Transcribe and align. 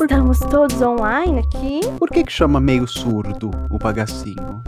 Estamos 0.00 0.38
todos 0.38 0.80
online 0.80 1.40
aqui? 1.40 1.80
Por 1.98 2.08
que 2.08 2.24
que 2.24 2.32
chama 2.32 2.58
meio 2.58 2.86
surdo 2.86 3.50
o 3.68 3.78
bagacinho? 3.78 4.62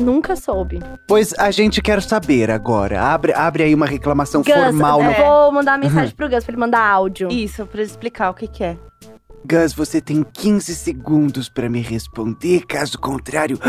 Nunca 0.00 0.36
soube. 0.36 0.80
Pois 1.06 1.32
a 1.38 1.50
gente 1.50 1.80
quer 1.82 2.02
saber 2.02 2.50
agora. 2.50 3.00
Abre, 3.02 3.32
abre 3.32 3.62
aí 3.64 3.74
uma 3.74 3.86
reclamação 3.86 4.42
Gus, 4.42 4.52
formal. 4.54 5.00
eu 5.02 5.10
no- 5.10 5.16
vou 5.16 5.52
mandar 5.52 5.72
uma 5.78 5.86
mensagem 5.88 6.14
pro 6.14 6.28
Gus 6.28 6.44
pra 6.44 6.52
ele 6.52 6.60
mandar 6.60 6.80
áudio. 6.86 7.28
Isso, 7.30 7.66
pra 7.66 7.82
explicar 7.82 8.30
o 8.30 8.34
que 8.34 8.46
que 8.46 8.64
é. 8.64 8.76
Gus, 9.44 9.72
você 9.72 10.02
tem 10.02 10.22
15 10.22 10.74
segundos 10.74 11.48
pra 11.48 11.68
me 11.68 11.80
responder, 11.80 12.66
caso 12.66 12.98
contrário. 12.98 13.58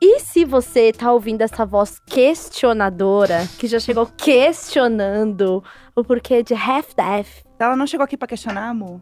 E 0.00 0.20
se 0.20 0.44
você 0.44 0.92
tá 0.92 1.12
ouvindo 1.12 1.42
essa 1.42 1.64
voz 1.66 2.00
questionadora, 2.06 3.46
que 3.58 3.66
já 3.66 3.78
chegou 3.78 4.06
questionando 4.06 5.62
o 5.94 6.02
porquê 6.04 6.42
de 6.42 6.54
half-death, 6.54 7.26
Ela 7.58 7.76
não 7.76 7.86
chegou 7.86 8.04
aqui 8.04 8.16
pra 8.16 8.26
questionar, 8.26 8.68
amor? 8.70 9.00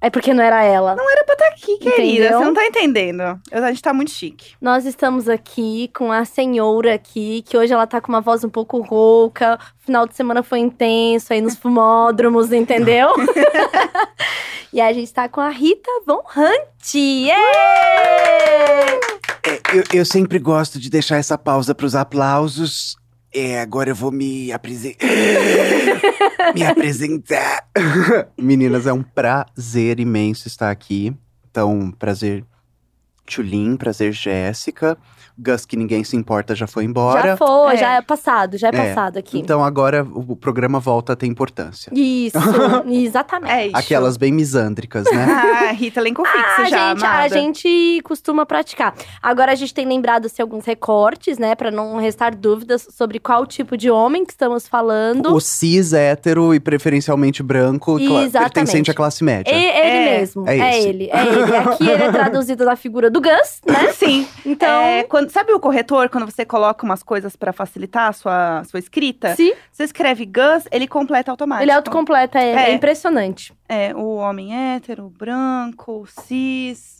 É 0.00 0.10
porque 0.10 0.32
não 0.34 0.42
era 0.44 0.62
ela. 0.62 0.94
Não 0.94 1.10
era 1.10 1.24
pra 1.24 1.32
estar 1.34 1.46
aqui, 1.48 1.78
querida. 1.78 2.02
Entendeu? 2.26 2.38
Você 2.38 2.44
não 2.44 2.54
tá 2.54 2.66
entendendo. 2.66 3.22
Eu- 3.50 3.64
A 3.64 3.68
gente 3.70 3.82
tá 3.82 3.92
muito 3.92 4.10
chique. 4.10 4.54
Nós 4.60 4.84
estamos 4.84 5.28
aqui 5.28 5.90
com 5.94 6.12
a 6.12 6.24
senhora 6.24 6.94
aqui, 6.94 7.42
que 7.42 7.56
hoje 7.56 7.72
ela 7.72 7.86
tá 7.86 8.00
com 8.00 8.08
uma 8.12 8.20
voz 8.20 8.44
um 8.44 8.48
pouco 8.50 8.80
rouca. 8.80 9.58
O 9.80 9.84
final 9.86 10.06
de 10.06 10.14
semana 10.14 10.42
foi 10.42 10.58
intenso 10.60 11.32
aí 11.32 11.40
nos 11.40 11.56
fumódromos, 11.58 12.52
entendeu? 12.52 13.08
e 14.72 14.80
a 14.80 14.92
gente 14.92 15.12
tá 15.12 15.28
com 15.28 15.40
a 15.40 15.48
Rita 15.48 15.90
Von 16.06 16.22
Hunt. 16.36 16.94
Yay! 16.94 17.32
É, 19.44 19.60
eu, 19.74 19.84
eu 20.00 20.04
sempre 20.04 20.38
gosto 20.38 20.78
de 20.78 20.90
deixar 20.90 21.16
essa 21.16 21.38
pausa 21.38 21.74
pros 21.74 21.94
aplausos. 21.94 22.96
É, 23.32 23.60
agora 23.60 23.90
eu 23.90 23.94
vou 23.94 24.10
me 24.10 24.52
apresentar. 24.52 25.06
me 26.54 26.64
apresentar. 26.64 27.68
Meninas, 28.38 28.86
é 28.86 28.92
um 28.92 29.02
prazer 29.02 30.00
imenso 30.00 30.48
estar 30.48 30.70
aqui. 30.70 31.14
Então, 31.50 31.90
prazer, 31.90 32.44
Tchulin, 33.26 33.76
prazer, 33.76 34.12
Jéssica. 34.12 34.96
Gus, 35.38 35.66
que 35.66 35.76
ninguém 35.76 36.02
se 36.04 36.16
importa, 36.16 36.54
já 36.54 36.66
foi 36.66 36.84
embora. 36.84 37.22
Já 37.22 37.36
foi, 37.36 37.74
É. 37.74 37.76
já 37.76 37.92
é 37.96 38.02
passado, 38.02 38.56
já 38.56 38.68
é, 38.68 38.70
É, 38.70 38.88
passado 38.88 39.18
aqui. 39.18 39.38
Então 39.38 39.62
agora 39.62 40.02
o, 40.02 40.34
programa 40.36 40.80
volta 40.80 41.12
a 41.12 41.16
ter 41.16 41.26
importância. 41.26 41.90
Isso, 41.94 42.36
exatamente. 42.88 43.52
É 43.52 43.66
isso. 43.66 43.76
Aquelas 43.76 44.16
bem 44.16 44.32
misândricas, 44.32 45.04
né? 45.04 45.26
Ah, 45.66 45.72
Rita, 45.72 46.00
elenco 46.00 46.24
fixo 46.24 46.38
Ah, 46.58 46.64
já, 46.64 46.88
gente, 46.90 47.04
a 47.04 47.10
amada. 47.10 47.28
gente 47.28 48.00
costuma 48.04 48.46
praticar. 48.46 48.94
Agora 49.22 49.52
a 49.52 49.54
gente 49.54 49.72
tem 49.74 49.86
lembrado 49.86 50.26
assim, 50.26 50.40
alguns 50.42 50.64
recortes, 50.64 51.38
né, 51.38 51.54
Pra 51.54 51.70
não 51.70 51.96
restar 51.98 52.34
dúvidas 52.36 52.86
sobre 52.94 53.18
qual 53.18 53.46
tipo 53.46 53.76
de 53.76 53.90
homem 53.90 54.24
que 54.24 54.32
estamos 54.32 54.68
falando. 54.68 55.32
o 55.34 55.40
cis 55.40 55.92
hétero 55.92 56.54
e 56.54 56.60
preferencialmente 56.60 57.42
branco, 57.42 57.98
Exatamente. 57.98 58.32
pertencente 58.32 58.90
à 58.90 58.94
classe 58.94 59.24
média. 59.24 59.50
E- 59.52 59.56
ele 59.56 59.96
É, 60.08 60.18
mesmo, 60.20 60.48
é 60.48 60.58
é, 60.58 60.82
ele, 60.82 61.10
é 61.12 61.26
ele. 61.26 61.56
Aqui 61.56 61.88
ele 61.88 62.02
é 62.02 62.10
traduzido 62.12 62.64
na 62.64 62.76
figura 62.76 63.10
do 63.10 63.20
Gus, 63.20 63.60
né? 63.66 63.92
Sim. 63.92 64.26
Então, 64.44 64.82
É, 64.82 65.02
quando, 65.04 65.25
sabe 65.30 65.52
o 65.52 65.60
corretor, 65.60 66.08
quando 66.08 66.24
você 66.30 66.44
coloca 66.44 66.84
umas 66.84 67.02
coisas 67.02 67.36
pra 67.36 67.52
facilitar 67.52 68.08
a 68.08 68.12
sua, 68.12 68.64
sua 68.64 68.78
escrita? 68.78 69.34
se 69.36 69.54
Você 69.72 69.84
escreve 69.84 70.24
Gus, 70.26 70.64
ele 70.70 70.86
completa 70.86 71.30
automático. 71.30 71.64
ele 71.64 71.72
autocompleta, 71.72 72.38
é, 72.38 72.50
é 72.52 72.70
É. 72.70 72.72
impressionante, 72.74 73.52
É, 73.68 73.94
o 73.94 74.16
homem 74.16 74.54
hétero, 74.74 75.08
branco, 75.10 76.06
cis. 76.26 76.95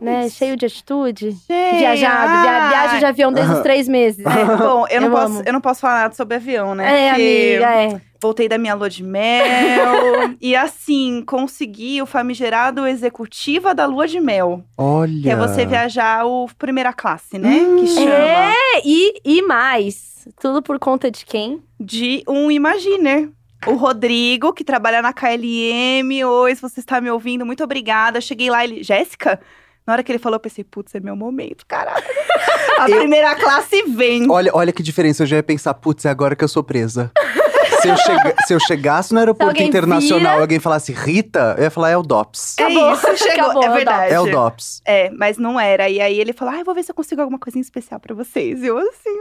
Né? 0.00 0.26
Isso. 0.26 0.36
Cheio 0.36 0.56
de 0.56 0.66
atitude. 0.66 1.30
Gente, 1.30 1.78
Viajado, 1.78 2.42
via- 2.42 2.68
viagem 2.68 2.98
de 2.98 3.04
avião 3.04 3.32
desde 3.32 3.52
os 3.54 3.60
três 3.60 3.88
meses. 3.88 4.24
É, 4.24 4.44
bom, 4.56 4.86
eu 4.88 5.00
não, 5.00 5.08
Eu 5.08 5.10
posso, 5.12 5.32
amo. 5.34 5.42
eu 5.46 5.52
não 5.52 5.60
posso 5.60 5.80
falar 5.80 6.02
nada 6.02 6.14
sobre 6.14 6.36
avião, 6.36 6.74
né? 6.74 7.06
É, 7.06 7.08
Porque 7.10 7.58
amiga, 7.60 7.96
é. 7.98 8.00
Voltei 8.20 8.48
da 8.48 8.56
minha 8.58 8.74
lua 8.74 8.88
de 8.88 9.02
mel. 9.02 10.34
e 10.40 10.56
assim, 10.56 11.22
consegui 11.26 12.00
o 12.00 12.06
famigerado 12.06 12.86
executiva 12.86 13.74
da 13.74 13.86
lua 13.86 14.06
de 14.08 14.20
mel. 14.20 14.64
Olha. 14.76 15.22
Que 15.22 15.30
é 15.30 15.36
você 15.36 15.66
viajar 15.66 16.24
o 16.26 16.48
primeira 16.58 16.92
classe, 16.92 17.38
né? 17.38 17.48
Hum. 17.50 17.76
que 17.80 17.86
chama. 17.88 18.10
É, 18.10 18.54
e, 18.84 19.20
e 19.24 19.42
mais. 19.42 20.26
Tudo 20.40 20.62
por 20.62 20.78
conta 20.78 21.10
de 21.10 21.24
quem? 21.24 21.62
De 21.78 22.22
um 22.26 22.50
Imaginer. 22.50 23.28
O 23.66 23.74
Rodrigo, 23.74 24.52
que 24.52 24.62
trabalha 24.64 25.00
na 25.02 25.12
KLM. 25.12 26.24
Oi, 26.24 26.54
se 26.54 26.62
você 26.62 26.80
está 26.80 27.00
me 27.00 27.10
ouvindo, 27.10 27.44
muito 27.44 27.62
obrigada. 27.64 28.20
Cheguei 28.20 28.48
lá, 28.50 28.64
ele. 28.64 28.82
Jéssica? 28.82 29.40
Na 29.86 29.92
hora 29.92 30.02
que 30.02 30.10
ele 30.10 30.18
falou, 30.18 30.36
eu 30.36 30.40
pensei, 30.40 30.64
putz, 30.64 30.94
é 30.94 31.00
meu 31.00 31.14
momento, 31.14 31.64
caralho. 31.66 32.04
A 32.78 32.90
Eu- 32.90 32.98
primeira 32.98 33.34
classe 33.36 33.82
vem. 33.84 34.28
Olha, 34.30 34.50
olha 34.54 34.72
que 34.72 34.82
diferença. 34.82 35.22
Eu 35.22 35.26
já 35.26 35.36
ia 35.36 35.42
pensar, 35.42 35.72
putz, 35.74 36.04
é 36.04 36.10
agora 36.10 36.34
que 36.36 36.44
eu 36.44 36.48
sou 36.48 36.62
presa. 36.62 37.10
se, 37.80 37.88
eu 37.88 37.96
chega- 37.96 38.34
se 38.46 38.52
eu 38.54 38.60
chegasse 38.60 39.12
no 39.14 39.18
aeroporto 39.20 39.50
alguém 39.52 39.68
internacional 39.68 40.18
vira- 40.32 40.38
e 40.38 40.40
alguém 40.42 40.58
falasse 40.60 40.92
Rita, 40.92 41.54
eu 41.56 41.64
ia 41.64 41.70
falar, 41.70 41.90
é 41.90 41.96
o 41.96 42.02
DOPS. 42.02 42.56
Acabou, 42.58 42.90
é 42.90 42.92
isso, 42.92 43.16
chegou. 43.16 43.44
acabou, 43.44 43.62
é 43.62 43.66
é 43.66 43.70
verdade. 43.70 44.12
É 44.14 44.20
o 44.20 44.30
DOPS. 44.30 44.82
É, 44.84 45.10
mas 45.10 45.38
não 45.38 45.58
era. 45.58 45.88
E 45.88 46.00
aí 46.00 46.18
ele 46.20 46.32
falou, 46.32 46.52
ah, 46.54 46.58
eu 46.58 46.64
vou 46.64 46.74
ver 46.74 46.82
se 46.82 46.90
eu 46.90 46.94
consigo 46.94 47.20
alguma 47.20 47.38
coisinha 47.38 47.62
especial 47.62 47.98
pra 48.00 48.14
vocês. 48.14 48.62
E 48.62 48.66
eu 48.66 48.76
assim, 48.76 49.16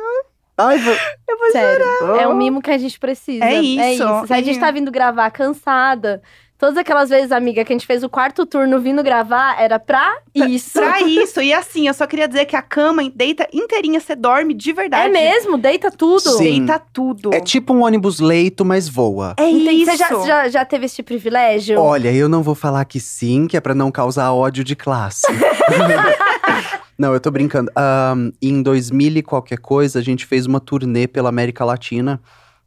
Ai, 0.57 0.77
vou... 0.79 0.93
eu 1.29 1.37
vou 1.37 1.51
Sério. 1.51 1.85
chorar. 1.99 2.21
É 2.21 2.27
o 2.27 2.35
mimo 2.35 2.61
que 2.61 2.71
a 2.71 2.77
gente 2.77 2.97
precisa. 2.99 3.43
É 3.45 3.55
É 3.55 3.61
isso. 3.61 4.03
isso. 4.03 4.27
Se 4.27 4.33
a 4.33 4.41
gente 4.41 4.55
E- 4.57 4.59
tá 4.59 4.71
vindo 4.71 4.89
gravar 4.91 5.29
cansada. 5.31 6.21
Todas 6.65 6.79
aquelas 6.79 7.11
vezes, 7.11 7.31
amiga, 7.31 7.63
que 7.63 7.71
a 7.71 7.75
gente 7.75 7.85
fez 7.85 8.03
o 8.03 8.09
quarto 8.09 8.43
turno 8.43 8.79
vindo 8.79 9.03
gravar, 9.03 9.61
era 9.61 9.77
pra 9.77 10.17
isso. 10.33 10.71
Pra 10.73 10.99
isso. 11.05 11.39
E 11.39 11.53
assim, 11.53 11.87
eu 11.87 11.93
só 11.93 12.07
queria 12.07 12.27
dizer 12.27 12.45
que 12.45 12.55
a 12.55 12.61
cama 12.63 13.07
deita 13.13 13.47
inteirinha, 13.53 13.99
você 13.99 14.15
dorme 14.15 14.51
de 14.51 14.71
É 14.71 14.73
verdade. 14.73 15.13
mesmo, 15.13 15.59
deita 15.59 15.91
tudo. 15.91 16.21
Sim. 16.21 16.65
Deita 16.65 16.81
tudo. 16.91 17.31
É 17.35 17.39
tipo 17.39 17.71
um 17.71 17.83
ônibus 17.83 18.19
leito, 18.19 18.65
mas 18.65 18.89
voa. 18.89 19.35
É 19.37 19.47
Entendi. 19.47 19.83
isso. 19.83 19.91
Você 19.91 19.97
já, 19.97 20.25
já, 20.25 20.49
já 20.49 20.65
teve 20.65 20.87
esse 20.87 21.03
privilégio? 21.03 21.79
Olha, 21.79 22.11
eu 22.11 22.27
não 22.27 22.41
vou 22.41 22.55
falar 22.55 22.83
que 22.85 22.99
sim, 22.99 23.45
que 23.45 23.55
é 23.55 23.61
pra 23.61 23.75
não 23.75 23.91
causar 23.91 24.33
ódio 24.33 24.63
de 24.63 24.75
classe. 24.75 25.27
não, 26.97 27.13
eu 27.13 27.19
tô 27.19 27.29
brincando. 27.29 27.71
Ahn, 27.75 28.31
em 28.41 28.63
2000 28.63 29.17
e 29.17 29.21
qualquer 29.21 29.59
coisa, 29.59 29.99
a 29.99 30.01
gente 30.01 30.25
fez 30.25 30.47
uma 30.47 30.59
turnê 30.59 31.07
pela 31.07 31.29
América 31.29 31.63
Latina. 31.63 32.19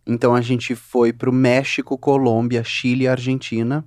Então 0.09 0.35
a 0.35 0.41
gente 0.41 0.75
foi 0.75 1.13
pro 1.13 1.31
México, 1.31 1.99
Colômbia, 1.99 2.65
Chile 2.65 3.05
e 3.05 3.09
Argentina. 3.09 3.85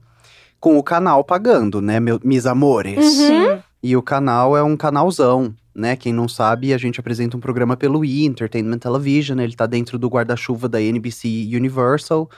Com 0.59 0.77
o 0.77 0.83
canal 0.83 1.23
pagando, 1.23 1.81
né, 1.81 1.99
meu, 1.99 2.19
mis 2.23 2.45
amores? 2.45 3.03
Uhum. 3.03 3.27
Sim. 3.27 3.59
E 3.81 3.97
o 3.97 4.03
canal 4.03 4.55
é 4.55 4.61
um 4.61 4.77
canalzão, 4.77 5.55
né? 5.73 5.95
Quem 5.95 6.13
não 6.13 6.27
sabe, 6.27 6.71
a 6.71 6.77
gente 6.77 6.99
apresenta 6.99 7.35
um 7.35 7.39
programa 7.39 7.75
pelo 7.75 8.05
E! 8.05 8.25
Entertainment 8.25 8.77
Television. 8.77 9.39
Ele 9.39 9.55
tá 9.55 9.65
dentro 9.65 9.97
do 9.97 10.07
guarda-chuva 10.07 10.69
da 10.69 10.79
NBC 10.79 11.49
Universal. 11.55 12.29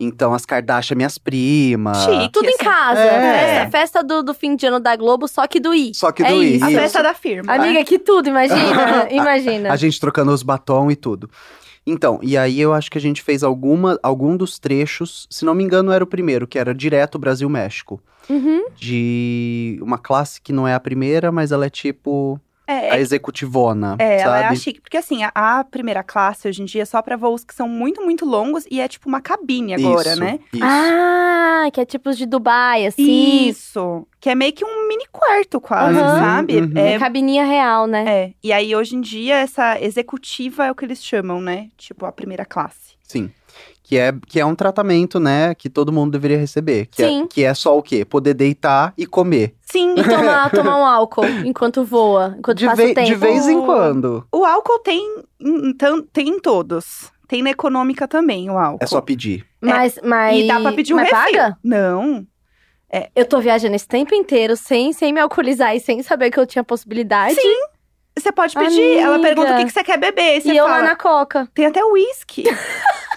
Então, 0.00 0.32
as 0.32 0.46
Kardashian, 0.46 0.96
minhas 0.96 1.18
primas. 1.18 1.98
Chique. 2.04 2.32
Tudo 2.32 2.46
em 2.46 2.54
assim. 2.54 2.64
casa. 2.64 3.00
É. 3.00 3.44
Festa, 3.60 3.70
festa 3.70 4.02
do, 4.02 4.22
do 4.22 4.32
fim 4.32 4.56
de 4.56 4.66
ano 4.66 4.80
da 4.80 4.96
Globo, 4.96 5.28
só 5.28 5.46
que 5.46 5.60
do 5.60 5.74
I. 5.74 5.92
Só 5.94 6.10
que 6.10 6.22
É 6.24 6.28
do 6.28 6.42
I. 6.42 6.56
isso. 6.56 6.64
A 6.64 6.70
Isso. 6.70 6.80
festa 6.80 7.02
da 7.02 7.12
firma. 7.14 7.52
Amiga, 7.54 7.84
que 7.84 7.98
tudo, 7.98 8.28
imagina. 8.30 9.08
imagina. 9.12 9.70
A 9.70 9.76
gente 9.76 10.00
trocando 10.00 10.32
os 10.32 10.42
batom 10.42 10.90
e 10.90 10.96
tudo. 10.96 11.28
Então, 11.86 12.20
e 12.22 12.36
aí 12.36 12.60
eu 12.60 12.72
acho 12.72 12.90
que 12.90 12.98
a 12.98 13.00
gente 13.00 13.22
fez 13.22 13.42
alguma, 13.42 13.98
algum 14.02 14.36
dos 14.36 14.58
trechos, 14.58 15.26
se 15.28 15.44
não 15.44 15.54
me 15.54 15.64
engano 15.64 15.90
era 15.90 16.04
o 16.04 16.06
primeiro, 16.06 16.46
que 16.46 16.58
era 16.58 16.74
direto 16.74 17.18
Brasil-México. 17.18 18.00
Uhum. 18.30 18.66
De 18.76 19.78
uma 19.82 19.98
classe 19.98 20.40
que 20.40 20.52
não 20.52 20.66
é 20.66 20.74
a 20.74 20.80
primeira, 20.80 21.32
mas 21.32 21.50
ela 21.50 21.66
é 21.66 21.70
tipo 21.70 22.40
É, 22.66 22.92
a 22.92 22.96
é, 22.96 23.00
executivona, 23.00 23.96
é, 23.98 24.20
ela 24.20 24.38
é 24.38 24.44
a 24.44 24.48
sabe? 24.48 24.56
chique. 24.60 24.80
Porque 24.80 24.96
assim, 24.96 25.22
a, 25.24 25.32
a 25.34 25.64
primeira 25.64 26.02
classe 26.02 26.48
hoje 26.48 26.62
em 26.62 26.64
dia 26.64 26.82
é 26.82 26.84
só 26.84 27.02
pra 27.02 27.16
voos 27.16 27.44
que 27.44 27.54
são 27.54 27.68
muito, 27.68 28.00
muito 28.02 28.24
longos 28.24 28.64
e 28.70 28.80
é 28.80 28.86
tipo 28.86 29.08
uma 29.08 29.20
cabine 29.20 29.74
agora, 29.74 30.10
Isso, 30.12 30.20
né? 30.20 30.38
Isso. 30.52 30.64
Ah, 30.64 31.68
que 31.72 31.80
é 31.80 31.84
tipo 31.84 32.12
de 32.14 32.24
Dubai, 32.26 32.86
assim. 32.86 33.48
Isso. 33.48 34.06
Que 34.20 34.30
é 34.30 34.34
meio 34.34 34.52
que 34.52 34.64
um 34.64 34.86
mini 34.88 35.04
quarto 35.10 35.60
quase, 35.60 35.98
Aham. 35.98 36.18
sabe? 36.20 36.56
Uhum. 36.60 36.72
É 36.76 36.94
É, 36.94 36.98
cabininha 36.98 37.44
real, 37.44 37.86
né? 37.86 38.04
é. 38.06 38.32
E 38.42 38.52
aí, 38.52 38.74
hoje 38.76 38.94
em 38.96 39.00
dia, 39.00 39.36
essa 39.36 39.80
executiva 39.80 40.66
é 40.66 40.70
o 40.70 40.74
que 40.74 40.84
eles 40.84 41.02
chamam, 41.04 41.40
né? 41.40 41.68
Tipo, 41.76 42.06
a 42.06 42.12
primeira 42.12 42.44
classe. 42.44 42.92
Sim. 43.02 43.30
Que 43.92 43.98
é, 43.98 44.14
que 44.26 44.40
é 44.40 44.46
um 44.46 44.54
tratamento, 44.54 45.20
né, 45.20 45.54
que 45.54 45.68
todo 45.68 45.92
mundo 45.92 46.12
deveria 46.12 46.38
receber. 46.38 46.86
Que 46.86 47.04
Sim. 47.06 47.24
É, 47.24 47.26
que 47.26 47.44
é 47.44 47.52
só 47.52 47.76
o 47.76 47.82
quê? 47.82 48.06
Poder 48.06 48.32
deitar 48.32 48.94
e 48.96 49.04
comer. 49.04 49.54
Sim. 49.60 49.92
E 49.98 50.02
tomar, 50.02 50.48
tomar 50.54 50.78
um 50.78 50.86
álcool 50.86 51.26
enquanto 51.44 51.84
voa, 51.84 52.34
enquanto 52.38 52.56
De, 52.56 52.64
passa 52.64 52.82
o 52.84 52.94
tempo. 52.94 53.06
de 53.06 53.14
vez 53.14 53.46
em 53.46 53.60
quando. 53.60 54.26
O 54.32 54.46
álcool 54.46 54.78
tem, 54.78 55.18
em- 55.38 55.74
tam- 55.74 56.00
tem 56.10 56.26
em 56.30 56.40
todos. 56.40 57.10
Tem 57.28 57.42
na 57.42 57.50
econômica 57.50 58.08
também, 58.08 58.48
o 58.48 58.56
álcool. 58.56 58.78
É 58.82 58.86
só 58.86 58.98
pedir. 59.02 59.44
Mas, 59.60 59.98
mas... 60.02 60.38
E 60.42 60.46
dá 60.48 60.58
pra 60.58 60.72
pedir 60.72 60.94
um 60.94 60.96
mas 60.96 61.10
refil. 61.10 61.24
paga? 61.38 61.56
Não. 61.62 62.26
Eu 63.14 63.26
tô 63.26 63.40
viajando 63.40 63.76
esse 63.76 63.86
tempo 63.86 64.14
inteiro 64.14 64.56
sem, 64.56 64.94
sem 64.94 65.12
me 65.12 65.20
alcoolizar 65.20 65.76
e 65.76 65.80
sem 65.80 66.02
saber 66.02 66.30
que 66.30 66.40
eu 66.40 66.46
tinha 66.46 66.64
possibilidade. 66.64 67.34
Sim, 67.34 67.58
Você 68.18 68.32
pode 68.32 68.54
pedir. 68.54 68.96
Ela 68.98 69.16
Amiga. 69.16 69.28
pergunta 69.28 69.52
o 69.52 69.56
que, 69.58 69.64
que 69.66 69.70
você 69.70 69.84
quer 69.84 69.98
beber. 69.98 70.38
E 70.38 70.40
você 70.40 70.52
E 70.52 70.56
eu 70.56 70.64
fala, 70.66 70.78
lá 70.78 70.82
na 70.82 70.96
coca. 70.96 71.46
tem 71.54 71.66
até 71.66 71.84
uísque. 71.84 72.44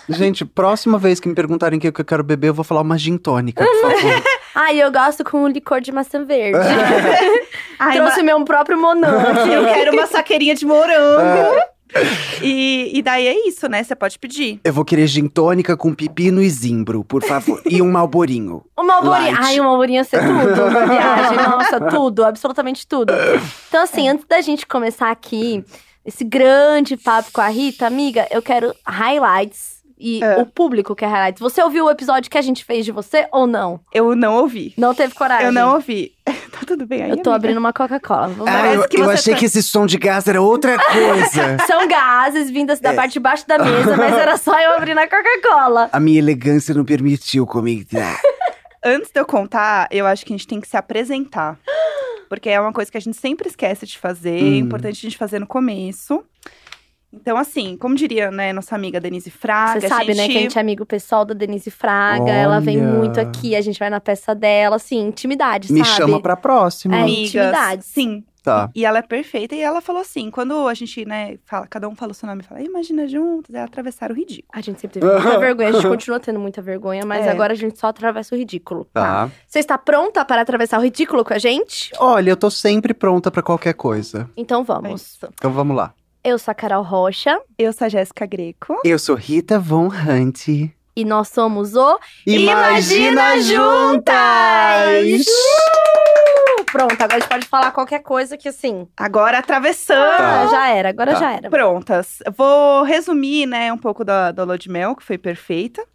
Gente, 0.10 0.46
próxima 0.46 0.98
vez 0.98 1.20
que 1.20 1.28
me 1.28 1.36
perguntarem 1.36 1.78
o 1.78 1.82
que 1.82 1.88
eu 1.88 2.06
quero 2.06 2.24
beber, 2.24 2.50
eu 2.50 2.54
vou 2.54 2.64
falar 2.64 2.82
uma 2.82 2.98
gin 2.98 3.18
tônica, 3.18 3.64
por 3.64 3.82
favor. 3.92 4.24
Ai, 4.54 4.82
eu 4.82 4.92
gosto 4.92 5.24
com 5.24 5.48
licor 5.48 5.82
de 5.82 5.92
maçã 5.92 6.24
verde. 6.24 6.58
Ai, 7.80 7.98
Trouxe 7.98 8.24
meu 8.24 8.44
próprio 8.46 8.80
monão 8.80 9.20
ma- 9.22 9.30
aqui. 9.42 9.50
eu 9.52 9.66
quero 9.66 9.92
uma 9.94 10.08
saqueirinha 10.08 10.56
de 10.56 10.66
morango. 10.66 11.60
E, 12.42 12.92
e 12.94 13.02
daí 13.02 13.26
é 13.28 13.48
isso, 13.48 13.68
né? 13.70 13.82
Você 13.84 13.96
pode 13.96 14.20
pedir. 14.20 14.60
Eu 14.64 14.74
vou 14.74 14.84
querer 14.84 15.08
gin 15.08 15.28
tônica 15.28 15.78
com 15.78 15.94
pepino 15.94 16.42
e 16.42 16.50
zimbro, 16.50 17.04
por 17.04 17.24
favor. 17.24 17.62
e 17.66 17.82
um 17.82 17.90
malborinho. 17.92 18.64
Uma 18.78 18.96
alborinha. 18.96 19.32
Light. 19.32 19.44
Ai, 19.46 19.60
uma 19.60 19.70
alborinha 19.70 20.04
ser 20.04 20.20
tudo 20.20 20.70
na 20.72 20.86
viagem. 20.86 21.38
Nossa, 21.38 21.80
tudo, 21.90 22.24
absolutamente 22.26 22.86
tudo. 22.88 23.14
Então, 23.70 23.82
assim, 23.84 24.08
antes 24.10 24.26
da 24.28 24.42
gente 24.42 24.66
começar 24.68 25.10
aqui, 25.10 25.64
esse 26.06 26.24
grande 26.24 26.96
papo 26.98 27.30
com 27.32 27.42
a 27.42 27.48
Rita, 27.48 27.88
amiga, 27.88 28.28
eu 28.30 28.42
quero 28.42 28.74
highlights. 28.86 29.75
E 29.98 30.22
É. 30.24 30.38
o 30.42 30.46
público 30.46 30.94
quer 30.96 31.08
highlights. 31.08 31.40
Você 31.40 31.62
ouviu 31.64 31.86
o 31.86 31.90
episódio 31.90 32.30
que 32.30 32.38
a 32.38 32.42
gente 32.42 32.66
fez 32.66 32.84
de 32.86 32.92
você 32.92 33.28
ou 33.32 33.48
não? 33.48 33.80
Eu 33.94 34.16
não 34.16 34.36
ouvi. 34.36 34.74
Não 34.78 34.94
teve 34.94 35.14
coragem? 35.16 35.46
Eu 35.46 35.52
não 35.54 35.74
ouvi. 35.76 36.12
tá 36.52 36.60
tudo 36.68 36.86
bem 36.86 37.04
aí? 37.04 37.10
Eu 37.12 37.18
tô 37.18 37.30
amiga? 37.30 37.36
abrindo 37.36 37.58
uma 37.58 37.72
Coca-Cola. 37.72 38.34
Ah, 38.46 38.74
eu, 38.74 38.88
que 38.90 39.00
eu 39.00 39.10
achei 39.10 39.34
tá- 39.34 39.40
que 39.40 39.46
esse 39.46 39.64
som 39.64 39.86
de 39.86 39.98
gás 39.98 40.28
era 40.28 40.42
outra 40.42 40.78
coisa. 40.78 41.58
São 41.66 41.88
gases 41.88 42.50
vindas 42.50 42.80
da 42.82 42.92
É. 42.92 42.96
parte 42.96 43.14
de 43.14 43.20
baixo 43.22 43.48
da 43.48 43.58
mesa, 43.58 43.96
mas 43.96 44.14
era 44.14 44.36
só 44.38 44.60
eu 44.60 44.74
abrir 44.74 44.94
na 44.94 45.08
Coca-Cola. 45.08 45.90
A 45.94 46.00
minha 46.00 46.20
elegância 46.20 46.74
não 46.74 46.84
permitiu 46.84 47.46
comentar. 47.48 48.20
Antes 48.84 49.10
de 49.12 49.20
eu 49.20 49.26
contar, 49.26 49.88
eu 49.92 50.06
acho 50.06 50.26
que 50.26 50.34
a 50.34 50.38
gente 50.38 50.48
tem 50.48 50.60
que 50.62 50.68
se 50.68 50.78
apresentar. 50.78 51.58
Porque 52.30 52.50
é 52.50 52.60
uma 52.60 52.74
coisa 52.74 52.92
que 52.92 52.98
a 52.98 53.02
gente 53.02 53.16
sempre 53.18 53.48
esquece 53.48 53.86
de 53.86 53.98
fazer. 53.98 54.38
É 54.40 54.44
Hum. 54.44 54.56
importante 54.56 54.98
a 54.98 55.02
gente 55.10 55.18
fazer 55.18 55.40
no 55.40 55.48
começo. 55.48 56.24
Então, 57.16 57.38
assim, 57.38 57.78
como 57.78 57.96
diria, 57.96 58.30
né, 58.30 58.52
nossa 58.54 58.76
amiga 58.76 59.00
Denise 59.00 59.32
Fraga, 59.32 59.82
Você 59.82 59.88
sabe, 59.88 60.12
a 60.12 60.14
gente... 60.14 60.18
né, 60.18 60.28
que 60.28 60.38
a 60.38 60.42
gente 60.42 60.58
é 60.58 60.62
amigo 60.62 60.86
pessoal 60.86 61.24
da 61.26 61.34
Denise 61.34 61.72
Fraga. 61.72 62.32
Ela 62.32 62.60
vem 62.60 62.78
Olha. 62.80 62.88
muito 62.94 63.20
aqui, 63.20 63.56
a 63.56 63.62
gente 63.62 63.80
vai 63.80 63.90
na 63.90 64.00
peça 64.00 64.36
dela, 64.36 64.76
assim, 64.76 65.00
intimidade, 65.08 65.72
Me 65.72 65.84
sabe? 65.84 65.98
chama 65.98 66.22
pra 66.22 66.36
próxima. 66.36 66.96
É, 66.98 67.02
amigas. 67.02 67.28
intimidade. 67.30 67.86
Sim. 67.86 68.24
Tá. 68.44 68.70
E 68.76 68.86
ela 68.86 69.00
é 69.00 69.02
perfeita. 69.02 69.56
E 69.56 69.62
ela 69.62 69.82
falou 69.82 70.00
assim, 70.04 70.30
quando 70.30 70.68
a 70.68 70.74
gente, 70.76 71.04
né, 71.04 71.38
fala, 71.46 71.66
cada 71.66 71.90
um 71.90 71.96
fala 71.96 72.12
o 72.12 72.14
seu 72.14 72.30
nome, 72.30 72.44
fala, 72.44 72.62
imagina 72.62 73.08
juntos, 73.08 73.52
é 73.56 73.60
atravessar 73.60 74.12
o 74.12 74.14
ridículo. 74.14 74.48
A 74.54 74.62
gente 74.62 74.80
sempre 74.80 75.00
teve 75.00 75.12
muita 75.12 75.40
vergonha, 75.40 75.70
a 75.70 75.72
gente 75.72 75.88
continua 75.88 76.20
tendo 76.20 76.40
muita 76.40 76.62
vergonha, 76.62 77.04
mas 77.08 77.26
É. 77.26 77.32
agora 77.32 77.54
a 77.54 77.56
gente 77.56 77.80
só 77.80 77.88
atravessa 77.88 78.36
o 78.36 78.38
ridículo. 78.38 78.86
Tá. 78.94 79.32
Você 79.48 79.58
está 79.58 79.80
pronta 79.80 80.24
para 80.24 80.42
atravessar 80.42 80.78
o 80.80 80.84
ridículo 80.84 81.26
com 81.26 81.34
a 81.34 81.40
gente? 81.40 81.92
Olha, 81.98 82.30
eu 82.30 82.38
tô 82.38 82.52
sempre 82.52 82.94
pronta 82.94 83.32
pra 83.32 83.42
qualquer 83.42 83.74
coisa. 83.74 84.30
Então 84.38 84.62
É 84.62 84.64
vamos. 84.64 85.02
isso. 85.02 85.28
Então 85.34 85.52
vamos 85.52 85.76
lá. 85.76 85.92
Eu 86.28 86.40
sou 86.40 86.52
a 86.52 86.56
Carol 86.56 86.82
Rocha 86.84 87.40
Eu 87.58 87.72
sou 87.72 87.86
a 87.86 87.90
Jéssica 87.90 88.26
Greco. 88.26 88.80
Eu 88.84 88.98
sou 88.98 89.16
Rita 89.16 89.60
Von 89.60 89.90
Hunt. 89.90 90.48
e 90.48 91.06
nós 91.06 91.28
somos 91.30 91.76
o 91.76 92.00
Imagina 92.26 93.40
Juntas! 93.42 94.16
Uh! 95.28 96.66
Pronto, 96.72 96.94
agora 96.94 97.16
a 97.18 97.20
gente 97.20 97.30
pode 97.30 97.46
falar 97.48 97.72
qualquer 97.72 98.00
coisa 98.00 98.36
que 98.38 98.50
assim. 98.50 98.88
Agora 98.98 99.38
atravessando. 99.38 100.00
Ah, 100.20 100.48
já 100.50 100.68
era, 100.70 100.90
agora 100.90 101.14
Tá. 101.14 101.20
já 101.20 101.32
era. 101.34 101.50
Prontas. 101.50 102.20
Vou 102.36 102.82
resumir, 102.84 103.46
né, 103.46 103.72
um 103.72 103.78
pouco 103.78 104.04
da, 104.04 104.32
da 104.32 104.44
lua 104.44 104.58
de 104.58 104.68
mel, 104.70 104.96
que 104.96 105.04
foi 105.04 105.18
perfeita. 105.18 105.86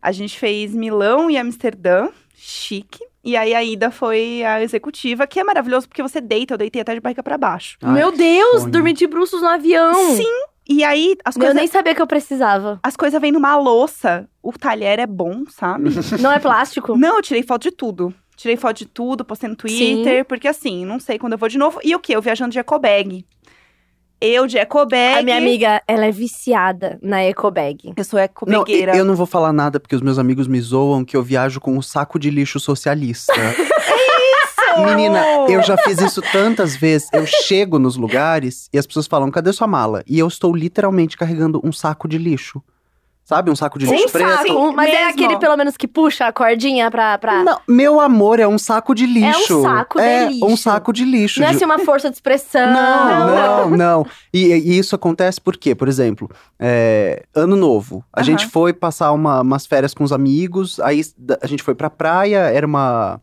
A 0.00 0.12
gente 0.12 0.38
fez 0.38 0.72
Milão 0.74 1.28
e 1.30 1.36
Amsterdã, 1.36 2.08
chique. 2.34 3.00
E 3.22 3.36
aí 3.36 3.54
a 3.54 3.62
ida 3.62 3.90
foi 3.90 4.42
a 4.44 4.62
executiva, 4.62 5.26
que 5.26 5.38
é 5.38 5.44
maravilhoso 5.44 5.86
porque 5.88 6.02
você 6.02 6.20
deita, 6.20 6.54
eu 6.54 6.58
deitei 6.58 6.80
até 6.82 6.94
de 6.94 7.00
barriga 7.00 7.22
pra 7.22 7.36
baixo. 7.36 7.76
Ai, 7.82 7.92
Meu 7.92 8.10
que 8.12 8.18
Deus, 8.18 8.64
dormir 8.66 8.94
de 8.94 9.06
bruços 9.06 9.42
no 9.42 9.48
avião. 9.48 9.94
Sim. 10.16 10.24
E 10.68 10.84
aí 10.84 11.16
as 11.24 11.34
Eu 11.34 11.40
coisas 11.40 11.56
nem 11.56 11.66
sabia 11.66 11.94
que 11.94 12.00
eu 12.00 12.06
precisava. 12.06 12.78
as 12.82 12.96
coisas 12.96 13.20
vêm 13.20 13.32
numa 13.32 13.56
louça. 13.56 14.28
O 14.42 14.52
talher 14.52 14.98
é 14.98 15.06
bom, 15.06 15.42
sabe? 15.48 15.90
Não 16.20 16.32
é 16.32 16.38
plástico? 16.38 16.96
Não, 16.96 17.16
eu 17.16 17.22
tirei 17.22 17.42
foto 17.42 17.62
de 17.62 17.72
tudo. 17.72 18.14
Tirei 18.36 18.56
foto 18.56 18.78
de 18.78 18.86
tudo, 18.86 19.22
postei 19.22 19.50
no 19.50 19.56
Twitter, 19.56 20.24
porque 20.24 20.48
assim, 20.48 20.86
não 20.86 20.98
sei 20.98 21.18
quando 21.18 21.32
eu 21.34 21.38
vou 21.38 21.46
de 21.46 21.58
novo. 21.58 21.78
E 21.84 21.94
o 21.94 21.98
quê? 21.98 22.16
Eu 22.16 22.22
viajando 22.22 22.50
de 22.52 22.58
ecobag. 22.58 23.22
Eu 24.20 24.46
de 24.46 24.58
ecobag. 24.58 25.18
A 25.18 25.22
minha 25.22 25.38
amiga, 25.38 25.82
ela 25.88 26.04
é 26.04 26.10
viciada 26.10 26.98
na 27.02 27.24
ecobag. 27.24 27.92
Eu 27.96 28.04
sou 28.04 28.18
Não, 28.18 28.24
ecobagueira. 28.24 28.94
eu 28.94 29.04
não 29.04 29.16
vou 29.16 29.24
falar 29.26 29.52
nada 29.52 29.80
porque 29.80 29.96
os 29.96 30.02
meus 30.02 30.18
amigos 30.18 30.46
me 30.46 30.60
zoam 30.60 31.04
que 31.04 31.16
eu 31.16 31.22
viajo 31.22 31.58
com 31.58 31.76
um 31.76 31.80
saco 31.80 32.18
de 32.18 32.28
lixo 32.30 32.60
socialista. 32.60 33.32
Menina, 34.86 35.22
eu 35.48 35.62
já 35.62 35.76
fiz 35.78 36.00
isso 36.00 36.22
tantas 36.32 36.76
vezes. 36.76 37.08
Eu 37.12 37.26
chego 37.26 37.78
nos 37.78 37.96
lugares 37.96 38.68
e 38.72 38.78
as 38.78 38.86
pessoas 38.86 39.06
falam: 39.06 39.30
cadê 39.30 39.52
sua 39.52 39.66
mala? 39.66 40.02
E 40.06 40.18
eu 40.18 40.28
estou 40.28 40.54
literalmente 40.54 41.16
carregando 41.16 41.60
um 41.64 41.72
saco 41.72 42.06
de 42.06 42.18
lixo. 42.18 42.62
Sabe? 43.30 43.48
Um 43.48 43.54
saco 43.54 43.78
de 43.78 43.86
Um 43.86 43.92
lixo 43.92 44.08
preto. 44.10 44.28
saco, 44.28 44.52
um- 44.52 44.72
mas 44.72 44.88
é 44.88 44.92
mesmo. 44.92 45.10
aquele 45.10 45.38
pelo 45.38 45.56
menos 45.56 45.76
que 45.76 45.86
puxa 45.86 46.26
a 46.26 46.32
cordinha 46.32 46.90
pra. 46.90 47.16
pra... 47.16 47.44
Não, 47.44 47.60
meu 47.68 48.00
amor, 48.00 48.40
é 48.40 48.48
um 48.48 48.58
saco 48.58 48.92
de 48.92 49.06
lixo. 49.06 49.62
saco 49.62 49.98
de 50.00 50.04
é 50.04 50.26
lixo. 50.26 50.44
um 50.46 50.56
saco 50.56 50.92
de 50.92 51.04
lixo. 51.04 51.38
Não 51.38 51.46
é 51.46 51.50
de- 51.50 51.56
assim 51.56 51.64
uma 51.64 51.78
força 51.78 52.10
de 52.10 52.16
expressão. 52.16 52.72
Não, 52.72 53.68
não, 53.68 53.76
não. 53.76 54.06
E, 54.34 54.46
e 54.52 54.76
isso 54.76 54.96
acontece 54.96 55.40
porque, 55.40 55.76
por 55.76 55.86
exemplo, 55.86 56.28
é, 56.58 57.22
ano 57.32 57.54
novo. 57.54 58.04
A 58.12 58.20
gente 58.24 58.48
foi 58.48 58.72
passar 58.72 59.12
uma- 59.12 59.42
umas 59.42 59.64
férias 59.64 59.94
com 59.94 60.02
os 60.02 60.10
amigos, 60.12 60.80
aí 60.80 61.00
da- 61.16 61.38
a 61.40 61.46
gente 61.46 61.62
foi 61.62 61.76
pra 61.76 61.88
praia, 61.88 62.38
era 62.38 62.66
uma, 62.66 63.20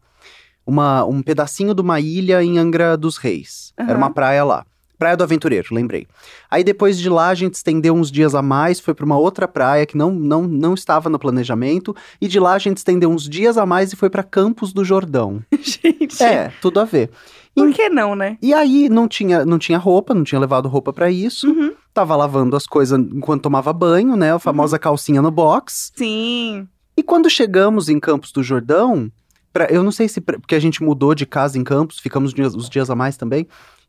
uma, 0.65 1.03
um 1.03 1.21
pedacinho 1.21 1.73
de 1.73 1.81
uma 1.81 1.99
ilha 1.99 2.41
em 2.41 2.57
Angra 2.57 2.95
dos 2.95 3.17
Reis. 3.17 3.73
Era 3.77 3.97
uma 3.97 4.09
praia 4.09 4.45
lá. 4.45 4.65
Praia 4.97 5.15
do 5.15 5.23
Aventureiro, 5.23 5.67
lembrei. 5.71 6.07
Aí 6.49 6.63
depois 6.63 6.97
de 6.97 7.07
lá 7.09 7.27
a 7.29 7.35
gente 7.35 7.53
estendeu 7.53 7.93
uns 7.93 8.11
dias 8.11 8.33
a 8.33 8.41
mais, 8.41 8.79
foi 8.79 8.93
pra 8.93 9.05
uma 9.05 9.17
outra 9.17 9.47
praia 9.47 9.85
que 9.85 9.95
não, 9.95 10.11
não, 10.11 10.43
não 10.43 10.73
estava 10.73 11.07
no 11.09 11.19
planejamento, 11.19 11.95
e 12.19 12.27
de 12.27 12.39
lá 12.39 12.53
a 12.53 12.59
gente 12.59 12.77
estendeu 12.77 13.09
uns 13.11 13.29
dias 13.29 13.57
a 13.57 13.65
mais 13.65 13.93
e 13.93 13.95
foi 13.95 14.09
pra 14.09 14.23
Campos 14.23 14.73
do 14.73 14.83
Jordão. 14.83 15.41
Gente, 15.61 16.23
É, 16.23 16.51
tudo 16.61 16.79
a 16.79 16.83
ver. 16.85 17.11
por 17.53 17.71
que 17.73 17.89
não, 17.89 18.15
né? 18.15 18.37
E 18.41 18.53
aí 18.53 18.89
não 18.89 19.07
tinha, 19.07 19.45
não 19.45 19.59
tinha 19.59 19.77
roupa, 19.77 20.13
não 20.13 20.23
tinha 20.23 20.39
levado 20.39 20.67
roupa 20.67 20.91
pra 20.91 21.11
isso. 21.11 21.47
Uhum. 21.47 21.73
Tava 21.93 22.15
lavando 22.15 22.55
as 22.55 22.65
coisas 22.65 22.99
enquanto 22.99 23.43
tomava 23.43 23.71
banho, 23.73 24.15
né? 24.15 24.33
A 24.33 24.39
famosa 24.39 24.79
calcinha 24.79 25.21
no 25.21 25.29
box. 25.31 25.91
Sim. 25.95 26.67
E 26.95 27.03
quando 27.03 27.29
chegamos 27.29 27.89
em 27.89 27.99
Campos 27.99 28.31
do 28.31 28.41
Jordão, 28.43 29.11
pra- 29.53 29.65
eu 29.69 29.83
não 29.83 29.91
sei 29.91 30.07
se 30.07 30.19
pra- 30.21 30.39
porque 30.39 30.55
a 30.55 30.59
gente 30.59 30.81
mudou 30.83 31.13
de 31.13 31.25
casa 31.27 31.57
em 31.57 31.63
Campos, 31.63 31.99
ficamos 31.99 32.33
dias- 32.33 32.55
os 32.55 32.67
dias 32.69 32.89
a 32.89 32.95
mais 32.95 33.15
também. 33.17 33.47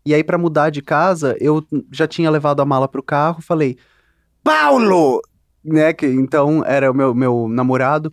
E 0.08 0.14
aí 0.14 0.24
pra 0.24 0.38
mudar 0.38 0.70
de 0.70 0.80
casa, 0.80 1.36
eu 1.40 1.62
já 1.92 2.06
tinha 2.06 2.30
levado 2.30 2.60
a 2.60 2.64
mala 2.64 2.88
pro 2.88 3.02
carro, 3.02 3.42
falei: 3.42 3.76
"Paulo!", 4.42 5.20
né, 5.64 5.92
que 5.92 6.06
então 6.06 6.62
era 6.66 6.90
o 6.90 6.94
meu 6.94 7.14
meu 7.14 7.46
namorado, 7.48 8.10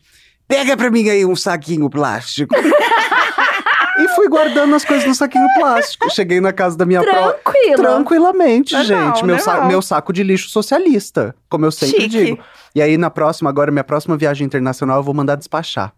"Pega 0.48 0.76
pra 0.76 0.92
mim 0.92 1.08
aí 1.10 1.26
um 1.26 1.36
saquinho 1.36 1.90
plástico". 1.90 2.54
e 3.98 4.08
fui 4.10 4.28
guardando 4.28 4.76
as 4.76 4.84
coisas 4.84 5.08
no 5.08 5.16
saquinho 5.16 5.48
plástico. 5.58 6.10
Cheguei 6.14 6.42
na 6.42 6.52
casa 6.52 6.78
da 6.78 6.86
minha 6.86 7.02
Tranquilo. 7.02 7.78
Tranquilamente, 7.78 8.74
Normal, 8.74 8.88
gente. 9.16 9.26
Meu, 9.26 9.40
sa- 9.40 9.52
normal. 9.54 9.68
meu 9.70 9.82
saco 9.82 10.12
de 10.12 10.22
lixo 10.24 10.50
socialista, 10.50 11.34
como 11.50 11.66
eu 11.66 11.72
sempre 11.72 12.02
Chique. 12.02 12.10
digo. 12.10 12.40
E 12.76 12.82
aí, 12.82 12.98
na 12.98 13.10
próxima, 13.10 13.50
agora, 13.50 13.72
minha 13.72 13.86
próxima 13.86 14.18
viagem 14.18 14.46
internacional, 14.46 14.98
eu 14.98 15.04
vou 15.04 15.14
mandar 15.14 15.36
despachar. 15.36 15.94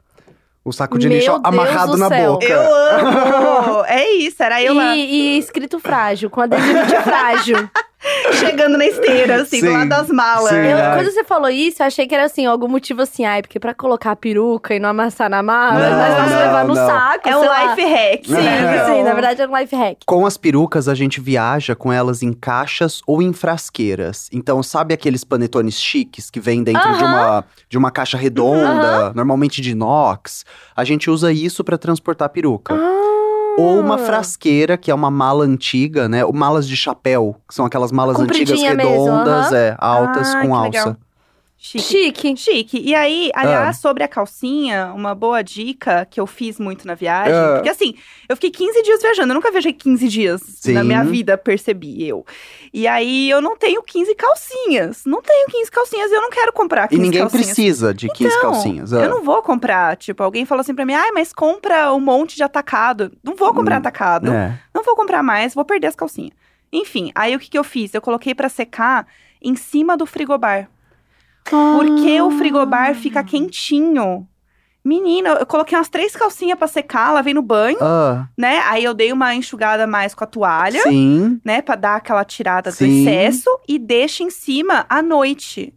O 0.63 0.71
saco 0.71 0.99
de 0.99 1.07
Meu 1.07 1.17
lixo 1.17 1.31
Deus 1.31 1.41
amarrado 1.43 1.93
do 1.93 1.97
na 1.97 2.07
céu. 2.09 2.33
boca. 2.33 2.45
Eu 2.45 2.75
amo! 2.75 3.76
é 3.87 4.11
isso, 4.15 4.41
era 4.41 4.61
eu 4.61 4.73
lá, 4.73 4.95
E, 4.95 5.35
e 5.35 5.39
escrito 5.39 5.79
frágil, 5.79 6.29
com 6.29 6.41
adesivo 6.41 6.85
de 6.85 6.95
frágil. 7.03 7.69
chegando 8.39 8.77
na 8.77 8.85
esteira, 8.85 9.41
assim, 9.41 9.59
do 9.59 9.67
Sim, 9.67 9.73
lado 9.73 9.89
das 9.89 10.09
malas. 10.09 10.49
sim. 10.51 10.55
Eu, 10.57 10.77
Ai. 10.77 10.93
quando 10.97 11.11
você 11.11 11.23
falou 11.23 11.49
isso, 11.49 11.81
eu 11.81 11.87
achei 11.87 12.07
que 12.07 12.13
era 12.13 12.25
assim, 12.25 12.45
algum 12.45 12.67
motivo 12.67 13.01
assim, 13.01 13.25
ai, 13.25 13.41
porque 13.41 13.59
pra 13.59 13.73
colocar 13.73 14.11
a 14.11 14.15
peruca 14.15 14.75
e 14.75 14.79
não 14.79 14.89
amassar 14.89 15.29
na 15.29 15.41
mala, 15.41 15.79
Não, 15.89 15.97
nós 15.97 16.13
vamos 16.15 16.31
não, 16.31 16.39
levar 16.39 16.67
no 16.67 16.75
não. 16.75 16.85
saco. 16.87 17.27
É 17.27 17.35
um 17.37 17.45
lá. 17.45 17.75
life 17.75 17.81
hack, 17.93 18.25
Sim, 18.25 18.93
sim, 18.95 19.03
na 19.03 19.13
verdade 19.13 19.41
é 19.41 19.47
um 19.47 19.57
life 19.57 19.75
hack. 19.75 19.97
Com 20.05 20.25
as 20.27 20.37
perucas, 20.37 20.87
a 20.87 20.93
gente 20.93 21.19
viaja 21.19 21.75
com 21.75 21.91
elas 21.91 22.21
em 22.21 22.33
caixas 22.33 23.01
ou 23.07 23.21
em 23.21 23.33
frasqueiras. 23.33 24.29
Então, 24.31 24.61
sabe 24.61 24.93
aqueles 24.93 25.23
panetones 25.23 25.79
chiques 25.81 26.29
que 26.29 26.39
vêm 26.39 26.63
dentro 26.63 26.81
de, 26.97 27.03
Aham. 27.03 27.05
uma, 27.07 27.45
de 27.67 27.77
uma 27.77 27.89
caixa 27.91 28.17
redonda, 28.17 29.11
normalmente 29.15 29.59
de 29.59 29.71
inox? 29.71 30.45
A 30.75 30.83
gente 30.83 31.09
usa 31.09 31.31
isso 31.33 31.63
pra 31.63 31.77
transportar 31.79 32.27
a 32.27 32.29
peruca. 32.29 32.75
Ou 33.57 33.79
uma 33.79 33.97
frasqueira, 33.97 34.77
que 34.77 34.91
é 34.91 34.93
uma 34.93 35.09
mala 35.09 35.43
antiga, 35.43 36.07
né? 36.07 36.23
Ou 36.23 36.33
malas 36.33 36.67
de 36.67 36.77
chapéu, 36.77 37.35
que 37.47 37.53
são 37.55 37.65
aquelas 37.65 37.91
malas 37.91 38.19
antigas 38.19 38.49
Compridinha 38.59 38.75
mesmo, 38.75 38.91
redondas, 38.91 39.47
aham. 39.51 39.55
é, 39.55 39.75
altas 39.79 40.35
Ah, 40.35 40.41
com 40.41 40.47
que 40.47 40.53
alça. 40.53 40.89
legal. 40.89 40.97
Chique. 41.59 41.83
Chique. 41.83 42.37
Chique. 42.37 42.79
E 42.79 42.93
aí, 42.93 43.31
Ah. 43.33 43.41
aliás, 43.41 43.77
sobre 43.79 44.03
a 44.03 44.07
calcinha, 44.07 44.93
uma 44.95 45.15
boa 45.15 45.41
dica 45.43 46.05
que 46.09 46.19
eu 46.19 46.27
fiz 46.27 46.59
muito 46.59 46.85
na 46.85 46.93
viagem. 46.93 47.33
Ah. 47.33 47.53
Porque 47.55 47.69
assim, 47.69 47.95
eu 48.29 48.35
fiquei 48.35 48.51
15 48.51 48.83
dias 48.83 49.01
viajando. 49.01 49.31
Eu 49.31 49.35
nunca 49.35 49.49
viajei 49.51 49.73
15 49.73 50.07
dias 50.07 50.39
Sim. 50.41 50.73
na 50.73 50.83
minha 50.83 51.03
vida, 51.03 51.35
percebi 51.37 52.07
eu. 52.07 52.23
E 52.71 52.87
aí, 52.87 53.27
eu 53.29 53.41
não 53.41 53.57
tenho 53.57 53.81
15 53.81 54.13
calcinhas. 54.13 55.01
Não 55.05 55.19
tenho 55.21 55.47
15 55.49 55.71
calcinhas 55.71 56.11
e 56.11 56.13
eu 56.13 56.21
não 56.21 56.29
quero 56.29 56.53
comprar 56.53 56.85
E 56.85 56.89
15 56.89 57.01
ninguém 57.01 57.21
calcinhas. 57.21 57.45
precisa 57.47 57.93
de 57.93 58.07
15 58.09 58.29
Então, 58.37 58.51
calcinhas. 58.51 58.93
ah. 58.93 59.01
Eu 59.03 59.09
não 59.09 59.23
vou 59.23 59.41
comprar. 59.41 59.97
Tipo, 59.97 60.21
alguém 60.23 60.45
falou 60.45 60.61
assim 60.61 60.75
pra 60.75 60.85
mim, 60.85 60.93
ai, 60.93 61.11
mas 61.11 61.33
compra 61.33 61.91
um 61.91 61.99
monte 61.99 62.35
de 62.35 62.43
atacado. 62.43 63.11
Não 63.23 63.35
vou 63.35 63.51
comprar 63.53 63.75
Hum, 63.77 63.79
atacado. 63.79 64.31
É. 64.31 64.59
Não 64.73 64.83
vou 64.83 64.95
comprar 64.95 65.23
mais, 65.23 65.55
vou 65.55 65.65
perder 65.65 65.87
as 65.87 65.95
calcinhas. 65.95 66.33
Enfim, 66.71 67.11
aí 67.15 67.35
o 67.35 67.39
que, 67.39 67.49
que 67.49 67.57
eu 67.57 67.63
fiz? 67.63 67.93
Eu 67.95 68.01
coloquei 68.01 68.35
pra 68.35 68.47
secar 68.47 69.07
em 69.41 69.55
cima 69.55 69.97
do 69.97 70.05
frigobar. 70.05 70.69
Porque 71.49 72.17
Ah. 72.19 72.23
o 72.25 72.31
frigobar 72.31 72.95
fica 72.95 73.23
quentinho. 73.23 74.27
Menina, 74.83 75.31
eu 75.31 75.45
coloquei 75.45 75.77
umas 75.77 75.89
três 75.89 76.15
calcinhas 76.15 76.57
pra 76.57 76.65
secar, 76.67 77.11
lavei 77.11 77.33
no 77.33 77.41
banho, 77.41 77.77
Ah, 77.81 78.25
né? 78.37 78.61
Aí 78.67 78.85
eu 78.85 78.93
dei 78.93 79.11
uma 79.11 79.35
enxugada 79.35 79.85
mais 79.85 80.13
com 80.15 80.23
a 80.23 80.27
toalha, 80.27 80.81
sim. 80.83 81.41
né? 81.43 81.61
Pra 81.61 81.75
dar 81.75 81.97
aquela 81.97 82.23
tirada 82.23 82.69
do 82.71 82.75
Sim. 82.75 83.01
excesso. 83.01 83.49
E 83.67 83.77
deixa 83.77 84.23
em 84.23 84.29
cima 84.29 84.85
à 84.87 85.01
noite. 85.01 85.73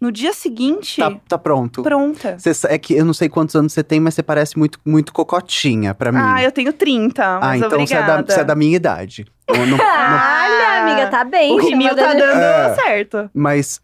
No 0.00 0.10
dia 0.10 0.32
seguinte, 0.32 0.98
Tá, 1.00 1.12
tá 1.28 1.38
pronto. 1.38 1.82
pronta. 1.82 2.38
Você 2.38 2.52
sa- 2.54 2.68
é 2.70 2.78
que 2.78 2.94
eu 2.94 3.04
não 3.04 3.14
sei 3.14 3.28
quantos 3.28 3.54
anos 3.54 3.72
você 3.72 3.82
tem, 3.82 4.00
mas 4.00 4.14
você 4.14 4.22
parece 4.22 4.58
muito, 4.58 4.78
muito 4.84 5.12
cocotinha 5.12 5.94
pra 5.94 6.10
mim. 6.12 6.18
Ah, 6.20 6.42
eu 6.42 6.50
tenho 6.52 6.72
30, 6.72 7.22
Ah, 7.22 7.40
mas 7.40 7.62
então 7.62 7.78
você 7.86 7.94
é, 7.94 8.02
da, 8.02 8.22
você 8.22 8.40
é 8.40 8.44
da 8.44 8.54
minha 8.54 8.76
idade. 8.76 9.24
Eu 9.46 9.66
não- 9.66 9.76
não- 9.78 9.84
Olha, 9.84 10.82
amiga, 10.82 11.06
tá 11.10 11.22
bem. 11.24 11.52
O 11.52 11.56
Rimil 11.58 11.94
tá 11.94 12.12
dando 12.14 12.22
É. 12.22 12.74
certo. 12.74 13.30
mas 13.34 13.78
ah, 13.78 13.83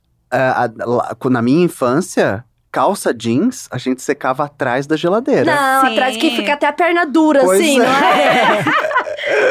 na 1.30 1.42
minha 1.42 1.64
infância, 1.64 2.44
calça 2.72 3.12
jeans, 3.12 3.68
a 3.70 3.78
gente 3.78 4.00
secava 4.02 4.44
atrás 4.44 4.87
da 4.87 4.96
geladeira. 4.96 5.44
Não, 5.44 5.87
Sim. 5.87 5.92
atrás 5.92 6.16
que 6.16 6.30
fica 6.37 6.52
até 6.52 6.66
a 6.66 6.72
perna 6.72 7.04
dura, 7.04 7.40
Pois 7.40 7.60
assim, 7.60 7.80
é. 7.80 7.84
não 7.84 7.92
é? 7.92 8.64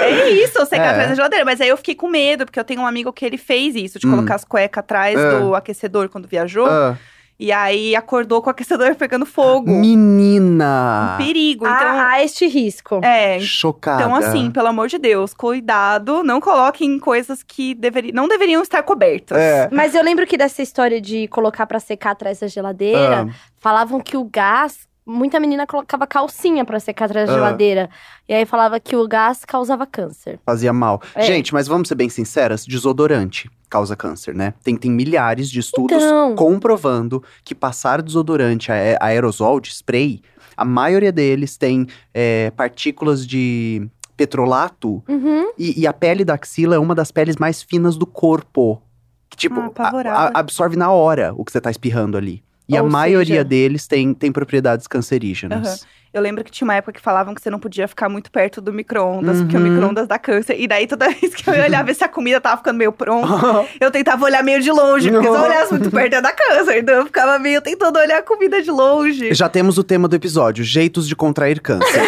É 0.01 0.29
isso, 0.31 0.57
eu 0.57 0.65
secar 0.65 0.85
É. 0.87 0.89
atrás 0.89 1.09
da 1.09 1.15
geladeira. 1.15 1.45
Mas 1.45 1.61
aí 1.61 1.69
eu 1.69 1.77
fiquei 1.77 1.93
com 1.95 2.07
medo, 2.09 2.45
porque 2.45 2.59
eu 2.59 2.63
tenho 2.63 2.81
um 2.81 2.87
amigo 2.87 3.13
que 3.13 3.23
ele 3.25 3.37
fez 3.37 3.75
isso, 3.75 3.99
de 3.99 4.07
Hum. 4.07 4.11
colocar 4.11 4.35
as 4.35 4.43
cuecas 4.43 4.79
atrás 4.81 5.17
É. 5.17 5.39
do 5.39 5.53
aquecedor 5.55 6.09
quando 6.09 6.27
viajou. 6.27 6.65
Ah, 6.65 6.97
E 7.39 7.53
aí 7.53 7.95
acordou 7.95 8.41
com 8.41 8.49
o 8.49 8.51
aquecedor 8.51 8.95
pegando 8.95 9.25
fogo. 9.25 9.71
menina! 9.71 11.13
Um 11.15 11.23
perigo. 11.25 11.65
Então, 11.65 11.87
Há, 11.87 12.09
há 12.11 12.23
este 12.23 12.45
risco. 12.47 12.99
é. 13.03 13.39
Chocada. 13.39 14.01
Então, 14.03 14.15
assim, 14.15 14.51
pelo 14.51 14.67
amor 14.67 14.87
de 14.89 14.97
Deus, 14.97 15.33
cuidado, 15.33 16.21
não 16.23 16.41
coloquem 16.41 16.99
coisas 16.99 17.41
que 17.41 17.73
deveri 17.75 18.11
não 18.11 18.27
deveriam 18.27 18.61
estar 18.61 18.83
cobertas. 18.83 19.37
É. 19.37 19.69
Mas 19.71 19.95
eu 19.95 20.03
lembro 20.03 20.27
que 20.27 20.37
dessa 20.37 20.61
história 20.61 20.99
de 20.99 21.27
colocar 21.29 21.65
pra 21.65 21.79
secar 21.79 22.11
atrás 22.11 22.39
da 22.39 22.47
geladeira, 22.47 23.27
Ah, 23.29 23.33
falavam 23.57 23.99
que 24.01 24.17
o 24.17 24.23
gás. 24.25 24.87
Muita 25.05 25.39
menina 25.39 25.65
colocava 25.65 26.05
calcinha 26.05 26.63
pra 26.63 26.79
secar 26.79 27.05
atrás 27.05 27.27
da 27.27 27.33
Ah. 27.33 27.37
geladeira. 27.37 27.89
E 28.27 28.33
aí 28.33 28.45
falava 28.45 28.79
que 28.79 28.95
o 28.95 29.07
gás 29.07 29.43
causava 29.43 29.87
câncer. 29.87 30.39
fazia 30.45 30.71
mal. 30.71 31.01
É. 31.15 31.23
Gente, 31.23 31.51
mas 31.53 31.67
vamos 31.67 31.87
ser 31.87 31.95
bem 31.95 32.09
sinceras, 32.09 32.63
desodorante 32.65 33.49
causa 33.69 33.95
câncer, 33.95 34.33
né? 34.35 34.53
Tem, 34.63 34.75
tem 34.75 34.89
milhares 34.91 35.49
de 35.49 35.59
estudos 35.59 36.01
Então. 36.03 36.35
comprovando 36.35 37.23
que 37.43 37.53
passar 37.55 38.01
desodorante 38.01 38.71
aé- 38.71 38.97
aerosol 38.99 39.59
de 39.59 39.69
spray, 39.73 40.21
a 40.57 40.65
maioria 40.65 41.11
deles 41.11 41.55
tem 41.57 41.87
é, 42.13 42.51
partículas 42.51 43.25
de 43.25 43.87
petrolato 44.17 45.01
Uhum. 45.07 45.51
e, 45.57 45.79
e 45.81 45.87
a 45.87 45.93
pele 45.93 46.25
da 46.25 46.33
axila 46.33 46.75
é 46.75 46.79
uma 46.79 46.93
das 46.93 47.11
peles 47.11 47.37
mais 47.37 47.61
finas 47.63 47.95
do 47.97 48.05
corpo. 48.05 48.81
Que, 49.29 49.37
tipo, 49.37 49.59
Ah, 49.77 49.91
a- 50.05 50.11
a- 50.27 50.31
absorve 50.39 50.75
na 50.75 50.91
hora 50.91 51.33
o 51.37 51.45
que 51.45 51.51
você 51.51 51.61
tá 51.61 51.71
espirrando 51.71 52.17
ali. 52.17 52.43
E 52.69 52.77
a 52.77 52.83
Ou 52.83 52.89
maioria 52.89 53.25
seja- 53.37 53.43
deles 53.43 53.87
tem, 53.87 54.13
tem 54.13 54.31
propriedades 54.31 54.85
cancerígenas. 54.87 55.85
Eu 56.11 56.21
lembro 56.23 56.43
que 56.43 56.49
tinha 56.51 56.65
uma 56.65 56.73
época 56.75 56.93
que 56.93 57.01
falavam 57.01 57.35
que 57.35 57.41
você 57.41 57.51
não 57.51 57.59
podia 57.59 57.87
ficar 57.87 58.09
muito 58.09 58.31
perto 58.31 58.59
do 58.61 58.73
micro-ondas, 58.73 59.41
porque 59.41 59.55
o 59.55 59.59
Uhum. 59.59 59.69
micro-ondas 59.69 60.07
dá 60.07 60.17
câncer. 60.17 60.59
E 60.59 60.67
daí, 60.67 60.87
toda 60.87 61.07
vez 61.13 61.35
que 61.35 61.47
eu 61.47 61.53
ia 61.55 61.63
olhar 61.65 61.83
ver 61.83 61.93
se 61.93 62.03
a 62.03 62.07
comida 62.07 62.41
tava 62.41 62.57
ficando 62.57 62.77
meio 62.77 62.91
pronta, 62.91 63.27
eu 63.79 63.91
tentava 63.91 64.25
olhar 64.25 64.43
meio 64.43 64.59
de 64.61 64.71
longe, 64.71 65.11
porque 65.11 65.27
se 65.27 65.33
eu 65.35 65.39
olhasse 65.41 65.71
muito 65.73 65.91
perto 65.91 66.13
ia 66.13 66.21
dar 66.21 66.33
câncer. 66.33 66.79
Então 66.79 66.95
eu 66.95 67.05
ficava 67.05 67.37
meio 67.37 67.61
tentando 67.61 67.97
olhar 67.99 68.17
a 68.19 68.23
comida 68.23 68.59
de 68.61 68.71
longe. 68.71 69.33
Já 69.35 69.47
temos 69.49 69.77
o 69.77 69.83
tema 69.83 70.07
do 70.07 70.15
episódio: 70.15 70.63
jeitos 70.63 71.07
de 71.07 71.15
contrair 71.15 71.59
câncer. 71.61 72.01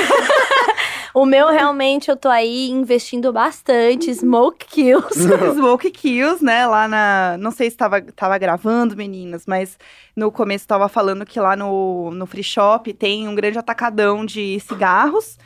O 1.13 1.25
meu, 1.25 1.49
realmente, 1.49 2.09
eu 2.09 2.15
tô 2.15 2.29
aí 2.29 2.69
investindo 2.69 3.31
bastante. 3.33 4.13
Smoke 4.13 4.65
kills. 4.65 5.19
Smoke 5.55 5.91
Kills, 5.91 6.43
né? 6.43 6.65
Lá 6.65 6.87
na. 6.87 7.37
Não 7.37 7.51
sei 7.51 7.69
se 7.69 7.77
tava, 7.77 8.01
tava 8.01 8.37
gravando, 8.37 8.95
meninas, 8.95 9.45
mas 9.45 9.77
no 10.15 10.31
começo 10.31 10.67
tava 10.67 10.87
falando 10.87 11.25
que 11.25 11.39
lá 11.39 11.55
no, 11.55 12.11
no 12.11 12.25
free 12.25 12.43
shop 12.43 12.93
tem 12.93 13.27
um 13.27 13.35
grande 13.35 13.59
atacadão 13.59 14.25
de 14.25 14.59
cigarros. 14.61 15.37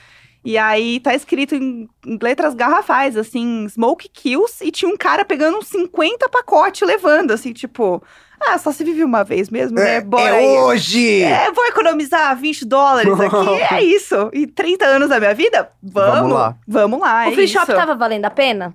E 0.43 0.59
aí 0.59 0.99
tá 0.99 1.15
escrito 1.15 1.55
em, 1.55 1.89
em 2.05 2.19
letras 2.21 2.53
garrafais, 2.53 3.17
assim, 3.17 3.67
Smoke 3.67 4.07
Kills, 4.09 4.63
e 4.63 4.69
tinha 4.69 4.91
um 4.91 4.95
cara 4.95 5.25
pegando 5.25 5.57
uns 5.57 5.67
50 5.69 6.29
pacotes 6.29 6.87
levando, 6.87 7.31
assim, 7.31 7.51
tipo, 7.51 8.03
ah, 8.47 8.57
só 8.57 8.71
se 8.71 8.83
vive 8.83 9.03
uma 9.03 9.23
vez 9.23 9.49
mesmo, 9.49 9.77
né? 9.77 10.01
Bora 10.01 10.35
aí. 10.35 10.45
é 10.45 10.61
hoje! 10.61 11.23
É, 11.23 11.51
vou 11.51 11.65
economizar 11.65 12.35
20 12.37 12.65
dólares 12.65 13.19
aqui, 13.19 13.61
é 13.73 13.83
isso. 13.83 14.29
E 14.33 14.47
30 14.47 14.85
anos 14.85 15.09
da 15.09 15.19
minha 15.19 15.33
vida? 15.33 15.69
Vamos, 15.81 16.15
Vamos 16.19 16.31
lá. 16.33 16.55
Vamos 16.67 16.99
lá, 16.99 17.25
o 17.25 17.29
é 17.29 17.31
free 17.31 17.45
isso. 17.45 17.53
shop 17.53 17.67
tava 17.73 17.95
valendo 17.95 18.25
a 18.25 18.29
pena? 18.29 18.73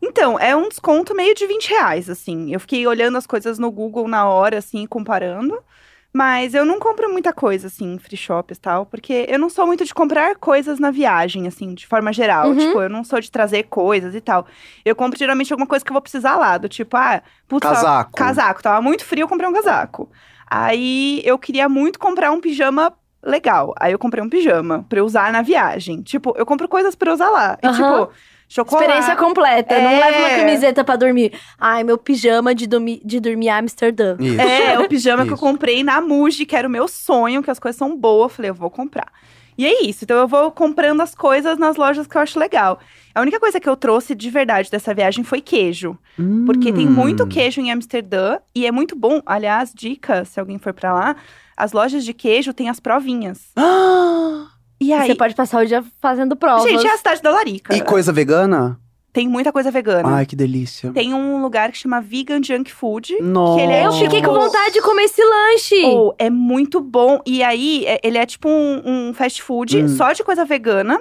Então, 0.00 0.38
é 0.38 0.54
um 0.54 0.68
desconto 0.68 1.14
meio 1.14 1.34
de 1.34 1.46
20 1.46 1.70
reais, 1.70 2.10
assim. 2.10 2.52
Eu 2.52 2.60
fiquei 2.60 2.86
olhando 2.86 3.16
as 3.16 3.26
coisas 3.26 3.58
no 3.58 3.70
Google 3.70 4.06
na 4.06 4.28
hora, 4.28 4.58
assim, 4.58 4.86
comparando. 4.86 5.58
Mas 6.16 6.54
eu 6.54 6.64
não 6.64 6.78
compro 6.78 7.10
muita 7.12 7.32
coisa, 7.32 7.66
assim, 7.66 7.94
em 7.94 7.98
free 7.98 8.16
shops 8.16 8.56
e 8.56 8.60
tal, 8.60 8.86
porque 8.86 9.26
eu 9.28 9.36
não 9.36 9.50
sou 9.50 9.66
muito 9.66 9.84
de 9.84 9.92
comprar 9.92 10.36
coisas 10.36 10.78
na 10.78 10.92
viagem, 10.92 11.48
assim, 11.48 11.74
de 11.74 11.88
forma 11.88 12.12
geral. 12.12 12.50
Uhum. 12.50 12.56
Tipo, 12.56 12.82
eu 12.82 12.88
não 12.88 13.02
sou 13.02 13.18
de 13.20 13.28
trazer 13.28 13.64
coisas 13.64 14.14
e 14.14 14.20
tal. 14.20 14.46
Eu 14.84 14.94
compro 14.94 15.18
geralmente 15.18 15.52
alguma 15.52 15.66
coisa 15.66 15.84
que 15.84 15.90
eu 15.90 15.94
vou 15.94 16.00
precisar 16.00 16.36
lá, 16.36 16.56
do 16.56 16.68
tipo, 16.68 16.96
ah, 16.96 17.20
putz, 17.48 17.62
tava- 17.62 17.74
Casaco. 17.74 18.12
casaco. 18.12 18.62
Tava 18.62 18.80
muito 18.80 19.04
frio, 19.04 19.24
eu 19.24 19.28
comprei 19.28 19.48
um 19.48 19.52
casaco. 19.52 20.08
Aí 20.48 21.20
eu 21.24 21.36
queria 21.36 21.68
muito 21.68 21.98
comprar 21.98 22.30
um 22.30 22.40
pijama 22.40 22.92
legal. 23.20 23.74
Aí 23.80 23.90
eu 23.90 23.98
comprei 23.98 24.22
um 24.22 24.28
pijama 24.28 24.86
pra 24.88 25.00
eu 25.00 25.04
usar 25.04 25.32
na 25.32 25.42
viagem. 25.42 26.00
Tipo, 26.00 26.32
eu 26.36 26.46
compro 26.46 26.68
coisas 26.68 26.94
pra 26.94 27.10
eu 27.10 27.14
usar 27.14 27.30
lá. 27.30 27.58
E, 27.60 27.66
Aham. 27.66 27.74
tipo, 28.06 28.12
chocolate. 28.54 28.84
Experiência 28.84 29.16
completa. 29.16 29.78
Não 29.80 29.90
É. 29.90 30.00
leva 30.00 30.18
uma 30.18 30.30
camiseta 30.38 30.84
pra 30.84 30.96
dormir. 30.96 31.32
Ai, 31.58 31.82
meu 31.84 31.98
pijama 31.98 32.54
de, 32.54 32.66
dormi 32.66 33.00
de 33.04 33.18
dormir 33.20 33.46
em 33.46 33.50
Amsterdã. 33.50 34.16
Isso. 34.20 34.40
É, 34.40 34.78
o 34.78 34.88
pijama 34.88 35.24
que 35.24 35.30
eu 35.30 35.34
Isso. 35.34 35.42
comprei 35.44 35.82
na 35.82 36.00
Muji, 36.00 36.46
que 36.46 36.54
era 36.56 36.68
o 36.68 36.70
meu 36.70 36.86
sonho, 36.86 37.42
que 37.42 37.50
as 37.50 37.58
coisas 37.58 37.76
são 37.78 37.96
boas. 37.96 38.24
Eu 38.30 38.36
falei, 38.36 38.50
eu 38.50 38.54
vou 38.54 38.70
comprar. 38.70 39.08
E 39.56 39.64
é 39.64 39.84
isso. 39.84 40.02
Então 40.04 40.16
eu 40.18 40.26
vou 40.26 40.50
comprando 40.50 41.00
as 41.00 41.14
coisas 41.14 41.56
nas 41.58 41.76
lojas 41.76 42.06
que 42.08 42.16
eu 42.16 42.20
acho 42.22 42.38
legal. 42.40 42.80
A 43.14 43.20
única 43.20 43.38
coisa 43.38 43.60
que 43.60 43.68
eu 43.68 43.76
trouxe 43.76 44.12
de 44.14 44.28
verdade 44.28 44.68
dessa 44.70 44.92
viagem 44.92 45.22
foi 45.22 45.40
queijo. 45.40 45.96
Porque 46.44 46.72
tem 46.72 46.88
Hum. 46.88 46.90
muito 46.90 47.24
queijo 47.26 47.60
em 47.60 47.70
Amsterdã 47.70 48.38
e 48.54 48.66
é 48.66 48.72
muito 48.72 48.96
bom. 48.96 49.20
Aliás, 49.24 49.72
dica, 49.72 50.24
se 50.24 50.40
alguém 50.40 50.58
for 50.58 50.72
pra 50.72 50.92
lá, 50.92 51.16
as 51.56 51.72
lojas 51.72 52.04
de 52.04 52.12
queijo 52.12 52.52
têm 52.52 52.68
as 52.68 52.80
provinhas. 52.80 53.52
Ah! 53.56 54.48
E 54.84 54.92
aí, 54.92 55.06
Você 55.08 55.14
pode 55.14 55.34
passar 55.34 55.62
o 55.62 55.66
dia 55.66 55.82
fazendo 56.00 56.36
provas. 56.36 56.64
gente, 56.70 56.86
é 56.86 56.90
a 56.92 56.96
cidade 56.98 57.22
da 57.22 57.30
Larica. 57.30 57.74
E 57.74 57.80
coisa 57.80 58.12
vegana? 58.12 58.78
Tem 59.12 59.28
muita 59.28 59.52
coisa 59.52 59.70
vegana. 59.70 60.08
Ai, 60.16 60.26
que 60.26 60.34
delícia. 60.34 60.90
Tem 60.92 61.14
um 61.14 61.40
lugar 61.40 61.70
que 61.70 61.78
chama 61.78 62.00
Vegan 62.00 62.42
Junk 62.42 62.72
Food. 62.72 63.16
Nossa. 63.22 63.60
ele 63.62 63.72
é 63.72 63.86
Eu 63.86 63.92
fiquei 63.92 64.20
com 64.20 64.34
vontade 64.34 64.74
de 64.74 64.82
comer 64.82 65.04
esse 65.04 65.22
lanche. 65.24 65.84
Ou 65.84 66.14
é 66.18 66.28
muito 66.28 66.80
bom. 66.80 67.20
E 67.24 67.40
aí, 67.42 67.84
é- 67.86 68.00
ele 68.02 68.18
é 68.18 68.26
tipo 68.26 68.48
um, 68.48 68.82
um 69.08 69.14
fast 69.14 69.40
food 69.40 69.78
Hum. 69.84 69.88
só 69.88 70.12
de 70.12 70.24
coisa 70.24 70.44
vegana. 70.44 71.00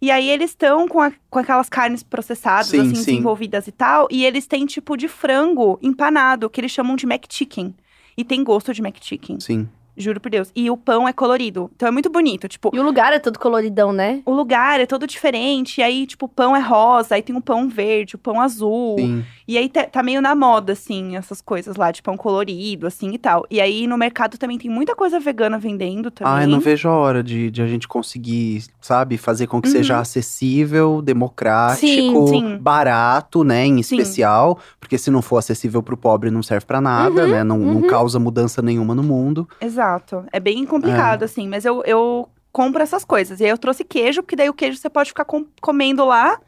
E 0.00 0.10
aí, 0.10 0.28
eles 0.28 0.50
estão 0.50 0.88
com, 0.88 1.00
a- 1.00 1.12
com 1.30 1.38
aquelas 1.38 1.68
carnes 1.68 2.02
processadas, 2.02 2.66
Sim, 2.66 2.80
assim, 2.80 2.94
sim. 2.96 3.04
desenvolvidas 3.12 3.68
e 3.68 3.72
tal. 3.72 4.08
E 4.10 4.24
eles 4.24 4.44
têm 4.48 4.66
tipo 4.66 4.96
de 4.96 5.06
frango 5.06 5.78
empanado, 5.80 6.50
que 6.50 6.60
eles 6.60 6.72
chamam 6.72 6.96
de 6.96 7.06
McChicken. 7.06 7.72
E 8.18 8.24
tem 8.24 8.42
gosto 8.42 8.74
de 8.74 8.82
McChicken, 8.82 9.38
Sim. 9.38 9.68
Juro 9.96 10.20
por 10.20 10.30
Deus. 10.30 10.50
E 10.54 10.70
o 10.70 10.76
pão 10.76 11.06
é 11.06 11.12
colorido. 11.12 11.70
Então 11.76 11.88
é 11.88 11.90
muito 11.90 12.08
bonito. 12.10 12.48
Tipo, 12.48 12.70
E 12.72 12.78
o 12.80 12.82
lugar 12.82 13.12
é 13.12 13.18
todo 13.18 13.38
coloridão, 13.38 13.92
né? 13.92 14.20
o 14.24 14.32
lugar 14.32 14.80
é 14.80 14.86
todo 14.86 15.06
diferente. 15.06 15.80
E 15.80 15.82
aí, 15.84 16.06
tipo, 16.06 16.26
o 16.26 16.28
pão 16.28 16.54
é 16.56 16.60
rosa, 16.60 17.14
aí 17.14 17.22
tem 17.22 17.36
o 17.36 17.40
pão 17.40 17.68
verde, 17.68 18.14
o 18.14 18.18
pão 18.18 18.40
azul. 18.40 18.96
Sim. 18.98 19.24
E 19.46 19.58
aí 19.58 19.68
tá, 19.68 19.84
tá 19.84 20.02
meio 20.02 20.22
na 20.22 20.34
moda, 20.34 20.72
assim, 20.72 21.16
essas 21.16 21.40
coisas 21.40 21.76
lá, 21.76 21.90
de 21.90 22.00
pão 22.02 22.16
colorido, 22.16 22.86
assim 22.86 23.10
e 23.12 23.18
tal. 23.18 23.44
E 23.50 23.60
aí 23.60 23.86
no 23.86 23.98
mercado 23.98 24.38
também 24.38 24.56
tem 24.58 24.70
muita 24.70 24.94
coisa 24.94 25.18
vegana 25.20 25.58
vendendo 25.58 26.10
também. 26.10 26.32
Ai, 26.32 26.46
não 26.46 26.60
vejo 26.60 26.88
a 26.88 26.92
hora 26.96 27.22
de, 27.22 27.50
de 27.50 27.60
a 27.60 27.66
gente 27.66 27.86
conseguir, 27.86 28.64
sabe, 28.80 29.16
fazer 29.18 29.46
com 29.46 29.60
que 29.60 29.68
Uhum. 29.68 29.72
seja 29.74 29.98
acessível, 29.98 31.02
democrático, 31.02 31.86
Sim, 31.86 32.26
sim. 32.28 32.58
barato, 32.58 33.44
né, 33.44 33.66
em 33.66 33.82
Sim. 33.82 33.96
especial. 33.96 34.58
Porque 34.80 34.96
se 34.98 35.10
não 35.10 35.20
for 35.22 35.38
acessível 35.38 35.82
pro 35.82 35.96
pobre, 35.96 36.30
não 36.30 36.42
serve 36.42 36.64
pra 36.66 36.80
nada, 36.80 37.24
Uhum, 37.24 37.30
né? 37.30 37.44
Não, 37.44 37.58
não 37.58 37.76
uhum. 37.82 37.86
causa 37.86 38.18
mudança 38.18 38.62
nenhuma 38.62 38.94
no 38.94 39.02
mundo. 39.02 39.48
Exato. 39.60 39.81
É 40.32 40.40
bem 40.40 40.64
complicado, 40.66 41.22
assim, 41.24 41.48
mas 41.48 41.64
eu, 41.64 41.82
eu 41.84 42.28
compro 42.52 42.82
essas 42.82 43.04
coisas. 43.04 43.40
E 43.40 43.44
aí 43.44 43.50
eu 43.50 43.58
trouxe 43.58 43.84
queijo, 43.84 44.22
porque 44.22 44.36
daí 44.36 44.48
o 44.48 44.54
queijo 44.54 44.78
você 44.78 44.90
pode 44.90 45.10
ficar 45.10 45.24
com- 45.24 45.46
comendo 45.60 46.04
lá. 46.04 46.38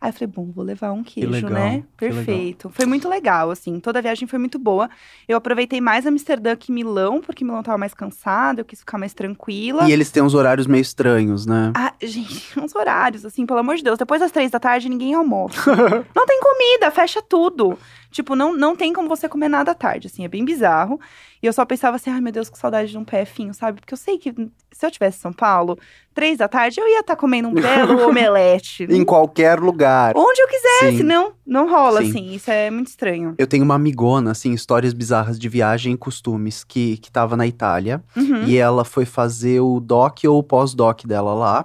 Aí 0.00 0.10
eu 0.10 0.12
falei, 0.12 0.26
bom, 0.26 0.50
vou 0.54 0.62
levar 0.62 0.92
um 0.92 1.02
queijo, 1.02 1.30
legal, 1.30 1.50
né? 1.50 1.82
que 1.96 2.04
legal. 2.04 2.24
Perfeito. 2.24 2.68
Foi 2.74 2.84
muito 2.84 3.08
legal, 3.08 3.50
assim. 3.50 3.80
Toda 3.80 4.00
a 4.00 4.02
viagem 4.02 4.28
foi 4.28 4.38
muito 4.38 4.58
boa. 4.58 4.90
Eu 5.26 5.34
aproveitei 5.34 5.80
mais 5.80 6.04
Amsterdã 6.04 6.54
que 6.54 6.70
Milão, 6.70 7.22
porque 7.22 7.42
Milão 7.42 7.62
tava 7.62 7.78
mais 7.78 7.94
cansada, 7.94 8.60
eu 8.60 8.66
quis 8.66 8.80
ficar 8.80 8.98
mais 8.98 9.14
tranquila. 9.14 9.88
E 9.88 9.92
eles 9.92 10.10
têm 10.10 10.22
uns 10.22 10.34
horários 10.34 10.66
meio 10.66 10.82
estranhos, 10.82 11.46
né? 11.46 11.72
Ah, 11.74 11.94
gente, 12.02 12.52
uns 12.60 12.74
horários, 12.74 13.24
assim, 13.24 13.46
pelo 13.46 13.60
amor 13.60 13.76
de 13.76 13.82
Deus. 13.82 13.96
Depois 13.96 14.20
das 14.20 14.30
três 14.30 14.50
da 14.50 14.60
tarde, 14.60 14.90
ninguém 14.90 15.14
almoça. 15.14 15.74
não 16.14 16.26
tem 16.26 16.38
comida, 16.40 16.90
fecha 16.90 17.22
tudo. 17.22 17.78
Tipo, 18.14 18.36
não, 18.36 18.56
não 18.56 18.76
tem 18.76 18.92
como 18.92 19.08
você 19.08 19.28
comer 19.28 19.48
nada 19.48 19.72
à 19.72 19.74
tarde, 19.74 20.06
assim, 20.06 20.24
é 20.24 20.28
bem 20.28 20.44
bizarro. 20.44 21.00
E 21.42 21.46
eu 21.46 21.52
só 21.52 21.64
pensava 21.64 21.96
assim, 21.96 22.10
ai 22.10 22.20
meu 22.20 22.32
Deus, 22.32 22.48
que 22.48 22.56
saudade 22.56 22.92
de 22.92 22.96
um 22.96 23.04
PFinho, 23.04 23.52
sabe? 23.52 23.80
Porque 23.80 23.92
eu 23.92 23.98
sei 23.98 24.18
que 24.18 24.32
se 24.70 24.86
eu 24.86 24.90
tivesse 24.90 25.18
em 25.18 25.20
São 25.20 25.32
Paulo, 25.32 25.76
três 26.14 26.38
da 26.38 26.46
tarde, 26.46 26.80
eu 26.80 26.86
ia 26.86 27.00
estar 27.00 27.16
comendo 27.16 27.48
um 27.48 27.52
belo 27.54 27.98
omelete. 28.06 28.84
Em 28.84 29.04
qualquer 29.04 29.58
lugar. 29.58 30.16
Onde 30.16 30.40
eu 30.40 30.46
quisesse, 30.46 30.98
Sim. 30.98 31.02
não, 31.02 31.32
não 31.44 31.68
rola, 31.68 32.02
Sim. 32.02 32.08
assim, 32.08 32.34
isso 32.34 32.48
é 32.52 32.70
muito 32.70 32.86
estranho. 32.86 33.34
Eu 33.36 33.48
tenho 33.48 33.64
uma 33.64 33.74
amigona, 33.74 34.30
assim, 34.30 34.52
histórias 34.52 34.92
bizarras 34.92 35.36
de 35.36 35.48
viagem 35.48 35.94
e 35.94 35.96
costumes, 35.96 36.62
que, 36.62 36.98
que 36.98 37.10
tava 37.10 37.36
na 37.36 37.48
Itália. 37.48 38.00
Uhum. 38.16 38.44
E 38.44 38.56
ela 38.56 38.84
foi 38.84 39.04
fazer 39.04 39.58
o 39.58 39.80
doc 39.80 40.20
ou 40.28 40.38
o 40.38 40.42
pós-doc 40.42 41.04
dela 41.04 41.34
lá. 41.34 41.64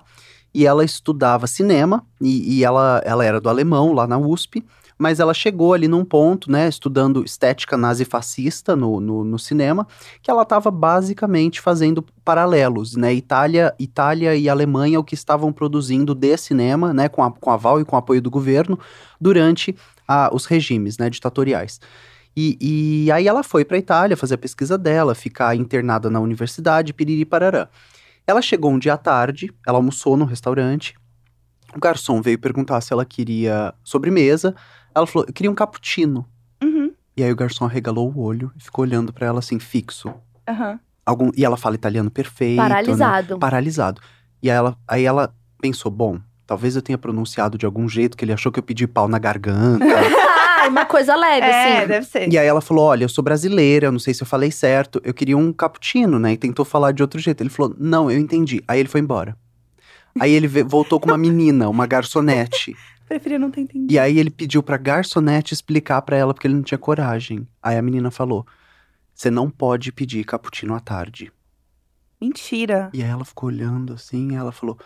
E 0.51 0.65
ela 0.65 0.83
estudava 0.83 1.45
cinema, 1.45 2.03
e, 2.19 2.57
e 2.57 2.63
ela, 2.63 3.03
ela 3.05 3.23
era 3.23 3.39
do 3.39 3.49
alemão, 3.49 3.93
lá 3.93 4.07
na 4.07 4.17
USP. 4.17 4.65
Mas 4.99 5.21
ela 5.21 5.33
chegou 5.33 5.73
ali 5.73 5.87
num 5.87 6.03
ponto, 6.03 6.51
né, 6.51 6.67
estudando 6.67 7.23
estética 7.23 7.77
nazifascista 7.77 8.75
no, 8.75 8.99
no, 8.99 9.23
no 9.23 9.39
cinema, 9.39 9.87
que 10.21 10.29
ela 10.29 10.43
estava 10.43 10.69
basicamente 10.69 11.61
fazendo 11.61 12.03
paralelos, 12.23 12.97
né, 12.97 13.13
Itália, 13.13 13.73
Itália 13.79 14.35
e 14.35 14.49
Alemanha, 14.49 14.99
o 14.99 15.03
que 15.03 15.15
estavam 15.15 15.53
produzindo 15.53 16.13
de 16.13 16.35
cinema, 16.35 16.93
né, 16.93 17.07
com, 17.07 17.23
a, 17.23 17.31
com 17.31 17.49
aval 17.49 17.79
e 17.79 17.85
com 17.85 17.95
apoio 17.95 18.21
do 18.21 18.29
governo, 18.29 18.77
durante 19.21 19.73
a, 20.05 20.29
os 20.35 20.45
regimes, 20.45 20.97
né, 20.97 21.09
ditatoriais. 21.09 21.79
E, 22.35 23.05
e 23.05 23.11
aí 23.11 23.27
ela 23.27 23.41
foi 23.41 23.65
para 23.65 23.77
Itália 23.77 24.17
fazer 24.17 24.35
a 24.35 24.37
pesquisa 24.37 24.77
dela, 24.77 25.15
ficar 25.15 25.55
internada 25.55 26.09
na 26.09 26.19
universidade, 26.19 26.93
piriri 26.93 27.25
parará. 27.25 27.69
Ela 28.27 28.41
chegou 28.41 28.71
um 28.71 28.79
dia 28.79 28.93
à 28.93 28.97
tarde, 28.97 29.51
ela 29.65 29.77
almoçou 29.77 30.15
no 30.15 30.25
restaurante. 30.25 30.93
O 31.75 31.79
garçom 31.79 32.21
veio 32.21 32.39
perguntar 32.39 32.81
se 32.81 32.93
ela 32.93 33.05
queria 33.05 33.73
sobremesa. 33.83 34.55
Ela 34.93 35.05
falou: 35.07 35.25
"Eu 35.27 35.33
queria 35.33 35.51
um 35.51 35.55
cappuccino". 35.55 36.25
Uhum. 36.63 36.91
E 37.15 37.23
aí 37.23 37.31
o 37.31 37.35
garçom 37.35 37.65
arregalou 37.65 38.11
o 38.13 38.21
olho 38.21 38.51
e 38.57 38.63
ficou 38.63 38.83
olhando 38.83 39.11
para 39.11 39.27
ela 39.27 39.39
assim 39.39 39.59
fixo. 39.59 40.13
Aham. 40.47 40.79
Algum 41.05 41.31
e 41.35 41.43
ela 41.43 41.57
fala 41.57 41.75
italiano 41.75 42.09
perfeito, 42.11 42.61
né? 42.61 42.69
Paralisado. 42.69 43.39
Paralisado. 43.39 44.01
E 44.41 44.49
aí 44.49 44.55
ela, 44.57 44.77
aí 44.87 45.05
ela 45.05 45.33
pensou: 45.61 45.91
"Bom, 45.91 46.19
talvez 46.45 46.75
eu 46.75 46.81
tenha 46.81 46.97
pronunciado 46.97 47.57
de 47.57 47.65
algum 47.65 47.87
jeito 47.89 48.15
que 48.15 48.23
ele 48.23 48.33
achou 48.33 48.51
que 48.51 48.59
eu 48.59 48.63
pedi 48.63 48.87
pau 48.87 49.07
na 49.07 49.19
garganta". 49.19 49.85
Ah, 50.61 50.67
uma 50.67 50.85
coisa 50.85 51.15
leve, 51.15 51.47
É, 51.47 51.77
assim. 51.77 51.87
deve 51.87 52.05
ser. 52.05 52.29
E 52.33 52.37
aí 52.37 52.45
ela 52.45 52.59
falou: 52.59 52.83
Olha, 52.83 53.05
eu 53.05 53.09
sou 53.09 53.23
brasileira, 53.23 53.85
eu 53.87 53.93
não 53.93 53.99
sei 53.99 54.13
se 54.13 54.21
eu 54.21 54.27
falei 54.27 54.51
certo, 54.51 54.99
eu 55.05 55.13
queria 55.13 55.37
um 55.37 55.53
cappuccino, 55.53 56.19
né? 56.19 56.33
E 56.33 56.37
tentou 56.37 56.65
falar 56.65 56.91
de 56.91 57.01
outro 57.01 57.17
jeito. 57.17 57.39
Ele 57.41 57.49
falou: 57.49 57.73
Não, 57.79 58.11
eu 58.11 58.19
entendi. 58.19 58.61
Aí 58.67 58.77
ele 58.77 58.89
foi 58.89 58.99
embora. 58.99 59.37
Aí 60.19 60.33
ele 60.33 60.49
voltou 60.63 60.99
com 60.99 61.07
uma 61.07 61.17
menina, 61.17 61.69
uma 61.69 61.87
garçonete. 61.87 62.75
Preferia 63.09 63.39
não 63.39 63.49
ter 63.49 63.61
entendido. 63.61 63.91
E 63.91 63.97
aí 63.97 64.19
ele 64.19 64.29
pediu 64.29 64.61
pra 64.61 64.77
garçonete 64.77 65.51
explicar 65.51 65.99
pra 66.03 66.15
ela 66.15 66.31
porque 66.31 66.45
ele 66.45 66.53
não 66.53 66.61
tinha 66.61 66.77
coragem. 66.77 67.47
Aí 67.61 67.75
a 67.75 67.81
menina 67.81 68.11
falou: 68.11 68.45
Você 69.15 69.31
não 69.31 69.49
pode 69.49 69.91
pedir 69.91 70.23
cappuccino 70.23 70.75
à 70.75 70.79
tarde. 70.79 71.31
Mentira. 72.21 72.91
E 72.93 73.01
aí 73.01 73.09
ela 73.09 73.25
ficou 73.25 73.49
olhando 73.49 73.93
assim, 73.93 74.33
e 74.33 74.35
ela 74.35 74.51
falou: 74.51 74.77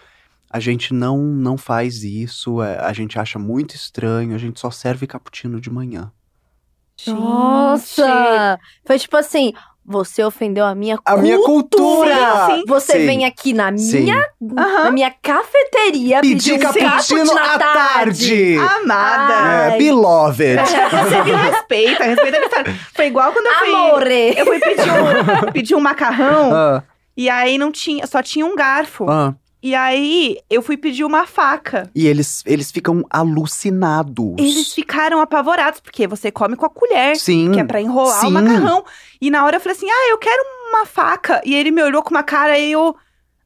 A 0.50 0.58
gente 0.58 0.94
não 0.94 1.18
não 1.18 1.58
faz 1.58 2.02
isso, 2.06 2.64
é, 2.64 2.80
a 2.80 2.94
gente 2.94 3.20
acha 3.20 3.38
muito 3.38 3.76
estranho, 3.76 4.34
a 4.34 4.38
gente 4.38 4.58
só 4.58 4.72
serve 4.72 5.06
cappuccino 5.06 5.60
de 5.60 5.70
manhã. 5.70 6.10
Gente. 6.96 7.20
Nossa! 7.20 8.58
Foi 8.86 8.98
tipo 8.98 9.18
assim, 9.18 9.52
você 9.86 10.24
ofendeu 10.24 10.66
a 10.66 10.74
minha 10.74 10.98
A 11.06 11.18
minha 11.18 11.38
cultura! 11.40 12.16
Sim, 12.48 12.56
sim. 12.56 12.64
Você 12.68 12.94
Sim. 12.94 13.06
vem 13.06 13.26
aqui 13.26 13.54
na 13.54 13.72
minha, 13.72 14.26
na 14.40 14.92
minha 14.92 15.12
cafeteria 15.22 16.22
Pedir 16.22 16.60
pedir 16.60 16.60
cappuccino 16.60 17.38
à 17.38 17.58
tarde! 17.60 18.58
Amada. 18.58 19.34
Ai. 19.34 19.74
É, 19.74 19.78
beloved. 19.78 20.60
Você 20.62 21.24
me 21.24 21.32
respeita, 21.32 22.04
respeita 22.04 22.38
a 22.38 22.40
minha 22.40 22.46
história. 22.46 22.80
Foi 22.94 23.06
igual 23.08 23.32
quando 23.34 23.46
eu 23.48 23.54
fui. 23.56 23.74
Amore! 23.74 24.34
Eu 24.38 24.46
fui 24.46 24.60
pedir 24.60 24.90
um, 24.90 25.52
pedir 25.52 25.76
um 25.76 25.80
macarrão 25.80 26.54
Ah, 26.54 26.84
e 27.16 27.30
aí 27.30 27.58
não 27.58 27.72
tinha, 27.72 28.08
só 28.08 28.22
tinha 28.24 28.46
um 28.46 28.56
garfo. 28.56 29.10
ah. 29.10 29.36
E 29.66 29.74
aí 29.76 30.40
eu 30.50 30.62
fui 30.62 30.76
pedir 30.76 31.06
uma 31.06 31.26
faca. 31.26 31.90
E 31.96 32.06
eles, 32.06 32.44
eles 32.46 32.70
ficam 32.70 33.02
alucinados. 33.10 34.36
Eles 34.38 34.74
ficaram 34.74 35.22
apavorados, 35.22 35.80
porque 35.80 36.06
você 36.06 36.30
come 36.30 36.58
com 36.58 36.66
a 36.66 36.70
colher, 36.70 37.16
Sim. 37.16 37.50
que 37.54 37.62
é 37.62 37.64
pra 37.64 37.80
enrolar 37.82 38.20
Sim. 38.20 38.28
o 38.28 38.32
macarrão. 38.32 38.84
E 39.24 39.32
na 39.32 39.46
hora 39.46 39.56
eu 39.56 39.62
falei 39.62 39.78
assim: 39.78 39.90
ah, 39.90 40.10
eu 40.10 40.18
quero 40.18 40.44
uma 40.68 40.86
faca. 40.86 41.42
E 41.46 41.56
ele 41.56 41.72
me 41.72 41.82
olhou 41.82 42.04
com 42.04 42.10
uma 42.10 42.24
cara 42.24 42.60
e 42.60 42.74
eu. 42.74 42.94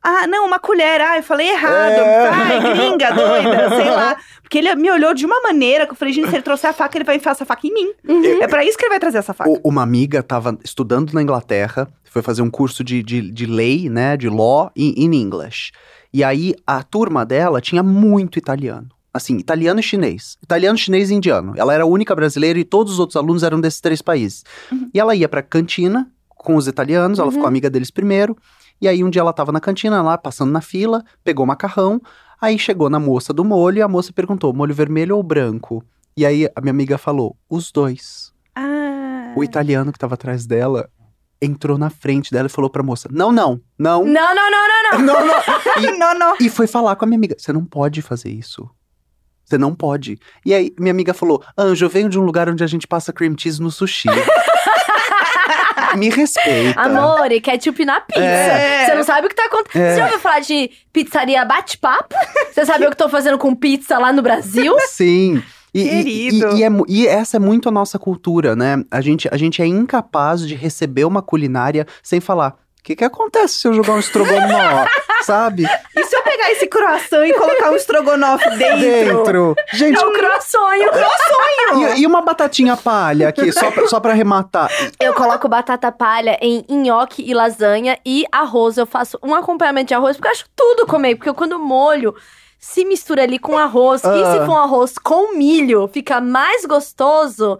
Ah, 0.01 0.25
não, 0.25 0.47
uma 0.47 0.57
colher. 0.57 0.99
Ah, 1.01 1.17
eu 1.17 1.23
falei 1.23 1.49
errado. 1.49 1.91
É. 1.91 2.29
Ai, 2.29 2.59
gringa, 2.73 3.13
doida, 3.13 3.69
sei 3.69 3.89
lá. 3.91 4.17
Porque 4.41 4.57
ele 4.57 4.73
me 4.75 4.89
olhou 4.89 5.13
de 5.13 5.23
uma 5.23 5.39
maneira 5.41 5.85
que 5.85 5.91
eu 5.91 5.95
falei, 5.95 6.13
gente, 6.15 6.29
se 6.29 6.35
ele 6.35 6.41
trouxer 6.41 6.71
a 6.71 6.73
faca, 6.73 6.97
ele 6.97 7.03
vai 7.03 7.17
enfiar 7.17 7.33
essa 7.33 7.45
faca 7.45 7.67
em 7.67 7.73
mim. 7.73 7.93
Uhum. 8.07 8.41
É 8.41 8.47
pra 8.47 8.65
isso 8.65 8.75
que 8.75 8.85
ele 8.85 8.89
vai 8.89 8.99
trazer 8.99 9.19
essa 9.19 9.35
faca. 9.35 9.51
Uma 9.63 9.83
amiga 9.83 10.19
estava 10.19 10.57
estudando 10.63 11.13
na 11.13 11.21
Inglaterra, 11.21 11.87
foi 12.05 12.23
fazer 12.23 12.41
um 12.41 12.49
curso 12.49 12.83
de, 12.83 13.03
de, 13.03 13.29
de 13.29 13.45
lei, 13.45 13.87
né, 13.87 14.17
de 14.17 14.29
law 14.29 14.71
in, 14.75 14.95
in 14.97 15.13
English. 15.13 15.71
E 16.11 16.23
aí 16.23 16.55
a 16.65 16.81
turma 16.81 17.23
dela 17.23 17.61
tinha 17.61 17.83
muito 17.83 18.39
italiano. 18.39 18.87
Assim, 19.17 19.37
italiano 19.37 19.79
e 19.79 19.83
chinês. 19.83 20.37
Italiano, 20.41 20.77
chinês 20.77 21.09
e 21.09 21.15
indiano. 21.15 21.53
Ela 21.57 21.73
era 21.73 21.83
a 21.83 21.87
única 21.87 22.15
brasileira 22.15 22.57
e 22.59 22.63
todos 22.63 22.93
os 22.93 22.99
outros 22.99 23.15
alunos 23.17 23.41
eram 23.43 23.59
desses 23.59 23.81
três 23.81 24.01
países. 24.01 24.43
Uhum. 24.71 24.89
E 24.93 24.99
ela 24.99 25.15
ia 25.15 25.27
pra 25.27 25.41
cantina 25.41 26.09
com 26.29 26.55
os 26.55 26.67
italianos, 26.67 27.17
ela 27.19 27.27
Uhum. 27.27 27.33
ficou 27.33 27.47
amiga 27.47 27.69
deles 27.69 27.89
primeiro. 27.91 28.37
E 28.79 28.87
aí 28.87 29.03
um 29.03 29.09
dia 29.09 29.21
ela 29.21 29.33
tava 29.33 29.51
na 29.51 29.59
cantina 29.59 30.01
lá, 30.03 30.17
passando 30.17 30.51
na 30.51 30.61
fila, 30.61 31.03
pegou 31.23 31.45
macarrão, 31.47 31.99
aí 32.39 32.59
chegou 32.59 32.89
na 32.91 32.99
moça 32.99 33.33
do 33.33 33.43
molho 33.43 33.79
e 33.79 33.81
a 33.81 33.87
moça 33.87 34.13
perguntou: 34.13 34.53
molho 34.53 34.73
vermelho 34.75 35.17
ou 35.17 35.23
branco? 35.23 35.83
E 36.15 36.25
aí 36.25 36.47
a 36.55 36.61
minha 36.61 36.71
amiga 36.71 36.97
falou: 36.97 37.35
os 37.49 37.71
dois. 37.71 38.31
Ah. 38.55 39.33
O 39.35 39.43
italiano 39.43 39.91
que 39.91 39.97
tava 39.99 40.13
atrás 40.13 40.45
dela 40.45 40.89
entrou 41.41 41.77
na 41.77 41.89
frente 41.89 42.31
dela 42.31 42.45
e 42.47 42.49
falou 42.51 42.69
pra 42.69 42.83
moça: 42.83 43.09
Não, 43.11 43.31
não, 43.31 43.59
não. 43.79 44.05
Não, 44.05 44.35
não, 44.35 44.51
não, 44.51 44.67
não, 44.67 44.83
não. 44.83 44.97
Não, 45.01 45.25
não. 45.25 45.37
Não, 45.99 46.17
não. 46.17 46.35
E 46.39 46.49
foi 46.49 46.65
falar 46.65 46.95
com 46.95 47.03
a 47.05 47.07
minha 47.07 47.17
amiga: 47.17 47.35
Você 47.37 47.51
não 47.51 47.65
pode 47.65 48.01
fazer 48.01 48.29
isso. 48.29 48.69
Você 49.47 49.57
não 49.57 49.73
pode. 49.73 50.19
E 50.45 50.53
aí, 50.53 50.73
minha 50.77 50.91
amiga 50.91 51.13
falou: 51.13 51.41
Anjo, 51.57 51.85
eu 51.85 51.89
venho 51.89 52.09
de 52.09 52.19
um 52.19 52.21
lugar 52.23 52.49
onde 52.49 52.63
a 52.63 52.67
gente 52.67 52.85
passa 52.85 53.13
cream 53.13 53.33
cheese 53.37 53.61
no 53.61 53.71
sushi. 53.71 54.09
Me 55.95 56.09
respeita. 56.09 56.79
Amore, 56.81 57.39
ketchup 57.39 57.85
na 57.85 58.01
pizza. 58.01 58.19
É. 58.21 58.85
Você 58.85 58.95
não 58.95 59.03
sabe 59.03 59.25
o 59.27 59.29
que 59.29 59.35
tá 59.35 59.45
acontecendo. 59.45 59.81
É. 59.83 59.91
Você 59.93 59.97
já 59.99 60.03
ouviu 60.05 60.19
falar 60.19 60.39
de 60.41 60.69
pizzaria 60.91 61.45
bate-papo? 61.45 62.13
Você 62.51 62.65
sabe 62.65 62.83
o 62.83 62.87
que 62.87 62.93
eu 62.93 62.97
tô 62.97 63.09
fazendo 63.09 63.37
com 63.37 63.55
pizza 63.55 63.97
lá 63.97 64.11
no 64.11 64.21
Brasil? 64.21 64.75
Sim. 64.89 65.41
E, 65.73 65.81
e- 65.81 65.89
Querido. 66.03 66.49
E, 66.55 66.59
e 66.59 66.63
é 66.63 66.69
e 66.87 67.07
essa 67.07 67.37
é 67.37 67.39
muito 67.39 67.69
a 67.69 67.71
nossa 67.71 67.97
cultura, 67.97 68.55
né? 68.55 68.83
A 68.91 68.99
gente, 68.99 69.29
a 69.31 69.37
gente 69.37 69.61
é 69.61 69.65
incapaz 69.65 70.45
de 70.45 70.55
receber 70.55 71.05
uma 71.05 71.21
culinária 71.21 71.87
sem 72.03 72.19
falar. 72.19 72.55
O 72.87 72.89
que, 72.89 72.95
que 72.95 73.03
acontece 73.03 73.55
se 73.59 73.67
eu 73.67 73.73
jogar 73.73 73.95
um 73.95 73.99
estrogonofe? 73.99 74.89
sabe? 75.25 75.63
E 75.93 76.03
se 76.05 76.15
eu 76.15 76.23
pegar 76.23 76.51
esse 76.51 76.67
croissant 76.67 77.25
e 77.27 77.33
colocar 77.33 77.71
um 77.71 77.75
estrogonofe 77.75 78.49
dentro? 78.55 78.79
Dentro. 78.79 79.55
Gente, 79.73 80.01
É 80.01 80.05
o 80.05 80.13
croissonho. 80.13 80.89
e, 81.97 82.01
e 82.01 82.07
uma 82.07 82.21
batatinha 82.21 82.77
palha 82.77 83.27
aqui, 83.27 83.51
só 83.51 83.69
pra, 83.71 83.87
só 83.89 83.99
pra 83.99 84.11
arrematar. 84.13 84.71
Eu 85.01 85.13
coloco 85.13 85.49
batata 85.49 85.91
palha 85.91 86.37
em 86.41 86.63
nhoque 86.69 87.21
e 87.29 87.33
lasanha 87.33 87.99
e 88.05 88.23
arroz. 88.31 88.77
Eu 88.77 88.85
faço 88.85 89.19
um 89.21 89.35
acompanhamento 89.35 89.89
de 89.89 89.93
arroz, 89.93 90.15
porque 90.15 90.29
eu 90.29 90.31
acho 90.31 90.45
tudo 90.55 90.85
comer. 90.87 91.15
Porque 91.15 91.33
quando 91.33 91.59
molho 91.59 92.15
se 92.57 92.85
mistura 92.85 93.23
ali 93.23 93.37
com 93.37 93.57
arroz, 93.57 94.01
e 94.01 94.07
Ah. 94.07 94.31
se 94.31 94.45
for 94.45 94.49
um 94.53 94.57
arroz 94.57 94.97
com 94.97 95.35
milho, 95.37 95.89
fica 95.91 96.21
mais 96.21 96.65
gostoso, 96.65 97.59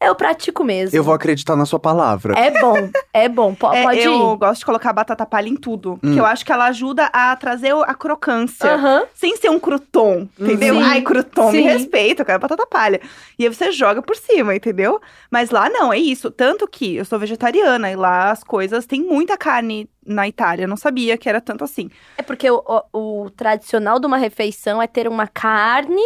eu 0.00 0.14
pratico 0.14 0.62
mesmo. 0.62 0.96
Eu 0.96 1.02
vou 1.02 1.14
acreditar 1.14 1.56
na 1.56 1.64
sua 1.64 1.78
palavra. 1.78 2.34
É 2.38 2.50
bom, 2.60 2.90
é 3.12 3.28
bom. 3.28 3.54
Po- 3.54 3.72
É, 3.72 3.82
pode 3.82 4.00
eu 4.00 4.12
ir. 4.34 4.36
gosto 4.36 4.60
de 4.60 4.66
colocar 4.66 4.92
batata 4.92 5.24
palha 5.24 5.48
em 5.48 5.56
tudo. 5.56 5.96
Porque 5.98 6.14
Hum. 6.16 6.18
eu 6.18 6.26
acho 6.26 6.44
que 6.44 6.52
ela 6.52 6.66
ajuda 6.66 7.06
a 7.12 7.34
trazer 7.36 7.72
a 7.74 7.94
crocância. 7.94 8.74
Aham. 8.74 9.04
Sem 9.14 9.36
ser 9.36 9.48
um 9.50 9.58
crouton, 9.58 10.28
entendeu? 10.38 10.74
Sim, 10.74 10.82
Ai, 10.82 11.00
crouton, 11.02 11.50
me 11.52 11.58
sim. 11.58 11.64
respeita, 11.64 12.22
eu 12.22 12.26
quero 12.26 12.38
batata 12.38 12.66
palha. 12.66 13.00
E 13.38 13.44
aí 13.46 13.54
você 13.54 13.72
joga 13.72 14.02
por 14.02 14.16
cima, 14.16 14.54
entendeu? 14.54 15.00
Mas 15.30 15.50
lá 15.50 15.70
não, 15.70 15.92
é 15.92 15.98
isso. 15.98 16.30
Tanto 16.30 16.68
que 16.68 16.96
eu 16.96 17.04
sou 17.04 17.18
vegetariana 17.18 17.90
e 17.90 17.96
lá 17.96 18.30
as 18.30 18.44
coisas 18.44 18.84
tem 18.86 19.02
muita 19.02 19.36
carne 19.38 19.88
na 20.06 20.28
Itália. 20.28 20.64
Eu 20.64 20.68
não 20.68 20.76
sabia 20.76 21.16
que 21.16 21.28
era 21.28 21.40
tanto 21.40 21.64
assim. 21.64 21.88
É 22.18 22.22
porque 22.22 22.50
o, 22.50 22.62
o- 22.92 23.22
o 23.24 23.30
tradicional 23.30 23.98
de 23.98 24.06
uma 24.06 24.18
refeição 24.18 24.82
é 24.82 24.86
ter 24.86 25.08
uma 25.08 25.26
carne, 25.26 26.02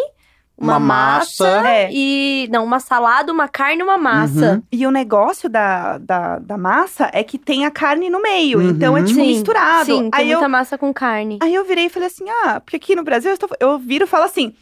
uma, 0.60 0.72
Uma 0.74 0.80
massa. 0.80 1.44
massa, 1.56 1.68
É. 1.68 1.88
e. 1.92 2.48
Não, 2.50 2.64
uma 2.64 2.80
salada, 2.80 3.32
uma 3.32 3.46
carne 3.48 3.80
e 3.80 3.84
uma 3.84 3.96
massa. 3.96 4.54
Uhum. 4.54 4.62
E 4.72 4.86
o 4.86 4.90
negócio 4.90 5.48
da, 5.48 5.98
da, 5.98 6.38
da 6.40 6.58
massa 6.58 7.08
é 7.12 7.22
que 7.22 7.38
tem 7.38 7.64
a 7.64 7.70
carne 7.70 8.10
no 8.10 8.20
meio. 8.20 8.58
Uhum. 8.58 8.70
Então 8.70 8.96
é 8.96 9.02
tipo 9.02 9.20
Sim, 9.20 9.26
misturado. 9.28 9.84
Sim, 9.86 10.10
tem 10.10 10.20
aí, 10.20 10.30
eu, 10.30 10.38
muita 10.38 10.48
massa 10.48 10.76
com 10.76 10.92
carne. 10.92 11.38
aí 11.40 11.54
eu 11.54 11.64
virei 11.64 11.86
e 11.86 11.90
falei 11.90 12.08
assim: 12.08 12.24
ah, 12.44 12.60
porque 12.60 12.76
aqui 12.76 12.96
no 12.96 13.04
Brasil 13.04 13.30
eu, 13.30 13.34
estou- 13.34 13.48
eu 13.60 13.78
viro 13.78 14.04
e 14.04 14.08
falo 14.08 14.24
assim. 14.24 14.52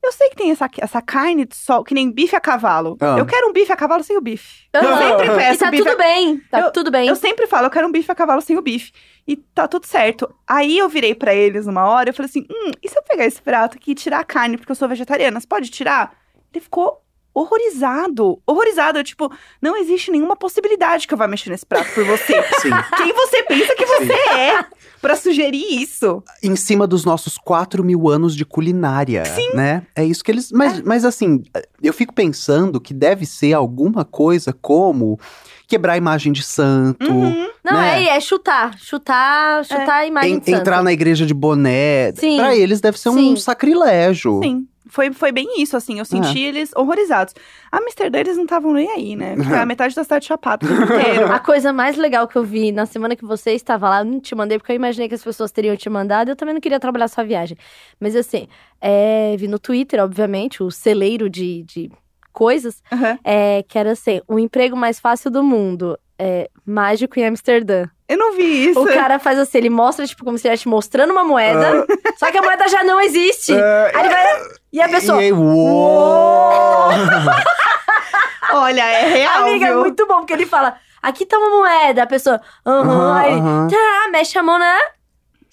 Eu 0.00 0.12
sei 0.12 0.28
que 0.30 0.36
tem 0.36 0.50
essa, 0.52 0.70
essa 0.78 1.02
carne 1.02 1.44
de 1.44 1.56
sol, 1.56 1.82
que 1.82 1.92
nem 1.92 2.08
bife 2.08 2.34
a 2.36 2.40
cavalo. 2.40 2.96
Ah. 3.00 3.16
Eu 3.18 3.26
quero 3.26 3.48
um 3.48 3.52
bife 3.52 3.72
a 3.72 3.76
cavalo 3.76 4.04
sem 4.04 4.16
o 4.16 4.20
bife. 4.20 4.66
Eu 4.72 4.80
Aham. 4.80 4.96
sempre 4.96 5.26
peço 5.34 5.54
E 5.54 5.58
tá 5.58 5.70
bife 5.72 5.82
a 5.82 5.86
tudo 5.86 5.98
bem, 5.98 6.38
tá 6.50 6.70
tudo 6.70 6.90
bem. 6.92 7.08
Eu 7.08 7.16
sempre 7.16 7.46
falo, 7.48 7.66
eu 7.66 7.70
quero 7.70 7.88
um 7.88 7.90
bife 7.90 8.10
a 8.10 8.14
cavalo 8.14 8.40
sem 8.40 8.56
o 8.56 8.62
bife. 8.62 8.92
E 9.28 9.36
tá 9.36 9.68
tudo 9.68 9.86
certo. 9.86 10.34
Aí 10.46 10.78
eu 10.78 10.88
virei 10.88 11.14
pra 11.14 11.34
eles 11.34 11.66
uma 11.66 11.86
hora, 11.86 12.08
eu 12.08 12.14
falei 12.14 12.30
assim, 12.30 12.46
hum, 12.50 12.70
e 12.82 12.88
se 12.88 12.96
eu 12.96 13.02
pegar 13.02 13.26
esse 13.26 13.42
prato 13.42 13.76
aqui 13.76 13.90
e 13.90 13.94
tirar 13.94 14.20
a 14.20 14.24
carne, 14.24 14.56
porque 14.56 14.72
eu 14.72 14.76
sou 14.76 14.88
vegetariana, 14.88 15.38
você 15.38 15.46
pode 15.46 15.68
tirar? 15.68 16.16
Ele 16.50 16.62
ficou 16.62 17.02
horrorizado. 17.34 18.40
Horrorizado. 18.46 18.98
Eu, 18.98 19.04
tipo, 19.04 19.30
não 19.60 19.76
existe 19.76 20.10
nenhuma 20.10 20.34
possibilidade 20.34 21.06
que 21.06 21.12
eu 21.12 21.18
vá 21.18 21.28
mexer 21.28 21.50
nesse 21.50 21.66
prato 21.66 21.92
por 21.94 22.04
você. 22.04 22.42
Sim. 22.60 22.70
Quem 22.96 23.12
você 23.12 23.42
pensa 23.42 23.74
que 23.76 23.84
você 23.84 24.12
é 24.12 24.64
pra 25.00 25.14
sugerir 25.14 25.80
isso? 25.80 26.22
em 26.42 26.56
cima 26.56 26.86
dos 26.86 27.04
nossos 27.04 27.36
4 27.36 27.84
mil 27.84 28.08
anos 28.08 28.34
de 28.34 28.44
culinária, 28.44 29.22
né? 29.54 29.86
É 29.94 30.04
isso 30.04 30.24
que 30.24 30.30
eles. 30.30 30.50
Mas, 30.50 30.80
mas 30.80 31.04
assim, 31.04 31.42
eu 31.82 31.92
fico 31.92 32.12
pensando 32.12 32.80
que 32.80 32.92
deve 32.92 33.26
ser 33.26 33.52
alguma 33.52 34.04
coisa 34.04 34.52
como 34.52 35.18
quebrar 35.68 35.92
a 35.92 35.96
imagem 35.96 36.32
de 36.32 36.42
santo, 36.42 37.08
Uhum. 37.12 37.48
Não, 37.62 37.74
né? 37.74 38.02
é, 38.04 38.16
é 38.16 38.20
chutar. 38.20 38.76
Chutar, 38.78 39.62
chutar 39.64 39.98
a 39.98 40.06
imagem 40.06 40.32
en- 40.34 40.38
de 40.38 40.46
santo. 40.46 40.58
entrar 40.60 40.82
na 40.82 40.92
igreja 40.92 41.24
de 41.26 41.34
boné. 41.34 42.10
Sim. 42.16 42.38
Pra 42.38 42.56
eles 42.56 42.80
deve 42.80 42.98
ser 42.98 43.10
um 43.10 43.14
Sim. 43.14 43.36
sacrilégio. 43.36 44.40
Sim. 44.42 44.66
Foi, 44.90 45.12
foi 45.12 45.30
bem 45.30 45.60
isso, 45.60 45.76
assim. 45.76 45.98
Eu 45.98 46.04
senti 46.06 46.38
eles 46.40 46.70
horrorizados. 46.74 47.34
Amsterdã, 47.70 48.20
eles 48.20 48.36
não 48.38 48.44
estavam 48.44 48.72
nem 48.72 48.88
aí, 48.90 49.14
né? 49.14 49.36
Porque 49.36 49.52
a 49.52 49.66
metade 49.66 49.94
da 49.94 50.02
cidade 50.02 50.24
chapada 50.24 50.64
inteiro. 50.64 51.30
A 51.30 51.38
coisa 51.38 51.74
mais 51.74 51.98
legal 51.98 52.26
que 52.26 52.36
eu 52.36 52.42
vi 52.42 52.72
na 52.72 52.86
semana 52.86 53.14
que 53.14 53.22
você 53.22 53.50
estava 53.52 53.86
lá, 53.90 53.98
eu 53.98 54.06
não 54.06 54.18
te 54.18 54.34
mandei 54.34 54.56
porque 54.58 54.72
eu 54.72 54.76
imaginei 54.76 55.06
que 55.06 55.14
as 55.14 55.22
pessoas 55.22 55.52
teriam 55.52 55.76
te 55.76 55.90
mandado, 55.90 56.30
eu 56.30 56.36
também 56.36 56.54
não 56.54 56.60
queria 56.62 56.80
trabalhar 56.80 57.06
sua 57.08 57.22
viagem. 57.22 57.58
Mas 58.00 58.16
assim, 58.16 58.48
é, 58.80 59.36
vi 59.36 59.46
no 59.46 59.58
Twitter, 59.58 60.02
obviamente, 60.02 60.62
o 60.62 60.70
celeiro 60.70 61.28
de, 61.28 61.64
de 61.64 61.90
coisas, 62.38 62.80
Aham. 62.92 63.18
é, 63.24 63.64
que 63.68 63.76
era 63.76 63.90
assim, 63.92 64.20
o 64.28 64.38
emprego 64.38 64.76
mais 64.76 65.00
fácil 65.00 65.28
do 65.28 65.42
mundo, 65.42 65.98
é, 66.16 66.48
mágico 66.64 67.18
em 67.18 67.26
Amsterdã. 67.26 67.86
Eu 68.08 68.16
não 68.16 68.32
vi 68.36 68.70
isso. 68.70 68.80
O 68.80 68.86
cara 68.86 69.18
faz 69.18 69.38
assim, 69.40 69.58
ele 69.58 69.68
mostra, 69.70 70.06
tipo, 70.06 70.24
como 70.24 70.38
se 70.38 70.46
ele 70.46 70.54
estivesse 70.54 70.68
mostrando 70.72 71.10
uma 71.10 71.24
moeda, 71.24 71.84
só 72.16 72.30
que 72.30 72.38
a 72.38 72.42
moeda 72.42 72.68
já 72.68 72.84
não 72.84 73.00
existe. 73.00 73.52
É, 73.52 73.90
Aí 73.94 74.00
ele 74.06 74.08
vai, 74.14 74.24
e 74.72 74.80
a 74.80 74.88
pessoa... 74.88 75.20
E 75.20 75.24
aí, 75.26 75.32
uou! 75.32 76.90
Olha, 78.52 78.82
é 78.82 79.08
real, 79.08 79.42
Amiga, 79.42 79.66
é 79.66 79.70
viu? 79.70 79.80
muito 79.80 80.06
bom, 80.06 80.18
porque 80.18 80.32
ele 80.32 80.46
fala, 80.46 80.76
aqui 81.02 81.26
tá 81.26 81.36
uma 81.38 81.50
moeda, 81.50 82.02
a 82.04 82.06
pessoa, 82.06 82.40
aham, 82.64 82.88
Aham, 82.90 83.18
aí, 83.18 83.32
aham. 83.40 83.66
tá, 83.68 84.08
mexe 84.10 84.38
a 84.38 84.42
mão, 84.42 84.58
né? 84.58 84.78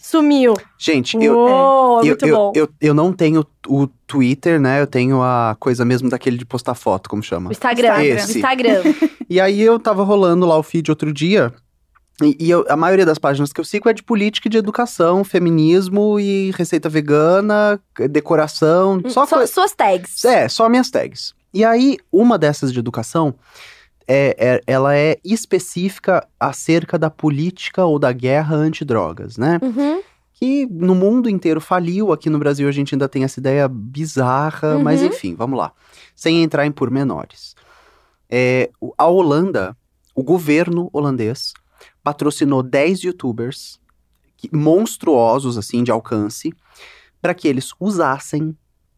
Sumiu. 0.09 0.53
Gente, 0.77 1.17
eu, 1.17 1.35
Uou, 1.35 2.03
é 2.03 2.07
eu, 2.09 2.17
eu, 2.21 2.51
eu, 2.53 2.69
eu 2.79 2.93
não 2.93 3.11
tenho 3.11 3.43
o 3.67 3.87
Twitter, 4.05 4.59
né? 4.59 4.79
Eu 4.79 4.85
tenho 4.85 5.19
a 5.23 5.57
coisa 5.59 5.83
mesmo 5.83 6.11
daquele 6.11 6.37
de 6.37 6.45
postar 6.45 6.75
foto, 6.75 7.09
como 7.09 7.23
chama? 7.23 7.49
O 7.49 7.51
Instagram, 7.51 8.03
Esse. 8.03 8.37
Instagram. 8.37 8.83
E 9.27 9.41
aí 9.41 9.59
eu 9.59 9.79
tava 9.79 10.03
rolando 10.03 10.45
lá 10.45 10.55
o 10.55 10.61
feed 10.61 10.91
outro 10.91 11.11
dia. 11.11 11.51
E, 12.21 12.37
e 12.39 12.51
eu- 12.51 12.63
a 12.69 12.75
maioria 12.77 13.03
das 13.05 13.17
páginas 13.17 13.51
que 13.51 13.59
eu 13.59 13.65
sigo 13.65 13.89
é 13.89 13.93
de 13.93 14.03
política 14.03 14.47
e 14.47 14.51
de 14.51 14.57
educação, 14.59 15.23
feminismo 15.23 16.19
e 16.19 16.51
receita 16.51 16.87
vegana, 16.87 17.81
decoração, 18.11 19.01
só 19.07 19.25
Só 19.25 19.43
suas 19.47 19.73
tags. 19.73 20.23
É, 20.23 20.47
só 20.47 20.69
minhas 20.69 20.91
tags. 20.91 21.33
E 21.51 21.65
aí, 21.65 21.97
uma 22.11 22.37
dessas 22.37 22.71
de 22.71 22.77
educação, 22.77 23.33
é, 24.07 24.35
é- 24.37 24.61
ela 24.67 24.95
é 24.95 25.17
específica 25.23 26.27
acerca 26.39 26.97
da 26.99 27.09
política 27.09 27.85
ou 27.85 27.97
da 27.99 28.11
guerra 28.11 28.55
antidrogas, 28.55 29.37
né? 29.37 29.59
Uhum. 29.61 30.01
Que 30.33 30.65
no 30.65 30.93
mundo 30.93 31.29
inteiro 31.29 31.61
faliu, 31.61 32.11
aqui 32.11 32.29
no 32.29 32.37
Brasil 32.37 32.67
a 32.67 32.71
gente 32.71 32.93
ainda 32.93 33.07
tem 33.07 33.23
essa 33.23 33.39
ideia 33.39 33.67
bizarra, 33.67 34.75
Uhum. 34.75 34.83
mas 34.83 35.01
enfim, 35.01 35.33
vamos 35.33 35.57
lá. 35.57 35.71
Sem 36.15 36.43
entrar 36.43 36.65
em 36.65 36.71
pormenores. 36.71 37.55
É, 38.29 38.69
a 38.97 39.05
Holanda, 39.05 39.75
o 40.13 40.23
governo 40.23 40.89
holandês, 40.91 41.53
patrocinou 42.03 42.61
10 42.61 43.01
youtubers 43.03 43.79
monstruosos, 44.51 45.57
assim, 45.57 45.83
de 45.83 45.91
alcance, 45.91 46.53
para 47.21 47.33
que 47.33 47.47
eles 47.47 47.71
usassem 47.79 48.55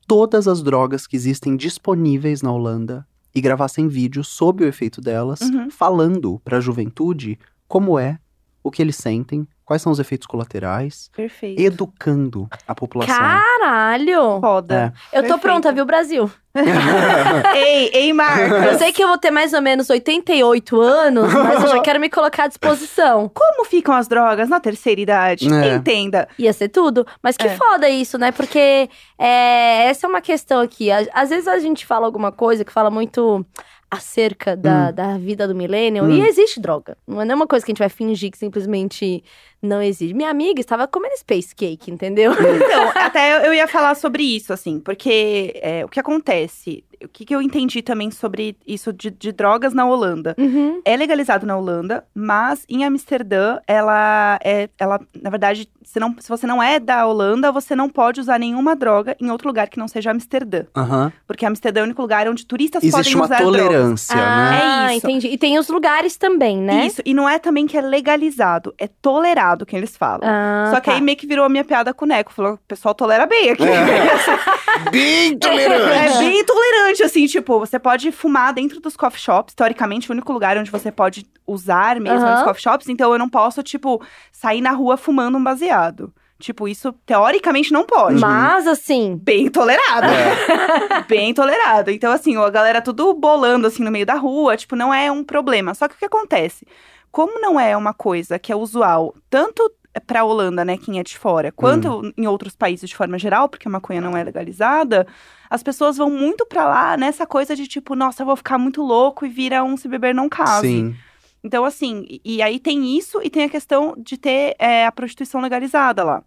todas 0.08 0.48
as 0.48 0.62
drogas 0.64 1.06
que 1.08 1.16
existem 1.16 1.56
disponíveis 1.56 2.42
na 2.42 2.52
Holanda 2.52 3.06
e 3.38 3.42
gravassem 3.42 3.88
vídeos 3.88 4.28
sob 4.28 4.64
o 4.64 4.68
efeito 4.68 5.00
delas, 5.00 5.42
Uhum. 5.42 5.70
falando 5.70 6.40
para 6.44 6.58
a 6.58 6.62
juventude 6.62 7.38
como 7.68 8.00
é, 8.00 8.18
o 8.64 8.72
que 8.72 8.82
eles 8.82 8.96
sentem, 8.96 9.48
quais 9.68 9.82
são 9.82 9.92
os 9.92 10.00
efeitos 10.00 10.26
colaterais, 10.26 11.10
Perfeito. 11.14 11.62
educando 11.62 12.48
a 12.66 12.74
população. 12.74 13.14
Caralho! 13.16 14.40
Foda. 14.40 14.94
Eu 15.12 15.22
tô 15.24 15.28
Perfeito. 15.28 15.40
pronta, 15.42 15.72
viu, 15.74 15.86
Brasil? 15.86 16.32
ei, 17.54 17.90
ei, 17.94 18.14
Marcos. 18.14 18.64
Eu 18.66 18.78
sei 18.78 18.94
que 18.94 19.04
eu 19.04 19.10
vou 19.10 19.18
ter 19.18 19.30
mais 19.30 19.52
ou 19.54 19.62
menos 19.62 19.90
88 19.90 20.80
anos, 20.82 21.34
mas 21.34 21.64
eu 21.64 21.70
já 21.70 21.82
quero 21.82 22.00
me 22.00 22.10
colocar 22.10 22.46
à 22.46 22.48
disposição. 22.48 23.30
Como 23.36 23.66
ficam 23.66 23.94
as 23.94 24.08
drogas 24.08 24.48
na 24.50 24.60
terceira 24.60 25.02
idade? 25.02 25.54
É. 25.54 25.76
Entenda. 25.76 26.28
Ia 26.40 26.54
ser 26.54 26.70
tudo. 26.70 27.06
Mas 27.22 27.36
que 27.36 27.48
É. 27.48 27.56
foda 27.58 27.90
isso, 27.90 28.18
né? 28.18 28.32
Porque 28.32 28.90
é, 29.20 29.84
essa 29.90 30.08
é 30.08 30.10
uma 30.10 30.22
questão 30.22 30.62
aqui. 30.62 30.90
Às 30.92 31.30
vezes 31.30 31.48
a 31.48 31.60
gente 31.60 31.86
fala 31.86 32.06
alguma 32.06 32.32
coisa 32.32 32.64
que 32.64 32.72
fala 32.72 32.90
muito 32.90 33.46
acerca 33.90 34.54
da, 34.58 34.92
da 34.92 35.18
vida 35.18 35.48
do 35.48 35.56
millennial 35.56 36.06
Hum. 36.06 36.10
e 36.12 36.28
existe 36.28 36.60
droga. 36.60 36.98
Não 37.08 37.22
é 37.22 37.26
nenhuma 37.26 37.48
coisa 37.48 37.66
que 37.66 37.72
a 37.72 37.74
gente 37.74 37.80
vai 37.80 37.88
fingir 37.90 38.30
que 38.32 38.38
simplesmente 38.38 39.24
não 39.62 39.82
existe. 39.82 40.14
Minha 40.14 40.30
amiga 40.30 40.60
estava 40.62 40.88
comendo 40.88 41.18
space 41.18 41.56
cake, 41.56 41.90
entendeu? 41.92 42.32
Então, 42.34 42.92
até 42.96 43.48
eu- 43.48 43.54
ia 43.54 43.68
falar 43.68 43.96
sobre 43.96 44.24
isso, 44.24 44.54
assim, 44.54 44.80
porque 44.80 45.60
é, 45.62 45.84
o 45.84 45.88
que 45.90 46.00
acontece, 46.00 46.84
o 47.04 47.08
que, 47.08 47.26
que 47.26 47.34
eu 47.36 47.42
entendi 47.42 47.82
também 47.82 48.12
sobre 48.12 48.56
isso 48.68 48.92
de, 48.94 49.10
de 49.10 49.32
drogas 49.32 49.74
na 49.74 49.86
Holanda. 49.86 50.36
Uhum. 50.38 50.82
É 50.86 50.96
legalizado 50.96 51.46
na 51.46 51.58
Holanda, 51.58 52.04
mas 52.14 52.66
em 52.70 52.84
Amsterdã, 52.86 53.58
ela 53.68 54.40
é. 54.44 54.70
Ela, 54.80 55.00
na 55.22 55.30
verdade, 55.30 55.68
se, 55.84 56.00
não, 56.00 56.16
se 56.20 56.28
você 56.30 56.46
não 56.48 56.62
é 56.62 56.80
da 56.80 57.06
Holanda, 57.08 57.52
você 57.52 57.76
não 57.76 57.90
pode 57.90 58.20
usar 58.20 58.40
nenhuma 58.40 58.76
droga 58.76 59.16
em 59.20 59.30
outro 59.32 59.48
lugar 59.48 59.70
que 59.70 59.78
não 59.80 59.88
seja 59.88 60.12
Amsterdã. 60.12 60.66
Aham. 60.76 61.12
Porque 61.26 61.46
Amsterdã 61.46 61.80
é 61.80 61.84
o 61.84 61.86
único 61.86 62.02
lugar 62.02 62.28
onde 62.28 62.46
turistas 62.46 62.84
Existe 62.84 62.98
podem 62.98 63.16
uma 63.16 63.26
usar 63.26 63.38
drogas. 63.38 63.62
tolerância, 63.62 64.16
né? 64.16 64.22
Ah, 64.24 64.92
É 64.94 64.98
isso. 64.98 65.06
entendi. 65.08 65.28
E 65.30 65.38
tem 65.38 65.58
os 65.58 65.68
lugares 65.68 66.16
também, 66.18 66.58
né? 66.58 66.86
Isso, 66.88 67.02
e 67.06 67.14
não 67.14 67.28
é 67.28 67.40
também 67.40 67.66
que 67.68 67.78
é 67.78 67.82
legalizado, 67.82 68.74
é 68.78 68.88
tolerado 68.88 69.47
que 69.66 69.76
eles 69.76 69.96
falam. 69.96 70.22
Ah, 70.24 70.72
Só 70.74 70.80
que 70.80 70.88
tá. 70.90 70.96
aí 70.96 71.02
meio 71.02 71.18
que 71.18 71.28
virou 71.28 71.46
a 71.46 71.50
minha 71.50 71.64
piada 71.64 71.94
com 71.94 72.06
o 72.06 72.08
Neco. 72.08 72.34
Falou, 72.34 72.54
o 72.54 72.60
pessoal 72.68 72.94
tolera 72.96 73.26
bem 73.26 73.52
aqui. 73.52 73.64
Bem 74.92 75.38
É 75.42 76.18
bem 76.20 76.46
tolerante, 76.46 77.04
assim, 77.04 77.26
tipo, 77.26 77.60
você 77.60 77.80
pode 77.80 78.12
fumar 78.12 78.54
dentro 78.54 78.80
dos 78.80 78.96
coffee 78.96 79.20
shops. 79.20 79.54
Teoricamente, 79.56 80.10
o 80.10 80.14
único 80.14 80.32
lugar 80.32 80.58
onde 80.58 80.70
você 80.70 80.92
pode 80.92 81.26
usar 81.48 82.00
mesmo 82.00 82.20
é 82.20 82.22
Aham. 82.30 82.36
nos 82.36 82.44
coffee 82.44 82.62
shops. 82.62 82.88
Então, 82.90 83.12
eu 83.12 83.18
não 83.20 83.30
posso, 83.30 83.64
tipo, 83.64 84.02
sair 84.32 84.62
na 84.62 84.72
rua 84.72 84.96
fumando 84.98 85.38
um 85.38 85.44
baseado. 85.44 86.14
Tipo, 86.40 86.68
isso 86.68 86.94
teoricamente 87.06 87.72
não 87.72 87.84
pode. 87.84 88.20
Mas, 88.20 88.68
assim, 88.68 89.20
Bem 89.24 89.50
tolerado. 89.50 90.06
É. 90.08 91.04
Bem 91.10 91.34
tolerado. 91.34 91.90
Então, 91.90 92.12
assim, 92.12 92.38
a 92.38 92.50
galera 92.50 92.80
tudo 92.82 93.12
bolando, 93.16 93.66
assim, 93.66 93.84
no 93.84 93.90
meio 93.90 94.06
da 94.06 94.14
rua. 94.14 94.56
Tipo, 94.56 94.76
não 94.76 94.94
é 94.94 95.12
um 95.12 95.24
problema. 95.24 95.74
Só 95.74 95.88
que 95.88 95.96
o 95.96 95.98
que 95.98 96.06
acontece? 96.06 96.66
Como 97.12 97.40
não 97.40 97.60
é 97.60 97.76
uma 97.76 97.94
coisa 97.94 98.38
que 98.38 98.52
é 98.52 98.56
usual, 98.56 99.16
tanto 99.30 99.72
pra 100.06 100.24
Holanda, 100.24 100.64
né, 100.64 100.78
quem 100.78 101.00
é 101.00 101.04
de 101.04 101.18
fora, 101.18 101.52
quanto 101.52 102.14
em 102.16 102.28
outros 102.28 102.56
países 102.56 102.90
de 102.90 102.96
forma 102.96 103.18
geral, 103.18 103.50
porque 103.50 103.68
a 103.68 103.72
maconha 103.72 104.02
não 104.02 104.16
é 104.16 104.24
legalizada, 104.24 105.08
as 105.50 105.64
pessoas 105.64 105.98
vão 105.98 106.10
muito 106.10 106.46
pra 106.46 106.68
lá 106.68 106.98
nessa 106.98 107.26
coisa 107.26 107.56
de 107.56 107.68
tipo, 107.68 107.96
nossa, 107.96 108.22
eu 108.22 108.26
vou 108.26 108.36
ficar 108.36 108.58
muito 108.58 108.84
louco 108.84 109.26
e 109.26 109.30
vira 109.30 109.64
um 109.64 109.76
se 109.76 109.88
beber 109.88 110.14
não 110.14 110.30
case. 110.30 110.68
Sim. 110.68 110.96
Então, 111.44 111.64
assim, 111.64 112.06
e, 112.10 112.22
e 112.24 112.42
aí 112.42 112.60
tem 112.60 112.98
isso 112.98 113.22
e 113.24 113.30
tem 113.30 113.46
a 113.46 113.50
questão 113.50 113.96
de 113.98 114.18
ter 114.18 114.56
é, 114.60 114.86
a 114.86 114.92
prostituição 114.92 115.42
legalizada 115.42 116.04
lá. 116.04 116.24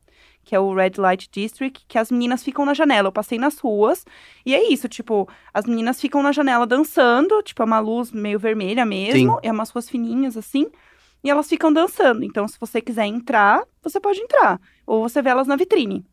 Que 0.50 0.56
é 0.56 0.58
o 0.58 0.74
Red 0.74 0.94
Light 0.98 1.28
District, 1.30 1.84
que 1.86 1.96
as 1.96 2.10
meninas 2.10 2.42
ficam 2.42 2.64
na 2.64 2.74
janela. 2.74 3.06
Eu 3.06 3.12
passei 3.12 3.38
nas 3.38 3.56
ruas 3.60 4.04
e 4.44 4.52
é 4.52 4.68
isso, 4.68 4.88
tipo, 4.88 5.28
as 5.54 5.64
meninas 5.64 6.00
ficam 6.00 6.24
na 6.24 6.32
janela 6.32 6.66
dançando, 6.66 7.40
tipo, 7.40 7.62
é 7.62 7.64
uma 7.64 7.78
luz 7.78 8.10
meio 8.10 8.36
vermelha 8.36 8.84
mesmo, 8.84 9.38
é 9.44 9.52
umas 9.52 9.70
ruas 9.70 9.88
fininhas 9.88 10.36
assim, 10.36 10.66
e 11.22 11.30
elas 11.30 11.48
ficam 11.48 11.72
dançando. 11.72 12.24
Então, 12.24 12.48
se 12.48 12.58
você 12.58 12.80
quiser 12.80 13.06
entrar, 13.06 13.62
você 13.80 14.00
pode 14.00 14.18
entrar. 14.18 14.60
Ou 14.84 15.08
você 15.08 15.22
vê 15.22 15.30
elas 15.30 15.46
na 15.46 15.54
vitrine. 15.54 16.04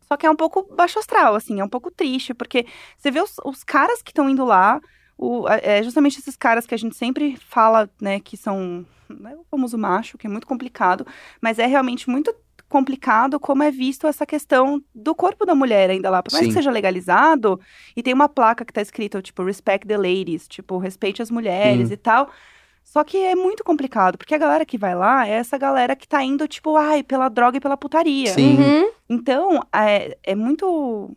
Só 0.00 0.16
que 0.16 0.24
é 0.24 0.30
um 0.30 0.36
pouco 0.36 0.62
baixo 0.74 0.98
astral, 0.98 1.34
assim, 1.34 1.60
é 1.60 1.64
um 1.64 1.68
pouco 1.68 1.90
triste, 1.90 2.32
porque 2.32 2.64
você 2.96 3.10
vê 3.10 3.20
os, 3.20 3.36
os 3.44 3.62
caras 3.62 4.02
que 4.02 4.12
estão 4.12 4.30
indo 4.30 4.46
lá, 4.46 4.80
o, 5.18 5.46
é 5.46 5.82
justamente 5.82 6.18
esses 6.18 6.38
caras 6.38 6.66
que 6.66 6.74
a 6.74 6.78
gente 6.78 6.96
sempre 6.96 7.36
fala, 7.36 7.90
né, 8.00 8.18
que 8.18 8.34
são 8.34 8.86
né, 9.10 9.36
o 9.36 9.44
famoso 9.50 9.76
macho, 9.76 10.16
que 10.16 10.26
é 10.26 10.30
muito 10.30 10.46
complicado, 10.46 11.06
mas 11.38 11.58
é 11.58 11.66
realmente 11.66 12.08
muito 12.08 12.34
complicado 12.68 13.40
como 13.40 13.62
é 13.62 13.70
visto 13.70 14.06
essa 14.06 14.26
questão 14.26 14.82
do 14.94 15.14
corpo 15.14 15.44
da 15.46 15.54
mulher 15.54 15.90
ainda 15.90 16.10
lá. 16.10 16.22
Por 16.22 16.32
mais 16.32 16.44
Sim. 16.44 16.50
que 16.50 16.54
seja 16.54 16.70
legalizado, 16.70 17.60
e 17.96 18.02
tem 18.02 18.14
uma 18.14 18.28
placa 18.28 18.64
que 18.64 18.72
tá 18.72 18.82
escrito, 18.82 19.20
tipo, 19.22 19.42
respect 19.42 19.86
the 19.86 19.96
ladies, 19.96 20.46
tipo, 20.46 20.78
respeite 20.78 21.22
as 21.22 21.30
mulheres 21.30 21.88
Sim. 21.88 21.94
e 21.94 21.96
tal. 21.96 22.30
Só 22.84 23.04
que 23.04 23.18
é 23.18 23.34
muito 23.34 23.62
complicado, 23.62 24.16
porque 24.16 24.34
a 24.34 24.38
galera 24.38 24.64
que 24.64 24.78
vai 24.78 24.94
lá 24.94 25.28
é 25.28 25.32
essa 25.32 25.58
galera 25.58 25.94
que 25.94 26.08
tá 26.08 26.22
indo, 26.22 26.48
tipo, 26.48 26.74
ai, 26.76 27.02
pela 27.02 27.28
droga 27.28 27.58
e 27.58 27.60
pela 27.60 27.76
putaria. 27.76 28.32
Sim. 28.32 28.56
uhum. 28.56 28.90
Então, 29.08 29.62
é, 29.74 30.16
é 30.22 30.34
muito. 30.34 31.10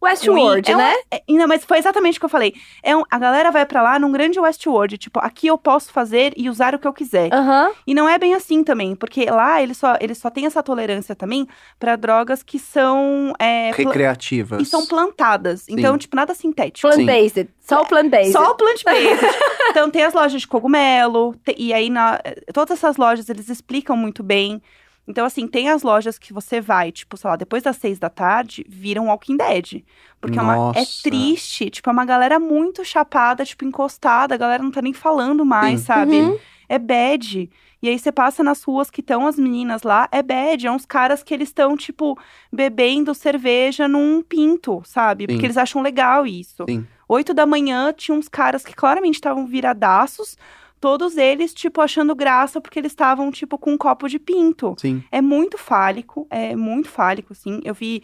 Westworld, 0.00 0.70
é 0.70 0.74
um- 0.74 0.78
né? 0.78 0.94
é- 1.10 1.22
não, 1.28 1.46
mas 1.48 1.64
foi 1.64 1.78
exatamente 1.78 2.16
o 2.18 2.20
que 2.20 2.24
eu 2.26 2.30
falei. 2.30 2.54
É 2.82 2.96
um- 2.96 3.02
a 3.10 3.18
galera 3.18 3.50
vai 3.50 3.66
pra 3.66 3.82
lá 3.82 3.98
num 3.98 4.12
grande 4.12 4.38
Westworld. 4.38 4.96
Tipo, 4.96 5.18
aqui 5.20 5.46
eu 5.48 5.58
posso 5.58 5.92
fazer 5.92 6.32
e 6.36 6.48
usar 6.48 6.74
o 6.74 6.78
que 6.78 6.86
eu 6.86 6.92
quiser. 6.92 7.32
Aham. 7.32 7.70
E 7.86 7.94
não 7.94 8.08
é 8.08 8.16
bem 8.18 8.34
assim 8.34 8.62
também, 8.62 8.94
porque 8.94 9.24
lá 9.30 9.60
eles 9.62 9.76
só, 9.76 9.96
eles 10.00 10.18
só 10.18 10.30
têm 10.30 10.46
essa 10.46 10.62
tolerância 10.62 11.14
também 11.16 11.46
pra 11.78 11.96
drogas 11.96 12.42
que 12.42 12.58
são. 12.58 13.32
é, 13.38 13.70
Recreativas. 13.72 14.60
e 14.62 14.64
são 14.64 14.86
plantadas. 14.86 15.68
Então, 15.68 15.98
tipo, 15.98 16.14
nada 16.16 16.34
sintético. 16.34 16.88
Plant-based. 16.88 17.48
Só 17.60 17.82
o 17.82 17.86
plant-based. 17.86 18.32
Só 18.32 18.50
o 18.52 18.54
plant-based. 18.54 19.20
então, 19.70 19.90
tem 19.90 20.02
as 20.04 20.14
lojas 20.14 20.40
de 20.40 20.46
cogumelo. 20.46 21.34
te- 21.44 21.54
e 21.58 21.72
aí, 21.72 21.90
na, 21.90 22.20
todas 22.54 22.78
essas 22.78 22.96
lojas, 22.96 23.28
eles 23.28 23.48
explicam 23.48 23.96
muito 23.96 24.22
bem. 24.22 24.62
Então, 25.08 25.24
assim, 25.24 25.48
tem 25.48 25.70
as 25.70 25.82
lojas 25.82 26.18
que 26.18 26.34
você 26.34 26.60
vai, 26.60 26.92
tipo, 26.92 27.16
sei 27.16 27.30
lá, 27.30 27.36
depois 27.36 27.62
das 27.62 27.76
seis 27.76 27.98
da 27.98 28.10
tarde, 28.10 28.62
viram 28.68 29.06
Walking 29.06 29.38
Dead. 29.38 29.82
Porque 30.20 30.38
é, 30.38 30.42
uma, 30.42 30.72
é 30.76 30.84
triste. 31.02 31.70
Tipo, 31.70 31.88
é 31.88 31.92
uma 31.94 32.04
galera 32.04 32.38
muito 32.38 32.84
chapada, 32.84 33.42
tipo, 33.42 33.64
encostada. 33.64 34.34
A 34.34 34.38
galera 34.38 34.62
não 34.62 34.70
tá 34.70 34.82
nem 34.82 34.92
falando 34.92 35.46
mais, 35.46 35.80
Sim. 35.80 35.86
sabe? 35.86 36.16
Uhum. 36.20 36.38
É 36.68 36.78
bad. 36.78 37.50
E 37.80 37.88
aí 37.88 37.98
você 37.98 38.12
passa 38.12 38.44
nas 38.44 38.62
ruas 38.62 38.90
que 38.90 39.00
estão 39.00 39.26
as 39.26 39.38
meninas 39.38 39.82
lá, 39.82 40.08
é 40.12 40.22
bad. 40.22 40.66
É 40.66 40.70
uns 40.70 40.84
caras 40.84 41.22
que 41.22 41.32
eles 41.32 41.48
estão, 41.48 41.74
tipo, 41.74 42.18
bebendo 42.52 43.14
cerveja 43.14 43.88
num 43.88 44.22
pinto, 44.22 44.82
sabe? 44.84 45.24
Sim. 45.24 45.28
Porque 45.28 45.46
eles 45.46 45.56
acham 45.56 45.80
legal 45.80 46.26
isso. 46.26 46.64
Sim. 46.68 46.86
Oito 47.08 47.32
da 47.32 47.46
manhã, 47.46 47.94
tinha 47.96 48.14
uns 48.14 48.28
caras 48.28 48.62
que 48.62 48.74
claramente 48.74 49.14
estavam 49.14 49.46
viradaços. 49.46 50.36
Todos 50.80 51.16
eles, 51.16 51.52
tipo, 51.52 51.80
achando 51.80 52.14
graça 52.14 52.60
porque 52.60 52.78
eles 52.78 52.92
estavam, 52.92 53.30
tipo, 53.30 53.58
com 53.58 53.72
um 53.72 53.78
copo 53.78 54.08
de 54.08 54.18
pinto. 54.18 54.74
Sim. 54.78 55.02
É 55.10 55.20
muito 55.20 55.58
fálico, 55.58 56.26
é 56.30 56.54
muito 56.54 56.88
fálico, 56.88 57.32
assim. 57.32 57.60
Eu 57.64 57.74
vi 57.74 58.02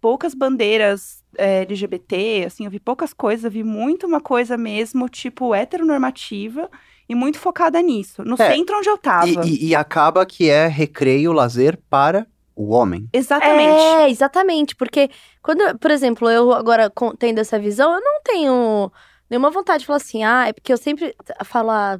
poucas 0.00 0.34
bandeiras 0.34 1.22
é, 1.36 1.62
LGBT, 1.62 2.44
assim, 2.46 2.64
eu 2.64 2.70
vi 2.70 2.78
poucas 2.78 3.12
coisas, 3.12 3.44
eu 3.44 3.50
vi 3.50 3.64
muito 3.64 4.06
uma 4.06 4.20
coisa 4.20 4.56
mesmo, 4.56 5.08
tipo, 5.08 5.54
heteronormativa 5.54 6.70
e 7.08 7.14
muito 7.14 7.38
focada 7.38 7.80
nisso. 7.82 8.22
No 8.24 8.34
É, 8.40 8.52
centro 8.54 8.76
onde 8.78 8.88
eu 8.88 8.98
tava. 8.98 9.26
E, 9.26 9.36
e- 9.48 9.66
e 9.68 9.74
acaba 9.74 10.24
que 10.26 10.48
é 10.48 10.66
recreio, 10.66 11.32
lazer 11.32 11.78
para 11.90 12.26
o 12.56 12.70
homem. 12.72 13.08
Exatamente. 13.12 13.80
É, 13.80 14.10
exatamente. 14.10 14.76
Porque 14.76 15.10
quando, 15.42 15.76
por 15.78 15.90
exemplo, 15.90 16.30
eu 16.30 16.52
agora 16.52 16.90
tendo 17.18 17.38
essa 17.40 17.58
visão, 17.58 17.92
eu 17.94 18.00
não 18.00 18.22
tenho 18.22 18.92
nenhuma 19.28 19.50
vontade 19.50 19.80
de 19.80 19.86
falar 19.86 19.96
assim, 19.96 20.22
ah, 20.22 20.48
é 20.48 20.52
porque 20.52 20.72
eu 20.72 20.76
sempre 20.76 21.14
falo 21.44 21.70
há 21.70 21.98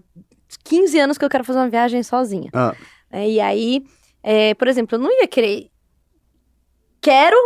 15 0.64 0.98
anos 0.98 1.18
que 1.18 1.24
eu 1.24 1.30
quero 1.30 1.44
fazer 1.44 1.58
uma 1.58 1.68
viagem 1.68 2.02
sozinha. 2.02 2.50
Ah. 2.52 2.74
É, 3.10 3.28
e 3.28 3.40
aí, 3.40 3.84
é, 4.22 4.54
por 4.54 4.68
exemplo, 4.68 4.96
eu 4.96 5.00
não 5.00 5.10
ia 5.10 5.26
querer. 5.26 5.70
Quero 7.00 7.36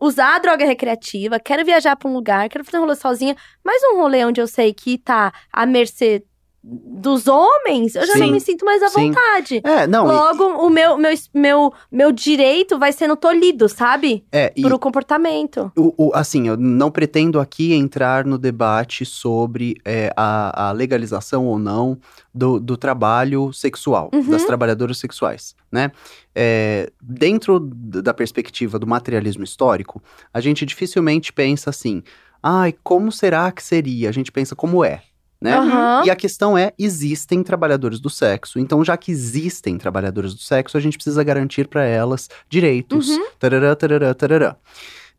usar 0.00 0.36
a 0.36 0.38
droga 0.38 0.64
recreativa, 0.64 1.38
quero 1.38 1.64
viajar 1.64 1.94
pra 1.96 2.08
um 2.08 2.14
lugar, 2.14 2.48
quero 2.48 2.64
fazer 2.64 2.78
um 2.78 2.82
rolê 2.82 2.96
sozinha, 2.96 3.36
mas 3.62 3.82
um 3.92 3.96
rolê 3.96 4.24
onde 4.24 4.40
eu 4.40 4.46
sei 4.46 4.72
que 4.72 4.96
tá 4.96 5.32
à 5.52 5.66
mercê 5.66 6.24
dos 6.62 7.26
homens, 7.26 7.94
eu 7.94 8.06
já 8.06 8.16
não 8.18 8.26
Sim. 8.26 8.32
me 8.32 8.40
sinto 8.40 8.64
mais 8.66 8.82
à 8.82 8.88
Sim. 8.88 9.06
vontade. 9.08 9.60
É, 9.64 9.86
não. 9.86 10.04
e- 10.04 10.08
Logo, 10.12 10.44
o 10.66 10.68
meu, 10.68 10.96
meu, 10.98 11.14
meu, 11.34 11.72
meu 11.90 12.12
direito 12.12 12.78
vai 12.78 12.92
sendo 12.92 13.16
tolhido, 13.16 13.66
sabe? 13.68 14.24
é, 14.30 14.52
e 14.54 14.60
Por 14.60 14.72
o 14.74 14.78
comportamento. 14.78 15.72
o, 15.74 15.94
o- 16.08 16.10
assim, 16.14 16.48
eu 16.48 16.56
não 16.58 16.90
pretendo 16.90 17.40
aqui 17.40 17.72
entrar 17.72 18.26
no 18.26 18.36
debate 18.36 19.06
sobre 19.06 19.74
é, 19.86 20.12
a, 20.16 20.68
a 20.68 20.72
legalização 20.72 21.46
ou 21.46 21.58
não 21.58 21.98
do, 22.34 22.60
do 22.60 22.76
trabalho 22.76 23.52
sexual, 23.54 24.10
Uhum. 24.12 24.28
das 24.28 24.44
trabalhadoras 24.44 24.98
sexuais, 24.98 25.54
né? 25.72 25.90
É, 26.34 26.92
dentro 27.02 27.58
da 27.58 28.12
perspectiva 28.12 28.78
do 28.78 28.86
materialismo 28.86 29.42
histórico, 29.44 30.02
a 30.32 30.40
gente 30.40 30.66
dificilmente 30.66 31.32
pensa 31.32 31.70
assim, 31.70 32.02
ai, 32.42 32.74
como 32.84 33.10
será 33.10 33.50
que 33.50 33.62
seria? 33.62 34.08
A 34.08 34.12
gente 34.12 34.30
pensa 34.30 34.54
como 34.54 34.84
é, 34.84 35.02
né? 35.40 35.56
Aham. 35.56 36.02
E 36.04 36.10
a 36.10 36.16
questão 36.16 36.56
é, 36.56 36.72
existem 36.78 37.42
trabalhadores 37.42 37.98
do 37.98 38.10
sexo. 38.10 38.58
Então, 38.58 38.84
já 38.84 38.96
que 38.96 39.10
existem 39.10 39.78
trabalhadores 39.78 40.34
do 40.34 40.40
sexo, 40.40 40.76
a 40.76 40.80
gente 40.80 40.96
precisa 40.96 41.24
garantir 41.24 41.66
para 41.66 41.84
elas 41.84 42.28
direitos. 42.48 43.08
Uhum. 43.08 43.26
Tarará, 43.38 43.74
tarará, 43.74 44.14
tarará. 44.14 44.56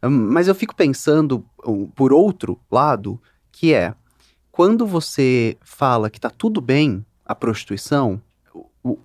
Hum, 0.03 0.29
Mas 0.31 0.47
eu 0.47 0.55
fico 0.55 0.75
pensando, 0.75 1.43
por 1.95 2.13
outro 2.13 2.59
lado, 2.71 3.19
que 3.51 3.73
é, 3.73 3.93
quando 4.51 4.85
você 4.85 5.57
fala 5.61 6.09
que 6.09 6.19
tá 6.19 6.29
tudo 6.29 6.61
bem 6.61 7.05
a 7.25 7.33
prostituição, 7.33 8.21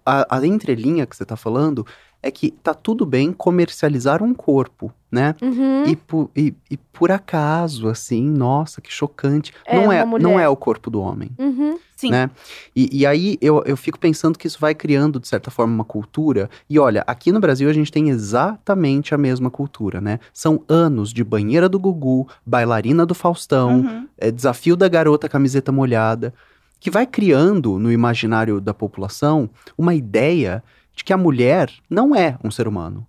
a, 0.05 0.37
a 0.37 0.47
entrelinha 0.47 1.07
que 1.07 1.17
você 1.17 1.25
tá 1.25 1.37
falando 1.37 1.87
é 2.27 2.31
que 2.31 2.51
tá 2.51 2.75
tudo 2.75 3.07
bem 3.07 3.33
comercializar 3.33 4.23
um 4.23 4.35
corpo, 4.35 4.93
né? 5.11 5.35
Uhum. 5.41 5.85
E, 5.87 5.97
por, 5.97 6.31
e, 6.35 6.55
e 6.71 6.77
por 6.77 7.11
acaso, 7.13 7.89
assim, 7.89 8.29
nossa, 8.29 8.81
que 8.81 8.93
chocante. 8.93 9.53
É 9.65 9.77
não, 9.77 9.93
é, 9.93 10.05
não 10.05 10.41
é 10.41 10.49
o 10.49 10.57
corpo 10.57 10.91
do 10.91 11.01
homem. 11.01 11.31
Uhum. 11.39 11.79
Sim. 11.97 12.11
né? 12.11 12.29
E, 12.75 13.01
e 13.01 13.07
aí 13.07 13.39
eu, 13.41 13.63
eu 13.65 13.77
fico 13.77 13.99
pensando 13.99 14.39
que 14.39 14.47
isso 14.47 14.59
vai 14.61 14.75
criando, 14.75 15.19
de 15.19 15.27
certa 15.27 15.51
forma, 15.51 15.73
uma 15.73 15.85
cultura. 15.85 16.51
E 16.69 16.79
olha, 16.79 17.03
aqui 17.07 17.33
no 17.33 17.41
Brasil 17.41 17.71
a 17.71 17.73
gente 17.73 17.91
tem 17.91 18.11
exatamente 18.11 19.15
a 19.15 19.19
mesma 19.19 19.51
cultura, 19.51 20.01
né? 20.01 20.19
São 20.33 20.63
anos 20.69 21.13
de 21.13 21.25
banheira 21.25 21.69
do 21.69 21.79
Gugu, 21.79 22.29
bailarina 22.45 23.07
do 23.07 23.15
Faustão, 23.15 23.81
Uhum. 23.81 24.09
é, 24.19 24.31
desafio 24.31 24.77
da 24.77 24.89
garota 24.89 25.29
camiseta 25.29 25.73
molhada, 25.73 26.35
que 26.79 26.91
vai 26.91 27.07
criando 27.07 27.79
no 27.79 27.91
imaginário 27.91 28.61
da 28.61 28.75
população 28.75 29.49
uma 29.79 29.95
ideia 29.95 30.63
de 30.97 31.05
que 31.05 31.13
a 31.13 31.17
mulher 31.17 31.71
não 31.89 32.13
é 32.17 32.37
um 32.43 32.51
ser 32.51 32.67
humano, 32.67 33.07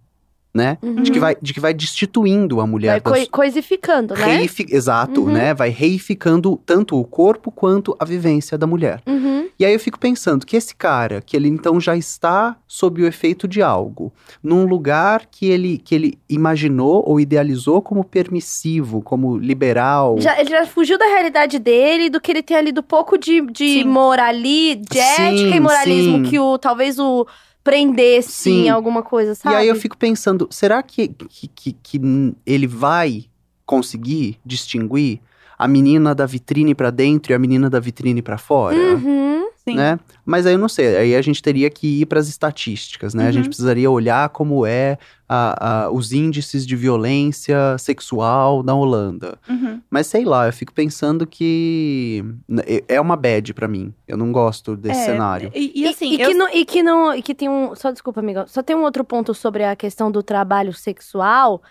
né? 0.54 0.78
Uhum. 0.82 1.04
De, 1.04 1.12
que 1.12 1.20
vai, 1.20 1.36
de 1.42 1.54
que 1.54 1.60
vai 1.60 1.74
destituindo 1.74 2.60
a 2.60 2.68
mulher 2.68 2.94
Vai 2.94 3.02
das, 3.02 3.14
coi- 3.14 3.26
coisificando, 3.28 4.14
né? 4.16 4.26
reifi- 4.38 4.66
Exato, 4.70 5.22
Uhum. 5.24 5.32
né? 5.32 5.54
Vai 5.54 5.70
reificando 5.70 6.60
tanto 6.66 7.00
o 7.00 7.04
corpo 7.06 7.52
quanto 7.52 7.96
a 8.00 8.04
vivência 8.06 8.58
da 8.58 8.68
mulher. 8.68 9.02
Uhum. 9.08 9.48
E 9.60 9.66
aí 9.66 9.74
eu 9.74 9.80
fico 9.80 9.98
pensando 10.00 10.46
que 10.46 10.56
esse 10.58 10.76
cara, 10.76 11.20
que 11.22 11.36
ele 11.36 11.48
então 11.48 11.80
já 11.80 11.96
está 11.96 12.56
sob 12.68 13.02
o 13.02 13.08
efeito 13.08 13.48
de 13.48 13.62
algo, 13.62 14.12
num 14.44 14.66
lugar 14.66 15.26
que 15.32 15.48
ele, 15.48 15.78
que 15.80 15.96
ele 15.96 16.20
imaginou 16.30 17.04
ou 17.08 17.20
idealizou 17.20 17.82
como 17.82 18.04
permissivo, 18.04 19.02
como 19.02 19.38
liberal. 19.38 20.18
Já, 20.20 20.40
ele 20.40 20.50
já 20.52 20.66
fugiu 20.68 20.98
da 20.98 21.06
realidade 21.06 21.58
dele, 21.60 22.10
do 22.10 22.20
que 22.22 22.32
ele 22.32 22.44
tem 22.44 22.56
ali, 22.58 22.72
do 22.72 22.84
pouco 22.84 23.18
de, 23.18 23.42
de 23.52 23.82
Sim. 23.82 23.84
morali, 23.86 24.76
de 24.76 25.00
Sim, 25.00 25.22
ética 25.24 25.56
e 25.56 25.60
moralismo 25.60 26.18
sim. 26.18 26.24
que 26.30 26.40
o 26.40 26.58
talvez 26.60 27.00
o 27.00 27.26
prendesse 27.68 28.32
Sim. 28.32 28.66
em 28.66 28.70
alguma 28.70 29.04
coisa, 29.04 29.34
E 29.34 29.36
sabe? 29.36 29.56
aí 29.58 29.68
eu 29.68 29.76
fico 29.76 29.98
pensando, 29.98 30.48
será 30.50 30.82
que, 30.82 31.10
que, 31.10 31.48
que, 31.50 31.74
que 31.74 32.02
ele 32.46 32.66
vai 32.66 33.26
conseguir 33.66 34.40
distinguir 34.46 35.20
a 35.58 35.68
menina 35.68 36.14
da 36.14 36.26
vitrine 36.26 36.76
pra 36.76 36.90
dentro 36.92 37.32
e 37.32 37.36
a 37.36 37.40
menina 37.40 37.70
da 37.70 37.80
vitrine 37.80 38.22
pra 38.22 38.38
fora? 38.38 38.76
Uhum. 38.78 39.38
Sim. 39.68 39.76
né? 39.76 40.00
Mas 40.26 40.46
aí 40.46 40.54
eu 40.54 40.58
não 40.58 40.70
sei, 40.70 40.96
aí 40.96 41.14
a 41.14 41.22
gente 41.22 41.42
teria 41.44 41.70
que 41.70 42.00
ir 42.00 42.06
para 42.06 42.22
as 42.22 42.30
estatísticas, 42.30 43.14
né? 43.14 43.28
A 43.28 43.32
gente 43.32 43.44
Uhum. 43.44 43.50
precisaria 43.50 43.92
olhar 43.92 44.30
como 44.30 44.66
é 44.66 44.98
a- 45.28 45.84
a- 45.88 45.92
os 45.92 46.14
índices 46.14 46.66
de 46.66 46.74
violência 46.74 47.78
sexual 47.78 48.64
na 48.64 48.74
Holanda. 48.74 49.38
Uhum. 49.50 49.82
Mas 49.90 50.08
sei 50.08 50.24
lá, 50.24 50.46
eu 50.48 50.54
fico 50.54 50.72
pensando 50.74 51.28
que 51.28 52.24
é- 52.66 52.84
é 52.96 53.02
uma 53.02 53.18
bad 53.18 53.54
pra 53.54 53.68
mim. 53.68 53.94
Eu 54.08 54.16
não 54.16 54.32
gosto 54.32 54.78
desse 54.78 55.02
É, 55.02 55.06
cenário. 55.06 55.52
E, 55.54 55.82
e 55.82 55.86
assim, 55.88 56.14
e, 56.14 56.22
eu- 56.22 56.30
que 56.30 56.34
não, 56.34 56.50
e 56.50 56.64
que 56.66 56.82
não. 56.84 57.14
E 57.14 57.22
que 57.22 57.36
tem 57.36 57.50
um. 57.50 57.76
Só 57.76 57.92
desculpa, 57.92 58.22
amiga. 58.22 58.46
Só 58.48 58.64
tem 58.64 58.74
um 58.74 58.84
outro 58.84 59.04
ponto 59.04 59.34
sobre 59.34 59.66
a 59.66 59.76
questão 59.76 60.10
do 60.10 60.24
trabalho 60.24 60.74
sexual. 60.74 61.62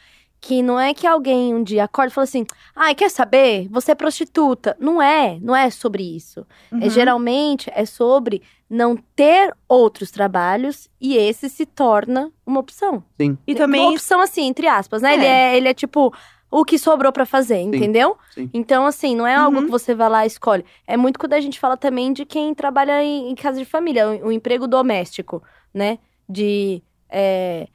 Que 0.40 0.62
não 0.62 0.78
é 0.78 0.92
que 0.94 1.06
alguém 1.06 1.54
um 1.54 1.62
dia 1.62 1.84
acorda 1.84 2.10
e 2.10 2.14
fala 2.14 2.24
assim: 2.24 2.46
ai, 2.74 2.94
quer 2.94 3.10
saber? 3.10 3.68
Você 3.70 3.92
é 3.92 3.94
prostituta. 3.94 4.76
Não 4.78 5.00
é, 5.02 5.38
não 5.40 5.56
é 5.56 5.70
sobre 5.70 6.02
isso. 6.16 6.46
É, 6.70 6.74
Uhum. 6.74 6.90
geralmente 6.90 7.70
é 7.74 7.84
sobre 7.84 8.42
não 8.68 8.96
ter 9.16 9.54
outros 9.68 10.10
trabalhos 10.10 10.88
e 11.00 11.16
esse 11.16 11.48
se 11.48 11.64
torna 11.66 12.30
uma 12.46 12.60
opção. 12.60 13.02
Sim, 13.20 13.38
E 13.46 13.52
Uma 13.52 13.58
também 13.58 13.88
opção 13.92 14.20
assim, 14.20 14.42
entre 14.44 14.66
aspas, 14.68 15.00
né? 15.02 15.12
É. 15.12 15.14
Ele, 15.14 15.24
é, 15.26 15.56
ele 15.56 15.68
é 15.68 15.74
tipo 15.74 16.12
o 16.50 16.64
que 16.64 16.78
sobrou 16.78 17.10
pra 17.12 17.26
fazer, 17.26 17.58
entendeu? 17.58 18.16
sim. 18.32 18.48
Então, 18.54 18.86
assim, 18.86 19.16
não 19.16 19.26
é 19.26 19.34
algo 19.34 19.58
Uhum. 19.58 19.64
que 19.64 19.70
você 19.70 19.94
vai 19.96 20.08
lá 20.08 20.24
e 20.24 20.28
escolhe. 20.28 20.64
É 20.86 20.96
muito 20.96 21.18
quando 21.18 21.32
a 21.32 21.40
gente 21.40 21.58
fala 21.58 21.76
também 21.76 22.12
de 22.12 22.24
quem 22.24 22.54
trabalha 22.54 23.02
em, 23.02 23.30
em 23.30 23.34
casa 23.34 23.58
de 23.58 23.64
família, 23.64 24.08
o, 24.08 24.28
o 24.28 24.32
emprego 24.32 24.66
doméstico, 24.68 25.42
né? 25.74 25.98
De. 26.28 26.82
é, 27.08 27.66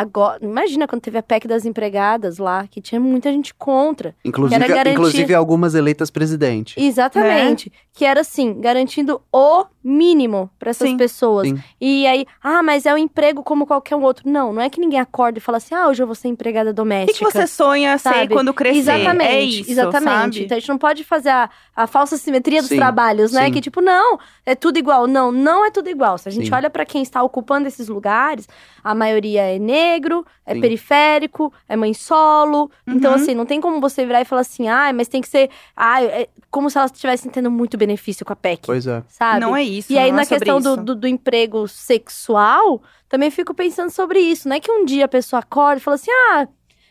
agora, 0.00 0.38
imagina 0.44 0.86
quando 0.86 1.02
teve 1.02 1.18
a 1.18 1.22
PEC 1.22 1.46
das 1.48 1.64
empregadas 1.64 2.38
lá, 2.38 2.66
que 2.66 2.80
tinha 2.80 3.00
muita 3.00 3.30
gente 3.32 3.52
contra. 3.54 4.14
Inclusive, 4.24 4.66
garantir- 4.66 4.92
inclusive 4.92 5.34
algumas 5.34 5.74
eleitas 5.74 6.10
presidente. 6.10 6.74
Exatamente. 6.80 7.72
Que 7.92 8.04
era 8.04 8.20
assim, 8.20 8.60
garantindo 8.60 9.20
o 9.32 9.64
mínimo 9.82 10.50
pra 10.58 10.70
essas 10.70 10.88
Sim. 10.88 10.96
pessoas. 10.96 11.48
Sim. 11.48 11.58
E 11.80 12.06
aí, 12.06 12.26
ah, 12.42 12.62
mas 12.62 12.86
é 12.86 12.94
um 12.94 12.98
emprego 12.98 13.42
como 13.42 13.66
qualquer 13.66 13.96
um 13.96 14.02
outro. 14.02 14.28
Não, 14.28 14.52
não 14.52 14.62
é 14.62 14.68
que 14.70 14.80
ninguém 14.80 15.00
acorda 15.00 15.38
e 15.38 15.40
fala 15.40 15.58
assim, 15.58 15.74
ah, 15.74 15.88
hoje 15.88 16.02
eu 16.02 16.06
vou 16.06 16.14
ser 16.14 16.28
empregada 16.28 16.70
o 16.70 16.72
que, 16.72 16.76
doméstica. 16.76 17.18
que 17.18 17.24
você 17.24 17.46
sonha 17.46 17.96
ser 17.98 18.08
sabe? 18.10 18.34
quando 18.34 18.52
crescer? 18.54 18.78
Exatamente, 18.78 19.30
É 19.30 19.40
isso, 19.40 19.70
exatamente. 19.70 20.04
sabe? 20.10 20.44
Então 20.44 20.56
a 20.56 20.60
gente 20.60 20.68
não 20.68 20.78
pode 20.78 21.04
fazer 21.04 21.30
a, 21.30 21.50
a 21.74 21.86
falsa 21.86 22.16
simetria 22.16 22.60
dos 22.60 22.68
Sim, 22.68 22.76
trabalhos, 22.76 23.32
né? 23.32 23.46
sim. 23.46 23.52
Que 23.52 23.60
tipo, 23.60 23.80
não, 23.80 24.18
é 24.46 24.54
tudo 24.54 24.78
igual. 24.78 25.06
Não, 25.06 25.32
não 25.32 25.64
é 25.64 25.70
tudo 25.70 25.88
igual. 25.88 26.18
Se 26.18 26.28
a 26.28 26.32
gente 26.32 26.46
Sim. 26.48 26.54
olha 26.54 26.70
pra 26.70 26.84
quem 26.84 27.02
está 27.02 27.22
ocupando 27.22 27.66
esses 27.66 27.88
lugares, 27.88 28.46
a 28.84 28.94
maioria 28.94 29.42
é 29.42 29.58
negro, 29.92 30.24
é 30.44 30.54
Sim. 30.54 30.60
periférico, 30.60 31.52
é 31.68 31.76
mãe 31.76 31.92
solo. 31.94 32.70
Então, 32.86 33.10
Uhum. 33.12 33.16
assim, 33.16 33.34
não 33.34 33.46
tem 33.46 33.60
como 33.60 33.80
você 33.80 34.04
virar 34.04 34.20
e 34.20 34.24
falar 34.24 34.42
assim, 34.42 34.68
ah, 34.68 34.92
mas 34.92 35.08
tem 35.08 35.20
que 35.20 35.28
ser. 35.28 35.50
Ah, 35.76 36.02
é 36.02 36.28
como 36.50 36.68
se 36.70 36.78
elas 36.78 36.90
estivessem 36.92 37.30
tendo 37.30 37.50
muito 37.50 37.76
benefício 37.76 38.24
com 38.24 38.32
a 38.32 38.36
PEC. 38.36 38.62
Pois 38.66 38.86
é. 38.86 39.02
Sabe? 39.08 39.40
Não 39.40 39.56
é 39.56 39.62
isso. 39.62 39.92
E 39.92 39.98
aí, 39.98 40.10
não 40.10 40.16
na 40.16 40.22
é 40.22 40.26
questão 40.26 40.60
do, 40.60 40.74
isso. 40.74 40.82
do, 40.82 40.94
do 40.94 41.06
emprego 41.08 41.66
sexual, 41.68 42.82
também 43.08 43.30
fico 43.30 43.54
pensando 43.54 43.90
sobre 43.90 44.18
isso. 44.20 44.48
Não 44.48 44.56
é 44.56 44.60
que 44.60 44.70
um 44.70 44.84
dia 44.84 45.04
a 45.04 45.08
pessoa 45.08 45.40
acorda 45.40 45.78
e 45.78 45.82
fala 45.82 45.94
assim: 45.96 46.10
ah, 46.10 46.46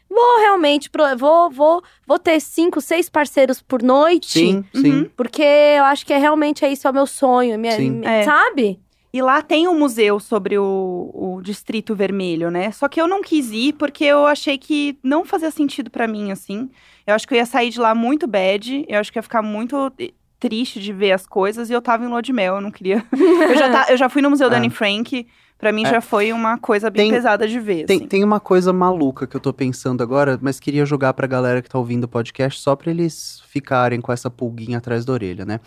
vou 0.10 0.40
realmente, 0.40 0.90
pro- 0.90 1.18
vou, 1.18 1.50
vou, 1.50 1.84
vou 2.06 2.20
ter 2.20 2.40
cinco, 2.40 2.80
seis 2.82 3.10
parceiros 3.10 3.62
por 3.62 3.82
noite. 3.84 4.40
Sim, 4.40 4.66
sim. 4.74 4.92
Uhum. 4.92 5.10
Porque 5.16 5.44
eu 5.44 5.84
acho 5.86 6.06
que 6.06 6.14
é 6.14 6.18
realmente 6.18 6.64
é 6.66 6.72
isso, 6.72 6.88
é 6.88 6.92
o 6.92 6.94
meu 6.94 7.06
sonho. 7.08 7.58
Minha, 7.60 7.76
Sim. 7.76 7.90
minha- 7.92 8.12
É. 8.12 8.24
Sabe? 8.24 8.80
E 9.18 9.22
lá 9.24 9.42
tem 9.42 9.68
um 9.68 9.74
museu 9.80 10.20
sobre 10.20 10.60
o, 10.60 11.10
o 11.12 11.42
Distrito 11.42 11.96
Vermelho, 11.96 12.52
né? 12.52 12.70
Só 12.72 12.88
que 12.88 13.02
eu 13.02 13.08
não 13.08 13.24
quis 13.24 13.52
ir 13.52 13.74
porque 13.74 14.04
eu 14.04 14.28
achei 14.28 14.60
que 14.60 14.96
não 15.02 15.26
fazia 15.26 15.50
sentido 15.50 15.90
pra 15.90 16.08
mim, 16.08 16.32
assim. 16.32 16.70
Eu 17.06 17.16
acho 17.16 17.28
que 17.28 17.34
eu 17.34 17.38
ia 17.40 17.46
sair 17.48 17.72
de 17.72 17.80
lá 17.80 17.96
muito 17.96 18.28
bad. 18.28 18.86
Eu 18.88 19.00
acho 19.00 19.12
que 19.12 19.18
ia 19.18 19.24
ficar 19.24 19.42
muito 19.42 19.92
eh, 19.98 20.12
triste 20.40 20.80
de 20.80 20.94
ver 20.94 21.14
as 21.14 21.26
coisas. 21.26 21.68
E 21.72 21.74
eu 21.74 21.82
tava 21.82 22.06
em 22.06 22.08
lua 22.08 22.22
de 22.22 22.32
mel, 22.32 22.58
eu 22.58 22.62
não 22.62 22.70
queria. 22.70 23.04
eu, 23.12 23.58
já 23.58 23.72
tá- 23.72 23.86
eu 23.92 23.98
já 23.98 24.08
fui 24.08 24.22
no 24.22 24.30
Museu 24.30 24.52
da 24.52 24.58
É. 24.58 24.60
Anne 24.60 24.70
Frank. 24.70 25.26
Pra 25.58 25.72
mim 25.72 25.84
É. 25.86 25.90
já 25.90 26.02
foi 26.02 26.32
uma 26.32 26.58
coisa 26.60 26.90
bem 26.92 27.06
Tem- 27.10 27.12
pesada 27.18 27.48
de 27.48 27.60
ver, 27.60 27.86
Tem, 27.86 27.98
assim. 27.98 28.08
tem 28.08 28.24
uma 28.24 28.40
coisa 28.40 28.72
maluca 28.72 29.26
que 29.26 29.36
eu 29.36 29.40
tô 29.42 29.52
pensando 29.52 30.04
agora, 30.04 30.38
mas 30.40 30.60
queria 30.60 30.86
jogar 30.86 31.14
pra 31.16 31.26
galera 31.26 31.64
que 31.64 31.70
tá 31.70 31.80
ouvindo 31.80 32.04
o 32.04 32.08
podcast 32.08 32.62
só 32.62 32.76
pra 32.76 32.92
eles 32.92 33.42
ficarem 33.48 34.00
com 34.00 34.12
essa 34.12 34.30
pulguinha 34.30 34.78
atrás 34.78 35.04
da 35.04 35.14
orelha, 35.14 35.46
né? 35.46 35.60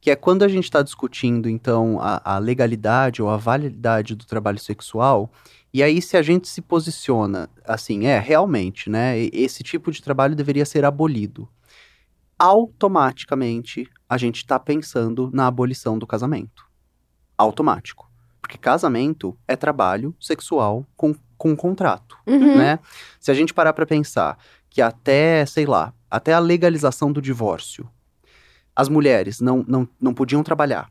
Que 0.00 0.10
é 0.10 0.16
quando 0.16 0.42
a 0.42 0.48
gente 0.48 0.68
tá 0.68 0.82
discutindo, 0.82 1.48
então, 1.48 1.98
a, 2.00 2.34
a 2.34 2.38
legalidade 2.38 3.22
ou 3.22 3.28
a 3.30 3.36
validade 3.36 4.16
do 4.16 4.24
trabalho 4.26 4.58
sexual. 4.58 5.30
E 5.72 5.80
aí, 5.82 6.00
se 6.02 6.16
a 6.16 6.22
gente 6.22 6.48
se 6.48 6.60
posiciona 6.60 7.48
assim, 7.64 8.06
é, 8.06 8.18
realmente, 8.18 8.90
né? 8.90 9.16
Esse 9.32 9.62
tipo 9.62 9.92
de 9.92 10.02
trabalho 10.02 10.34
deveria 10.34 10.64
ser 10.64 10.84
abolido. 10.84 11.48
Automaticamente, 12.38 13.88
a 14.08 14.16
gente 14.18 14.44
tá 14.44 14.58
pensando 14.58 15.30
na 15.32 15.46
abolição 15.46 15.98
do 15.98 16.06
casamento. 16.06 16.64
Automático. 17.38 18.05
Porque 18.46 18.56
casamento 18.58 19.36
é 19.48 19.56
trabalho 19.56 20.14
sexual 20.20 20.86
com, 20.96 21.12
com 21.36 21.56
contrato, 21.56 22.16
Uhum. 22.24 22.56
né? 22.56 22.78
Se 23.18 23.28
a 23.28 23.34
gente 23.34 23.52
parar 23.52 23.72
pra 23.72 23.84
pensar 23.84 24.38
que 24.70 24.80
até, 24.80 25.44
sei 25.46 25.66
lá, 25.66 25.92
até 26.08 26.32
a 26.32 26.38
legalização 26.38 27.10
do 27.10 27.20
divórcio, 27.20 27.90
as 28.74 28.88
mulheres 28.88 29.40
não, 29.40 29.64
não, 29.66 29.88
não 30.00 30.14
podiam 30.14 30.44
trabalhar, 30.44 30.88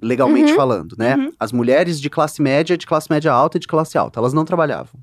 legalmente 0.00 0.52
Uhum. 0.52 0.56
falando, 0.56 0.96
né? 0.96 1.16
Uhum. 1.16 1.32
As 1.38 1.52
mulheres 1.52 2.00
de 2.00 2.08
classe 2.08 2.40
média, 2.40 2.78
de 2.78 2.86
classe 2.86 3.10
média 3.10 3.30
alta 3.30 3.58
e 3.58 3.60
de 3.60 3.66
classe 3.68 3.98
alta, 3.98 4.18
elas 4.18 4.32
não 4.32 4.46
trabalhavam. 4.46 4.98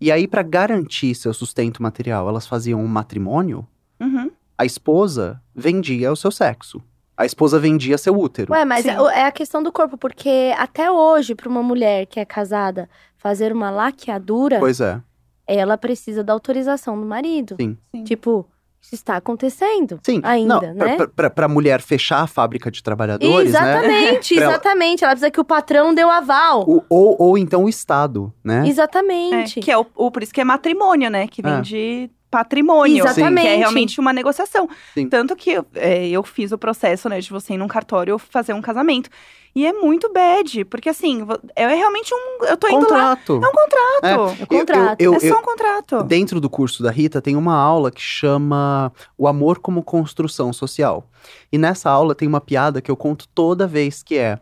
E 0.00 0.12
aí, 0.12 0.28
pra 0.28 0.42
garantir 0.42 1.16
seu 1.16 1.34
sustento 1.34 1.82
material, 1.82 2.28
elas 2.28 2.46
faziam 2.46 2.80
um 2.80 2.86
matrimônio, 2.86 3.66
Uhum. 4.00 4.30
a 4.56 4.64
esposa 4.64 5.42
vendia 5.52 6.12
o 6.12 6.16
seu 6.16 6.30
sexo. 6.30 6.80
A 7.16 7.24
esposa 7.24 7.58
vendia 7.58 7.96
seu 7.96 8.18
útero. 8.18 8.52
Ué, 8.52 8.64
mas 8.64 8.84
é, 8.86 8.90
é 8.90 9.24
a 9.26 9.32
questão 9.32 9.62
do 9.62 9.70
corpo, 9.72 9.96
porque 9.96 10.52
até 10.58 10.90
hoje, 10.90 11.34
pra 11.34 11.48
uma 11.48 11.62
mulher 11.62 12.06
que 12.06 12.18
é 12.18 12.24
casada 12.24 12.88
fazer 13.16 13.52
uma 13.52 13.70
laqueadura, 13.70 14.58
Pois 14.58 14.80
é, 14.80 15.00
ela 15.46 15.78
precisa 15.78 16.24
da 16.24 16.32
autorização 16.32 16.98
do 17.00 17.06
marido. 17.06 17.56
sim. 17.60 17.76
Sim. 17.94 18.02
Tipo, 18.04 18.46
isso 18.82 18.94
está 18.96 19.16
acontecendo. 19.16 19.98
Sim, 20.04 20.20
Ainda, 20.24 20.60
não, 20.74 20.86
né? 20.86 20.96
pra, 21.16 21.30
pra 21.30 21.48
mulher 21.48 21.80
fechar 21.80 22.20
a 22.20 22.26
fábrica 22.26 22.70
de 22.70 22.82
trabalhadores, 22.82 23.50
né? 23.52 23.58
exatamente, 23.60 24.34
Pra 24.36 24.44
ela- 24.44 24.52
exatamente. 24.52 25.04
Ela 25.04 25.12
precisa 25.12 25.30
que 25.30 25.40
o 25.40 25.44
patrão 25.44 25.94
dê 25.94 26.04
o 26.04 26.10
aval. 26.10 26.64
O- 26.68 26.82
ou, 26.90 27.16
ou 27.18 27.38
então 27.38 27.64
o 27.64 27.68
Estado, 27.68 28.30
né? 28.44 28.64
É, 28.66 28.68
Exatamente. 28.68 29.60
que 29.60 29.70
é 29.70 29.78
o, 29.78 29.86
o- 29.94 30.10
por 30.10 30.22
isso 30.22 30.34
que 30.34 30.40
é 30.40 30.44
matrimônio, 30.44 31.08
né? 31.10 31.26
Que 31.28 31.40
vem 31.40 31.54
É. 31.54 31.60
de 31.62 32.10
patrimônio. 32.34 33.04
Exatamente. 33.04 33.42
Que 33.42 33.48
é 33.48 33.56
realmente 33.56 34.00
uma 34.00 34.12
negociação. 34.12 34.68
Sim. 34.92 35.08
Tanto 35.08 35.36
que 35.36 35.56
é, 35.74 36.08
eu 36.08 36.24
fiz 36.24 36.50
o 36.50 36.58
processo, 36.58 37.08
né, 37.08 37.20
de 37.20 37.30
você 37.30 37.54
ir 37.54 37.58
num 37.58 37.68
cartório 37.68 38.18
fazer 38.18 38.52
um 38.52 38.60
casamento. 38.60 39.08
E 39.56 39.64
é 39.64 39.72
muito 39.72 40.12
bad, 40.12 40.64
porque 40.64 40.88
assim, 40.88 41.24
é 41.54 41.64
realmente 41.68 42.12
um. 42.12 42.44
Eu 42.44 42.56
tô 42.56 42.66
indo 42.66 42.90
lá. 42.90 43.16
Contrato. 43.16 43.34
É 43.34 43.36
um 43.36 43.52
contrato. 43.52 44.04
É 44.04 44.42
um 44.42 44.46
contrato. 44.46 45.00
Eu, 45.00 45.12
é 45.12 45.16
eu, 45.16 45.20
só 45.20 45.26
eu- 45.26 45.38
um 45.38 45.42
contrato. 45.42 46.02
dentro 46.02 46.40
do 46.40 46.50
curso 46.50 46.82
da 46.82 46.90
Rita 46.90 47.22
tem 47.22 47.36
uma 47.36 47.54
aula 47.54 47.92
que 47.92 48.00
chama 48.00 48.92
O 49.16 49.28
Amor 49.28 49.60
como 49.60 49.80
Construção 49.80 50.52
Social. 50.52 51.08
E 51.52 51.56
nessa 51.56 51.88
aula 51.88 52.16
tem 52.16 52.26
uma 52.26 52.40
piada 52.40 52.82
que 52.82 52.90
eu 52.90 52.96
conto 52.96 53.28
toda 53.32 53.64
vez 53.64 54.02
que 54.02 54.16
é, 54.18 54.40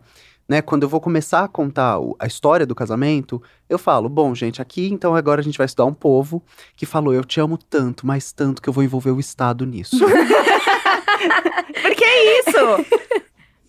né, 0.53 0.61
quando 0.61 0.83
eu 0.83 0.89
vou 0.89 1.01
começar 1.01 1.43
a 1.43 1.47
contar 1.47 1.97
a 2.19 2.27
história 2.27 2.63
do 2.63 2.75
casamento, 2.75 3.41
eu 3.67 3.79
falo, 3.79 4.07
bom, 4.07 4.35
gente, 4.35 4.61
aqui 4.61 4.87
então 4.87 5.15
agora 5.15 5.41
a 5.41 5.43
gente 5.43 5.57
vai 5.57 5.65
estudar 5.65 5.85
um 5.85 5.93
povo 5.95 6.43
que 6.75 6.85
falou, 6.85 7.11
eu 7.11 7.23
te 7.23 7.39
amo 7.39 7.57
tanto, 7.57 8.05
mas 8.05 8.31
tanto 8.31 8.61
que 8.61 8.69
eu 8.69 8.73
vou 8.73 8.83
envolver 8.83 9.09
o 9.09 9.19
Estado 9.19 9.65
nisso. 9.65 9.97
Porque 11.81 12.03
é 12.05 12.39
isso! 12.39 12.85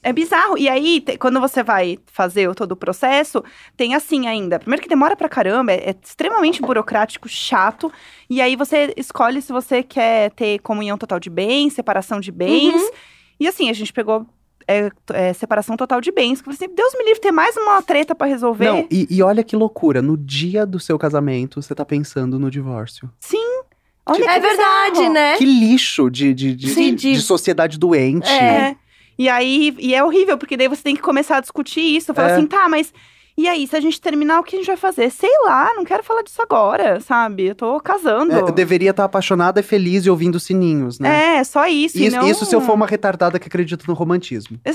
É 0.02 0.12
bizarro. 0.12 0.58
E 0.58 0.68
aí, 0.68 1.00
te- 1.00 1.16
quando 1.16 1.40
você 1.40 1.62
vai 1.62 1.98
fazer 2.12 2.46
o- 2.50 2.54
todo 2.54 2.72
o 2.72 2.76
processo, 2.76 3.42
tem 3.74 3.94
assim 3.94 4.26
ainda. 4.26 4.58
Primeiro 4.58 4.82
que 4.82 4.88
demora 4.88 5.16
pra 5.16 5.30
caramba, 5.30 5.72
é, 5.72 5.76
é 5.90 5.94
extremamente 6.04 6.60
burocrático, 6.60 7.26
chato. 7.26 7.90
E 8.28 8.42
aí 8.42 8.54
você 8.56 8.92
escolhe 8.98 9.40
se 9.40 9.50
você 9.50 9.82
quer 9.82 10.30
ter 10.32 10.58
comunhão 10.58 10.98
total 10.98 11.18
de 11.18 11.30
bens, 11.30 11.72
separação 11.72 12.20
de 12.20 12.30
bens. 12.30 12.74
Uhum. 12.82 12.90
E 13.40 13.48
assim, 13.48 13.70
a 13.70 13.72
gente 13.72 13.94
pegou 13.94 14.26
é, 14.66 14.90
é, 15.12 15.32
separação 15.32 15.76
total 15.76 16.00
de 16.00 16.10
bens. 16.12 16.40
Que 16.40 16.48
eu 16.48 16.52
falei 16.54 16.66
assim, 16.66 16.74
Deus 16.74 16.92
me 16.98 17.04
livre, 17.04 17.20
ter 17.20 17.32
mais 17.32 17.56
uma 17.56 17.80
treta 17.82 18.14
pra 18.14 18.26
resolver. 18.26 18.66
Não, 18.66 18.86
e, 18.90 19.06
e 19.10 19.22
olha 19.22 19.42
que 19.44 19.54
loucura, 19.56 20.00
no 20.02 20.16
dia 20.16 20.64
do 20.66 20.78
seu 20.80 20.98
casamento, 20.98 21.60
você 21.62 21.74
tá 21.74 21.84
pensando 21.84 22.38
no 22.38 22.50
divórcio. 22.50 23.10
Olha 24.06 24.22
É 24.30 24.38
verdade, 24.40 24.90
bizarro. 24.96 25.12
né? 25.14 25.36
Que 25.38 25.44
lixo 25.46 26.10
de, 26.10 26.34
de, 26.34 26.54
de, 26.54 26.68
Sim, 26.70 26.94
de 26.94 27.12
de- 27.14 27.20
sociedade 27.22 27.78
doente. 27.78 28.28
É. 28.28 28.76
E 29.18 29.28
aí, 29.28 29.74
e 29.78 29.94
é 29.94 30.04
horrível, 30.04 30.36
porque 30.36 30.56
daí 30.56 30.68
você 30.68 30.82
tem 30.82 30.94
que 30.96 31.00
começar 31.00 31.38
a 31.38 31.40
discutir 31.40 31.80
isso. 31.80 32.12
Fala 32.12 32.30
É. 32.30 32.34
assim, 32.34 32.46
tá, 32.46 32.68
mas 32.68 32.92
e 33.36 33.48
aí, 33.48 33.66
se 33.66 33.74
a 33.74 33.80
gente 33.80 34.00
terminar, 34.00 34.38
o 34.38 34.44
que 34.44 34.54
a 34.54 34.58
gente 34.58 34.68
vai 34.68 34.76
fazer? 34.76 35.10
Sei 35.10 35.32
lá, 35.44 35.72
não 35.74 35.84
quero 35.84 36.04
falar 36.04 36.22
disso 36.22 36.40
agora, 36.40 37.00
sabe? 37.00 37.46
Eu 37.46 37.54
tô 37.54 37.80
casando. 37.80 38.32
É, 38.32 38.40
eu 38.40 38.52
deveria 38.52 38.90
estar 38.90 39.04
apaixonada 39.04 39.58
e 39.58 39.62
feliz 39.62 40.06
e 40.06 40.10
ouvindo 40.10 40.38
sininhos, 40.38 41.00
né? 41.00 41.38
É, 41.38 41.44
só 41.44 41.66
isso. 41.66 41.98
e 41.98 42.06
Isso, 42.06 42.16
não... 42.16 42.28
isso 42.28 42.44
se 42.44 42.54
eu 42.54 42.60
for 42.60 42.74
uma 42.74 42.86
retardada 42.86 43.38
que 43.40 43.48
acredita 43.48 43.84
no 43.88 43.94
romantismo. 43.94 44.58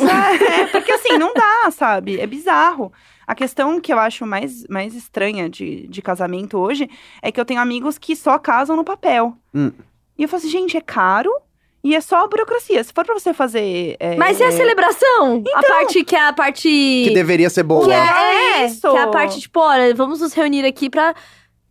É, 0.50 0.66
porque 0.68 0.92
assim, 0.92 1.18
não 1.18 1.34
dá, 1.34 1.70
sabe? 1.72 2.20
É 2.20 2.28
bizarro. 2.28 2.92
A 3.26 3.36
questão 3.36 3.80
que 3.80 3.94
eu 3.94 4.00
acho 4.00 4.26
mais, 4.26 4.66
mais 4.68 4.96
estranha 4.96 5.50
de, 5.50 5.88
de 5.88 6.02
casamento 6.02 6.58
hoje 6.58 6.90
é 7.22 7.32
que 7.32 7.40
eu 7.40 7.46
tenho 7.46 7.62
amigos 7.62 7.98
que 7.98 8.16
só 8.16 8.38
casam 8.40 8.76
no 8.76 8.84
papel. 8.84 9.36
Hum. 9.54 9.72
E 10.18 10.24
eu 10.24 10.28
falo 10.30 10.42
assim, 10.42 10.50
gente, 10.50 10.76
é 10.76 10.82
caro 10.82 11.32
e 11.90 11.96
é 11.96 12.02
só 12.02 12.28
burocracia. 12.28 12.84
Se 12.84 12.94
for 12.94 13.06
pra 13.06 13.14
você 13.18 13.34
fazer. 13.34 13.96
é, 14.00 14.16
Mas 14.16 14.40
e 14.40 14.44
a 14.44 14.48
é, 14.48 14.52
celebração? 14.52 15.44
A 15.56 15.62
parte 15.64 16.04
que 16.04 16.16
é 16.16 16.28
a 16.28 16.34
parte. 16.34 16.70
Que 16.70 17.12
deveria 17.14 17.50
ser 17.50 17.64
boa. 17.64 17.86
Que 17.86 17.92
é, 17.92 17.98
É 17.98 18.62
é, 18.62 18.66
isso. 18.66 18.90
que 18.92 18.98
é 18.98 19.02
a 19.02 19.08
parte, 19.08 19.40
tipo, 19.40 19.60
olha, 19.60 19.94
vamos 19.96 20.20
nos 20.22 20.34
reunir 20.34 20.66
aqui 20.66 20.90
pra. 20.90 21.14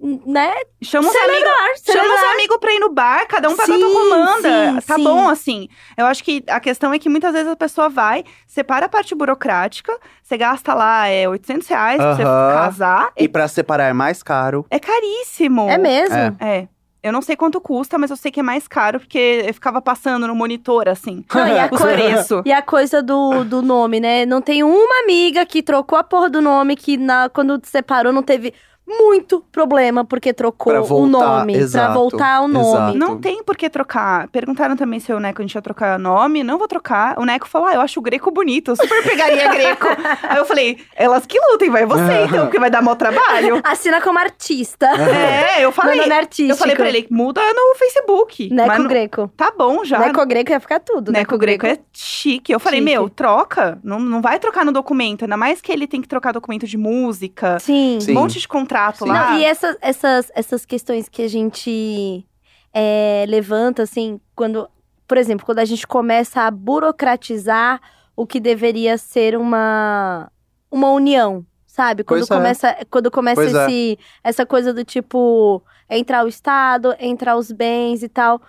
Né? 0.01 0.55
Chama 0.81 1.09
os 1.09 1.17
amigos. 1.17 1.33
Celebrar, 1.35 1.69
Chama 1.85 2.15
os 2.15 2.33
amigos 2.35 2.57
pra 2.59 2.73
ir 2.73 2.79
no 2.79 2.89
bar, 2.93 3.27
cada 3.27 3.49
um 3.49 3.57
paga 3.57 3.73
a 3.73 3.75
Sim, 3.75 3.81
tua 3.81 3.91
comanda. 4.01 4.81
sim, 4.81 4.87
tá 4.87 4.95
sim. 4.95 5.03
bom, 5.03 5.29
assim. 5.29 5.69
Eu 5.97 6.07
acho 6.07 6.23
que 6.23 6.45
a 6.49 6.61
questão 6.61 6.93
é 6.93 7.01
que 7.01 7.09
muitas 7.09 7.33
vezes 7.33 7.49
a 7.51 7.57
pessoa 7.57 7.89
vai, 7.89 8.23
separa 8.47 8.87
a 8.87 8.89
parte 8.89 9.13
burocrática, 9.17 9.93
você 10.23 10.37
gasta 10.39 10.73
lá 10.73 11.09
é, 11.09 11.29
800 11.29 11.67
reais 11.67 11.97
pra 11.97 12.15
você 12.15 12.23
casar. 12.23 13.11
E 13.17 13.27
pra 13.29 13.49
separar 13.49 13.89
é 13.89 13.93
mais 13.93 14.23
caro. 14.23 14.65
É 14.71 14.79
caríssimo. 14.79 15.69
É 15.69 15.77
mesmo? 15.79 16.15
É. 16.17 16.37
É. 16.41 16.69
Eu 17.03 17.13
não 17.13 17.23
sei 17.23 17.37
quanto 17.37 17.61
custa, 17.61 17.97
mas 17.97 18.11
eu 18.11 18.17
sei 18.17 18.31
que 18.31 18.41
é 18.41 18.43
mais 18.43 18.67
caro, 18.67 18.99
porque 18.99 19.45
eu 19.47 19.55
ficava 19.55 19.81
passando 19.81 20.27
no 20.27 20.35
monitor, 20.35 20.89
assim. 20.89 21.25
Não, 21.33 21.47
e, 21.47 21.59
a 21.59 21.69
preços. 21.71 22.43
e 22.45 22.53
a 22.53 22.61
coisa 22.61 23.03
do, 23.03 23.45
do 23.45 23.63
nome, 23.63 24.01
né? 24.01 24.27
Não 24.27 24.43
tem 24.43 24.63
uma 24.65 25.03
amiga 25.05 25.47
que 25.47 25.63
trocou 25.63 25.99
a 25.99 26.03
porra 26.03 26.29
do 26.29 26.41
nome, 26.41 26.75
que 26.75 26.97
na, 26.97 27.29
quando 27.29 27.61
separou 27.65 28.13
não 28.13 28.23
teve 28.23 28.53
muito 28.89 29.45
problema 29.53 30.05
porque 30.05 30.33
trocou 30.33 30.73
Pra 30.73 30.81
o 30.83 30.85
voltar, 30.85 31.19
nome. 31.39 31.53
Pra 31.53 31.63
exato, 31.63 31.95
voltar 31.95 32.41
o 32.41 32.49
nome. 32.49 32.69
exato. 32.69 32.99
Não 32.99 33.19
tem 33.19 33.43
por 33.45 33.57
que 33.57 33.69
trocar. 33.69 34.29
Perguntaram 34.29 34.77
também 34.77 34.99
se 34.99 35.13
o 35.13 35.21
Neco 35.21 35.43
a 35.43 35.45
gente 35.45 35.55
ia 35.55 35.63
trocar 35.63 35.99
nome. 35.99 36.43
Não 36.43 36.59
vou 36.59 36.67
trocar. 36.67 37.19
O 37.19 37.25
Neco 37.25 37.47
falou: 37.49 37.69
Ah, 37.69 37.75
eu 37.75 37.81
acho 37.81 38.01
o 38.01 38.03
greco 38.03 38.31
bonito. 38.31 38.75
Super 38.75 39.03
pegaria 39.05 39.49
greco. 39.53 39.87
Aí 40.23 40.39
eu 40.39 40.45
falei: 40.47 40.79
Elas 40.97 41.27
que 41.27 41.39
lutem, 41.51 41.69
vai 41.71 41.85
você 41.85 42.25
então, 42.25 42.47
porque 42.47 42.59
vai 42.59 42.71
dar 42.71 42.83
mó 42.83 42.95
trabalho. 42.95 43.61
Assina 43.65 44.01
como 44.01 44.19
artista. 44.19 44.87
É, 44.87 45.65
eu 45.65 45.71
falei. 45.73 45.95
Meu 45.97 46.05
nome 46.05 46.15
é 46.15 46.19
artístico. 46.19 46.53
Eu 46.53 46.57
falei 46.57 46.75
pra 46.77 46.89
ele: 46.89 47.07
muda 47.11 47.43
no 47.53 47.75
Facebook. 47.77 48.49
Neco 48.53 48.69
Mas 48.69 48.79
não- 48.79 48.89
Greco. 48.89 49.31
Tá 49.37 49.53
bom 49.57 49.85
já. 49.85 49.99
Neco 49.99 50.25
Greco 50.27 50.51
ia 50.51 50.61
ficar 50.61 50.81
tudo. 50.81 51.13
Neco 51.13 51.37
Greco 51.37 51.67
é 51.67 51.79
chique. 51.93 52.53
Eu 52.53 52.59
falei, 52.61 52.81
Chique. 52.81 52.91
meu, 52.93 53.09
troca. 53.11 53.79
Não, 53.85 53.99
não 54.01 54.23
vai 54.23 54.39
trocar 54.39 54.65
no 54.65 54.73
documento. 54.73 55.25
Ainda 55.25 55.37
mais 55.37 55.61
que 55.61 55.71
ele 55.71 55.87
tem 55.87 56.01
que 56.01 56.09
trocar 56.09 56.33
documento 56.33 56.67
de 56.67 56.79
música. 56.79 57.59
Sim. 57.59 57.99
Sim. 58.01 58.13
Um 58.13 58.15
monte 58.21 58.39
de 58.39 58.49
contrato 58.49 58.78
Sim. 59.05 59.09
lá. 59.09 59.31
Não, 59.31 59.39
e 59.39 59.45
essas, 59.45 59.77
essas, 59.81 60.33
essas 60.35 60.65
questões 60.65 61.09
que 61.09 61.23
a 61.23 61.29
gente 61.29 62.27
é, 62.73 63.25
levanta, 63.29 63.83
assim, 63.83 64.21
quando, 64.35 64.69
por 65.07 65.17
exemplo, 65.17 65.45
quando 65.45 65.59
a 65.59 65.65
gente 65.65 65.87
começa 65.87 66.43
a 66.43 66.51
burocratizar 66.51 67.81
o 68.17 68.27
que 68.27 68.41
deveria 68.41 68.99
ser 68.99 69.37
uma, 69.37 70.31
uma 70.71 70.91
união, 70.91 71.45
Sabe? 71.79 72.03
Quando 72.03 72.27
Pois 72.27 72.31
é. 72.33 72.35
começa, 72.35 72.77
quando 72.91 73.09
começa 73.09 73.41
Pois 73.41 73.55
é. 73.55 73.67
esse, 73.67 73.99
essa 74.25 74.45
coisa 74.45 74.75
do 74.75 74.85
tipo 74.85 75.63
entrar 75.89 76.25
o 76.25 76.29
Estado, 76.29 76.93
entrar 76.99 77.37
os 77.37 77.53
bens 77.53 78.03
e 78.03 78.09
tal. 78.09 78.43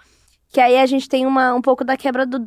Que 0.51 0.59
aí 0.59 0.79
a 0.79 0.85
gente 0.87 1.07
tem 1.07 1.27
uma, 1.27 1.53
um 1.53 1.61
pouco 1.61 1.83
da 1.83 1.95
quebra 1.95 2.25
do, 2.25 2.39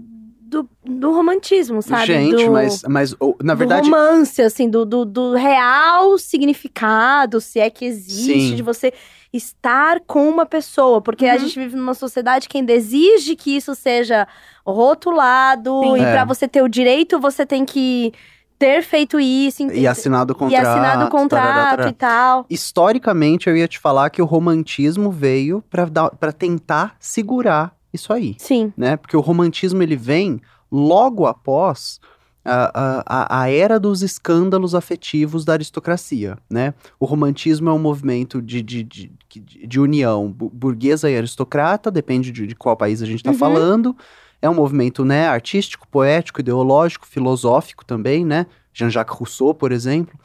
do, 0.53 0.69
do 0.85 1.11
romantismo, 1.13 1.81
sabe? 1.81 2.05
Gente, 2.07 2.45
do, 2.45 2.53
mas, 2.53 2.83
mas 2.87 3.17
ou, 3.19 3.35
na 3.43 3.55
do 3.55 3.59
verdade. 3.59 3.89
romance, 3.91 4.43
assim, 4.43 4.69
do, 4.69 4.85
do, 4.85 5.05
do 5.07 5.33
real 5.35 6.19
significado, 6.19 7.41
se 7.41 7.59
é 7.59 7.71
que 7.71 7.87
existe, 7.87 8.49
Sim. 8.51 8.55
de 8.55 8.63
você 8.63 8.93
estar 9.33 10.01
com 10.07 10.29
uma 10.29 10.45
pessoa. 10.45 11.01
Porque 11.01 11.27
a 11.27 11.33
Uhum. 11.35 11.39
gente 11.41 11.59
vive 11.59 11.75
numa 11.75 11.95
sociedade 11.95 12.49
que 12.51 12.59
ainda 12.59 12.73
exige 12.73 13.35
que 13.35 13.57
isso 13.57 13.75
seja 13.75 14.29
rotulado. 14.67 15.81
Sim. 15.83 15.97
E 15.97 16.01
É. 16.01 16.13
pra 16.13 16.25
você 16.25 16.47
ter 16.47 16.63
o 16.63 16.69
direito, 16.69 17.19
você 17.19 17.47
tem 17.47 17.65
que 17.65 18.13
ter 18.59 18.83
feito 18.83 19.19
isso. 19.19 19.63
E 19.73 19.87
assinado 19.87 20.33
o 20.35 20.37
e 20.37 20.39
contrato. 20.39 20.67
assinado 20.67 21.05
o 21.07 21.11
contrato 21.11 21.43
tarará, 21.47 21.71
tarará. 21.71 21.89
e 21.89 21.93
tal. 21.95 22.47
Historicamente, 22.51 23.49
eu 23.49 23.57
ia 23.57 23.67
te 23.67 23.79
falar 23.79 24.11
que 24.11 24.21
o 24.23 24.25
romantismo 24.27 25.11
veio 25.11 25.65
pra 25.71 26.31
tentar 26.33 26.95
segurar 27.01 27.75
isso 27.93 28.12
aí. 28.12 28.34
Sim. 28.38 28.72
né? 28.76 28.97
Porque 28.97 29.16
o 29.16 29.20
romantismo 29.20 29.82
ele 29.82 29.97
vem 29.97 30.40
logo 30.70 31.26
após 31.26 32.01
a, 32.45 33.05
a, 33.07 33.43
a 33.43 33.51
era 33.51 33.78
dos 33.78 34.03
escândalos 34.03 34.74
afetivos 34.74 35.45
da 35.45 35.53
aristocracia, 35.53 36.36
né? 36.51 36.74
O 36.99 37.07
romantismo 37.07 37.68
é 37.68 37.72
um 37.72 37.78
movimento 37.78 38.43
de, 38.43 38.61
de, 38.62 38.82
de, 38.82 39.12
de- 39.28 39.80
união 39.80 40.28
bu- 40.32 40.51
burguesa 40.51 41.09
e 41.11 41.16
aristocrata, 41.16 41.88
depende 41.90 42.32
de, 42.32 42.47
de 42.47 42.55
qual 42.57 42.76
país 42.76 43.01
a 43.01 43.07
gente 43.07 43.18
está 43.18 43.30
Uhum. 43.30 43.38
falando. 43.38 43.97
É 44.40 44.51
um 44.51 44.55
movimento, 44.55 45.05
né, 45.05 45.28
artístico, 45.28 45.86
poético, 45.86 46.40
ideológico, 46.40 47.07
filosófico 47.07 47.84
também, 47.84 48.24
né? 48.24 48.47
Jean-Jacques 48.74 49.16
Rousseau, 49.16 49.55
por 49.55 49.70
exemplo. 49.70 50.18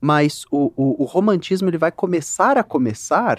Mas 0.00 0.44
o, 0.50 0.72
o, 0.74 1.02
o 1.02 1.04
romantismo 1.04 1.68
ele 1.68 1.78
vai 1.78 1.92
começar 1.92 2.58
a 2.58 2.64
começar 2.64 3.38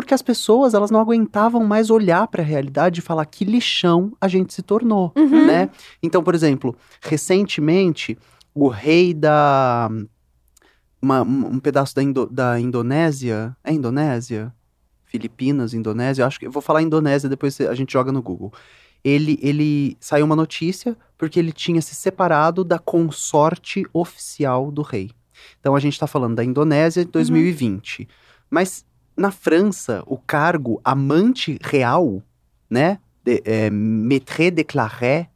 porque 0.00 0.14
as 0.14 0.22
pessoas 0.22 0.74
elas 0.74 0.92
não 0.92 1.00
aguentavam 1.00 1.64
mais 1.64 1.90
olhar 1.90 2.28
para 2.28 2.40
a 2.40 2.46
realidade 2.46 3.00
e 3.00 3.02
falar 3.02 3.24
que 3.26 3.44
lixão 3.44 4.12
a 4.20 4.28
gente 4.28 4.54
se 4.54 4.62
tornou, 4.62 5.12
Uhum. 5.16 5.44
né? 5.46 5.68
Então, 6.00 6.22
por 6.22 6.36
exemplo, 6.36 6.76
recentemente 7.02 8.16
o 8.54 8.68
rei 8.68 9.12
da 9.12 9.90
uma- 11.02 11.22
um 11.22 11.58
pedaço 11.58 11.94
da, 11.96 12.02
Indo- 12.02 12.26
da 12.30 12.58
Indonésia, 12.60 13.56
é 13.64 13.72
Indonésia, 13.72 14.52
Filipinas, 15.04 15.74
Indonésia, 15.74 16.24
acho 16.26 16.38
que 16.38 16.46
eu 16.46 16.50
vou 16.52 16.62
falar 16.62 16.80
Indonésia 16.82 17.28
depois 17.28 17.60
a 17.60 17.74
gente 17.74 17.92
joga 17.92 18.12
no 18.12 18.22
Google. 18.22 18.52
Ele 19.04 19.36
ele 19.42 19.96
saiu 20.00 20.24
uma 20.26 20.36
notícia 20.36 20.96
porque 21.16 21.38
ele 21.40 21.52
tinha 21.52 21.80
se 21.82 21.94
separado 21.94 22.62
da 22.64 22.78
consorte 22.78 23.84
oficial 23.92 24.70
do 24.70 24.82
rei. 24.82 25.10
Então 25.60 25.74
a 25.74 25.80
gente 25.80 25.94
está 25.94 26.06
falando 26.06 26.36
da 26.36 26.44
Indonésia 26.44 27.04
de 27.04 27.10
2020. 27.10 28.08
Mas 28.50 28.84
na 29.18 29.30
França, 29.30 30.02
o 30.06 30.16
cargo 30.16 30.80
amante 30.84 31.58
real, 31.62 32.22
né? 32.70 32.98
De, 33.24 33.42
é, 33.44 33.68
maître 33.70 34.50
déclaré, 34.50 35.28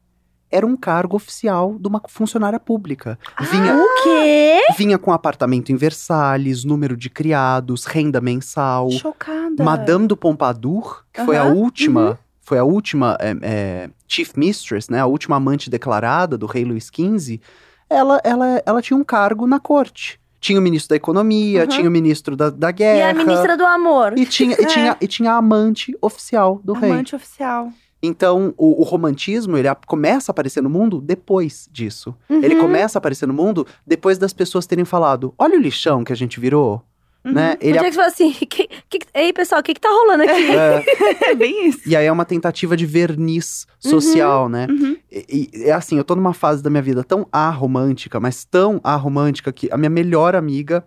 era 0.51 0.67
um 0.67 0.77
cargo 0.77 1.17
oficial 1.17 1.77
de 1.79 1.89
uma 1.89 2.01
funcionária 2.07 2.61
pública. 2.61 3.19
Vinha, 3.41 3.75
O 3.75 4.03
quê? 4.03 4.61
vinha 4.77 4.99
com 4.99 5.11
apartamento 5.11 5.73
em 5.73 5.77
Versalhes, 5.77 6.63
número 6.63 6.97
de 6.97 7.09
criados, 7.09 7.87
renda 7.87 8.21
mensal. 8.21 8.91
Chocada. 8.91 9.65
Madame 9.65 10.07
do 10.07 10.17
Pompadour, 10.17 11.05
que 11.13 11.25
foi 11.25 11.37
a 11.39 11.45
última, 11.45 12.19
foi 12.43 12.59
a 12.59 12.65
última 12.65 13.17
é, 13.19 13.35
é, 13.43 13.91
chief 14.07 14.33
mistress, 14.37 14.91
né? 14.91 15.01
A 15.01 15.07
última 15.07 15.37
amante 15.37 15.71
declarada 15.71 16.37
do 16.37 16.47
rei 16.47 16.65
Luís 16.65 16.91
XV. 16.95 17.41
Ela, 17.89 18.21
ela, 18.23 18.63
ela 18.65 18.83
tinha 18.83 18.97
um 18.97 19.05
cargo 19.05 19.47
na 19.47 19.59
corte. 19.59 20.21
Tinha 20.43 20.59
o 20.59 20.63
ministro 20.63 20.91
da 20.91 20.97
economia, 20.97 21.63
Uhum. 21.63 21.67
tinha 21.69 21.89
o 21.89 21.91
ministro 21.91 22.37
da, 22.37 22.51
da 22.51 22.69
E 22.69 22.73
guerra. 22.73 23.11
a 23.11 23.15
ministra 23.15 23.57
do 23.57 23.65
amor? 23.65 24.19
E 24.19 24.27
tinha, 24.27 24.57
e, 24.61 24.63
É. 24.65 24.67
tinha, 24.67 24.97
e 25.01 25.07
tinha 25.07 25.33
a 25.33 25.37
amante 25.37 25.97
oficial 26.03 26.61
do 26.63 26.73
rei. 26.75 26.91
Amante 26.91 27.15
oficial. 27.17 27.71
Então, 28.03 28.53
o, 28.59 28.81
o 28.81 28.85
romantismo, 28.85 29.57
ele 29.57 29.69
começa 29.87 30.31
a 30.31 30.33
aparecer 30.33 30.61
no 30.61 30.69
mundo 30.69 31.01
depois 31.01 31.69
disso. 31.71 32.13
Ele 32.29 32.57
Uhum. 32.57 32.63
começa 32.63 32.99
a 32.99 33.01
aparecer 33.01 33.27
no 33.27 33.33
mundo 33.33 33.65
depois 33.87 34.19
das 34.19 34.33
pessoas 34.33 34.67
terem 34.67 34.85
falado, 34.85 35.33
olha 35.39 35.57
o 35.57 35.61
lixão 35.63 36.03
que 36.03 36.13
a 36.13 36.17
gente 36.17 36.41
virou, 36.41 36.83
Uhum. 37.25 37.33
né? 37.33 37.57
O 37.61 37.65
Ele 37.65 37.79
que 37.79 37.85
você 37.85 37.93
fala 37.93 38.09
assim, 38.09 38.33
que, 38.47 38.69
que, 38.89 38.99
ei 39.15 39.33
pessoal, 39.33 39.61
o 39.61 39.65
que 39.65 39.75
que 39.75 39.81
tá 39.81 39.89
rolando 39.89 40.25
aqui? 40.25 40.51
é, 40.51 40.85
É 41.31 41.35
bem 41.35 41.69
isso. 41.69 41.89
E 41.89 41.95
aí 41.95 42.07
é 42.07 42.13
uma 42.13 42.25
tentativa 42.25 42.77
de 42.77 42.85
verniz 42.85 43.67
social, 43.79 44.49
né? 44.49 44.67
Uhum. 44.69 44.97
E, 45.11 45.51
e 45.53 45.63
é 45.65 45.73
assim, 45.73 45.97
eu 45.97 46.05
tô 46.05 46.17
numa 46.17 46.35
fase 46.35 46.63
da 46.63 46.71
minha 46.71 46.83
vida 46.83 47.05
tão 47.05 47.27
aromântica, 47.31 48.19
mas 48.19 48.45
tão 48.45 48.81
aromântica 48.83 49.53
que 49.53 49.69
a 49.71 49.77
minha 49.77 49.91
melhor 49.91 50.35
amiga 50.35 50.85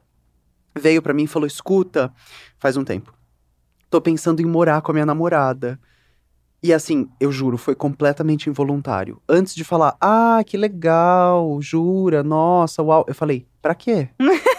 veio 0.78 1.02
pra 1.02 1.14
mim 1.14 1.24
e 1.24 1.28
falou: 1.28 1.48
"Escuta, 1.48 2.12
faz 2.60 2.76
um 2.76 2.84
tempo. 2.84 3.14
Tô 3.90 4.02
pensando 4.02 4.42
em 4.42 4.46
morar 4.46 4.82
com 4.82 4.92
a 4.92 4.94
minha 4.94 5.06
namorada." 5.06 5.80
E 6.62 6.74
assim, 6.74 7.08
eu 7.20 7.32
juro, 7.32 7.58
foi 7.58 7.76
completamente 7.76 8.50
involuntário. 8.50 9.22
Antes 9.30 9.56
de 9.56 9.64
falar: 9.64 9.96
"Ah, 10.02 10.42
que 10.46 10.58
legal, 10.58 11.62
jura? 11.62 12.24
Nossa, 12.24 12.82
uau." 12.84 13.06
Eu 13.08 13.16
falei: 13.16 13.46
"Pra 13.62 13.74
quê?" 13.76 14.10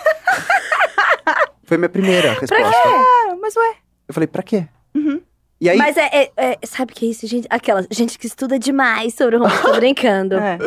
foi 1.67 1.77
minha 1.77 1.89
primeira 1.89 2.33
resposta. 2.33 2.65
Ah, 2.65 3.37
mas 3.41 3.55
ué. 3.57 3.75
Eu 4.09 4.15
falei: 4.15 4.27
"Pra 4.27 4.43
quê?" 4.43 4.67
Uhum. 4.95 5.21
E 5.61 5.71
aí 5.71 5.79
Mas 5.79 5.97
é, 5.97 6.09
é- 6.13 6.33
é- 6.37 6.59
Sabe 6.67 6.93
o 6.93 6.95
que 6.95 7.07
é 7.07 7.09
isso, 7.11 7.27
gente? 7.27 7.47
Aquela 7.49 7.87
gente 7.91 8.19
que 8.19 8.27
estuda 8.27 8.59
demais 8.59 9.15
sobre 9.15 9.37
o 9.37 9.39
romance. 9.41 9.63
Tô 9.63 9.75
brincando. 9.77 10.37
É. 10.39 10.59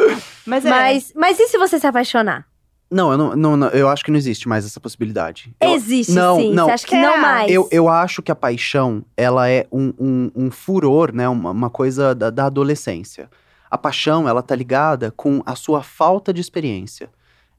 Mas 0.46 0.66
é. 0.66 0.70
Mas, 0.70 1.14
mas 1.16 1.40
e 1.40 1.48
se 1.48 1.58
você 1.58 1.80
se 1.80 1.86
apaixonar? 1.88 2.48
Não, 2.92 3.12
eu 3.12 3.18
não, 3.20 3.36
não, 3.36 3.56
não, 3.58 3.68
eu 3.68 3.88
acho 3.88 4.04
que 4.04 4.10
não 4.10 4.18
existe 4.18 4.50
mais 4.50 4.66
essa 4.66 4.80
possibilidade. 4.80 5.54
Eu, 5.62 5.76
Existe 5.76 6.12
não, 6.12 6.38
sim. 6.40 6.52
não. 6.54 6.66
Você 6.66 6.72
acha 6.72 6.88
que 6.88 6.96
Será? 6.96 7.08
não 7.12 7.18
mais? 7.20 7.52
eu, 7.52 7.68
eu 7.72 7.88
acho 7.88 8.24
que 8.24 8.32
a 8.32 8.36
paixão, 8.36 9.06
ela 9.16 9.48
é 9.48 9.68
um, 9.72 9.94
um, 10.00 10.32
um 10.36 10.50
furor, 10.52 11.14
né? 11.14 11.30
Uma, 11.30 11.52
uma 11.52 11.70
coisa 11.70 12.16
da, 12.16 12.32
da 12.32 12.46
adolescência. 12.48 13.30
A 13.70 13.78
paixão, 13.78 14.28
ela 14.28 14.42
tá 14.42 14.56
ligada 14.56 15.14
com 15.16 15.44
a 15.46 15.56
sua 15.56 15.84
falta 15.84 16.34
de 16.34 16.42
experiência. 16.42 17.12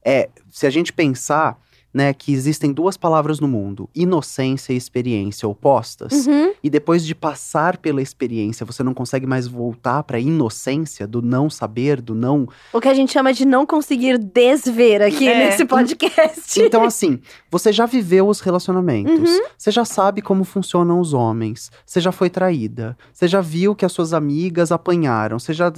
É, 0.03 0.27
se 0.51 0.67
a 0.67 0.69
gente 0.69 0.91
pensar, 0.91 1.57
né, 1.93 2.13
que 2.13 2.31
existem 2.33 2.71
duas 2.71 2.95
palavras 2.97 3.39
no 3.39 3.47
mundo, 3.47 3.89
inocência 3.93 4.71
e 4.73 4.77
experiência 4.77 5.47
opostas, 5.47 6.25
Uhum. 6.25 6.53
e 6.63 6.69
depois 6.69 7.05
de 7.05 7.13
passar 7.13 7.77
pela 7.77 8.01
experiência, 8.01 8.65
você 8.65 8.81
não 8.83 8.93
consegue 8.93 9.27
mais 9.27 9.45
voltar 9.47 10.03
pra 10.03 10.19
inocência 10.19 11.05
do 11.05 11.21
não 11.21 11.49
saber, 11.49 11.99
do 12.01 12.15
não 12.15 12.47
O 12.71 12.79
que 12.79 12.87
a 12.87 12.93
gente 12.93 13.11
chama 13.11 13.33
de 13.33 13.45
não 13.45 13.65
conseguir 13.65 14.17
desver 14.17 15.01
aqui 15.01 15.27
É. 15.27 15.45
nesse 15.49 15.65
podcast. 15.65 16.61
Então, 16.61 16.83
assim, 16.83 17.19
você 17.49 17.71
já 17.73 17.85
viveu 17.85 18.27
os 18.27 18.39
relacionamentos. 18.39 19.29
Você 19.57 19.71
já 19.71 19.83
sabe 19.85 20.21
como 20.21 20.43
funcionam 20.43 20.99
os 20.99 21.13
homens. 21.13 21.71
Você 21.85 21.99
já 21.99 22.11
foi 22.11 22.29
traída. 22.29 22.97
Você 23.11 23.27
já 23.27 23.41
viu 23.41 23.75
que 23.75 23.85
as 23.85 23.91
suas 23.91 24.13
amigas 24.13 24.71
apanharam. 24.71 25.39
Você 25.39 25.53
já. 25.53 25.69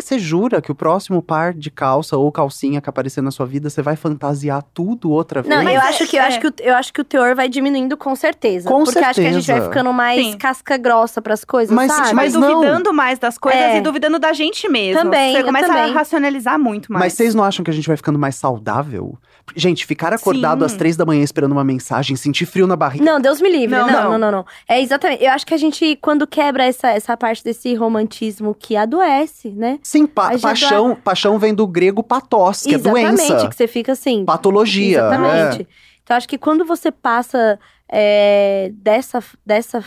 Você 0.00 0.16
jura 0.16 0.62
que 0.62 0.70
o 0.70 0.74
próximo 0.76 1.20
par 1.20 1.52
de 1.52 1.70
calça 1.72 2.16
ou 2.16 2.30
calcinha 2.30 2.80
que 2.80 2.88
aparecer 2.88 3.20
na 3.20 3.32
sua 3.32 3.44
vida, 3.44 3.68
você 3.68 3.82
vai 3.82 3.96
fantasiar 3.96 4.62
tudo 4.72 5.10
outra 5.10 5.42
vez? 5.42 5.52
Não, 5.54 5.64
Mas 5.64 5.74
eu 5.74 5.80
é- 5.80 5.88
acho 5.88 6.06
que 6.06 6.16
eu 6.16 6.20
é. 6.22 6.26
acho 6.26 6.40
que 6.40 6.46
o- 6.46 6.52
eu 6.60 6.74
acho 6.76 6.92
que 6.92 7.00
o 7.00 7.04
teor 7.04 7.34
vai 7.34 7.48
diminuindo 7.48 7.96
com 7.96 8.14
certeza. 8.14 8.68
Com 8.68 8.84
porque 8.84 8.98
eu 8.98 9.04
acho 9.04 9.20
que 9.20 9.26
a 9.26 9.32
gente 9.32 9.34
vai 9.46 9.56
certeza. 9.56 9.68
ficando 9.68 9.92
mais 9.92 10.24
Sim. 10.24 10.38
casca 10.38 10.76
grossa 10.76 11.20
pras 11.20 11.44
coisas, 11.44 11.74
Mas- 11.74 11.90
sabe? 11.92 12.14
Mas, 12.14 12.32
não. 12.32 12.40
duvidando 12.60 12.94
mais 12.94 13.18
das 13.18 13.36
coisas 13.36 13.60
É. 13.60 13.78
e 13.78 13.80
duvidando 13.80 14.20
da 14.20 14.32
gente 14.32 14.68
mesmo. 14.68 15.02
Também, 15.02 15.32
Você 15.34 15.42
começa 15.42 15.66
também. 15.66 15.82
a 15.90 15.92
racionalizar 15.92 16.58
muito 16.60 16.92
mais. 16.92 17.04
Mas 17.06 17.12
vocês 17.14 17.34
não 17.34 17.42
acham 17.42 17.64
que 17.64 17.70
a 17.70 17.74
gente 17.74 17.88
vai 17.88 17.96
ficando 17.96 18.18
mais 18.20 18.36
saudável? 18.36 19.18
Gente, 19.56 19.86
ficar 19.86 20.12
acordado 20.12 20.60
Sim. 20.60 20.66
às 20.66 20.74
três 20.74 20.96
da 20.96 21.04
manhã 21.04 21.22
esperando 21.22 21.52
uma 21.52 21.64
mensagem, 21.64 22.16
sentir 22.16 22.46
frio 22.46 22.66
na 22.66 22.76
barriga. 22.76 23.04
Não, 23.04 23.20
Deus 23.20 23.40
me 23.40 23.48
livre. 23.48 23.76
Não, 23.76 23.86
Não, 23.86 23.92
não, 23.92 24.10
não. 24.10 24.18
não, 24.18 24.30
não, 24.32 24.46
É 24.68 24.80
exatamente. 24.80 25.24
Eu 25.24 25.30
acho 25.32 25.46
que 25.46 25.54
a 25.54 25.56
gente, 25.56 25.96
quando 25.96 26.26
quebra 26.26 26.64
essa, 26.64 26.88
essa 26.88 27.16
parte 27.16 27.42
desse 27.42 27.74
romantismo 27.74 28.54
que 28.54 28.76
adoece, 28.76 29.50
né? 29.50 29.78
Sim, 29.82 30.06
pa- 30.06 30.28
A 30.28 30.32
gente 30.32 30.42
paixão, 30.42 30.94
paixão 30.94 31.38
vem 31.38 31.54
do 31.54 31.66
grego 31.66 32.02
patos, 32.02 32.62
que 32.62 32.74
exatamente. 32.74 33.06
é 33.22 33.26
doença. 33.28 33.48
Que 33.48 33.56
você 33.56 33.66
fica 33.66 33.92
assim. 33.92 34.24
Patologia. 34.24 34.98
Exatamente. 34.98 35.62
é. 35.62 35.66
Então, 36.02 36.16
acho 36.16 36.28
que 36.28 36.38
quando 36.38 36.64
você 36.64 36.90
passa 36.90 37.58
é, 37.88 38.70
dessa. 38.74 39.22
dessa. 39.44 39.84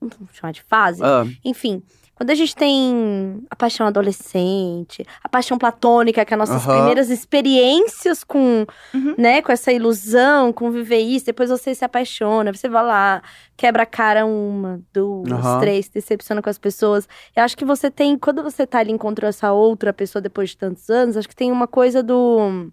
Vamos 0.00 0.16
chamar 0.34 0.52
de 0.52 0.62
fase? 0.62 1.02
Ah, 1.02 1.24
Enfim, 1.44 1.82
quando 2.14 2.30
a 2.30 2.34
gente 2.34 2.54
tem 2.54 3.44
a 3.50 3.56
paixão 3.56 3.86
adolescente, 3.86 5.04
a 5.22 5.28
paixão 5.28 5.58
platônica, 5.58 6.24
que 6.24 6.32
é 6.32 6.36
as 6.36 6.48
nossas 6.48 6.64
Aham. 6.64 6.74
primeiras 6.76 7.10
experiências 7.10 8.22
com, 8.22 8.64
Uhum. 8.94 9.14
né, 9.18 9.42
com 9.42 9.50
essa 9.50 9.72
ilusão, 9.72 10.52
com 10.52 10.70
viver 10.70 10.98
isso, 11.00 11.26
depois 11.26 11.50
você 11.50 11.74
se 11.74 11.84
apaixona, 11.84 12.52
você 12.52 12.68
vai 12.68 12.84
lá, 12.84 13.22
quebra 13.56 13.82
a 13.82 13.86
cara 13.86 14.24
uma, 14.24 14.80
duas, 14.92 15.30
Aham. 15.32 15.58
três, 15.60 15.86
se 15.86 15.92
decepciona 15.94 16.40
com 16.40 16.48
as 16.50 16.58
pessoas. 16.58 17.08
Eu 17.34 17.42
acho 17.42 17.56
que 17.56 17.64
você 17.64 17.90
tem, 17.90 18.16
quando 18.16 18.42
você 18.42 18.66
tá 18.66 18.78
ali 18.78 18.90
e 18.90 18.94
encontrou 18.94 19.28
essa 19.28 19.52
outra 19.52 19.92
pessoa 19.92 20.22
depois 20.22 20.50
de 20.50 20.56
tantos 20.56 20.88
anos, 20.88 21.16
acho 21.16 21.28
que 21.28 21.34
tem 21.36 21.50
uma 21.50 21.66
coisa 21.66 22.02
do 22.02 22.70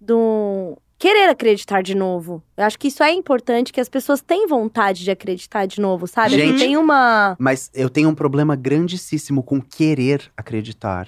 do 0.00 0.76
querer 0.98 1.28
acreditar 1.28 1.82
de 1.82 1.94
novo. 1.94 2.42
Eu 2.56 2.64
acho 2.64 2.78
que 2.78 2.88
isso 2.88 3.02
é 3.02 3.12
importante, 3.12 3.72
que 3.72 3.80
as 3.80 3.88
pessoas 3.88 4.20
têm 4.20 4.46
vontade 4.46 5.04
de 5.04 5.10
acreditar 5.10 5.66
de 5.66 5.80
novo, 5.80 6.06
sabe? 6.06 6.30
Que 6.34 6.40
Gente. 6.48 6.58
tem 6.58 6.76
uma 6.76 7.36
Mas 7.38 7.70
eu 7.72 7.88
tenho 7.88 8.08
um 8.08 8.14
problema 8.14 8.56
grandíssimo 8.56 9.42
com 9.42 9.60
querer 9.60 10.30
acreditar. 10.36 11.06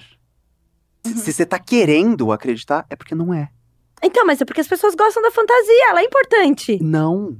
Se- 1.05 1.15
Se 1.17 1.33
você 1.33 1.45
tá 1.45 1.59
querendo 1.59 2.31
acreditar, 2.31 2.85
é 2.89 2.95
porque 2.95 3.13
não 3.15 3.33
é. 3.33 3.49
Então, 4.03 4.25
mas 4.25 4.39
é 4.41 4.45
porque 4.45 4.61
as 4.61 4.67
pessoas 4.67 4.95
gostam 4.95 5.21
da 5.21 5.29
fantasia, 5.31 5.89
ela 5.89 5.99
é 6.01 6.03
importante. 6.05 6.79
Não. 6.81 7.37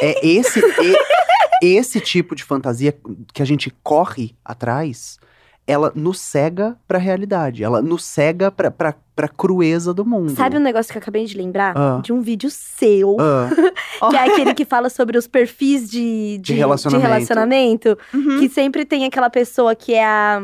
É 0.00 0.26
esse, 0.26 0.60
e- 0.60 1.76
esse 1.76 2.00
tipo 2.00 2.34
de 2.34 2.44
fantasia 2.44 2.96
que 3.32 3.42
a 3.42 3.44
gente 3.44 3.70
corre 3.82 4.36
atrás, 4.44 5.18
ela 5.66 5.92
nos 5.94 6.20
cega 6.20 6.76
pra 6.86 6.98
realidade. 6.98 7.62
Ela 7.64 7.80
nos 7.82 8.04
cega 8.04 8.50
pra, 8.50 8.70
pra, 8.70 8.94
pra 9.22 9.28
crueza 9.28 9.94
do 9.94 10.04
mundo. 10.04 10.32
Sabe 10.32 10.56
um 10.56 10.60
negócio 10.60 10.90
que 10.90 10.98
eu 10.98 11.02
acabei 11.02 11.24
de 11.24 11.36
lembrar? 11.36 11.74
Ah. 11.76 12.00
De 12.02 12.12
um 12.12 12.20
vídeo 12.20 12.50
seu, 12.50 13.16
Ah, 13.20 13.48
que 14.10 14.16
é 14.16 14.24
aquele 14.24 14.52
que 14.52 14.64
fala 14.64 14.90
sobre 14.90 15.16
os 15.16 15.28
perfis 15.28 15.88
de, 15.88 16.38
De 16.42 16.54
relacionamento. 16.54 17.06
relacionamento, 17.08 17.98
Uhum. 18.12 18.40
que 18.40 18.48
sempre 18.48 18.84
tem 18.84 19.04
aquela 19.04 19.30
pessoa 19.30 19.76
que 19.76 19.94
é 19.94 20.04
a, 20.04 20.42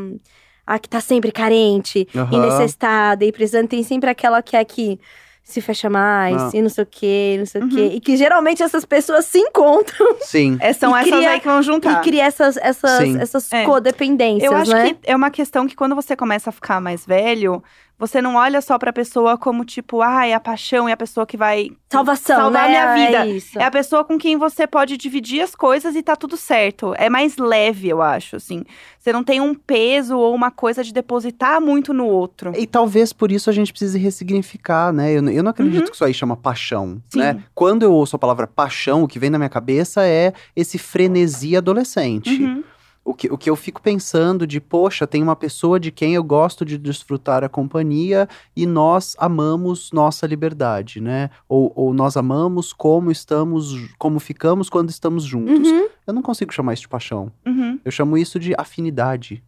a 0.65 0.79
que 0.79 0.87
tá 0.87 1.01
sempre 1.01 1.29
carente 1.31 2.07
Aham. 2.15 2.29
e 2.31 2.39
necessitada 2.39 3.25
e 3.25 3.31
precisando. 3.33 3.67
Tem 3.67 3.83
sempre 3.83 4.09
aquela 4.09 4.41
que 4.41 4.55
é 4.55 4.63
que 4.63 4.97
se 5.43 5.61
fecha 5.61 5.89
mais 5.89 6.37
Ah. 6.39 6.51
e 6.53 6.61
não 6.61 6.69
sei 6.69 6.83
o 6.83 6.87
quê, 6.89 7.35
não 7.39 7.45
sei 7.47 7.59
o 7.59 7.63
Uhum. 7.63 7.69
quê. 7.71 7.91
E 7.95 7.99
que 7.99 8.15
geralmente 8.15 8.61
essas 8.61 8.85
pessoas 8.85 9.25
se 9.25 9.39
encontram 9.39 10.15
sim. 10.21 10.57
É, 10.61 10.71
são 10.73 10.95
E 10.95 11.01
essas 11.01 11.11
cria- 11.11 11.31
aí 11.31 11.39
que 11.39 11.47
vão 11.47 11.61
juntar. 11.63 11.99
e 11.99 12.03
cria 12.03 12.23
essas, 12.25 12.55
essas, 12.57 12.99
Sim. 13.03 13.19
essas 13.19 13.51
É. 13.51 13.65
codependências, 13.65 14.49
Eu 14.51 14.55
acho 14.55 14.71
né? 14.71 14.89
que 14.93 14.97
é 15.11 15.15
uma 15.15 15.31
questão 15.31 15.65
que 15.67 15.75
quando 15.75 15.95
você 15.95 16.15
começa 16.15 16.51
a 16.51 16.53
ficar 16.53 16.79
mais 16.79 17.03
velho, 17.03 17.63
você 17.99 18.21
não 18.21 18.35
olha 18.35 18.61
só 18.61 18.77
pra 18.79 18.93
pessoa 18.93 19.37
como 19.37 19.65
tipo, 19.65 20.01
ah, 20.01 20.25
é 20.25 20.33
a 20.33 20.39
paixão, 20.39 20.87
é 20.87 20.93
a 20.93 20.97
pessoa 20.97 21.25
que 21.25 21.35
vai 21.35 21.69
Salvação, 21.91 22.35
salvar 22.37 22.69
né? 22.69 22.79
a 22.79 22.93
minha 22.93 23.05
vida. 23.07 23.25
É 23.25 23.27
isso. 23.29 23.59
É 23.59 23.63
a 23.65 23.69
pessoa 23.71 24.03
com 24.05 24.17
quem 24.17 24.37
você 24.37 24.65
pode 24.65 24.95
dividir 24.95 25.41
as 25.41 25.53
coisas 25.53 25.95
e 25.95 26.01
tá 26.01 26.15
tudo 26.15 26.37
certo. 26.37 26.93
É 26.97 27.09
mais 27.09 27.35
leve, 27.37 27.89
eu 27.89 28.01
acho, 28.01 28.37
assim. 28.37 28.63
Você 28.97 29.11
não 29.11 29.23
tem 29.23 29.41
um 29.41 29.53
peso 29.53 30.17
ou 30.17 30.33
uma 30.33 30.49
coisa 30.51 30.83
de 30.83 30.93
depositar 30.93 31.59
muito 31.61 31.93
no 31.93 32.05
outro. 32.05 32.53
E 32.57 32.65
talvez 32.65 33.11
por 33.11 33.31
isso 33.31 33.49
a 33.49 33.53
gente 33.53 33.71
precise 33.71 33.97
ressignificar, 33.99 34.93
né? 34.93 35.11
Eu, 35.13 35.21
não- 35.21 35.31
eu 35.31 35.43
não 35.43 35.51
acredito 35.51 35.89
que 35.89 35.95
isso 35.95 36.05
aí 36.05 36.13
chama 36.13 36.37
paixão, 36.37 37.01
Sim. 37.09 37.19
né? 37.19 37.43
Quando 37.53 37.83
eu 37.83 37.91
ouço 37.93 38.15
a 38.15 38.19
palavra 38.19 38.47
paixão, 38.47 39.03
o 39.03 39.07
que 39.07 39.19
vem 39.19 39.29
na 39.29 39.37
minha 39.37 39.49
cabeça 39.49 40.05
é 40.05 40.33
esse 40.55 40.77
frenesi 40.77 41.57
adolescente. 41.57 42.41
Uhum. 42.43 42.63
O 43.09 43.13
que, 43.15 43.27
o 43.27 43.39
que 43.39 43.49
eu 43.49 43.55
fico 43.55 43.81
pensando 43.81 44.45
de, 44.45 44.61
poxa, 44.61 45.07
tem 45.07 45.23
uma 45.23 45.35
pessoa 45.35 45.79
de 45.79 45.91
quem 45.91 46.13
eu 46.13 46.23
gosto 46.23 46.63
de 46.63 46.77
desfrutar 46.77 47.43
a 47.43 47.49
companhia 47.49 48.29
e 48.55 48.67
nós 48.67 49.15
amamos 49.17 49.91
nossa 49.91 50.27
liberdade, 50.27 51.01
né? 51.01 51.31
Ou, 51.47 51.73
ou 51.75 51.91
nós 51.91 52.15
amamos 52.15 52.71
como 52.71 53.09
estamos, 53.09 53.73
como 53.97 54.19
ficamos 54.19 54.69
quando 54.69 54.91
estamos 54.91 55.23
juntos. 55.23 55.67
Uhum. 55.67 55.87
Eu 56.05 56.13
não 56.13 56.21
consigo 56.21 56.53
chamar 56.53 56.73
isso 56.73 56.83
de 56.83 56.87
paixão. 56.87 57.31
Uhum. 57.47 57.79
Eu 57.83 57.91
chamo 57.91 58.15
isso 58.15 58.39
de 58.39 58.53
afinidade. 58.55 59.43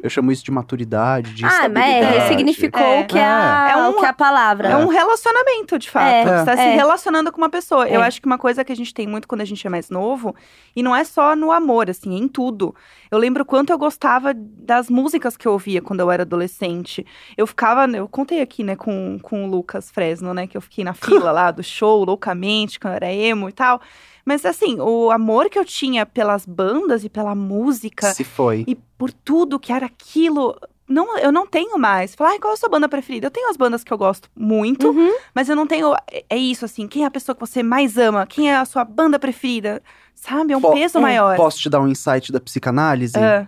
Uhum. 0.00 0.04
Eu 0.04 0.10
chamo 0.10 0.32
isso 0.32 0.44
de 0.44 0.50
maturidade, 0.50 1.34
de 1.34 1.44
Ah, 1.44 1.68
mas 1.68 1.84
é, 1.84 2.18
ressignificou 2.20 2.82
É. 2.82 3.00
o, 3.00 3.06
que 3.06 3.18
é 3.18 3.24
a, 3.24 3.68
É 3.72 3.76
um- 3.76 3.90
o 3.90 3.94
que 4.00 4.04
é 4.06 4.08
a 4.08 4.12
palavra. 4.12 4.68
É 4.68 4.76
um 4.76 4.88
relacionamento, 4.88 5.78
de 5.78 5.90
fato. 5.90 6.06
É, 6.06 6.24
Você 6.38 6.44
tá 6.44 6.56
se 6.56 6.62
é. 6.62 6.74
relacionando 6.74 7.30
com 7.30 7.38
uma 7.38 7.50
pessoa. 7.50 7.88
Eu 7.88 8.02
É. 8.02 8.06
acho 8.06 8.20
que 8.20 8.26
uma 8.26 8.38
coisa 8.38 8.64
que 8.64 8.72
a 8.72 8.76
gente 8.76 8.92
tem 8.94 9.06
muito 9.06 9.28
quando 9.28 9.40
a 9.42 9.44
gente 9.44 9.66
é 9.66 9.70
mais 9.70 9.90
novo, 9.90 10.34
e 10.74 10.82
não 10.82 10.94
é 10.96 11.04
só 11.04 11.36
no 11.36 11.52
amor, 11.52 11.90
assim, 11.90 12.14
é 12.14 12.18
em 12.18 12.28
tudo. 12.28 12.74
Eu 13.10 13.18
lembro 13.18 13.44
quanto 13.44 13.70
eu 13.70 13.78
gostava 13.78 14.32
das 14.34 14.88
músicas 14.88 15.36
que 15.36 15.46
eu 15.46 15.52
ouvia 15.52 15.82
quando 15.82 16.00
eu 16.00 16.10
era 16.10 16.22
adolescente. 16.22 17.04
Eu 17.36 17.46
ficava, 17.46 17.86
eu 17.90 18.08
contei 18.08 18.40
aqui, 18.40 18.62
né, 18.64 18.76
com, 18.76 19.18
com 19.20 19.44
o 19.44 19.50
Lucas 19.50 19.90
Fresno, 19.90 20.32
né, 20.32 20.46
que 20.46 20.56
eu 20.56 20.60
fiquei 20.60 20.84
na 20.84 20.94
fila 20.94 21.32
lá 21.32 21.50
do 21.50 21.62
show, 21.62 22.04
loucamente, 22.04 22.78
quando 22.78 22.92
eu 22.92 22.96
era 22.96 23.12
emo 23.12 23.48
e 23.48 23.52
tal. 23.52 23.80
Mas 24.24 24.44
assim, 24.44 24.78
o 24.80 25.10
amor 25.10 25.48
que 25.48 25.58
eu 25.58 25.64
tinha 25.64 26.04
pelas 26.06 26.44
bandas 26.46 27.04
e 27.04 27.08
pela 27.08 27.34
música 27.34 28.12
Se 28.12 28.24
foi. 28.24 28.64
e 28.66 28.74
por 28.74 29.12
tudo 29.12 29.58
que 29.58 29.72
era 29.72 29.86
aquilo. 29.86 30.56
Não, 30.88 31.16
eu 31.18 31.30
não 31.30 31.46
tenho 31.46 31.78
mais. 31.78 32.14
Falar, 32.16 32.30
ai, 32.30 32.38
qual 32.40 32.50
é 32.52 32.54
a 32.54 32.56
sua 32.56 32.68
banda 32.68 32.88
preferida? 32.88 33.28
Eu 33.28 33.30
tenho 33.30 33.48
as 33.48 33.56
bandas 33.56 33.84
que 33.84 33.92
eu 33.92 33.98
gosto 33.98 34.28
muito, 34.34 34.88
Uhum. 34.90 35.12
mas 35.34 35.48
eu 35.48 35.54
não 35.54 35.66
tenho. 35.66 35.94
é- 36.28 36.36
isso, 36.36 36.64
assim. 36.64 36.88
Quem 36.88 37.04
é 37.04 37.06
a 37.06 37.10
pessoa 37.10 37.34
que 37.34 37.40
você 37.40 37.62
mais 37.62 37.96
ama? 37.96 38.26
Quem 38.26 38.50
é 38.50 38.56
a 38.56 38.64
sua 38.64 38.84
banda 38.84 39.18
preferida? 39.18 39.80
Sabe? 40.16 40.52
É 40.52 40.56
um 40.56 40.60
Po- 40.60 40.72
peso 40.72 41.00
maior. 41.00 41.36
Posso 41.36 41.58
te 41.60 41.70
dar 41.70 41.80
um 41.80 41.86
insight 41.88 42.30
da 42.32 42.40
psicanálise? 42.40 43.16
Ah, 43.18 43.46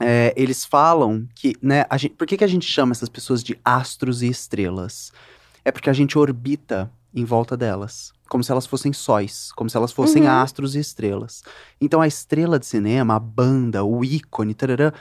É, 0.00 0.32
eles 0.36 0.64
falam 0.64 1.26
que, 1.34 1.54
né, 1.60 1.84
a 1.90 1.96
gente, 1.96 2.14
por 2.14 2.24
que, 2.26 2.36
que 2.36 2.44
a 2.44 2.48
gente 2.48 2.64
chama 2.66 2.92
essas 2.92 3.08
pessoas 3.08 3.42
de 3.42 3.58
astros 3.64 4.22
e 4.22 4.28
estrelas? 4.28 5.12
É 5.64 5.70
porque 5.72 5.90
a 5.90 5.92
gente 5.92 6.16
orbita 6.16 6.88
em 7.12 7.24
volta 7.24 7.56
delas, 7.56 8.12
como 8.28 8.44
se 8.44 8.50
elas 8.52 8.66
fossem 8.66 8.92
sóis, 8.92 9.50
como 9.52 9.68
se 9.70 9.76
elas 9.76 9.92
fossem 9.92 10.24
Uhum. 10.24 10.30
astros 10.30 10.74
e 10.74 10.78
estrelas. 10.80 11.42
Então 11.80 12.00
a 12.00 12.06
estrela 12.06 12.58
de 12.58 12.66
cinema, 12.66 13.14
a 13.16 13.18
banda, 13.18 13.84
o 13.84 14.04
ícone, 14.04 14.54
tarará, 14.54 14.92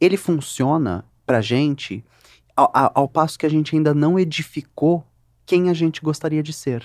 ele 0.00 0.16
funciona 0.16 1.04
pra 1.26 1.40
gente 1.40 2.04
ao, 2.56 2.70
ao- 2.94 3.08
passo 3.08 3.38
que 3.38 3.46
a 3.46 3.48
gente 3.48 3.74
ainda 3.74 3.92
não 3.94 4.18
edificou 4.18 5.04
quem 5.46 5.68
a 5.70 5.74
gente 5.74 6.00
gostaria 6.00 6.42
de 6.42 6.52
ser. 6.52 6.84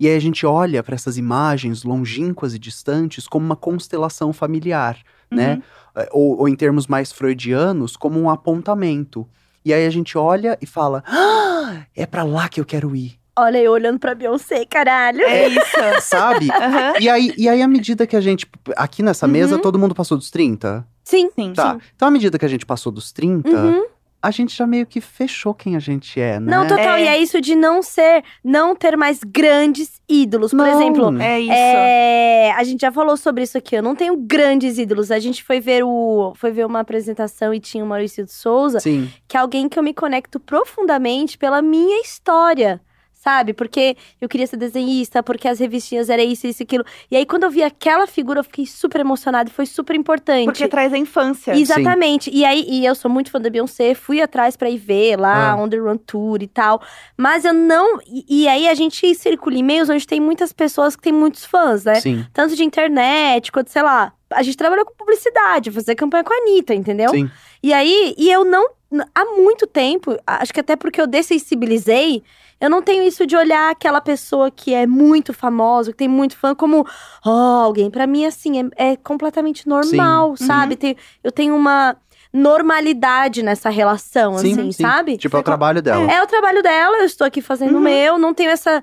E 0.00 0.08
aí 0.08 0.16
a 0.16 0.20
gente 0.20 0.44
olha 0.46 0.82
para 0.82 0.94
essas 0.94 1.16
imagens 1.16 1.84
longínquas 1.84 2.54
e 2.54 2.58
distantes 2.58 3.28
como 3.28 3.44
uma 3.46 3.54
constelação 3.56 4.32
familiar, 4.32 4.98
né? 5.30 5.54
uhum. 5.56 5.62
É, 5.96 6.08
ou, 6.12 6.38
ou 6.40 6.48
em 6.48 6.56
termos 6.56 6.86
mais 6.88 7.12
freudianos, 7.12 7.96
como 7.96 8.20
um 8.20 8.28
apontamento. 8.28 9.28
E 9.64 9.72
aí 9.72 9.86
a 9.86 9.90
gente 9.90 10.18
olha 10.18 10.58
e 10.60 10.66
fala: 10.66 11.04
ah, 11.06 11.84
é 11.94 12.04
pra 12.06 12.24
lá 12.24 12.48
que 12.48 12.60
eu 12.60 12.64
quero 12.64 12.94
ir, 12.96 13.18
Olha 13.36 13.58
eu 13.58 13.72
olhando 13.72 13.98
pra 13.98 14.14
Beyoncé, 14.14 14.64
caralho. 14.64 15.20
É 15.22 15.48
isso. 15.48 15.76
sabe? 16.02 16.48
Aham. 16.50 16.92
e, 17.00 17.08
aí, 17.08 17.34
e 17.36 17.48
aí, 17.48 17.60
à 17.62 17.66
medida 17.68 18.06
que 18.06 18.16
a 18.16 18.20
gente. 18.20 18.46
Aqui 18.76 19.02
nessa 19.02 19.26
mesa, 19.26 19.56
Uhum. 19.56 19.60
todo 19.62 19.78
mundo 19.78 19.94
passou 19.94 20.16
dos 20.16 20.30
30? 20.30 20.86
Sim. 21.02 21.30
Sim. 21.34 21.52
Tá. 21.52 21.76
Então, 21.96 22.08
à 22.08 22.10
medida 22.10 22.38
que 22.38 22.44
a 22.44 22.48
gente 22.48 22.64
passou 22.64 22.92
dos 22.92 23.10
30, 23.12 23.48
Uhum. 23.50 23.84
a 24.22 24.30
gente 24.30 24.56
já 24.56 24.66
meio 24.66 24.86
que 24.86 25.00
fechou 25.00 25.52
quem 25.52 25.74
a 25.74 25.78
gente 25.80 26.18
é, 26.20 26.38
né? 26.38 26.48
Não, 26.50 26.66
total. 26.66 26.94
É. 26.94 27.02
E 27.02 27.08
é 27.08 27.18
isso 27.18 27.40
de 27.40 27.54
não 27.56 27.82
ser, 27.82 28.22
não 28.42 28.74
ter 28.76 28.96
mais 28.96 29.18
grandes 29.22 30.00
ídolos. 30.08 30.52
Por 30.52 30.58
Não. 30.58 30.66
exemplo, 30.80 31.20
É 31.20 31.40
isso. 31.40 31.52
É, 31.52 32.52
a 32.52 32.62
gente 32.62 32.82
já 32.82 32.92
falou 32.92 33.16
sobre 33.16 33.42
isso 33.42 33.58
aqui. 33.58 33.74
Eu 33.76 33.82
não 33.82 33.96
tenho 33.96 34.16
grandes 34.16 34.78
ídolos. 34.78 35.10
A 35.10 35.18
gente 35.18 35.42
foi 35.42 35.58
ver 35.60 35.82
o, 35.84 36.32
foi 36.36 36.52
ver 36.52 36.64
uma 36.66 36.80
apresentação 36.80 37.52
e 37.52 37.58
tinha 37.58 37.82
o 37.84 37.86
Maurício 37.86 38.24
de 38.24 38.32
Souza, 38.32 38.78
Sim. 38.80 39.10
que 39.26 39.36
é 39.36 39.40
alguém 39.40 39.68
que 39.68 39.76
eu 39.78 39.82
me 39.82 39.92
conecto 39.92 40.38
profundamente 40.38 41.36
pela 41.36 41.60
minha 41.60 42.00
história. 42.00 42.80
Sabe? 43.24 43.54
Porque 43.54 43.96
eu 44.20 44.28
queria 44.28 44.46
ser 44.46 44.58
desenhista, 44.58 45.22
porque 45.22 45.48
as 45.48 45.58
revistinhas 45.58 46.10
era 46.10 46.22
isso, 46.22 46.46
isso, 46.46 46.62
aquilo. 46.62 46.84
E 47.10 47.16
aí, 47.16 47.24
quando 47.24 47.44
eu 47.44 47.50
vi 47.50 47.62
aquela 47.62 48.06
figura, 48.06 48.40
eu 48.40 48.44
fiquei 48.44 48.66
super 48.66 49.00
emocionada 49.00 49.48
e 49.48 49.52
foi 49.52 49.64
super 49.64 49.96
importante. 49.96 50.44
Porque 50.44 50.68
traz 50.68 50.92
a 50.92 50.98
infância. 50.98 51.56
Exatamente. 51.56 52.28
E 52.30 52.44
aí, 52.44 52.66
e 52.68 52.84
eu 52.84 52.94
sou 52.94 53.10
muito 53.10 53.30
fã 53.30 53.40
da 53.40 53.48
Beyoncé, 53.48 53.94
fui 53.94 54.20
atrás 54.20 54.58
pra 54.58 54.68
ir 54.68 54.76
ver 54.76 55.18
lá, 55.18 55.52
Ah. 55.52 55.56
On 55.56 55.66
The 55.66 55.78
Run 55.78 55.96
Tour 55.96 56.42
e 56.42 56.46
tal. 56.46 56.82
Mas 57.16 57.46
eu 57.46 57.54
não. 57.54 57.98
E, 58.06 58.42
e 58.42 58.46
aí 58.48 58.68
a 58.68 58.74
gente 58.74 59.14
circula 59.14 59.56
e-mails 59.56 59.88
onde 59.88 60.06
tem 60.06 60.20
muitas 60.20 60.52
pessoas 60.52 60.94
que 60.94 61.00
têm 61.02 61.12
muitos 61.12 61.46
fãs, 61.46 61.82
né? 61.84 61.94
Sim. 61.94 62.26
Tanto 62.30 62.54
de 62.54 62.62
internet 62.62 63.50
quanto, 63.50 63.70
sei 63.70 63.80
lá. 63.80 64.12
A 64.30 64.42
gente 64.42 64.56
trabalhou 64.58 64.84
com 64.84 64.92
publicidade, 64.94 65.70
fazer 65.70 65.94
campanha 65.94 66.24
com 66.24 66.34
a 66.34 66.36
Anitta, 66.36 66.74
entendeu? 66.74 67.08
Sim. 67.08 67.30
E 67.62 67.72
aí, 67.72 68.14
e 68.18 68.30
eu 68.30 68.44
não. 68.44 68.68
Há 69.14 69.24
muito 69.24 69.66
tempo, 69.66 70.14
acho 70.26 70.52
que 70.52 70.60
até 70.60 70.76
porque 70.76 71.00
eu 71.00 71.06
dessensibilizei, 71.06 72.22
eu 72.64 72.70
não 72.70 72.82
tenho 72.82 73.02
isso 73.02 73.26
de 73.26 73.36
olhar 73.36 73.70
aquela 73.70 74.00
pessoa 74.00 74.50
que 74.50 74.72
é 74.74 74.86
muito 74.86 75.32
famosa, 75.32 75.92
que 75.92 75.98
tem 75.98 76.08
muito 76.08 76.36
fã, 76.36 76.54
como 76.54 76.86
oh, 77.24 77.28
alguém. 77.30 77.90
Pra 77.90 78.06
mim, 78.06 78.24
assim, 78.24 78.70
é, 78.76 78.92
é 78.92 78.96
completamente 78.96 79.68
normal, 79.68 80.36
Sim. 80.36 80.46
sabe? 80.46 80.76
Tem- 80.76 80.96
eu 81.22 81.30
tenho 81.30 81.54
uma 81.54 81.96
normalidade 82.32 83.42
nessa 83.42 83.70
relação, 83.70 84.36
Sim, 84.38 84.52
assim, 84.52 84.72
sim. 84.72 84.82
sabe? 84.82 85.16
Tipo, 85.16 85.36
é 85.36 85.40
o 85.40 85.42
trabalho 85.42 85.80
dela. 85.80 86.10
É 86.10 86.22
o 86.22 86.26
trabalho 86.26 86.62
dela, 86.62 86.98
eu 86.98 87.04
estou 87.04 87.26
aqui 87.26 87.40
fazendo 87.40 87.74
o 87.74 87.76
Uhum. 87.76 87.80
meu, 87.82 88.18
não 88.18 88.34
tenho 88.34 88.50
essa. 88.50 88.82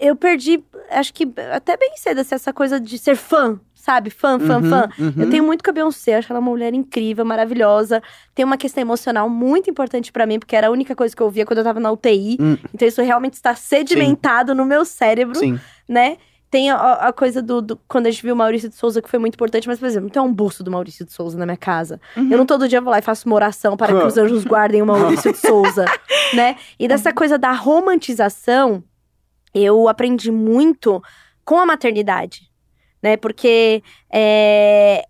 Eu 0.00 0.16
perdi, 0.16 0.62
acho 0.90 1.14
que 1.14 1.32
até 1.52 1.76
bem 1.76 1.92
cedo, 1.96 2.20
assim, 2.20 2.34
essa 2.34 2.52
coisa 2.52 2.80
de 2.80 2.98
ser 2.98 3.14
fã, 3.16 3.60
sabe? 3.82 4.10
Fã, 4.10 4.38
fã, 4.38 4.58
Uhum, 4.58 4.70
fã. 4.70 4.88
uhum. 4.98 5.12
Eu 5.16 5.28
tenho 5.30 5.44
muito 5.44 5.64
com 5.64 5.70
a 5.70 5.72
Beyoncé, 5.72 6.14
acho 6.14 6.32
ela 6.32 6.38
uma 6.40 6.50
mulher 6.50 6.72
incrível, 6.72 7.24
maravilhosa. 7.24 8.00
Tem 8.34 8.44
uma 8.44 8.56
questão 8.56 8.80
emocional 8.80 9.28
muito 9.28 9.68
importante 9.68 10.12
pra 10.12 10.24
mim, 10.24 10.38
porque 10.38 10.54
era 10.54 10.68
a 10.68 10.70
única 10.70 10.94
coisa 10.94 11.14
que 11.16 11.20
eu 11.20 11.26
ouvia 11.26 11.44
quando 11.44 11.58
eu 11.58 11.64
tava 11.64 11.80
na 11.80 11.90
UTI. 11.90 12.36
Hum. 12.40 12.56
Então 12.72 12.86
isso 12.86 13.02
realmente 13.02 13.34
está 13.34 13.54
sedimentado 13.54 14.54
no 14.54 14.64
meu 14.64 14.84
cérebro, 14.84 15.34
Sim. 15.38 15.58
né? 15.88 16.16
Tem 16.50 16.70
a, 16.70 16.76
a 17.08 17.12
coisa 17.14 17.40
do, 17.42 17.62
do- 17.62 17.80
Quando 17.88 18.06
a 18.08 18.10
gente 18.10 18.22
viu 18.22 18.34
o 18.34 18.36
Maurício 18.36 18.68
de 18.68 18.74
Souza, 18.76 19.00
que 19.00 19.08
foi 19.08 19.18
muito 19.18 19.34
importante, 19.34 19.66
mas, 19.66 19.78
por 19.78 19.86
exemplo, 19.86 20.10
tem 20.10 20.20
um 20.20 20.30
busto 20.32 20.62
do 20.62 20.70
Maurício 20.70 21.04
de 21.06 21.10
Souza 21.12 21.36
na 21.38 21.46
minha 21.46 21.56
casa. 21.56 21.98
Uhum. 22.16 22.28
Eu 22.30 22.36
não 22.38 22.44
todo 22.46 22.68
dia 22.68 22.78
vou 22.80 22.90
lá 22.90 22.98
e 22.98 23.02
faço 23.02 23.26
uma 23.26 23.34
oração 23.34 23.74
para 23.76 23.98
que 23.98 24.06
os 24.06 24.18
anjos 24.18 24.44
guardem 24.44 24.82
o 24.82 24.86
Maurício 24.86 25.32
de 25.32 25.38
Souza, 25.38 25.86
né? 26.34 26.56
E 26.78 26.86
dessa 26.86 27.10
coisa 27.12 27.38
da 27.38 27.52
romantização, 27.52 28.84
eu 29.54 29.88
aprendi 29.88 30.30
muito 30.30 31.02
com 31.44 31.58
a 31.58 31.66
maternidade, 31.66 32.42
né? 33.02 33.16
Porque 33.16 33.82
é, 34.12 35.04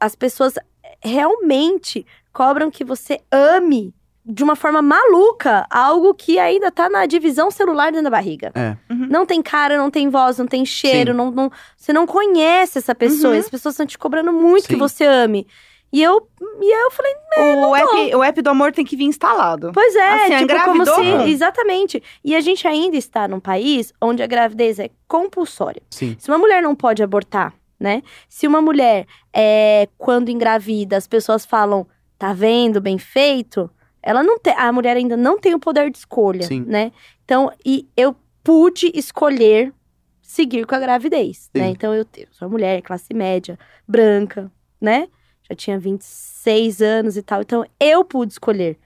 as 0.00 0.14
pessoas 0.14 0.54
realmente 1.02 2.06
cobram 2.32 2.70
que 2.70 2.84
você 2.84 3.20
ame 3.30 3.94
de 4.26 4.42
uma 4.42 4.56
forma 4.56 4.80
maluca 4.80 5.66
algo 5.68 6.14
que 6.14 6.38
ainda 6.38 6.70
tá 6.70 6.88
na 6.88 7.04
divisão 7.04 7.50
celular 7.50 7.90
dentro 7.92 8.04
da 8.04 8.10
barriga. 8.10 8.50
É. 8.54 8.74
Uhum. 8.90 9.06
Não 9.10 9.26
tem 9.26 9.42
cara, 9.42 9.76
não 9.76 9.90
tem 9.90 10.08
voz, 10.08 10.38
não 10.38 10.46
tem 10.46 10.64
cheiro, 10.64 11.12
não, 11.12 11.30
não- 11.30 11.52
você 11.76 11.92
não 11.92 12.06
conhece 12.06 12.78
essa 12.78 12.94
pessoa. 12.94 13.30
Uhum. 13.32 13.36
e 13.36 13.40
As 13.40 13.50
pessoas 13.50 13.74
estão 13.74 13.84
te 13.86 13.98
cobrando 13.98 14.32
muito 14.32 14.66
que 14.66 14.72
Sim. 14.74 14.78
você 14.78 15.04
ame. 15.04 15.46
E 15.94 16.02
eu, 16.02 16.28
e 16.60 16.84
eu 16.84 16.90
falei, 16.90 17.14
O 17.38 17.76
app, 17.76 18.16
o 18.16 18.22
app 18.24 18.42
do 18.42 18.50
amor 18.50 18.72
tem 18.72 18.84
que 18.84 18.96
vir 18.96 19.04
instalado. 19.04 19.70
pois 19.72 19.94
é, 19.94 20.24
Assim, 20.24 20.44
tipo, 20.44 20.64
como 20.64 20.84
se. 20.84 21.30
Exatamente. 21.30 22.02
E 22.24 22.34
a 22.34 22.40
gente 22.40 22.66
ainda 22.66 22.96
está 22.96 23.28
num 23.28 23.38
país 23.38 23.92
onde 24.00 24.20
a 24.20 24.26
gravidez 24.26 24.80
é 24.80 24.90
compulsória. 25.06 25.80
Sim. 25.90 26.16
Se 26.18 26.28
uma 26.28 26.36
mulher 26.36 26.60
não 26.60 26.74
pode 26.74 27.00
abortar, 27.00 27.54
né? 27.78 28.02
Se 28.28 28.44
uma 28.44 28.60
mulher, 28.60 29.06
é, 29.32 29.88
quando 29.96 30.30
engravida, 30.30 30.96
as 30.96 31.06
pessoas 31.06 31.46
falam, 31.46 31.86
tá 32.18 32.32
vendo, 32.32 32.80
bem 32.80 32.98
feito, 32.98 33.70
ela 34.02 34.20
não 34.24 34.36
tem. 34.36 34.52
A 34.54 34.72
mulher 34.72 34.96
ainda 34.96 35.16
não 35.16 35.38
tem 35.38 35.54
o 35.54 35.60
poder 35.60 35.92
de 35.92 35.98
escolha, 35.98 36.42
Sim. 36.42 36.64
né? 36.66 36.90
Então, 37.24 37.52
e 37.64 37.86
eu 37.96 38.16
pude 38.42 38.90
escolher 38.96 39.72
seguir 40.20 40.66
com 40.66 40.74
a 40.74 40.80
gravidez, 40.80 41.48
né? 41.54 41.68
Então, 41.68 41.94
eu, 41.94 42.04
eu 42.16 42.26
sou 42.32 42.48
uma 42.48 42.52
mulher, 42.52 42.82
classe 42.82 43.14
média, 43.14 43.56
branca, 43.86 44.50
né? 44.80 45.06
Já 45.48 45.54
tinha 45.56 45.78
26 45.78 46.80
anos 46.80 47.16
e 47.16 47.22
tal. 47.22 47.42
Então, 47.42 47.64
eu 47.78 48.04
pude 48.04 48.32
escolher, 48.32 48.78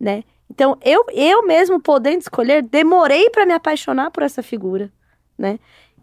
né? 0.00 0.24
Então, 0.50 0.78
eu, 0.84 1.04
eu 1.12 1.44
mesmo 1.46 1.80
podendo 1.80 2.20
escolher, 2.20 2.62
demorei 2.62 3.28
pra 3.30 3.44
me 3.44 3.52
apaixonar 3.52 4.10
por 4.10 4.22
essa 4.22 4.42
figura, 4.42 4.90
né? 5.36 5.58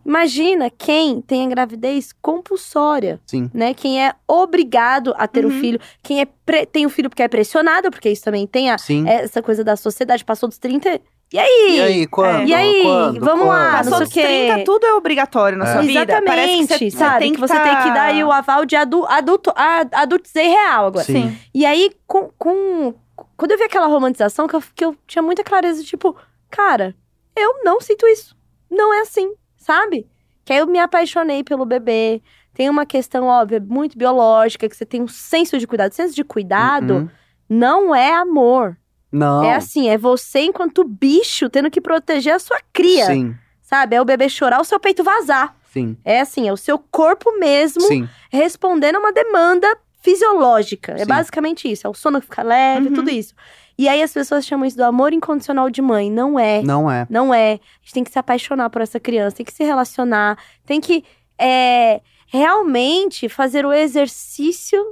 Imagina 0.05 0.69
quem 0.69 1.21
tem 1.21 1.45
a 1.45 1.49
gravidez 1.49 2.11
compulsória, 2.21 3.21
Sim. 3.25 3.49
né? 3.53 3.73
Quem 3.73 4.05
é 4.05 4.13
obrigado 4.27 5.13
a 5.17 5.25
ter 5.29 5.45
o 5.45 5.49
Uhum. 5.49 5.59
filho, 5.61 5.79
quem 6.03 6.19
é 6.19 6.25
pre- 6.25 6.65
tem 6.65 6.85
o 6.85 6.89
filho 6.89 7.09
porque 7.09 7.23
é 7.23 7.27
pressionado, 7.29 7.89
porque 7.89 8.09
isso 8.09 8.21
também 8.23 8.45
tem 8.45 8.69
a- 8.69 8.75
essa 9.07 9.41
coisa 9.41 9.63
da 9.63 9.77
sociedade, 9.77 10.25
passou 10.25 10.49
dos 10.49 10.57
30. 10.57 10.99
E 11.33 11.39
aí? 11.39 11.77
E 11.77 11.81
aí, 11.81 12.05
quando? 12.07 12.47
E 12.47 12.53
aí? 12.53 12.83
Quando? 12.83 13.19
Vamos 13.19 13.47
lá, 13.47 13.55
Quando? 13.55 13.85
não 13.85 13.91
Passou 13.91 13.97
sei 13.97 13.99
dos 14.05 14.09
o 14.09 14.13
quê. 14.13 14.21
30, 14.53 14.63
tudo 14.65 14.85
é 14.85 14.93
obrigatório 14.93 15.57
na 15.57 15.65
É. 15.67 15.73
sua 15.73 15.81
vida. 15.81 16.05
Parece 16.21 16.53
Exatamente, 16.53 16.77
que 16.77 16.91
você, 16.91 16.97
sabe? 16.97 17.19
tem 17.19 17.29
que, 17.31 17.35
que 17.35 17.41
você 17.41 17.53
tá- 17.55 17.63
tem 17.63 17.77
que 17.83 17.91
dar 17.91 18.03
aí 18.03 18.23
o 18.23 18.31
aval 18.31 18.65
de 18.65 18.75
adu, 18.75 19.03
adulto, 19.07 19.51
a- 19.55 19.87
adultizei 19.93 20.47
real 20.49 20.85
agora. 20.85 21.03
Sim. 21.05 21.29
Sim. 21.31 21.37
E 21.51 21.65
aí, 21.65 21.89
com, 22.05 22.29
com- 22.37 22.93
quando 23.35 23.51
eu 23.51 23.57
vi 23.57 23.63
aquela 23.63 23.87
romantização, 23.87 24.47
que 24.47 24.55
eu, 24.55 24.63
que 24.75 24.85
eu 24.85 24.95
tinha 25.07 25.23
muita 25.23 25.43
clareza, 25.43 25.83
tipo, 25.83 26.15
cara, 26.51 26.93
eu 27.35 27.63
não 27.63 27.81
sinto 27.81 28.05
isso. 28.05 28.37
Não 28.69 28.93
é 28.93 28.99
assim, 29.01 29.33
sabe? 29.57 30.07
Que 30.45 30.53
aí 30.53 30.59
eu 30.59 30.67
me 30.67 30.77
apaixonei 30.77 31.43
pelo 31.43 31.65
bebê. 31.65 32.21
Tem 32.53 32.69
uma 32.69 32.85
questão, 32.85 33.25
óbvia, 33.25 33.59
muito 33.59 33.97
biológica, 33.97 34.69
que 34.69 34.75
você 34.77 34.85
tem 34.85 35.01
um 35.01 35.07
senso 35.07 35.57
de 35.57 35.65
cuidado. 35.65 35.93
Senso 35.93 36.13
de 36.13 36.23
cuidado 36.23 36.93
Uhum. 36.93 37.09
não 37.49 37.95
é 37.95 38.13
amor. 38.13 38.77
Não. 39.13 39.43
É 39.43 39.53
assim, 39.55 39.87
é 39.89 39.97
você 39.97 40.39
enquanto 40.41 40.83
bicho 40.83 41.47
tendo 41.49 41.69
que 41.71 41.79
proteger 41.79 42.33
a 42.33 42.39
sua 42.39 42.59
cria, 42.73 43.05
Sim, 43.05 43.35
sabe? 43.61 43.95
É 43.95 44.01
o 44.01 44.05
bebê 44.05 44.27
chorar, 44.27 44.59
o 44.59 44.65
seu 44.65 44.79
peito 44.79 45.03
vazar. 45.03 45.55
sim, 45.71 45.95
É 46.03 46.19
assim, 46.19 46.47
é 46.49 46.51
o 46.51 46.57
seu 46.57 46.77
corpo 46.79 47.31
mesmo 47.39 47.81
sim. 47.83 48.09
respondendo 48.31 48.95
a 48.95 48.99
uma 48.99 49.13
demanda 49.13 49.67
fisiológica. 50.01 50.91
É 50.93 50.99
Sim. 50.99 51.05
basicamente 51.05 51.71
isso. 51.71 51.87
É 51.87 51.89
o 51.89 51.93
sono 51.93 52.19
que 52.19 52.25
fica 52.27 52.43
leve, 52.43 52.89
Uhum. 52.89 52.93
tudo 52.95 53.09
isso. 53.09 53.33
E 53.77 53.87
aí 53.87 54.03
as 54.03 54.11
pessoas 54.13 54.45
chamam 54.45 54.65
isso 54.65 54.75
do 54.77 54.83
amor 54.83 55.13
incondicional 55.13 55.69
de 55.69 55.81
mãe. 55.81 56.11
Não 56.11 56.37
é. 56.37 56.61
Não 56.61 56.91
é. 56.91 57.07
Não 57.09 57.33
é. 57.33 57.53
A 57.53 57.59
gente 57.81 57.93
tem 57.93 58.03
que 58.03 58.11
se 58.11 58.19
apaixonar 58.19 58.69
por 58.69 58.81
essa 58.81 58.99
criança, 58.99 59.37
tem 59.37 59.45
que 59.45 59.53
se 59.53 59.63
relacionar, 59.63 60.37
tem 60.65 60.79
que 60.81 61.03
é, 61.39 62.01
realmente 62.27 63.29
fazer 63.29 63.65
o 63.65 63.71
exercício 63.71 64.83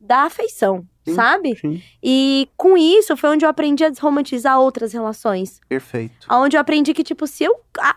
da 0.00 0.24
afeição, 0.24 0.84
Sim. 1.08 1.14
sabe? 1.14 1.56
Sim. 1.56 1.82
E 2.02 2.48
com 2.56 2.76
isso 2.76 3.16
foi 3.16 3.30
onde 3.30 3.44
eu 3.44 3.48
aprendi 3.48 3.84
a 3.84 3.88
desromantizar 3.90 4.58
outras 4.58 4.92
relações. 4.92 5.60
Perfeito. 5.68 6.26
Onde 6.30 6.56
eu 6.56 6.60
aprendi 6.60 6.92
que, 6.94 7.02
tipo, 7.04 7.26
se 7.26 7.44
eu. 7.44 7.54
ah, 7.78 7.94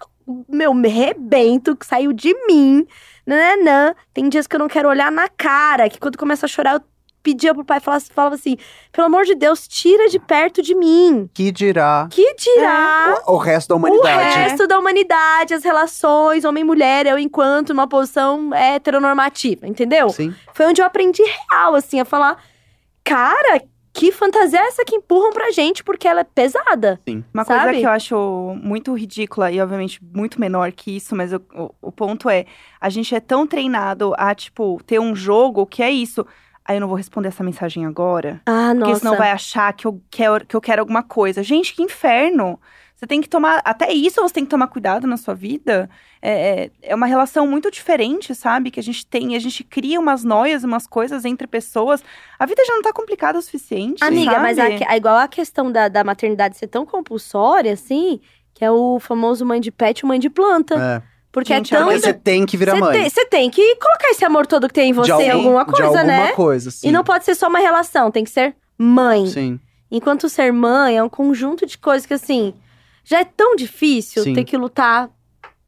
meu 0.47 0.74
rebento 0.74 1.76
que 1.76 1.86
saiu 1.86 2.14
de 2.14 2.34
mim. 2.47 2.86
Nananã, 3.26 3.93
tem 4.14 4.30
dias 4.30 4.47
que 4.47 4.55
eu 4.55 4.59
não 4.59 4.68
quero 4.68 4.88
olhar 4.89 5.12
na 5.12 5.28
cara. 5.28 5.89
Que 5.89 5.99
quando 5.99 6.18
começa 6.18 6.45
a 6.45 6.49
chorar, 6.49 6.76
eu 6.76 6.82
pedia 7.24 7.53
pro 7.53 7.64
pai 7.64 7.80
falava, 7.80 8.03
falava 8.14 8.36
assim: 8.36 8.57
pelo 8.91 9.07
amor 9.07 9.26
de 9.26 9.36
Deus, 9.36 9.68
tira 9.68 10.09
de 10.09 10.20
perto 10.20 10.62
de 10.62 10.74
mim. 10.74 11.30
Que 11.34 11.51
dirá 11.51 12.07
Que 12.09 12.34
tirar 12.36 13.22
o, 13.28 13.34
o 13.34 13.38
resto 13.38 13.70
da 13.70 13.76
o 13.76 13.78
humanidade. 13.78 14.36
resto 14.39 14.68
da 14.68 14.80
humanidade, 14.80 15.53
as 15.53 15.64
relações, 15.64 16.45
homem 16.45 16.62
e 16.62 16.66
mulher, 16.66 17.05
eu 17.05 17.20
enquanto 17.20 17.74
numa 17.74 17.88
posição 17.88 18.53
heteronormativa, 18.53 19.68
entendeu? 19.68 20.09
Sim. 20.09 20.34
Foi 20.53 20.66
onde 20.66 20.82
eu 20.82 20.86
aprendi 20.86 21.24
real, 21.24 21.76
assim, 21.76 21.99
a 21.99 22.05
falar: 22.05 22.38
cara, 23.04 23.62
que 23.93 24.12
fantasia 24.12 24.60
é 24.60 24.68
essa 24.68 24.86
que 24.86 24.95
empurram 24.95 25.32
pra 25.32 25.52
gente 25.52 25.84
porque 25.84 26.08
ela 26.08 26.22
é 26.22 26.24
pesada? 26.24 26.99
Sim. 27.08 27.24
Uma 27.34 27.43
Sabe? 27.43 27.64
coisa 27.64 27.80
que 27.80 27.86
eu 27.86 27.89
acho 27.91 28.56
muito 28.62 28.93
ridícula 28.93 29.52
e, 29.52 29.60
obviamente, 29.62 29.99
muito 30.04 30.39
menor 30.39 30.72
que 30.72 30.95
isso, 30.95 31.16
mas 31.16 31.34
eu- 31.34 31.43
o, 31.54 31.70
o 31.82 31.91
ponto 31.91 32.30
é: 32.30 32.45
a 32.80 32.89
gente 32.89 33.14
é 33.14 33.20
tão 33.20 33.45
treinado 33.45 34.14
a, 34.18 34.34
tipo, 34.34 34.82
ter 34.86 34.99
um 34.99 35.16
jogo 35.16 35.66
que 35.66 35.84
é 35.84 35.91
isso. 35.91 36.26
Aí 36.64 36.78
eu 36.78 36.82
não 36.82 36.88
vou 36.88 36.95
responder 36.95 37.28
essa 37.30 37.43
mensagem 37.43 37.86
agora. 37.86 38.39
Ah, 38.45 38.70
Porque 38.74 38.89
nossa. 38.91 38.99
senão 38.99 39.18
vai 39.18 39.32
achar 39.32 39.74
que 39.74 39.86
eu, 39.88 39.99
quero, 40.12 40.45
que 40.45 40.56
eu 40.56 40.62
quero 40.62 40.82
alguma 40.82 41.02
coisa. 41.04 41.41
Gente, 41.43 41.74
que 41.74 41.82
inferno! 41.82 42.60
Você 43.02 43.08
tem 43.08 43.20
que 43.20 43.28
tomar. 43.28 43.64
Até 43.66 43.91
isso 43.91 44.22
você 44.22 44.32
tem 44.36 44.43
que 44.43 44.49
tomar 44.52 44.68
cuidado 44.68 45.08
na 45.08 45.18
sua 45.18 45.34
vida. 45.34 45.89
É, 46.22 46.66
é- 46.66 46.72
é 46.84 46.95
uma 46.95 47.08
relação 47.08 47.47
muito 47.47 47.72
diferente, 47.72 48.36
sabe? 48.36 48.70
Que 48.70 48.80
a 48.80 48.84
gente 48.84 49.04
tem. 49.08 49.36
A 49.36 49.39
gente 49.39 49.64
cria 49.64 49.99
umas 49.99 50.24
noias, 50.24 50.64
umas 50.64 50.86
coisas 50.86 51.26
entre 51.26 51.47
pessoas. 51.47 52.04
A 52.38 52.45
vida 52.45 52.64
já 52.64 52.74
não 52.76 52.84
tá 52.84 52.93
complicada 52.93 53.39
o 53.39 53.41
suficiente. 53.41 54.04
Amiga, 54.04 54.34
sabe? 54.34 54.43
mas 54.43 54.60
a, 54.60 54.70
é 54.70 54.97
igual 54.97 55.18
a 55.18 55.28
questão 55.28 55.72
da, 55.72 55.88
da 55.88 56.04
maternidade 56.04 56.56
ser 56.58 56.68
tão 56.68 56.86
compulsória, 56.86 57.74
assim, 57.74 58.20
que 58.54 58.64
é 58.64 58.70
o 58.70 58.99
famoso 58.99 59.43
mãe 59.43 59.60
de 59.60 59.72
pet 59.72 60.02
e 60.02 60.06
mãe 60.06 60.20
de 60.20 60.30
planta. 60.30 60.76
É. 60.76 61.12
Porque 61.32 61.52
Gente, 61.56 61.74
é 61.74 61.80
tão. 61.80 61.88
Então, 61.91 61.99
você 62.02 62.14
tem 62.14 62.45
que 62.45 62.56
virar 62.56 62.74
Você 62.74 62.80
mãe. 62.82 62.99
tem, 63.02 63.10
você 63.10 63.26
tem 63.26 63.49
que 63.49 63.76
colocar 63.78 64.12
esse 64.12 64.24
amor 64.24 64.45
todo 64.45 64.68
que 64.68 64.76
tem 64.76 64.91
em 64.91 64.93
você 64.93 65.12
em 65.12 65.30
alguma 65.32 65.66
de 65.66 65.72
coisa, 65.72 65.86
alguma 65.88 66.04
né? 66.04 66.32
coisa, 66.34 66.70
sim. 66.70 66.89
E 66.89 66.91
não 66.91 67.04
pode 67.04 67.26
ser 67.26 67.34
só 67.34 67.47
uma 67.47 67.58
relação, 67.58 68.12
tem 68.12 68.24
que 68.24 68.30
ser 68.30 68.54
mãe. 68.78 69.26
Sim. 69.26 69.60
Enquanto 69.89 70.30
ser 70.30 70.54
mãe 70.54 70.97
é 70.97 71.04
um 71.04 71.10
conjunto 71.10 71.66
de 71.66 71.80
coisas 71.80 72.06
que, 72.06 72.14
assim, 72.14 72.54
já 73.04 73.20
é 73.20 73.26
tão 73.26 73.56
difícil 73.56 74.24
Sim. 74.24 74.34
ter 74.34 74.43
que 74.43 74.58
lutar 74.58 75.10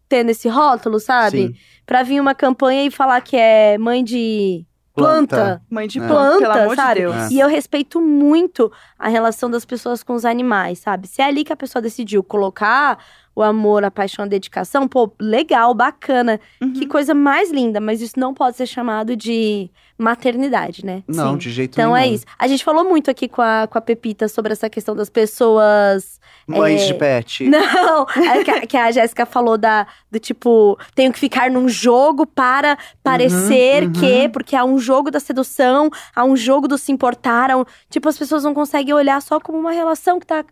tendo 0.08 0.30
esse 0.30 0.48
rótulo, 0.48 1.00
sabe? 1.00 1.48
Sim. 1.48 1.56
Pra 1.86 2.04
vir 2.04 2.20
uma 2.22 2.36
campanha 2.36 2.86
e 2.86 2.92
falar 2.92 3.20
que 3.22 3.36
é 3.36 3.78
mãe 3.78 4.04
de 4.04 4.66
planta. 4.96 5.36
Planta. 5.36 5.62
Mãe 5.70 5.88
de 5.88 6.00
É. 6.00 6.08
planta, 6.08 6.40
pelo 6.40 6.54
amor 6.54 6.76
sabe? 6.76 6.94
de 6.94 7.06
Deus. 7.08 7.32
E 7.32 7.40
eu 7.40 7.48
respeito 7.48 8.00
muito 8.00 8.72
a 8.98 9.10
relação 9.10 9.50
das 9.50 9.66
pessoas 9.66 10.04
com 10.04 10.14
os 10.14 10.24
animais, 10.24 10.80
sabe? 10.80 11.08
Se 11.08 11.22
é 11.22 11.26
ali 11.26 11.44
que 11.44 11.52
a 11.52 11.58
pessoa 11.58 11.82
decidiu 11.82 12.24
colocar 12.24 13.04
o 13.36 13.42
amor, 13.42 13.84
a 13.84 13.90
paixão, 13.92 14.26
a 14.26 14.28
dedicação, 14.28 14.88
pô, 14.88 15.12
legal, 15.20 15.74
bacana. 15.74 16.40
Uhum. 16.62 16.74
Que 16.74 16.86
coisa 16.86 17.14
mais 17.14 17.52
linda, 17.52 17.80
mas 17.80 18.02
isso 18.02 18.20
não 18.20 18.34
pode 18.34 18.58
ser 18.58 18.66
chamado 18.68 19.16
de 19.16 19.70
maternidade, 19.98 20.86
né? 20.86 21.04
Não, 21.08 21.32
Sim. 21.32 21.38
de 21.38 21.50
jeito 21.52 21.72
Então 21.80 21.94
nenhum. 21.94 22.06
é 22.06 22.08
isso. 22.14 22.26
A 22.38 22.48
gente 22.48 22.64
falou 22.64 22.84
muito 22.84 23.10
aqui 23.10 23.28
com 23.28 23.42
a, 23.42 23.68
com 23.68 23.78
a 23.78 23.82
Pepita 23.82 24.28
sobre 24.28 24.52
essa 24.52 24.70
questão 24.70 24.96
das 24.96 25.10
pessoas. 25.10 26.20
Mães 26.48 26.82
É, 26.82 26.86
de 26.88 26.94
pet. 26.96 27.44
Não! 27.50 28.06
é 28.16 28.44
que, 28.44 28.52
a- 28.52 28.68
que 28.68 28.78
a 28.78 28.92
Jéssica 28.92 29.26
falou 29.26 29.58
da, 29.58 29.88
do 30.12 30.20
tipo, 30.20 30.78
tenho 30.94 31.12
que 31.12 31.20
ficar 31.20 31.50
num 31.50 31.70
jogo 31.70 32.26
para 32.28 32.78
parecer 33.02 33.84
uhum. 33.86 33.92
que, 33.94 34.30
porque 34.30 34.56
há 34.56 34.66
um 34.66 34.78
jogo 34.78 35.10
da 35.10 35.20
sedução, 35.20 35.90
há 36.16 36.24
um 36.26 36.36
jogo 36.36 36.68
do 36.68 36.78
se 36.78 36.92
importar, 36.92 37.50
há 37.52 37.58
um- 37.58 37.66
tipo, 37.90 38.10
as 38.10 38.18
pessoas 38.18 38.44
não 38.44 38.54
conseguem 38.54 38.94
olhar 38.94 39.22
só 39.22 39.40
como 39.40 39.58
uma 39.58 39.72
relação 39.72 40.20
que 40.20 40.28
tá 40.28 40.44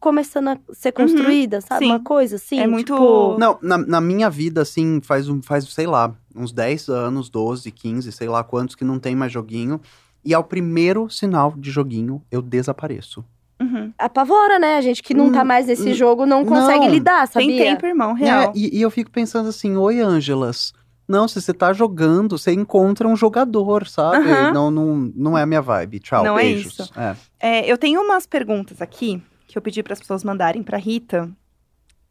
começando 0.00 0.48
a 0.48 0.58
ser 0.72 0.92
construída, 0.92 1.60
sabe? 1.60 1.84
Sim. 1.86 1.90
Uma 1.92 2.00
coisa 2.00 2.36
assim. 2.36 2.58
É 2.60 2.66
muito- 2.66 2.92
tipo, 2.94 3.36
Não, 3.38 3.58
na, 3.62 3.78
na 3.78 4.00
minha 4.00 4.28
vida, 4.30 4.62
assim, 4.62 5.00
faz, 5.02 5.28
um, 5.28 5.42
faz, 5.42 5.64
sei 5.72 5.86
lá, 5.86 6.14
uns 6.34 6.52
10 6.52 6.88
anos, 6.88 7.28
12, 7.28 7.70
15, 7.70 8.12
sei 8.12 8.28
lá 8.28 8.44
quantos 8.44 8.74
que 8.74 8.84
não 8.84 8.98
tem 8.98 9.14
mais 9.16 9.32
joguinho. 9.32 9.80
E 10.24 10.34
ao 10.34 10.44
primeiro 10.44 11.08
sinal 11.08 11.54
de 11.56 11.70
joguinho, 11.70 12.22
eu 12.30 12.42
desapareço. 12.42 13.24
Uhum. 13.58 13.90
apavora, 13.96 14.58
né? 14.58 14.76
A 14.76 14.82
gente 14.82 15.02
que 15.02 15.14
não 15.14 15.32
tá 15.32 15.40
Hum, 15.40 15.46
mais 15.46 15.66
nesse 15.66 15.88
hum, 15.90 15.94
jogo 15.94 16.26
não 16.26 16.44
consegue 16.44 16.84
não. 16.84 16.90
lidar, 16.92 17.26
sabia? 17.26 17.48
Tem 17.48 17.56
tempo, 17.56 17.86
irmão, 17.86 18.12
real. 18.12 18.42
É, 18.42 18.52
e, 18.54 18.78
e 18.78 18.82
eu 18.82 18.90
fico 18.90 19.10
pensando 19.10 19.48
assim, 19.48 19.76
oi, 19.78 19.98
Ângelas. 20.00 20.74
Não, 21.08 21.26
se 21.26 21.40
você 21.40 21.54
tá 21.54 21.72
jogando, 21.72 22.36
você 22.36 22.52
encontra 22.52 23.08
um 23.08 23.16
jogador, 23.16 23.86
sabe? 23.86 24.28
Aham. 24.30 24.52
Não, 24.52 24.70
não, 24.70 25.12
não 25.16 25.38
é 25.38 25.42
a 25.42 25.46
minha 25.46 25.62
vibe. 25.62 26.00
Tchau, 26.00 26.22
Não 26.22 26.38
é 26.38 26.42
beijos. 26.42 26.78
isso. 26.80 26.90
É. 26.94 27.16
É, 27.40 27.72
eu 27.72 27.78
tenho 27.78 28.02
umas 28.02 28.26
perguntas 28.26 28.82
aqui 28.82 29.22
que 29.46 29.56
eu 29.56 29.62
pedi 29.62 29.82
para 29.82 29.92
as 29.92 30.00
pessoas 30.00 30.24
mandarem 30.24 30.62
para 30.62 30.78
Rita. 30.78 31.30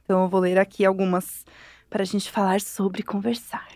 Então 0.04 0.24
eu 0.24 0.30
vou 0.30 0.40
ler 0.40 0.58
aqui 0.60 0.86
algumas 0.86 1.46
para 1.90 2.04
a 2.04 2.06
gente 2.06 2.32
falar 2.32 2.62
sobre 2.62 3.04
conversar. 3.04 3.68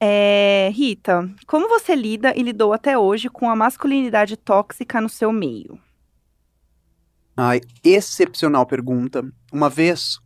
É, 0.00 0.70
Rita, 0.72 1.28
como 1.46 1.68
você 1.68 1.94
lida 1.94 2.32
e 2.36 2.42
lidou 2.42 2.72
até 2.72 2.96
hoje 2.96 3.28
com 3.28 3.50
a 3.50 3.56
masculinidade 3.56 4.36
tóxica 4.36 5.00
no 5.00 5.08
seu 5.08 5.32
meio? 5.32 5.78
Ai, 7.36 7.60
excepcional 7.84 8.66
pergunta. 8.66 9.24
Uma 9.52 9.68
vez, 9.68 10.18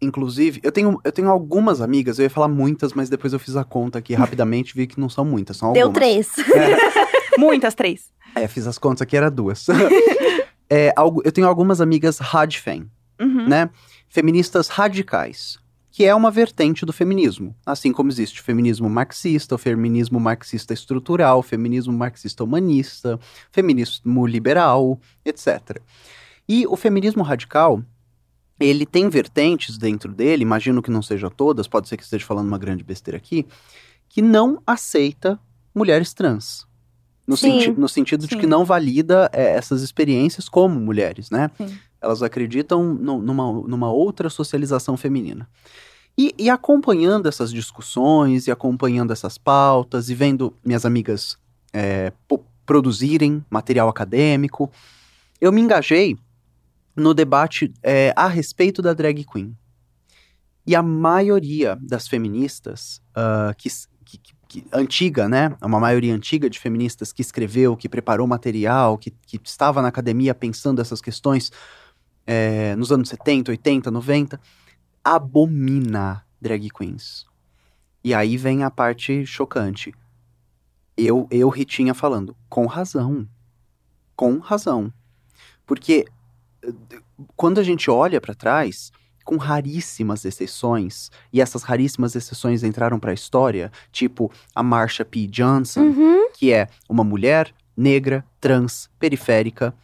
inclusive, 0.00 0.60
eu 0.62 0.70
tenho, 0.70 1.00
eu 1.04 1.12
tenho 1.12 1.30
algumas 1.30 1.80
amigas, 1.80 2.18
eu 2.18 2.24
ia 2.24 2.30
falar 2.30 2.48
muitas, 2.48 2.92
mas 2.92 3.08
depois 3.08 3.32
eu 3.32 3.38
fiz 3.38 3.56
a 3.56 3.64
conta 3.64 3.98
aqui 3.98 4.14
rapidamente 4.14 4.74
vi 4.74 4.86
que 4.86 5.00
não 5.00 5.08
são 5.08 5.24
muitas, 5.24 5.56
são 5.56 5.72
Deu 5.72 5.86
algumas. 5.88 5.98
três. 6.00 6.28
Muitas, 7.38 7.72
três. 7.72 8.10
É, 8.34 8.48
fiz 8.48 8.66
as 8.66 8.78
contas 8.78 9.02
aqui, 9.02 9.16
era 9.16 9.30
duas. 9.30 9.64
é, 10.70 10.92
eu 11.24 11.32
tenho 11.32 11.46
algumas 11.46 11.80
amigas 11.80 12.18
radfem, 12.18 12.90
Uhum. 13.20 13.48
né? 13.48 13.70
Feministas 14.08 14.68
radicais. 14.68 15.58
que 15.90 16.04
é 16.04 16.14
uma 16.14 16.30
vertente 16.30 16.86
do 16.86 16.92
feminismo. 16.92 17.56
Assim 17.66 17.90
como 17.92 18.08
existe 18.08 18.40
o 18.40 18.44
feminismo 18.44 18.88
marxista, 18.88 19.56
o 19.56 19.58
feminismo 19.58 20.20
marxista 20.20 20.72
estrutural, 20.72 21.40
o 21.40 21.42
feminismo 21.42 21.92
marxista 21.92 22.44
humanista, 22.44 23.18
feminismo 23.50 24.24
liberal, 24.24 25.00
etc. 25.24 25.80
E 26.48 26.64
o 26.68 26.76
feminismo 26.76 27.24
radical, 27.24 27.82
ele 28.60 28.86
tem 28.86 29.08
vertentes 29.08 29.76
dentro 29.76 30.12
dele, 30.12 30.42
imagino 30.42 30.80
que 30.82 30.90
não 30.90 31.02
seja 31.02 31.28
todas, 31.28 31.66
pode 31.66 31.88
ser 31.88 31.96
que 31.96 32.04
esteja 32.04 32.24
falando 32.24 32.46
uma 32.46 32.58
grande 32.58 32.84
besteira 32.84 33.16
aqui, 33.16 33.44
que 34.08 34.22
não 34.22 34.62
aceita 34.64 35.36
mulheres 35.74 36.14
trans. 36.14 36.64
No, 37.28 37.36
senti 37.36 37.70
no 37.72 37.88
sentido 37.88 38.26
de 38.26 38.34
Sim. 38.34 38.40
que 38.40 38.46
não 38.46 38.64
valida 38.64 39.28
é, 39.34 39.50
essas 39.52 39.82
experiências 39.82 40.48
como 40.48 40.80
mulheres, 40.80 41.30
né? 41.30 41.50
Sim. 41.58 41.78
Elas 42.00 42.22
acreditam 42.22 42.94
nu- 42.94 43.20
numa, 43.20 43.52
numa 43.68 43.92
outra 43.92 44.30
socialização 44.30 44.96
feminina. 44.96 45.46
E, 46.16 46.34
e 46.38 46.48
acompanhando 46.48 47.28
essas 47.28 47.52
discussões, 47.52 48.46
e 48.46 48.50
acompanhando 48.50 49.12
essas 49.12 49.36
pautas, 49.36 50.08
e 50.08 50.14
vendo 50.14 50.54
minhas 50.64 50.86
amigas 50.86 51.36
é, 51.72 52.12
produzirem 52.64 53.44
material 53.50 53.88
acadêmico, 53.88 54.70
eu 55.40 55.52
me 55.52 55.60
engajei 55.60 56.16
no 56.96 57.12
debate 57.14 57.72
é, 57.82 58.12
a 58.16 58.26
respeito 58.26 58.80
da 58.82 58.92
drag 58.94 59.22
queen. 59.24 59.54
E 60.66 60.74
a 60.74 60.82
maioria 60.82 61.78
das 61.80 62.08
feministas, 62.08 63.00
ah, 63.14 63.54
que, 63.56 63.68
que- 64.04 64.34
que- 64.48 64.64
antiga, 64.72 65.28
né? 65.28 65.54
Uma 65.62 65.78
maioria 65.78 66.14
antiga 66.14 66.48
de 66.48 66.58
feministas 66.58 67.12
que 67.12 67.22
escreveu, 67.22 67.76
que 67.76 67.88
preparou 67.88 68.26
material, 68.26 68.96
que, 68.96 69.10
que 69.10 69.38
estava 69.44 69.82
na 69.82 69.88
academia 69.88 70.34
pensando 70.34 70.80
essas 70.80 71.00
questões 71.00 71.52
é, 72.26 72.74
nos 72.76 72.90
anos 72.90 73.08
70, 73.08 73.50
80, 73.52 73.90
90, 73.90 74.40
abomina 75.04 76.24
drag 76.40 76.68
queens. 76.70 77.26
E 78.02 78.14
aí 78.14 78.36
vem 78.36 78.62
a 78.64 78.70
parte 78.70 79.26
chocante. 79.26 79.92
Eu, 80.96 81.28
eu, 81.30 81.48
Ritinha, 81.48 81.94
falando, 81.94 82.36
com 82.48 82.66
razão. 82.66 83.28
Com 84.16 84.38
razão. 84.38 84.92
Porque 85.64 86.06
eh, 86.62 86.72
quando 87.36 87.58
a 87.58 87.62
gente 87.62 87.90
olha 87.90 88.20
para 88.20 88.34
trás, 88.34 88.90
com 89.28 89.36
raríssimas 89.36 90.24
exceções, 90.24 91.10
e 91.30 91.38
essas 91.42 91.62
raríssimas 91.62 92.16
exceções 92.16 92.62
entraram 92.62 92.98
para 92.98 93.10
a 93.10 93.14
história, 93.14 93.70
tipo 93.92 94.32
a 94.54 94.62
Marsha 94.62 95.04
P. 95.04 95.26
Johnson, 95.26 95.80
Uhum. 95.82 96.30
que 96.32 96.50
é 96.50 96.66
uma 96.88 97.04
mulher 97.04 97.54
negra, 97.76 98.24
trans, 98.40 98.88
periférica, 98.98 99.74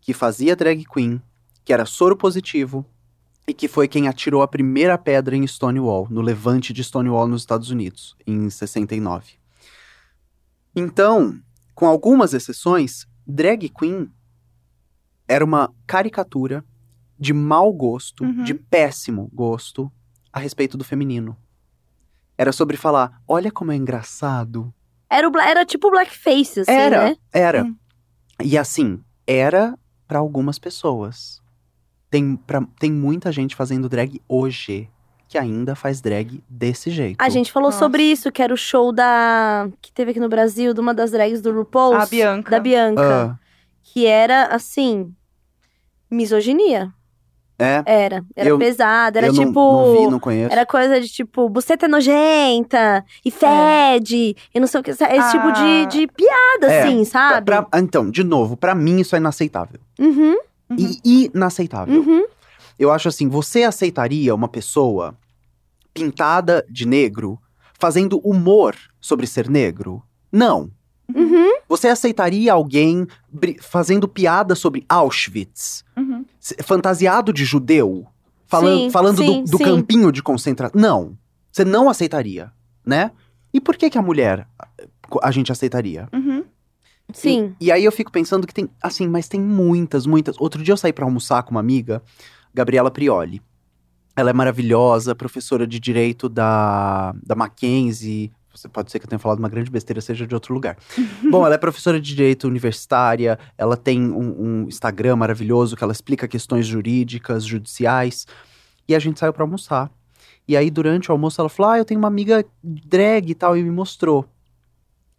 que 0.00 0.12
fazia 0.12 0.56
drag 0.56 0.84
queen, 0.84 1.22
que 1.64 1.72
era 1.72 1.86
soro 1.86 2.16
positivo 2.16 2.84
e 3.46 3.54
que 3.54 3.68
foi 3.68 3.86
quem 3.86 4.08
atirou 4.08 4.42
a 4.42 4.48
primeira 4.48 4.98
pedra 4.98 5.36
em 5.36 5.46
Stonewall, 5.46 6.08
no 6.10 6.20
levante 6.20 6.72
de 6.72 6.82
Stonewall 6.82 7.28
nos 7.28 7.42
Estados 7.42 7.70
Unidos, 7.70 8.16
em 8.26 8.50
69. 8.50 9.34
Então, 10.74 11.38
com 11.72 11.86
algumas 11.86 12.34
exceções, 12.34 13.06
drag 13.24 13.68
queen 13.68 14.10
era 15.28 15.44
uma 15.44 15.72
caricatura 15.86 16.64
de 17.18 17.32
mau 17.32 17.72
gosto, 17.72 18.24
Uhum. 18.24 18.44
de 18.44 18.54
péssimo 18.54 19.28
gosto 19.32 19.90
a 20.32 20.38
respeito 20.38 20.76
do 20.78 20.84
feminino. 20.84 21.36
Era 22.36 22.52
sobre 22.52 22.76
falar, 22.76 23.20
olha 23.26 23.50
como 23.50 23.72
é 23.72 23.76
engraçado 23.76 24.72
Era, 25.10 25.26
o, 25.26 25.30
bla- 25.30 25.48
era 25.48 25.64
tipo 25.66 25.90
blackface, 25.90 26.60
assim, 26.60 26.70
era, 26.70 27.04
né? 27.10 27.16
era. 27.32 27.64
Hum. 27.64 27.76
E 28.44 28.56
assim, 28.56 29.00
era 29.26 29.76
pra 30.06 30.18
algumas 30.20 30.58
pessoas. 30.58 31.42
Tem, 32.10 32.36
pra, 32.36 32.62
tem 32.78 32.92
muita 32.92 33.32
gente 33.32 33.56
fazendo 33.56 33.88
drag 33.88 34.20
hoje 34.28 34.88
que 35.26 35.36
ainda 35.36 35.74
faz 35.74 36.00
drag 36.00 36.42
desse 36.48 36.90
jeito. 36.90 37.20
A 37.20 37.28
gente 37.28 37.50
falou 37.52 37.68
Nossa. 37.68 37.80
sobre 37.80 38.02
isso, 38.02 38.30
que 38.32 38.40
era 38.42 38.54
o 38.54 38.56
show 38.56 38.92
da. 38.92 39.68
que 39.82 39.92
teve 39.92 40.12
aqui 40.12 40.20
no 40.20 40.28
Brasil, 40.28 40.72
de 40.72 40.80
uma 40.80 40.94
das 40.94 41.10
drags 41.10 41.42
do 41.42 41.52
RuPaul. 41.52 41.94
A 41.96 42.06
Bianca. 42.06 42.50
Da 42.50 42.60
Bianca. 42.60 43.32
Ah, 43.32 43.38
Que 43.82 44.06
era, 44.06 44.46
assim. 44.46 45.12
misoginia. 46.10 46.94
É, 47.58 47.82
Era. 47.84 48.24
Era 48.36 48.48
Eu- 48.50 48.58
pesada. 48.58 49.18
Era 49.18 49.26
eu 49.28 49.32
não- 49.32 49.46
tipo. 49.46 49.60
não, 49.72 49.96
vi, 50.04 50.10
não 50.12 50.20
conheço. 50.20 50.52
Era 50.52 50.64
coisa 50.64 51.00
de 51.00 51.08
tipo, 51.08 51.48
buceta 51.48 51.86
é 51.86 51.88
nojenta 51.88 53.04
e 53.24 53.30
fede, 53.30 54.36
e 54.54 54.60
não 54.60 54.66
sei 54.66 54.80
o 54.80 54.82
que. 54.84 54.90
Esse 54.90 55.02
Ah. 55.04 55.30
tipo 55.30 55.52
de, 55.52 55.86
de 55.86 56.06
piada, 56.06 56.72
É, 56.72 56.82
assim, 56.82 56.96
Pra- 56.98 57.04
sabe? 57.04 57.44
pra- 57.46 57.66
então, 57.78 58.10
de 58.10 58.22
novo, 58.22 58.56
pra 58.56 58.74
mim 58.74 59.00
isso 59.00 59.14
é 59.16 59.18
inaceitável. 59.18 59.80
Uhum, 59.98 60.36
Uhum. 60.70 60.76
E 61.04 61.30
inaceitável. 61.34 62.00
uhum. 62.00 62.24
Eu 62.78 62.92
acho 62.92 63.08
assim, 63.08 63.28
você 63.28 63.64
aceitaria 63.64 64.32
uma 64.34 64.46
pessoa 64.48 65.16
pintada 65.92 66.64
de 66.70 66.86
negro 66.86 67.38
fazendo 67.78 68.18
humor 68.20 68.76
sobre 69.00 69.26
ser 69.26 69.48
negro? 69.50 70.02
Não. 70.30 70.70
Uhum. 71.14 71.48
Você 71.68 71.88
aceitaria 71.88 72.52
alguém 72.52 73.06
fazendo 73.62 74.06
piada 74.06 74.54
sobre 74.54 74.84
Auschwitz? 74.88 75.82
Uhum. 75.96 76.07
Fantasiado 76.62 77.32
de 77.32 77.44
judeu? 77.44 78.06
Falando, 78.46 78.78
Sim, 78.78 78.90
falando 78.90 79.16
sim, 79.18 79.44
do, 79.44 79.50
do 79.50 79.58
campinho 79.58 80.10
de 80.10 80.22
concentração? 80.22 80.80
Não. 80.80 81.18
Você 81.52 81.64
não 81.64 81.90
aceitaria, 81.90 82.50
né? 82.84 83.10
E 83.52 83.60
por 83.60 83.76
que 83.76 83.90
que 83.90 83.98
a 83.98 84.02
mulher 84.02 84.46
a 85.22 85.30
gente 85.30 85.52
aceitaria? 85.52 86.08
Uhum. 86.12 86.44
Sim. 87.12 87.54
E, 87.60 87.66
e 87.66 87.72
aí 87.72 87.84
eu 87.84 87.92
fico 87.92 88.12
pensando 88.12 88.46
que 88.46 88.54
tem, 88.54 88.68
assim, 88.82 89.08
mas 89.08 89.28
tem 89.28 89.40
muitas, 89.40 90.06
muitas. 90.06 90.36
Outro 90.38 90.62
dia 90.62 90.72
eu 90.72 90.76
saí 90.76 90.92
pra 90.92 91.04
almoçar 91.04 91.42
com 91.42 91.50
uma 91.50 91.60
amiga, 91.60 92.02
Gabriela 92.54 92.90
Prioli. 92.90 93.42
Ela 94.14 94.30
é 94.30 94.32
maravilhosa, 94.32 95.14
professora 95.14 95.66
de 95.66 95.78
direito 95.78 96.28
da, 96.28 97.14
da 97.22 97.34
Mackenzie. 97.34 98.32
Você 98.54 98.68
pode 98.68 98.90
ser 98.90 98.98
que 98.98 99.04
eu 99.04 99.08
tenha 99.08 99.18
falado 99.18 99.38
uma 99.38 99.48
grande 99.48 99.70
besteira, 99.70 100.00
seja 100.00 100.26
de 100.26 100.34
outro 100.34 100.52
lugar. 100.54 100.76
Bom, 101.30 101.44
ela 101.44 101.54
é 101.54 101.58
professora 101.58 102.00
de 102.00 102.14
direito 102.14 102.48
universitária, 102.48 103.38
ela 103.56 103.76
tem 103.76 104.02
um, 104.02 104.42
um 104.42 104.62
Instagram 104.68 105.16
maravilhoso 105.16 105.76
que 105.76 105.84
ela 105.84 105.92
explica 105.92 106.26
questões 106.26 106.66
jurídicas, 106.66 107.44
judiciais. 107.44 108.26
E 108.88 108.94
a 108.94 108.98
gente 108.98 109.20
saiu 109.20 109.32
pra 109.32 109.44
almoçar. 109.44 109.90
E 110.46 110.56
aí, 110.56 110.70
durante 110.70 111.10
o 111.10 111.12
almoço, 111.12 111.40
ela 111.40 111.48
falou: 111.48 111.72
Ah, 111.72 111.78
eu 111.78 111.84
tenho 111.84 112.00
uma 112.00 112.08
amiga 112.08 112.44
drag 112.64 113.30
e 113.30 113.34
tal, 113.34 113.56
e 113.56 113.62
me 113.62 113.70
mostrou. 113.70 114.26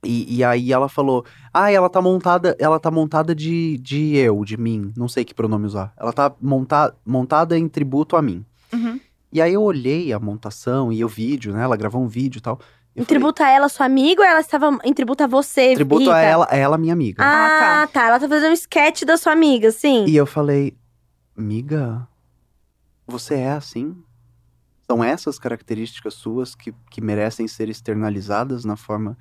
E, 0.04 0.38
e 0.38 0.44
aí 0.44 0.72
ela 0.72 0.90
falou: 0.90 1.26
Ah, 1.54 1.72
ela 1.72 1.90
tá 1.90 2.02
montada, 2.02 2.56
ela 2.60 2.80
tá 2.80 2.90
montada 2.90 3.36
de, 3.36 3.78
de 3.78 4.16
eu, 4.16 4.44
de 4.44 4.58
mim. 4.58 4.92
Não 4.98 5.08
sei 5.08 5.24
que 5.24 5.34
pronome 5.34 5.66
usar. 5.66 5.94
Ela 5.98 6.12
tá 6.12 6.34
monta, 6.42 6.96
montada 7.06 7.58
em 7.58 7.68
tributo 7.68 8.16
a 8.16 8.22
mim. 8.22 8.44
Uhum. 8.74 9.00
E 9.32 9.42
aí 9.42 9.54
eu 9.54 9.62
olhei 9.62 10.12
a 10.12 10.20
montação 10.20 10.92
e 10.92 11.04
o 11.06 11.08
vídeo, 11.08 11.54
né? 11.54 11.64
Ela 11.64 11.78
gravou 11.78 12.02
um 12.02 12.08
vídeo 12.08 12.40
e 12.40 12.42
tal. 12.42 12.60
Em 12.96 13.04
tributo 13.06 13.42
a 13.44 13.50
ela, 13.50 13.70
sua 13.70 13.86
amiga, 13.86 14.22
ou 14.22 14.28
ela 14.28 14.40
estava 14.42 14.78
em 14.84 14.94
tributo 14.94 15.24
a 15.24 15.28
você, 15.28 15.74
tributo 15.76 16.02
Rita? 16.06 16.16
a 16.16 16.22
ela, 16.22 16.48
a 16.50 16.56
ela, 16.56 16.78
minha 16.78 16.92
amiga. 16.94 17.24
Ah, 17.24 17.84
Ah, 17.84 17.88
tá. 17.88 18.08
Ela 18.08 18.20
tá 18.20 18.28
fazendo 18.28 18.52
um 18.52 18.54
sketch 18.54 19.04
da 19.04 19.16
sua 19.16 19.32
amiga, 19.32 19.72
sim. 19.72 20.06
E 20.06 20.16
eu 20.16 20.26
falei, 20.26 20.76
amiga, 21.38 22.06
você 23.08 23.36
é 23.36 23.52
assim? 23.52 23.96
São 24.86 25.04
essas 25.04 25.38
características 25.40 26.16
suas 26.16 26.56
que, 26.56 26.74
que 26.90 27.00
merecem 27.00 27.48
ser 27.48 27.70
externalizadas 27.70 28.66
na 28.66 28.76
forma. 28.76 29.18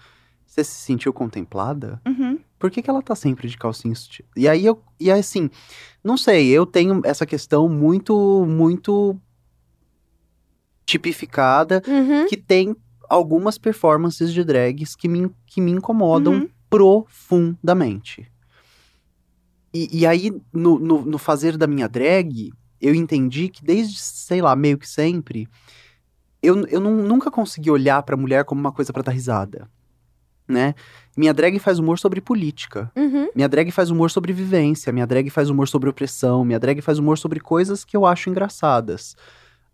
Você 0.47 0.64
se 0.64 0.73
sentiu 0.81 1.12
contemplada? 1.12 2.01
Uhum. 2.07 2.39
Por 2.59 2.71
que, 2.71 2.81
que 2.83 2.89
ela 2.91 3.03
tá 3.03 3.14
sempre 3.14 3.47
de 3.49 3.57
calcinha? 3.59 3.95
E 4.35 4.49
aí 4.49 4.64
eu. 4.64 4.83
E 4.99 5.12
aí, 5.12 5.21
assim, 5.21 5.51
não 6.03 6.16
sei, 6.16 6.49
eu 6.49 6.64
tenho 6.66 7.01
essa 7.05 7.25
questão 7.27 7.69
muito, 7.69 8.45
muito 8.49 9.16
tipificada 10.87 11.83
Uhum. 11.87 12.27
que 12.27 12.37
tem 12.37 12.75
algumas 13.09 13.59
performances 13.59 14.33
de 14.33 14.43
drags 14.45 14.95
que 14.97 15.09
me, 15.09 15.31
que 15.47 15.61
me 15.61 15.71
incomodam 15.73 16.35
Uhum. 16.35 16.49
profundamente. 16.69 18.31
E, 19.73 20.01
e 20.01 20.07
aí, 20.07 20.33
no, 20.53 20.79
no, 20.79 21.03
no 21.05 21.19
fazer 21.19 21.57
da 21.57 21.67
minha 21.67 21.89
drag, 21.89 22.51
eu 22.81 22.95
entendi 22.95 23.49
que 23.49 23.65
desde, 23.65 23.99
sei 23.99 24.41
lá, 24.41 24.57
meio 24.57 24.79
que 24.79 24.89
sempre, 24.89 25.47
eu, 26.43 26.67
eu 26.69 26.81
não- 26.81 26.97
nunca 26.97 27.31
consegui 27.31 27.71
olhar 27.71 28.03
pra 28.03 28.17
mulher 28.17 28.45
como 28.45 28.61
uma 28.61 28.73
coisa 28.73 28.93
pra 28.93 29.03
dar 29.03 29.13
risada, 29.13 29.69
né? 30.47 30.75
Minha 31.17 31.35
drag 31.35 31.59
faz 31.59 31.79
humor 31.79 31.99
sobre 31.99 32.21
política. 32.21 32.91
Uhum. 32.97 33.29
Minha 33.35 33.49
drag 33.49 33.71
faz 33.71 33.91
humor 33.91 34.11
sobre 34.11 34.33
vivência, 34.33 34.93
minha 34.93 35.07
drag 35.07 35.29
faz 35.31 35.51
humor 35.51 35.69
sobre 35.69 35.91
opressão, 35.91 36.45
minha 36.45 36.59
drag 36.59 36.81
faz 36.81 36.99
humor 36.99 37.19
sobre 37.19 37.41
coisas 37.41 37.85
que 37.85 37.97
eu 37.97 38.07
acho 38.07 38.31
engraçadas. 38.31 39.15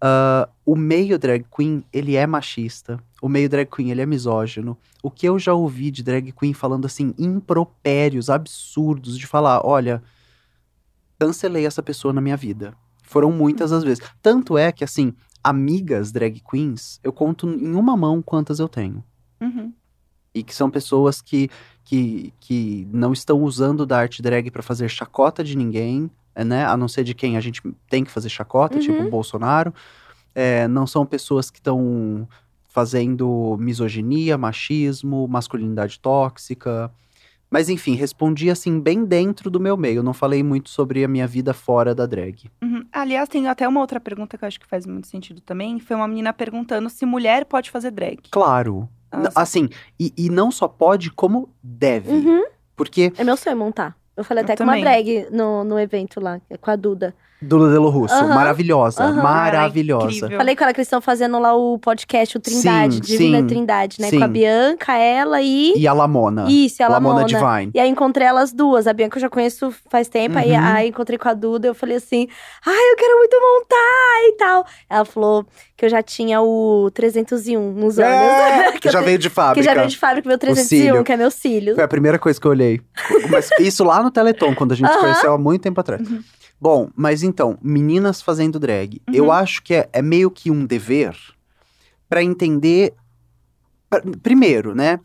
Ah, 0.00 0.48
o 0.66 0.76
meio 0.76 1.18
drag 1.18 1.44
queen, 1.54 1.84
ele 1.92 2.14
é 2.16 2.26
machista. 2.26 2.98
O 3.22 3.28
meio 3.28 3.48
drag 3.48 3.66
queen, 3.70 3.90
ele 3.90 4.02
é 4.02 4.06
misógino. 4.06 4.76
O 5.02 5.10
que 5.10 5.26
eu 5.26 5.38
já 5.38 5.54
ouvi 5.54 5.90
de 5.90 6.02
drag 6.02 6.30
queen 6.32 6.52
falando 6.52 6.84
assim, 6.86 7.14
impropérios, 7.18 8.28
absurdos, 8.28 9.18
de 9.18 9.26
falar, 9.26 9.64
olha, 9.64 10.02
cancelei 11.18 11.66
essa 11.66 11.82
pessoa 11.82 12.12
na 12.12 12.20
minha 12.20 12.36
vida. 12.36 12.74
Foram 13.02 13.30
muitas 13.30 13.72
as 13.72 13.84
vezes. 13.84 14.04
Tanto 14.22 14.58
é 14.58 14.72
que, 14.72 14.84
assim, 14.84 15.14
amigas 15.42 16.10
drag 16.10 16.40
queens, 16.40 17.00
eu 17.02 17.12
conto 17.12 17.48
em 17.48 17.74
uma 17.74 17.96
mão 17.96 18.22
quantas 18.22 18.58
eu 18.58 18.68
tenho 18.68 19.04
Uhum. 19.40 19.72
e 20.34 20.42
que 20.42 20.54
são 20.54 20.70
pessoas 20.70 21.20
que, 21.20 21.50
que, 21.84 22.32
que 22.40 22.88
não 22.90 23.12
estão 23.12 23.42
usando 23.42 23.84
da 23.84 23.98
arte 23.98 24.22
drag 24.22 24.50
pra 24.50 24.62
fazer 24.62 24.88
chacota 24.88 25.44
de 25.44 25.54
ninguém, 25.56 26.10
né? 26.36 26.64
A 26.64 26.76
não 26.76 26.88
ser 26.88 27.04
de 27.04 27.14
quem 27.14 27.36
a 27.36 27.40
gente 27.40 27.60
tem 27.88 28.02
que 28.04 28.10
fazer 28.10 28.28
chacota, 28.30 28.76
Uhum. 28.76 28.80
tipo 28.80 29.02
o 29.02 29.10
Bolsonaro. 29.10 29.74
é, 30.34 30.66
não 30.66 30.84
são 30.86 31.06
pessoas 31.06 31.48
que 31.50 31.58
estão 31.58 32.26
fazendo 32.68 33.56
misoginia, 33.60 34.36
machismo, 34.36 35.28
masculinidade 35.28 36.00
tóxica. 36.00 36.90
Mas 37.48 37.68
enfim, 37.68 37.94
respondi 37.94 38.50
assim 38.50 38.80
bem 38.80 39.04
dentro 39.04 39.48
do 39.48 39.60
meu 39.60 39.76
meio. 39.76 39.98
Eu 39.98 40.02
não 40.02 40.12
falei 40.12 40.42
muito 40.42 40.70
sobre 40.70 41.04
a 41.04 41.08
minha 41.08 41.24
vida 41.26 41.54
fora 41.54 41.94
da 41.94 42.04
drag. 42.04 42.50
Uhum. 42.60 42.84
Aliás, 42.90 43.28
tem 43.28 43.46
até 43.46 43.68
uma 43.68 43.80
outra 43.80 44.00
pergunta 44.00 44.36
que 44.36 44.42
eu 44.44 44.48
acho 44.48 44.58
que 44.58 44.66
faz 44.66 44.84
muito 44.86 45.06
sentido 45.06 45.40
também. 45.40 45.78
Foi 45.78 45.94
uma 45.94 46.08
menina 46.08 46.32
perguntando 46.32 46.90
se 46.90 47.06
mulher 47.06 47.44
pode 47.44 47.70
fazer 47.70 47.92
drag. 47.92 48.18
Claro. 48.28 48.88
Nossa. 49.12 49.30
Assim, 49.40 49.68
e, 50.00 50.12
e 50.16 50.28
não 50.28 50.50
só 50.50 50.66
pode, 50.66 51.12
como 51.12 51.48
deve. 51.62 52.10
Uhum. 52.10 52.42
Porque 52.74 53.12
É 53.16 53.22
meu 53.22 53.36
sonho 53.36 53.56
montar. 53.56 53.96
Eu 54.16 54.24
falei 54.24 54.42
Eu 54.42 54.44
até 54.44 54.56
com 54.56 54.64
uma 54.64 54.72
também. 54.74 54.84
drag 54.84 55.28
no, 55.30 55.64
no 55.64 55.78
evento 55.78 56.20
lá, 56.20 56.40
com 56.60 56.70
a 56.70 56.76
Duda. 56.76 57.14
Dula 57.44 57.70
Delo 57.70 57.88
Russo, 57.90 58.14
Aham. 58.14 58.34
maravilhosa, 58.34 59.04
Aham. 59.04 59.22
maravilhosa. 59.22 60.06
Incrível. 60.16 60.36
Falei 60.38 60.56
com 60.56 60.64
ela 60.64 60.72
que 60.72 60.80
eles 60.80 60.86
estão 60.86 61.00
fazendo 61.00 61.38
lá 61.38 61.54
o 61.54 61.78
podcast, 61.78 62.36
o 62.36 62.40
Trindade, 62.40 62.94
Sim, 62.96 63.00
Divina 63.00 63.38
sim, 63.40 63.46
Trindade, 63.46 64.00
né? 64.00 64.08
sim. 64.08 64.18
Com 64.18 64.24
a 64.24 64.28
Bianca, 64.28 64.96
ela 64.96 65.40
e. 65.42 65.74
E 65.76 65.86
a 65.86 65.92
Lamona. 65.92 66.46
Isso, 66.48 66.82
ela 66.82 66.94
Lamona 66.94 67.20
Mona. 67.20 67.26
Divine. 67.26 67.70
E 67.74 67.78
aí 67.80 67.88
encontrei 67.88 68.26
elas 68.26 68.52
duas. 68.52 68.86
A 68.86 68.92
Bianca 68.92 69.16
eu 69.18 69.20
já 69.20 69.28
conheço 69.28 69.72
faz 69.90 70.08
tempo. 70.08 70.38
Aí, 70.38 70.50
Uhum. 70.52 70.58
aí 70.64 70.88
encontrei 70.88 71.18
com 71.18 71.28
a 71.28 71.34
Duda. 71.34 71.66
Eu 71.68 71.74
falei 71.74 71.96
assim: 71.96 72.26
ai, 72.66 72.92
eu 72.92 72.96
quero 72.96 73.18
muito 73.18 73.36
montar 73.40 74.28
e 74.28 74.32
tal. 74.38 74.66
Ela 74.88 75.04
falou 75.04 75.46
que 75.76 75.84
eu 75.84 75.88
já 75.90 76.02
tinha 76.02 76.40
o 76.40 76.90
301 76.94 77.72
nos 77.72 77.98
olhos. 77.98 78.08
É, 78.08 78.72
que, 78.78 78.88
eu 78.88 78.92
já 78.92 79.00
te- 79.00 79.04
veio 79.04 79.18
de 79.18 79.28
que 79.28 79.34
fábrica. 79.34 79.64
já 79.64 79.74
veio 79.74 79.88
de 79.88 79.98
fábrica, 79.98 80.28
meu 80.28 80.38
301, 80.38 80.68
cílio. 80.86 81.04
que 81.04 81.12
é 81.12 81.16
meu 81.16 81.30
cílio. 81.30 81.74
Foi 81.74 81.84
a 81.84 81.88
primeira 81.88 82.18
coisa 82.18 82.40
que 82.40 82.46
eu 82.46 82.50
olhei. 82.50 82.80
Mas 83.30 83.50
isso 83.58 83.84
lá 83.84 84.02
no 84.02 84.10
Teleton, 84.10 84.54
quando 84.54 84.72
a 84.72 84.76
gente 84.76 84.86
se 84.88 84.92
Aham. 84.94 85.00
conheceu 85.02 85.32
há 85.34 85.38
muito 85.38 85.62
tempo 85.62 85.80
atrás. 85.80 86.02
Bom, 86.60 86.88
mas 86.96 87.22
então, 87.22 87.58
meninas 87.62 88.22
fazendo 88.22 88.58
drag. 88.58 89.00
Uhum. 89.08 89.14
Eu 89.14 89.32
acho 89.32 89.62
que 89.62 89.74
é, 89.74 89.88
é 89.92 90.00
meio 90.00 90.30
que 90.30 90.50
um 90.50 90.64
dever 90.64 91.16
pra 92.08 92.22
entender. 92.22 92.94
pra- 93.90 94.02
primeiro, 94.22 94.74
né? 94.74 94.98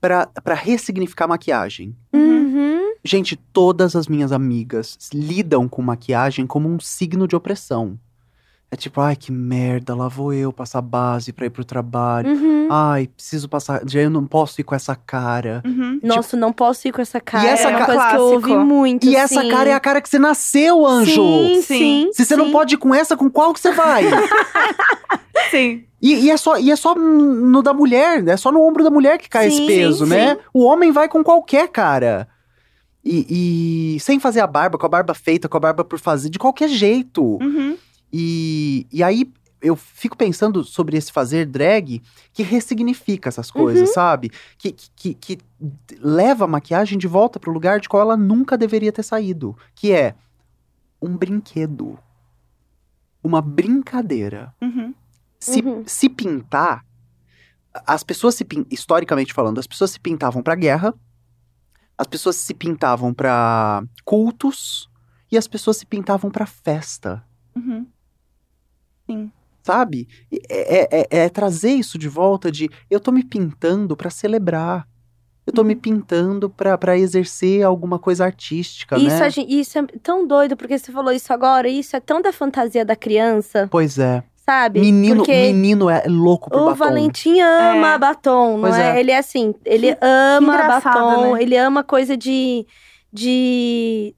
Pra, 0.00 0.26
pra 0.26 0.54
ressignificar 0.54 1.28
maquiagem. 1.28 1.94
Uhum. 2.12 2.94
Gente, 3.04 3.36
todas 3.52 3.94
as 3.96 4.06
minhas 4.08 4.32
amigas 4.32 4.96
lidam 5.12 5.68
com 5.68 5.82
maquiagem 5.82 6.46
como 6.46 6.68
um 6.68 6.78
signo 6.80 7.26
de 7.28 7.36
opressão. 7.36 7.98
É 8.72 8.76
tipo, 8.76 9.02
ai, 9.02 9.14
que 9.14 9.30
merda, 9.30 9.94
lá 9.94 10.08
vou 10.08 10.32
eu 10.32 10.50
passar 10.50 10.80
base 10.80 11.30
pra 11.30 11.44
ir 11.44 11.50
pro 11.50 11.62
trabalho. 11.62 12.30
Uhum. 12.30 12.68
Ai, 12.70 13.06
preciso 13.06 13.46
passar. 13.46 13.82
Já 13.86 14.00
eu 14.00 14.08
não 14.08 14.24
posso 14.26 14.58
ir 14.62 14.64
com 14.64 14.74
essa 14.74 14.96
cara. 14.96 15.62
Uhum. 15.62 16.00
Nossa, 16.02 16.38
não 16.38 16.54
posso 16.54 16.88
ir 16.88 16.92
com 16.92 17.02
essa 17.02 17.20
cara. 17.20 17.46
essa 17.50 17.68
é 17.68 17.76
uma 17.76 17.80
ca- 17.80 17.84
coisa 17.84 18.00
que 18.08 18.14
eu 18.16 18.18
Clássico. 18.30 18.50
ouvi 18.50 18.56
muito. 18.64 19.06
E 19.06 19.14
essa 19.14 19.42
sim. 19.42 19.48
cara 19.50 19.68
é 19.68 19.74
a 19.74 19.80
cara 19.80 20.00
que 20.00 20.08
você 20.08 20.18
nasceu, 20.18 20.86
anjo! 20.86 21.12
Sim, 21.12 21.54
Sim. 21.60 21.76
sim. 22.06 22.10
Se 22.14 22.24
você 22.24 22.34
não 22.34 22.46
sim. 22.46 22.52
pode 22.52 22.74
ir 22.76 22.78
com 22.78 22.94
essa, 22.94 23.14
com 23.14 23.30
qual 23.30 23.52
que 23.52 23.60
você 23.60 23.72
vai? 23.72 24.04
Sim. 25.50 25.84
e, 26.00 26.14
e 26.14 26.30
é 26.30 26.36
só, 26.38 26.56
e 26.58 26.70
é 26.70 26.76
só 26.76 26.94
no 26.94 27.62
da 27.62 27.74
mulher, 27.74 28.26
é 28.26 28.36
só 28.38 28.50
no 28.50 28.62
ombro 28.66 28.82
da 28.82 28.90
mulher 28.90 29.18
que 29.18 29.28
cai 29.28 29.50
Sim, 29.50 29.56
esse 29.56 29.66
peso, 29.66 30.04
sim, 30.06 30.10
né? 30.10 30.34
sim. 30.36 30.40
O 30.54 30.64
homem 30.64 30.90
vai 30.90 31.08
com 31.10 31.22
qualquer 31.22 31.68
cara. 31.68 32.26
E, 33.04 33.96
e 33.96 34.00
sem 34.00 34.18
fazer 34.18 34.40
a 34.40 34.46
barba, 34.46 34.78
com 34.78 34.86
a 34.86 34.88
barba 34.88 35.12
feita, 35.12 35.46
com 35.48 35.56
a 35.58 35.60
barba 35.60 35.84
por 35.84 35.98
fazer, 35.98 36.30
de 36.30 36.38
qualquer 36.38 36.68
jeito. 36.70 37.22
Uhum. 37.42 37.76
E, 38.12 38.86
e 38.92 39.02
aí 39.02 39.32
eu 39.60 39.76
fico 39.76 40.16
pensando 40.16 40.64
sobre 40.64 40.96
esse 40.96 41.12
fazer 41.12 41.46
drag 41.46 42.02
que 42.32 42.42
ressignifica 42.42 43.28
essas 43.28 43.50
coisas, 43.50 43.88
Uhum. 43.88 43.94
sabe? 43.94 44.30
Que, 44.58 44.72
que, 44.72 45.14
que, 45.14 45.38
leva 46.00 46.44
a 46.44 46.48
maquiagem 46.48 46.98
de 46.98 47.06
volta 47.06 47.38
pro 47.38 47.52
lugar 47.52 47.78
de 47.80 47.88
qual 47.88 48.02
ela 48.02 48.16
nunca 48.16 48.58
deveria 48.58 48.92
ter 48.92 49.04
saído. 49.04 49.56
Que 49.74 49.92
é 49.92 50.14
um 51.00 51.16
brinquedo. 51.16 51.96
Uma 53.22 53.40
brincadeira. 53.40 54.52
Uhum. 54.60 54.92
Se, 55.38 55.60
Uhum. 55.60 55.84
se 55.86 56.08
pintar, 56.08 56.84
as 57.86 58.02
pessoas 58.02 58.34
se 58.34 58.44
historicamente 58.70 59.32
falando, 59.32 59.58
as 59.60 59.66
pessoas 59.66 59.92
se 59.92 60.00
pintavam 60.00 60.42
pra 60.42 60.54
guerra, 60.56 60.92
as 61.96 62.06
pessoas 62.06 62.34
se 62.36 62.52
pintavam 62.52 63.14
pra 63.14 63.82
cultos 64.04 64.90
e 65.30 65.38
as 65.38 65.46
pessoas 65.46 65.76
se 65.76 65.86
pintavam 65.86 66.30
pra 66.30 66.46
festa 66.46 67.24
Uhum. 67.54 67.86
Sim. 69.12 69.30
sabe? 69.62 70.08
E 70.30 70.40
É, 70.48 71.00
é- 71.02 71.06
é 71.24 71.28
trazer 71.28 71.70
isso 71.72 71.96
de 71.98 72.08
volta 72.08 72.50
de 72.50 72.68
eu 72.90 72.98
tô 72.98 73.12
me 73.12 73.22
pintando 73.24 73.96
pra 73.96 74.10
celebrar. 74.10 74.86
Eu 75.46 75.52
tô 75.52 75.64
me 75.64 75.74
pintando 75.74 76.48
pra 76.50 76.76
pra 76.78 76.96
exercer 76.98 77.64
alguma 77.64 77.98
coisa 77.98 78.24
artística, 78.24 78.96
Isso, 78.96 79.18
né? 79.18 79.30
gente- 79.30 79.52
isso 79.60 79.78
é 79.78 79.82
tão 80.02 80.26
doido, 80.26 80.56
porque 80.56 80.78
você 80.78 80.90
falou 80.92 81.12
isso 81.12 81.32
agora. 81.32 81.68
Isso 81.68 81.96
é 81.96 82.00
tão 82.00 82.20
da 82.22 82.32
fantasia 82.32 82.84
da 82.84 82.94
criança, 82.96 83.66
Pois 83.70 83.98
é. 83.98 84.22
sabe? 84.36 84.80
Menino, 84.80 85.16
porque 85.16 85.32
menino 85.32 85.90
é 85.90 86.04
louco 86.08 86.48
por 86.50 86.60
o 86.62 86.64
batom. 86.66 86.76
Valentim 86.78 87.40
ama 87.40 87.94
É. 87.94 87.98
batom, 87.98 88.52
não 88.54 88.60
Pois 88.62 88.76
é? 88.76 88.96
é. 88.96 89.00
Ele 89.00 89.10
é 89.10 89.18
assim, 89.18 89.52
ele 89.64 89.96
ama 90.00 90.54
engraçado, 90.54 90.94
batom, 90.94 91.34
né? 91.34 91.42
ele 91.42 91.56
ama 91.56 91.82
coisa 91.84 92.16
de. 92.16 92.64
de 93.12 94.14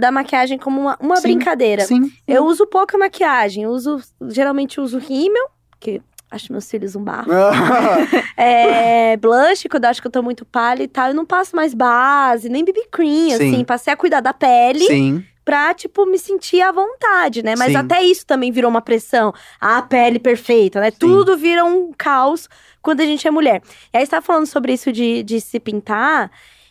da 0.00 0.10
maquiagem 0.10 0.58
como 0.58 0.80
uma, 0.80 0.96
uma 1.00 1.16
Sim, 1.16 1.22
brincadeira. 1.22 1.84
Sim. 1.84 2.10
Eu 2.26 2.44
uso 2.44 2.66
pouca 2.66 2.96
maquiagem, 2.98 3.64
eu 3.64 3.70
uso 3.70 4.00
geralmente 4.28 4.80
uso 4.80 4.98
rímel, 4.98 5.48
que 5.78 6.00
acho 6.30 6.52
meus 6.52 6.64
cílios 6.64 6.94
um 6.96 7.02
barro. 7.02 7.30
É, 8.36 9.18
blush, 9.18 9.68
quando 9.68 9.84
eu 9.84 9.90
acho 9.90 10.00
que 10.00 10.06
eu 10.06 10.10
tô 10.10 10.22
muito 10.22 10.46
pálida 10.46 10.84
e 10.84 10.88
tal. 10.88 11.08
Eu 11.08 11.14
não 11.14 11.26
passo 11.26 11.54
mais 11.54 11.74
base, 11.74 12.48
nem 12.48 12.64
BB 12.64 12.86
cream, 12.90 13.36
Sim. 13.36 13.48
assim. 13.54 13.64
Passei 13.64 13.92
a 13.92 13.96
cuidar 13.96 14.20
da 14.20 14.32
pele 14.32 14.86
Sim. 14.86 15.22
pra, 15.44 15.74
tipo, 15.74 16.06
me 16.06 16.18
sentir 16.18 16.62
à 16.62 16.72
vontade, 16.72 17.42
né? 17.42 17.54
Mas 17.54 17.72
Sim. 17.72 17.76
até 17.76 18.02
isso 18.02 18.24
também 18.24 18.50
virou 18.50 18.70
uma 18.70 18.80
pressão. 18.80 19.34
A 19.60 19.82
pele 19.82 20.18
perfeita, 20.18 20.80
né? 20.80 20.90
Tudo 20.90 21.36
vira 21.36 21.64
um 21.66 21.92
caos 21.92 22.48
quando 22.80 23.02
a 23.02 23.04
gente 23.04 23.28
é 23.28 23.30
mulher. 23.30 23.60
E 23.92 23.98
aí, 23.98 24.06
você 24.06 24.10
tá 24.10 24.22
falando 24.22 24.46
sobre 24.46 24.72
isso 24.72 24.90
de, 24.90 25.22
de 25.22 25.38
se 25.38 25.60
pintar. 25.60 26.30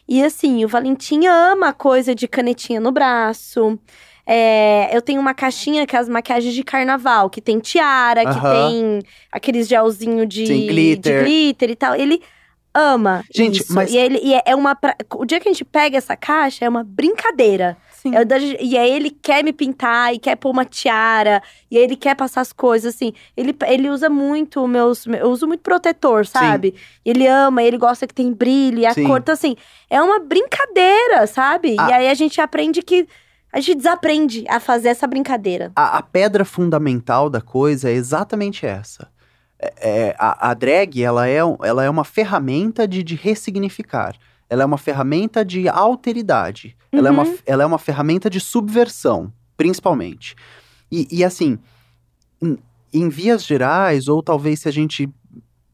E 0.09 0.23
assim, 0.23 0.65
o 0.65 0.67
Valentim 0.67 1.27
ama 1.27 1.67
a 1.69 1.73
coisa 1.73 2.15
de 2.15 2.27
canetinha 2.27 2.79
no 2.79 2.91
braço. 2.91 3.77
É, 4.25 4.89
eu 4.95 5.01
tenho 5.01 5.21
uma 5.21 5.33
caixinha 5.35 5.85
que 5.85 5.95
é 5.95 5.99
as 5.99 6.09
maquiagens 6.09 6.53
de 6.53 6.63
carnaval, 6.63 7.29
que 7.29 7.39
tem 7.39 7.59
tiara, 7.59 8.21
que 8.21 8.27
Aham. 8.39 8.69
tem 8.69 9.01
aqueles 9.31 9.67
gelzinho 9.67 10.25
de, 10.25 10.47
Sim, 10.47 10.67
glitter. 10.67 11.19
de 11.19 11.23
glitter 11.25 11.69
e 11.71 11.75
tal. 11.75 11.95
Ele 11.95 12.21
ama 12.73 13.23
Gente, 13.33 13.61
isso. 13.61 13.73
mas- 13.73 13.91
E, 13.91 13.97
ele, 13.97 14.19
e 14.23 14.33
é- 14.33 14.43
é 14.47 14.55
uma. 14.55 14.75
pra- 14.75 14.95
O 15.15 15.25
dia 15.25 15.39
que 15.39 15.47
a 15.47 15.51
gente 15.51 15.65
pega 15.65 15.97
essa 15.97 16.15
caixa, 16.15 16.65
é 16.65 16.69
uma 16.69 16.83
brincadeira. 16.83 17.77
Sim. 18.01 18.15
É 18.15 18.23
da- 18.23 18.37
e 18.37 18.77
aí 18.77 18.91
ele 18.91 19.09
quer 19.11 19.43
me 19.43 19.51
pintar 19.51 20.13
e 20.13 20.19
quer 20.19 20.35
pôr 20.37 20.51
uma 20.51 20.63
tiara. 20.63 21.41
E 21.69 21.77
aí 21.77 21.83
ele 21.83 21.95
quer 21.95 22.15
passar 22.15 22.41
as 22.41 22.53
coisas, 22.53 22.95
assim. 22.95 23.11
Ele, 23.35 23.53
ele 23.67 23.89
usa 23.89 24.09
muito 24.09 24.65
meus. 24.67 25.05
Eu 25.05 25.29
uso 25.29 25.45
muito 25.45 25.61
protetor, 25.61 26.25
sabe? 26.25 26.73
Ele 27.03 27.27
ama, 27.27 27.61
ele 27.61 27.77
gosta 27.77 28.07
que 28.07 28.13
tem 28.13 28.31
brilho 28.31 28.79
e 28.79 28.85
a 28.85 28.93
Sim. 28.93 29.05
cor. 29.05 29.19
Então, 29.19 29.33
assim, 29.33 29.55
é 29.89 30.01
uma 30.01 30.19
brincadeira, 30.19 31.27
sabe? 31.27 31.75
Ah. 31.77 31.89
E 31.89 31.93
aí 31.93 32.07
a 32.07 32.13
gente 32.13 32.39
aprende 32.39 32.81
que. 32.81 33.07
A 33.51 33.59
gente 33.59 33.77
desaprende 33.77 34.45
a 34.47 34.59
fazer 34.59 34.89
essa 34.89 35.07
brincadeira. 35.07 35.71
A, 35.75 35.97
a 35.97 36.03
pedra 36.03 36.45
fundamental 36.45 37.31
da 37.31 37.41
coisa 37.41 37.89
é 37.89 37.93
exatamente 37.93 38.63
essa. 38.65 39.09
É- 39.59 39.73
é, 39.81 40.15
a, 40.19 40.51
a 40.51 40.53
drag, 40.53 41.03
ela 41.03 41.27
é, 41.27 41.37
ela 41.63 41.83
é 41.83 41.89
uma 41.89 42.03
ferramenta 42.05 42.87
de, 42.87 43.01
de 43.03 43.15
ressignificar. 43.15 44.15
Ela 44.49 44.63
é 44.63 44.65
uma 44.65 44.77
ferramenta 44.77 45.45
de 45.45 45.67
alteridade. 45.69 46.75
Ela, 46.91 47.09
é 47.09 47.11
uma, 47.11 47.23
Uhum. 47.23 47.37
ela 47.45 47.63
é 47.63 47.65
uma 47.65 47.77
ferramenta 47.77 48.29
de 48.29 48.39
subversão, 48.39 49.31
principalmente. 49.55 50.35
E, 50.91 51.07
e 51.11 51.23
assim, 51.23 51.59
em, 52.41 52.57
em 52.91 53.09
vias 53.09 53.45
gerais, 53.45 54.07
ou 54.07 54.23
talvez 54.23 54.61
se 54.61 54.67
a 54.67 54.71
gente 54.71 55.07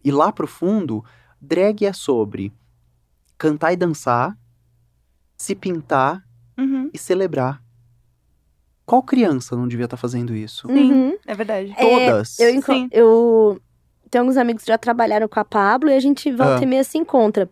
ir 0.03 0.11
lá 0.11 0.31
pro 0.31 0.45
fundo, 0.47 1.03
drag 1.39 1.85
é 1.85 1.93
sobre 1.93 2.51
cantar 3.37 3.71
e 3.71 3.77
dançar, 3.77 4.37
se 5.37 5.55
pintar 5.55 6.23
Uhum. 6.57 6.89
e 6.93 6.97
celebrar. 6.97 7.61
Qual 8.85 9.01
criança 9.01 9.55
não 9.55 9.67
devia 9.67 9.85
estar 9.85 9.97
fazendo 9.97 10.35
isso? 10.35 10.67
Sim. 10.67 10.91
Uhum. 10.91 11.17
É 11.25 11.33
verdade. 11.33 11.73
É, 11.77 11.81
Todas. 12.07 12.39
Eu, 12.39 12.61
Sim. 12.61 12.87
eu 12.91 13.61
tenho 14.11 14.23
alguns 14.23 14.37
amigos 14.37 14.63
que 14.63 14.67
já 14.71 14.77
trabalharam 14.77 15.27
com 15.27 15.39
a 15.39 15.45
Pablo 15.45 15.89
e 15.89 15.93
a 15.95 15.99
gente 15.99 16.31
volta 16.31 16.59
Ah. 16.59 16.63
e 16.63 16.65
meia 16.65 16.83
se 16.83 16.97
encontra. 16.97 17.49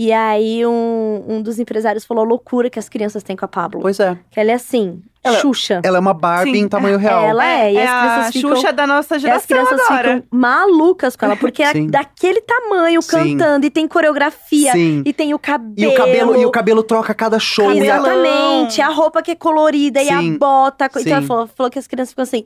E 0.00 0.12
aí 0.12 0.64
um, 0.64 1.24
um 1.26 1.42
dos 1.42 1.58
empresários 1.58 2.04
falou 2.04 2.24
a 2.24 2.28
loucura 2.28 2.70
que 2.70 2.78
as 2.78 2.88
crianças 2.88 3.24
têm 3.24 3.34
com 3.34 3.44
a 3.44 3.48
Pablo. 3.48 3.80
Pois 3.80 3.98
é. 3.98 4.16
Que 4.30 4.38
ela 4.38 4.52
é 4.52 4.54
assim, 4.54 5.02
Ela- 5.22 5.40
Xuxa. 5.40 5.80
Ela 5.84 5.96
é 5.96 6.00
uma 6.00 6.14
Barbie 6.14 6.52
Sim. 6.52 6.58
em 6.60 6.68
tamanho 6.68 6.96
real. 6.96 7.24
Ela 7.24 7.44
é, 7.44 7.72
e 7.72 7.76
é 7.76 7.86
as 7.86 7.90
a 7.90 8.00
crianças 8.00 8.32
ficam... 8.34 8.54
Xuxa 8.56 8.72
da 8.72 8.86
nossa 8.86 9.14
E 9.14 9.16
as 9.16 9.22
geração 9.22 9.46
crianças 9.48 9.80
agora. 9.80 10.14
ficam 10.16 10.24
malucas 10.30 11.16
com 11.16 11.24
ela, 11.26 11.36
porque 11.36 11.62
é 11.62 11.72
daquele 11.86 12.40
tamanho, 12.40 13.02
Sim. 13.02 13.08
cantando, 13.36 13.66
e 13.66 13.70
tem 13.70 13.86
coreografia, 13.88 14.72
Sim. 14.72 15.02
e 15.04 15.12
tem 15.12 15.34
o 15.34 15.38
cabelo. 15.38 15.74
E 15.76 15.86
o 15.86 15.94
cabelo, 15.96 16.40
e 16.40 16.46
o 16.46 16.50
cabelo 16.50 16.82
troca 16.82 17.12
a 17.12 17.14
cada 17.14 17.38
show. 17.38 17.72
e 17.72 17.80
a- 17.80 17.96
Exatamente, 17.96 18.80
a 18.80 18.88
roupa 18.88 19.20
que 19.22 19.32
é 19.32 19.34
colorida 19.34 20.00
e 20.02 20.08
a 20.08 20.18
Sim. 20.20 20.38
bota. 20.38 20.86
Então 20.86 21.02
Sim. 21.02 21.10
ela 21.12 21.22
falou, 21.22 21.46
falou 21.48 21.70
que 21.70 21.78
as 21.78 21.86
crianças 21.86 22.10
ficam 22.12 22.22
assim, 22.22 22.44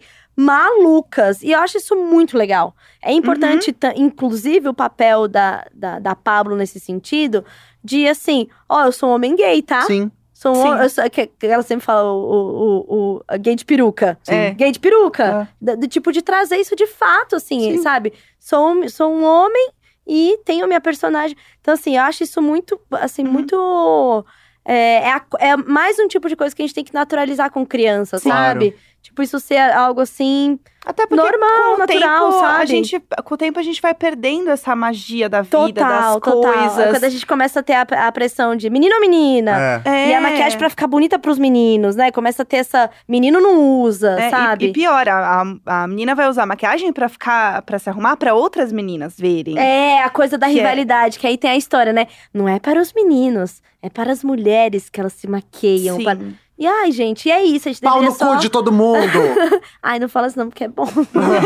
malucas. 0.56 1.42
E 1.42 1.50
eu 1.52 1.60
acho 1.60 1.76
isso 1.78 1.94
muito 1.96 2.36
legal. 2.36 2.74
É 3.02 3.12
importante, 3.12 3.74
Uhum. 3.84 3.92
inclusive, 3.96 4.68
o 4.68 4.74
papel 4.74 5.28
da, 5.28 5.64
da, 5.74 5.98
da 5.98 6.14
Pablo 6.14 6.56
nesse 6.56 6.78
sentido, 6.80 7.44
de 7.82 8.06
assim, 8.08 8.46
ó, 8.68 8.84
eu 8.86 8.92
sou 8.92 9.10
um 9.10 9.12
homem 9.14 9.34
gay, 9.34 9.60
tá? 9.62 9.82
Sim. 9.82 10.10
Sou, 10.42 11.10
que, 11.10 11.46
ela 11.46 11.62
sempre 11.62 11.84
fala 11.84 12.12
o, 12.12 12.16
o, 12.16 12.78
o, 12.78 13.16
o- 13.16 13.38
gay 13.38 13.54
de 13.54 13.64
peruca. 13.64 14.18
É. 14.26 14.50
Gay 14.50 14.72
de 14.72 14.80
peruca. 14.80 15.48
Da- 15.60 15.74
Do, 15.76 15.86
tipo, 15.86 16.10
de 16.12 16.20
trazer 16.22 16.56
isso 16.56 16.74
de 16.74 16.86
fato, 16.86 17.36
assim, 17.36 17.76
Sim. 17.76 17.82
sabe? 17.82 18.12
Sou, 18.40 18.70
um- 18.72 18.88
sou 18.88 19.12
um 19.12 19.24
homem 19.24 19.70
e 20.06 20.38
tenho 20.44 20.66
minha 20.66 20.80
personagem. 20.80 21.36
Então, 21.60 21.74
assim, 21.74 21.96
eu 21.96 22.02
acho 22.02 22.22
isso 22.24 22.42
muito, 22.42 22.80
assim, 22.90 23.24
Uhum. 23.24 23.32
muito. 23.32 24.24
É, 24.64 24.98
é, 25.08 25.12
a- 25.12 25.24
é 25.40 25.56
mais 25.56 25.98
um 25.98 26.06
tipo 26.08 26.28
de 26.28 26.36
coisa 26.36 26.54
que 26.54 26.62
a 26.62 26.66
gente 26.66 26.74
tem 26.74 26.84
que 26.84 26.94
naturalizar 26.94 27.50
com 27.50 27.66
criança, 27.66 28.18
Sim. 28.18 28.28
sabe? 28.30 28.76
Tipo, 29.02 29.20
isso 29.22 29.38
ser 29.40 29.58
algo 29.58 30.00
assim. 30.00 30.58
Até 30.86 31.06
porque 31.06 31.22
Normal, 31.22 31.62
com 31.70 31.74
o 31.74 31.78
natural, 31.78 32.26
tempo, 32.30 32.40
sabe? 32.40 32.62
A 32.62 32.64
gente, 32.64 33.00
com 33.24 33.34
o 33.34 33.36
tempo 33.36 33.58
a 33.58 33.62
gente 33.62 33.80
vai 33.82 33.94
perdendo 33.94 34.50
essa 34.50 34.74
magia 34.74 35.28
da 35.28 35.42
vida, 35.42 35.56
Total, 35.58 35.80
das 36.20 36.22
total. 36.22 36.40
coisas. 36.52 36.90
Quando 36.90 37.04
a 37.04 37.08
gente 37.08 37.26
começa 37.26 37.60
a 37.60 37.62
ter 37.62 37.74
a, 37.74 37.82
a 37.82 38.12
pressão 38.12 38.56
de 38.56 38.68
menino 38.70 38.94
ou 38.94 39.00
menina. 39.00 39.82
É. 39.84 39.90
É. 39.90 40.08
E 40.10 40.14
a 40.14 40.20
maquiagem 40.20 40.56
pra 40.58 40.70
ficar 40.70 40.86
bonita 40.86 41.18
pros 41.18 41.38
meninos, 41.38 41.94
né? 41.96 42.10
Começa 42.10 42.42
a 42.42 42.44
ter 42.46 42.56
essa. 42.58 42.90
Menino 43.06 43.40
não 43.40 43.80
usa, 43.82 44.18
É, 44.20 44.26
e- 44.28 44.30
sabe? 44.30 44.64
E, 44.66 44.72
pior, 44.72 45.08
a, 45.08 45.42
a, 45.66 45.82
a 45.84 45.86
menina 45.88 46.14
vai 46.14 46.28
usar 46.28 46.46
maquiagem 46.46 46.92
pra 46.92 47.08
ficar, 47.08 47.62
para 47.62 47.78
se 47.78 47.90
arrumar 47.90 48.16
pra 48.16 48.34
outras 48.34 48.72
meninas 48.72 49.14
verem. 49.18 49.58
É, 49.58 50.02
a 50.02 50.10
coisa 50.10 50.38
da 50.38 50.46
Que 50.46 50.54
é- 50.54 50.56
rivalidade, 50.56 51.18
que 51.18 51.26
aí 51.26 51.36
tem 51.36 51.50
a 51.50 51.56
história, 51.56 51.92
né? 51.92 52.06
Não 52.32 52.48
é 52.48 52.58
para 52.58 52.80
os 52.80 52.92
meninos, 52.92 53.60
é 53.82 53.88
para 53.90 54.10
as 54.12 54.24
mulheres 54.24 54.88
que 54.88 55.00
elas 55.00 55.12
se 55.12 55.28
maqueiam. 55.28 55.96
Sim. 55.98 56.04
para- 56.04 56.18
E 56.62 56.66
ai, 56.68 56.92
gente, 56.92 57.26
e 57.28 57.32
é 57.32 57.42
isso, 57.42 57.68
a 57.68 57.72
gente 57.72 57.80
Pau 57.82 58.00
no 58.00 58.12
só... 58.12 58.34
cu 58.36 58.40
de 58.40 58.48
todo 58.48 58.70
mundo! 58.70 59.18
Ai, 59.82 59.98
não 59.98 60.08
fala 60.08 60.28
isso 60.28 60.38
não, 60.38 60.48
porque 60.48 60.62
é 60.62 60.68
bom. 60.68 60.86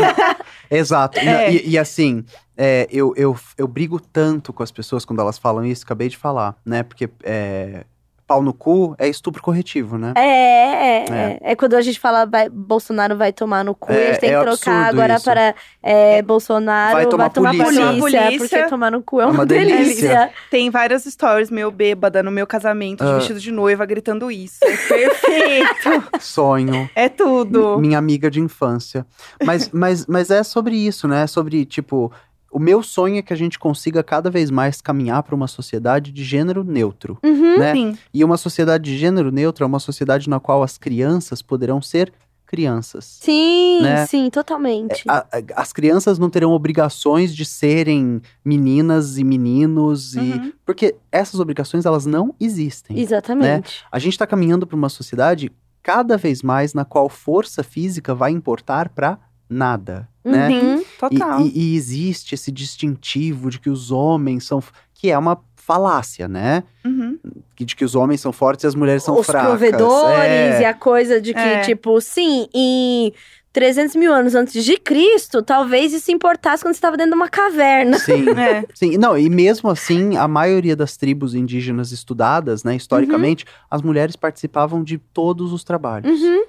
Exato. 0.69 1.17
E- 1.17 1.27
É. 1.27 1.51
E, 1.53 1.69
e 1.69 1.75
assim, 1.79 2.23
é, 2.55 2.87
eu, 2.91 3.15
eu, 3.17 3.35
eu 3.57 3.67
brigo 3.67 3.99
tanto 3.99 4.53
com 4.53 4.61
as 4.61 4.69
pessoas 4.71 5.05
quando 5.05 5.19
elas 5.19 5.39
falam 5.39 5.65
isso, 5.65 5.83
acabei 5.83 6.07
de 6.07 6.15
falar, 6.17 6.55
né? 6.63 6.83
Porque 6.83 7.09
é, 7.23 7.83
pau 8.27 8.41
no 8.41 8.53
cu 8.53 8.93
é 8.99 9.07
estupro 9.07 9.41
corretivo, 9.41 9.97
né? 9.97 10.11
É, 10.17 10.21
é, 10.21 11.05
É. 11.09 11.09
é. 11.09 11.39
É 11.51 11.55
quando 11.55 11.75
a 11.75 11.81
gente 11.81 11.97
fala 11.99 12.25
vai, 12.25 12.49
Bolsonaro 12.49 13.15
vai 13.15 13.31
tomar 13.31 13.63
no 13.63 13.73
cu, 13.73 13.91
e 13.91 13.95
a 13.95 13.99
É, 13.99 14.07
gente 14.11 14.19
tem 14.19 14.29
é 14.31 14.37
que 14.37 14.39
trocar 14.45 14.51
absurdo 14.51 14.87
agora 14.89 15.15
isso. 15.15 15.23
para 15.23 15.55
é, 15.81 16.21
Bolsonaro 16.21 16.93
Vai 16.93 17.05
tomar 17.05 17.29
polícia. 17.29 17.65
polícia, 17.65 17.99
Polícia. 17.99 18.37
porque 18.37 18.63
tomar 18.69 18.91
no 18.91 19.01
cu 19.01 19.21
é 19.21 19.23
É 19.23 19.25
uma, 19.27 19.33
uma 19.33 19.45
delícia. 19.45 19.77
delícia. 19.77 20.29
Tem 20.51 20.69
várias 20.69 21.05
stories 21.05 21.49
meu 21.49 21.71
bêbada 21.71 22.21
no 22.21 22.29
meu 22.29 22.45
casamento, 22.45 23.03
de 23.03 23.09
Ah. 23.11 23.15
vestido 23.15 23.39
de 23.39 23.51
noiva, 23.51 23.85
gritando 23.85 24.29
isso. 24.29 24.57
É 24.63 24.75
perfeito. 24.75 26.03
Sonho. 26.19 26.89
é 26.95 27.07
tudo. 27.09 27.77
Minha 27.79 27.97
amiga 27.97 28.29
de 28.29 28.39
infância. 28.41 29.05
Mas, 29.45 29.69
mas, 29.71 30.05
mas 30.05 30.29
é 30.29 30.43
sobre 30.43 30.75
isso, 30.75 31.07
né? 31.07 31.23
É 31.23 31.27
sobre, 31.27 31.65
tipo, 31.65 32.11
o 32.51 32.59
meu 32.59 32.81
sonho 32.83 33.17
é 33.17 33.21
que 33.21 33.33
a 33.33 33.37
gente 33.37 33.57
consiga 33.59 34.01
cada 34.03 34.29
vez 34.29 34.49
mais 34.49 34.81
caminhar 34.81 35.21
para 35.23 35.35
uma 35.35 35.47
sociedade 35.47 36.11
de 36.11 36.23
gênero 36.23 36.63
neutro, 36.63 37.17
Uhum. 37.23 37.59
né? 37.59 37.73
Sim. 37.73 37.97
E 38.13 38.23
uma 38.23 38.37
sociedade 38.37 38.85
de 38.85 38.97
gênero 38.97 39.31
neutro 39.31 39.63
é 39.63 39.67
uma 39.67 39.79
sociedade 39.79 40.29
na 40.29 40.39
qual 40.39 40.63
as 40.63 40.77
crianças 40.77 41.41
poderão 41.41 41.81
ser 41.81 42.11
crianças. 42.45 43.03
Sim, 43.21 43.81
Né? 43.81 44.05
sim, 44.05 44.29
totalmente. 44.29 45.03
A- 45.05 45.25
a- 45.31 45.61
as 45.61 45.73
crianças 45.73 46.17
não 46.17 46.29
terão 46.29 46.51
obrigações 46.51 47.35
de 47.35 47.43
serem 47.43 48.21
meninas 48.43 49.17
e 49.17 49.23
meninos 49.25 50.15
e 50.15 50.19
Uhum. 50.19 50.53
porque 50.65 50.95
essas 51.11 51.41
obrigações 51.41 51.85
elas 51.85 52.05
não 52.05 52.33
existem. 52.39 52.97
Exatamente. 52.97 53.83
A 53.91 53.99
gente 53.99 54.13
está 54.13 54.25
caminhando 54.25 54.65
para 54.65 54.77
uma 54.77 54.87
sociedade 54.87 55.51
cada 55.83 56.15
vez 56.17 56.41
mais 56.41 56.73
na 56.73 56.85
qual 56.85 57.09
força 57.09 57.63
física 57.63 58.15
vai 58.15 58.31
importar 58.31 58.87
para 58.89 59.19
nada, 59.49 60.07
né? 60.23 60.49
Uhum. 60.49 60.79
E, 60.81 60.85
Total. 60.99 61.41
e- 61.41 61.51
e 61.73 61.75
existe 61.75 62.35
esse 62.35 62.51
distintivo 62.51 63.49
de 63.49 63.59
que 63.59 63.69
os 63.69 63.91
homens 63.91 64.45
são 64.45 64.61
que 64.93 65.09
é 65.11 65.17
uma 65.17 65.39
falácia, 65.55 66.27
né? 66.27 66.63
Uhum. 66.85 67.17
De 67.55 67.75
que 67.75 67.83
os 67.85 67.93
homens 67.93 68.21
são 68.21 68.31
fortes 68.31 68.63
e 68.63 68.67
as 68.67 68.75
mulheres 68.75 69.03
são 69.03 69.19
Os 69.19 69.25
fracas. 69.25 69.49
provedores 69.49 70.55
É. 70.55 70.61
e 70.61 70.65
a 70.65 70.73
coisa 70.73 71.19
de 71.21 71.33
que, 71.33 71.39
É. 71.39 71.61
tipo, 71.61 71.99
sim, 72.01 72.47
em 72.53 73.13
300 73.57 73.95
mil 73.95 74.13
anos 74.13 74.35
antes 74.35 74.63
de 74.63 74.77
Cristo, 74.77 75.41
talvez 75.41 75.91
isso 75.91 76.11
importasse 76.11 76.61
quando 76.63 76.75
você 76.75 76.77
estava 76.77 76.95
dentro 76.95 77.13
de 77.13 77.17
uma 77.17 77.27
caverna. 77.27 77.97
Sim, 77.97 78.25
É. 78.37 78.63
sim. 78.71 78.97
Não, 78.99 79.17
e 79.17 79.27
mesmo 79.31 79.67
assim, 79.67 80.15
a 80.15 80.27
maioria 80.27 80.75
das 80.75 80.95
tribos 80.95 81.33
indígenas 81.33 81.91
estudadas, 81.91 82.63
né, 82.63 82.75
historicamente, 82.75 83.45
as 83.71 83.81
mulheres 83.81 84.15
participavam 84.15 84.83
de 84.83 84.99
todos 84.99 85.51
os 85.53 85.63
trabalhos. 85.63 86.21
Uhum. 86.21 86.43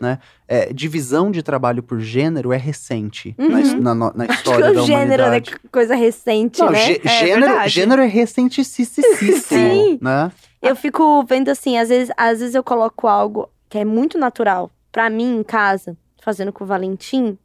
É, 0.46 0.70
divisão 0.70 1.30
de 1.30 1.42
trabalho 1.42 1.82
por 1.82 1.98
gênero 1.98 2.52
é 2.52 2.58
recente 2.58 3.34
na 3.38 3.44
Uhum. 3.58 3.80
na, 3.80 3.94
na 3.94 4.24
Acho 4.24 4.32
história 4.34 4.68
que 4.68 4.74
da 4.74 4.82
o 4.82 4.86
gênero 4.86 5.22
é 5.22 5.26
humanidade. 5.28 5.56
coisa 5.72 5.94
recente, 5.94 6.60
Não, 6.60 6.70
né? 6.70 6.78
gê- 6.84 7.00
É 7.02 7.08
gênero, 7.08 7.40
verdade. 7.46 7.70
gênero 7.70 8.02
é 8.02 8.06
recentíssimo, 8.06 9.06
Sim. 9.40 9.98
né? 10.02 10.30
Eu 10.60 10.76
fico 10.76 11.24
vendo 11.24 11.48
assim, 11.48 11.78
às 11.78 11.88
vezes, 11.88 12.12
às 12.18 12.40
vezes 12.40 12.54
eu 12.54 12.62
coloco 12.62 13.06
algo 13.08 13.48
que 13.70 13.78
é 13.78 13.84
muito 13.84 14.18
natural 14.18 14.70
pra 14.92 15.08
mim 15.08 15.36
em 15.38 15.42
casa, 15.42 15.96
fazendo 16.20 16.52
com 16.52 16.64
o 16.64 16.66
Valentim, 16.66 17.38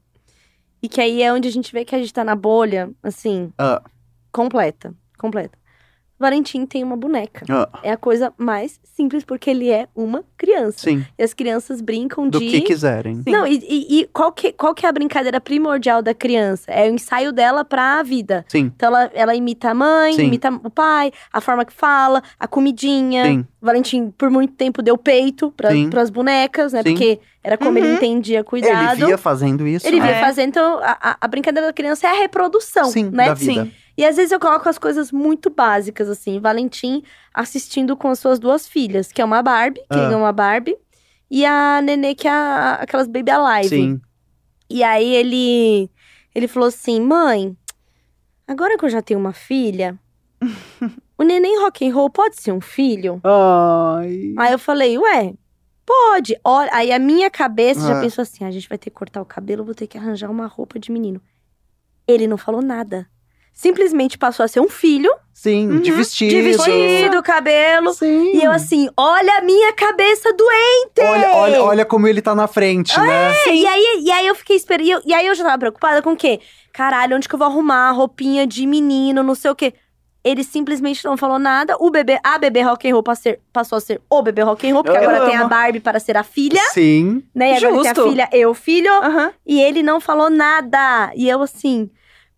e 0.82 0.90
que 0.90 1.00
aí 1.00 1.22
é 1.22 1.32
onde 1.32 1.48
a 1.48 1.52
gente 1.52 1.72
vê 1.72 1.86
que 1.86 1.96
a 1.96 2.00
gente 2.00 2.14
tá 2.14 2.24
na 2.24 2.36
bolha, 2.36 2.92
assim, 3.02 3.52
Ah. 3.58 3.82
completa, 4.32 4.94
completa. 5.18 5.58
O 6.24 6.26
Valentim 6.26 6.66
tem 6.66 6.82
uma 6.86 6.96
boneca. 6.96 7.46
Ah, 7.50 7.68
É 7.84 7.92
a 7.92 7.98
coisa 7.98 8.34
mais 8.38 8.80
simples 8.96 9.26
porque 9.26 9.50
ele 9.50 9.70
é 9.70 9.90
uma 9.94 10.24
criança. 10.38 10.78
sim, 10.80 11.06
E 11.20 11.22
as 11.24 11.34
crianças 11.34 11.82
brincam 11.82 12.30
do 12.30 12.40
de 12.40 12.48
que 12.48 12.62
quiserem. 12.62 13.16
Sim. 13.24 13.30
Não, 13.30 13.46
e, 13.46 13.56
e- 13.58 14.00
e 14.00 14.08
qual, 14.14 14.32
que, 14.32 14.54
qual 14.54 14.74
que 14.74 14.86
é 14.86 14.90
a 14.90 14.92
brincadeira 14.94 15.42
primordial 15.42 16.02
da 16.02 16.14
criança? 16.14 16.72
É 16.72 16.90
o 16.90 16.94
ensaio 16.94 17.34
dela 17.34 17.66
pra 17.66 18.02
vida. 18.04 18.46
Sim, 18.48 18.72
Então 18.74 18.88
ela, 18.88 19.12
ela 19.14 19.36
imita 19.36 19.72
a 19.72 19.74
mãe, 19.74 20.14
Sim. 20.14 20.28
imita 20.28 20.50
o 20.64 20.70
pai, 20.70 21.12
a 21.34 21.42
forma 21.42 21.66
que 21.66 21.74
fala, 21.74 22.24
a 22.40 22.48
comidinha. 22.48 23.26
sim, 23.26 23.46
O 23.62 23.66
Valentim, 23.66 24.10
por 24.18 24.30
muito 24.30 24.54
tempo, 24.54 24.82
deu 24.82 24.98
peito 24.98 25.52
pra, 25.52 25.72
pras 25.90 26.10
bonecas, 26.10 26.72
né? 26.72 26.84
Sim. 26.84 26.92
Porque 26.94 27.20
era 27.44 27.58
como 27.58 27.78
ele 27.78 27.88
Uhum. 27.88 27.96
entendia 27.96 28.46
cuidado. 28.46 28.94
Ele 29.02 29.08
via 29.08 29.18
fazendo 29.18 29.68
isso. 29.68 29.86
Ele 29.86 30.00
via 30.00 30.12
É. 30.12 30.22
fazendo. 30.22 30.48
Então, 30.48 30.80
a, 30.80 30.98
a- 31.02 31.18
a 31.20 31.28
brincadeira 31.28 31.68
da 31.68 31.74
criança 31.74 32.08
é 32.08 32.12
a 32.12 32.20
reprodução, 32.22 32.86
Sim, 32.86 33.10
né? 33.12 33.26
da 33.28 33.34
vida. 33.34 33.66
Sim. 33.66 33.72
E 33.98 34.04
às 34.06 34.16
vezes 34.16 34.32
eu 34.32 34.40
coloco 34.40 34.68
as 34.68 34.78
coisas 34.78 35.12
muito 35.12 35.50
básicas, 35.50 36.10
assim. 36.10 36.40
Valentim 36.40 37.04
assistindo 37.34 37.96
com 37.96 38.10
as 38.10 38.20
suas 38.20 38.40
duas 38.40 38.68
filhas, 38.68 39.12
que 39.12 39.22
é 39.22 39.26
uma 39.26 39.42
Barbie, 39.44 39.82
que 39.82 40.00
Ah. 40.00 40.12
é 40.12 40.16
uma 40.16 40.32
Barbie, 40.32 40.76
e 41.30 41.46
a 41.46 41.82
Nenê, 41.82 42.16
que 42.16 42.28
é 42.28 42.32
a- 42.32 42.76
aquelas 42.82 43.08
Baby 43.08 43.32
Alive. 43.32 43.70
Sim. 43.70 44.02
E 44.70 44.84
aí 44.84 45.14
ele, 45.14 45.90
ele 46.34 46.48
falou 46.48 46.68
assim, 46.70 47.00
mãe, 47.02 47.56
agora 48.48 48.78
que 48.78 48.86
eu 48.86 48.90
já 48.90 49.02
tenho 49.02 49.20
uma 49.20 49.34
filha, 49.34 50.00
o 51.18 51.24
neném 51.24 51.60
rock 51.62 51.88
and 51.88 51.94
roll 51.94 52.10
pode 52.10 52.42
ser 52.42 52.52
um 52.52 52.62
filho? 52.62 53.22
Ai. 53.24 54.34
Aí 54.38 54.52
eu 54.52 54.58
falei, 54.60 54.98
ué, 54.98 55.34
pode. 55.86 56.36
Olha, 56.44 56.70
aí 56.74 56.92
a 56.92 56.98
minha 57.00 57.30
cabeça 57.30 57.82
já 57.88 57.98
Ah. 58.00 58.02
pensou 58.02 58.24
assim, 58.24 58.44
a 58.44 58.50
gente 58.52 58.68
vai 58.68 58.78
ter 58.78 58.90
que 58.90 58.96
cortar 58.96 59.22
o 59.22 59.26
cabelo, 59.26 59.64
vou 59.64 59.76
ter 59.76 59.86
que 59.86 59.98
arranjar 59.98 60.32
uma 60.32 60.48
roupa 60.48 60.80
de 60.80 60.92
menino. 60.92 61.22
Ele 62.08 62.26
não 62.28 62.38
falou 62.38 62.62
nada. 62.62 63.08
Simplesmente 63.54 64.18
passou 64.18 64.44
a 64.44 64.48
ser 64.48 64.60
um 64.60 64.68
filho, 64.68 65.10
Sim, 65.32 65.70
Uhum. 65.70 65.80
de 65.82 65.92
vestido. 65.92 66.30
de 66.32 66.42
vestido, 66.42 67.22
cabelo. 67.22 67.94
Sim. 67.94 68.32
E 68.36 68.44
eu 68.44 68.52
assim, 68.52 68.90
olha 68.98 69.38
a 69.38 69.42
minha 69.42 69.72
cabeça 69.74 70.34
doente! 70.34 71.02
Olha, 71.02 71.32
olha, 71.36 71.64
olha 71.64 71.86
como 71.86 72.08
ele 72.08 72.22
tá 72.22 72.34
na 72.34 72.48
frente, 72.48 72.98
né? 73.00 73.32
É, 73.48 73.54
e 73.56 73.66
aí, 73.68 74.04
e 74.06 74.12
aí 74.12 74.26
eu 74.28 74.36
fiquei 74.36 74.56
esperando. 74.56 75.02
E, 75.06 75.14
aí 75.14 75.28
eu 75.28 75.36
já 75.36 75.44
tava 75.44 75.58
preocupada 75.58 76.02
com 76.02 76.14
o 76.14 76.16
quê? 76.16 76.40
Caralho, 76.74 77.16
onde 77.16 77.28
que 77.30 77.36
eu 77.36 77.40
vou 77.40 77.48
arrumar 77.48 77.90
a 77.90 77.92
roupinha 77.92 78.48
de 78.48 78.66
menino, 78.66 79.22
não 79.22 79.36
sei 79.36 79.52
o 79.52 79.56
quê. 79.56 79.74
Ele 80.24 80.44
simplesmente 80.44 81.04
não 81.04 81.18
falou 81.18 81.38
nada. 81.38 81.76
O 81.80 81.92
bebê, 81.92 82.18
a 82.24 82.38
bebê 82.38 82.62
rock 82.62 82.90
and 82.90 82.94
roll 82.94 83.04
passou 83.04 83.20
a 83.30 83.34
ser, 83.34 83.42
passou 83.52 83.78
a 83.78 83.82
ser 83.82 84.02
o 84.10 84.22
bebê 84.22 84.42
rock 84.42 84.68
and 84.70 84.74
roll, 84.74 84.84
porque 84.84 84.98
Eu 84.98 85.10
agora 85.10 85.26
tem 85.26 85.36
a 85.36 85.42
amo. 85.42 85.50
Barbie 85.50 85.80
para 85.82 86.00
ser 86.00 86.16
a 86.16 86.24
filha, 86.24 86.62
Sim. 86.72 87.22
né? 87.36 87.52
E 87.52 87.58
agora 87.58 87.74
tem 87.74 87.84
Justo. 87.84 88.02
a 88.02 88.10
filha, 88.10 88.30
eu 88.32 88.50
o 88.52 88.54
filho. 88.54 88.92
Aham. 89.04 89.34
E 89.46 89.62
ele 89.62 89.84
não 89.84 90.00
falou 90.00 90.30
nada. 90.30 91.12
E 91.16 91.28
eu 91.28 91.42
assim, 91.42 91.90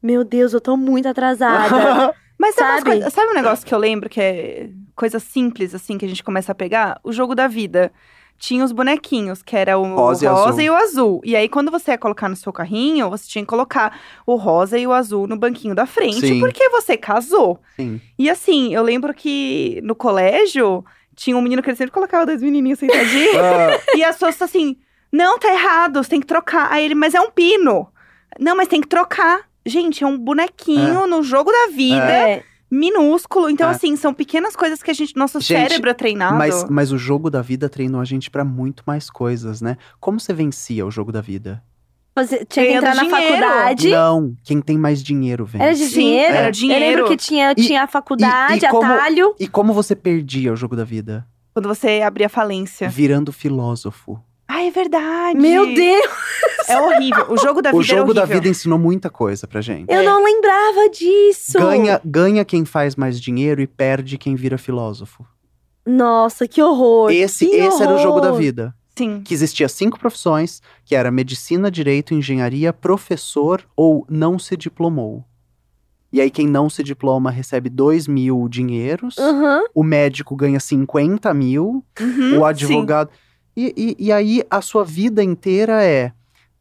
meu 0.06 0.24
Deus, 0.24 0.54
eu 0.54 0.62
tô 0.62 0.78
muito 0.78 1.08
atrasada. 1.08 2.14
Mas 2.38 2.54
sabe, 2.54 2.96
umas 2.96 3.14
Sabe? 3.14 3.32
um 3.32 3.34
negócio 3.34 3.66
que 3.66 3.74
eu 3.74 3.80
lembro 3.80 4.10
que 4.10 4.22
é 4.22 4.70
coisa 4.96 5.20
simples, 5.20 5.74
assim, 5.74 5.98
que 5.98 6.06
a 6.06 6.08
gente 6.08 6.24
começa 6.24 6.52
a 6.52 6.56
pegar? 6.56 7.00
O 7.04 7.12
jogo 7.12 7.34
da 7.34 7.48
vida. 7.48 7.92
Tinha 8.38 8.66
os 8.66 8.74
bonequinhos, 8.74 9.42
que 9.42 9.56
era 9.56 9.78
o 9.78 9.96
Rosa 9.96 10.26
e 10.26 10.28
rosa 10.28 10.62
e 10.62 10.70
o 10.70 10.76
azul. 10.76 11.22
E 11.24 11.38
aí, 11.38 11.48
quando 11.48 11.72
você 11.72 11.92
ia 11.92 11.98
colocar 11.98 12.28
no 12.28 12.36
seu 12.36 12.52
carrinho, 12.52 13.10
você 13.10 13.26
tinha 13.30 13.42
que 13.42 13.48
colocar 13.48 13.98
o 14.28 14.36
rosa 14.36 14.78
e 14.78 14.86
o 14.86 14.92
azul 14.92 15.26
no 15.26 15.38
banquinho 15.38 15.74
da 15.74 15.86
frente, 15.86 16.20
Sim. 16.20 16.40
porque 16.42 16.68
você 16.68 16.98
casou. 16.98 17.62
Sim. 17.78 18.02
E 18.20 18.30
assim, 18.30 18.74
eu 18.74 18.84
lembro 18.84 19.14
que 19.14 19.80
no 19.84 19.96
colégio 19.96 20.84
tinha 21.16 21.38
um 21.38 21.42
menino 21.42 21.64
que 21.64 21.70
ele 21.70 21.78
sempre 21.78 21.94
colocava 21.94 22.26
dois 22.26 22.42
menininhos 22.42 22.78
sentadinhos. 22.80 23.36
Ah, 23.40 23.98
e 23.98 24.04
as 24.04 24.18
pessoas 24.18 24.42
assim, 24.42 24.78
não, 25.10 25.40
tá 25.40 25.54
errado, 25.54 26.04
você 26.04 26.10
tem 26.10 26.20
que 26.20 26.28
trocar. 26.28 26.70
Aí 26.70 26.84
ele, 26.84 26.96
mas 26.96 27.14
é 27.16 27.22
um 27.22 27.32
pino. 27.32 27.88
Não, 28.38 28.56
mas 28.58 28.68
tem 28.68 28.82
que 28.82 28.88
trocar. 28.88 29.48
Gente, 29.66 30.04
é 30.04 30.08
um 30.08 30.18
bonequinho 30.18 31.08
no 31.08 31.24
jogo 31.24 31.52
da 31.52 31.74
vida, 31.76 31.96
É. 32.12 32.44
minúsculo. 32.70 33.50
Então, 33.50 33.68
É. 33.68 33.72
assim, 33.72 33.96
são 33.96 34.14
pequenas 34.14 34.56
coisas 34.56 34.84
que 34.84 34.92
a 34.92 34.94
gente. 34.94 35.16
Nosso 35.16 35.40
Gente, 35.40 35.70
cérebro 35.70 35.90
é 35.90 35.94
treinado. 35.94 36.36
mas, 36.38 36.66
mas 36.70 36.92
o 36.92 36.98
jogo 36.98 37.30
da 37.30 37.42
vida 37.42 37.68
treinou 37.70 38.00
a 38.02 38.06
gente 38.06 38.30
pra 38.30 38.44
muito 38.46 38.84
mais 38.86 39.10
coisas, 39.10 39.62
né? 39.62 39.78
Como 40.00 40.20
você 40.20 40.34
vencia 40.34 40.86
o 40.86 40.92
jogo 40.92 41.12
da 41.12 41.22
vida? 41.22 41.64
Você 42.18 42.46
tinha 42.46 42.66
que 42.66 42.72
entrar 42.74 42.96
na 42.96 43.04
dinheiro. 43.04 43.26
faculdade. 43.44 43.90
Não, 43.90 44.36
quem 44.44 44.62
tem 44.62 44.78
mais 44.78 45.04
dinheiro 45.04 45.46
vence. 45.46 45.64
Era 45.66 45.74
de 45.74 45.86
Sim, 45.86 45.94
dinheiro? 46.00 46.34
era 46.36 46.48
Eu 46.48 46.52
dinheiro. 46.52 46.86
lembro 46.86 47.08
que 47.10 47.18
tinha, 47.18 47.52
E- 47.52 47.56
tinha 47.56 47.84
a 47.84 47.88
faculdade, 47.88 48.66
e 48.66 48.70
como- 48.70 48.90
atalho. 48.90 49.36
E 49.38 49.48
como 49.50 49.74
você 49.74 49.96
perdia 49.96 50.54
o 50.54 50.56
jogo 50.56 50.76
da 50.78 50.86
vida? 50.86 51.28
Quando 51.54 51.68
você 51.68 52.02
abria 52.06 52.30
falência. 52.30 52.88
Virando 52.88 53.34
filósofo. 53.34 54.18
Ah, 54.58 54.64
é 54.64 54.72
verdade. 54.72 55.38
Meu 55.40 55.66
Deus, 55.74 56.06
É 56.70 56.80
horrível. 56.80 57.26
O 57.30 57.38
jogo 57.38 57.62
da 57.62 57.72
vida 57.72 57.78
O 57.78 57.82
é 57.82 57.84
jogo 57.84 58.14
da 58.14 58.22
horrível. 58.22 58.42
vida 58.42 58.50
ensinou 58.50 58.80
muita 58.80 59.10
coisa 59.10 59.46
pra 59.48 59.60
gente. 59.62 59.90
eu 59.92 60.00
É. 60.00 60.04
não 60.04 60.24
lembrava 60.24 60.90
disso. 60.90 61.60
Ganha, 61.60 62.00
ganha 62.06 62.46
quem 62.46 62.64
faz 62.66 62.96
mais 62.96 63.20
dinheiro 63.20 63.62
e 63.62 63.68
perde 63.68 64.18
quem 64.18 64.36
vira 64.36 64.58
filósofo. 64.58 65.26
Nossa, 65.86 66.48
que 66.48 66.62
horror. 66.62 67.12
Esse, 67.12 67.46
que 67.46 67.56
esse 67.56 67.84
era 67.84 67.94
o 67.94 67.98
jogo 68.00 68.20
da 68.22 68.30
horror. 68.30 68.40
vida. 68.40 68.76
Sim. 68.98 69.22
Que 69.26 69.34
existia 69.34 69.68
cinco 69.68 70.00
profissões, 70.00 70.62
que 70.86 70.96
era 70.96 71.12
medicina, 71.12 71.70
direito, 71.70 72.14
engenharia, 72.14 72.72
professor 72.72 73.62
ou 73.76 74.06
não 74.10 74.40
se 74.40 74.56
diplomou. 74.56 75.24
E 76.14 76.22
aí 76.22 76.32
quem 76.32 76.48
não 76.48 76.70
se 76.70 76.82
diploma 76.82 77.30
recebe 77.30 77.70
2 77.70 78.08
mil 78.08 78.48
dinheiros, 78.48 79.18
Aham. 79.18 79.64
o 79.76 79.84
médico 79.84 80.34
ganha 80.34 80.62
50 80.62 81.34
mil, 81.34 81.84
Uhum, 82.00 82.40
o 82.40 82.46
advogado... 82.46 83.10
E, 83.56 83.74
e, 84.00 84.06
e 84.08 84.12
aí 84.12 84.44
a 84.50 84.62
sua 84.62 84.84
vida 84.84 85.24
inteira 85.24 85.84
é... 85.84 86.12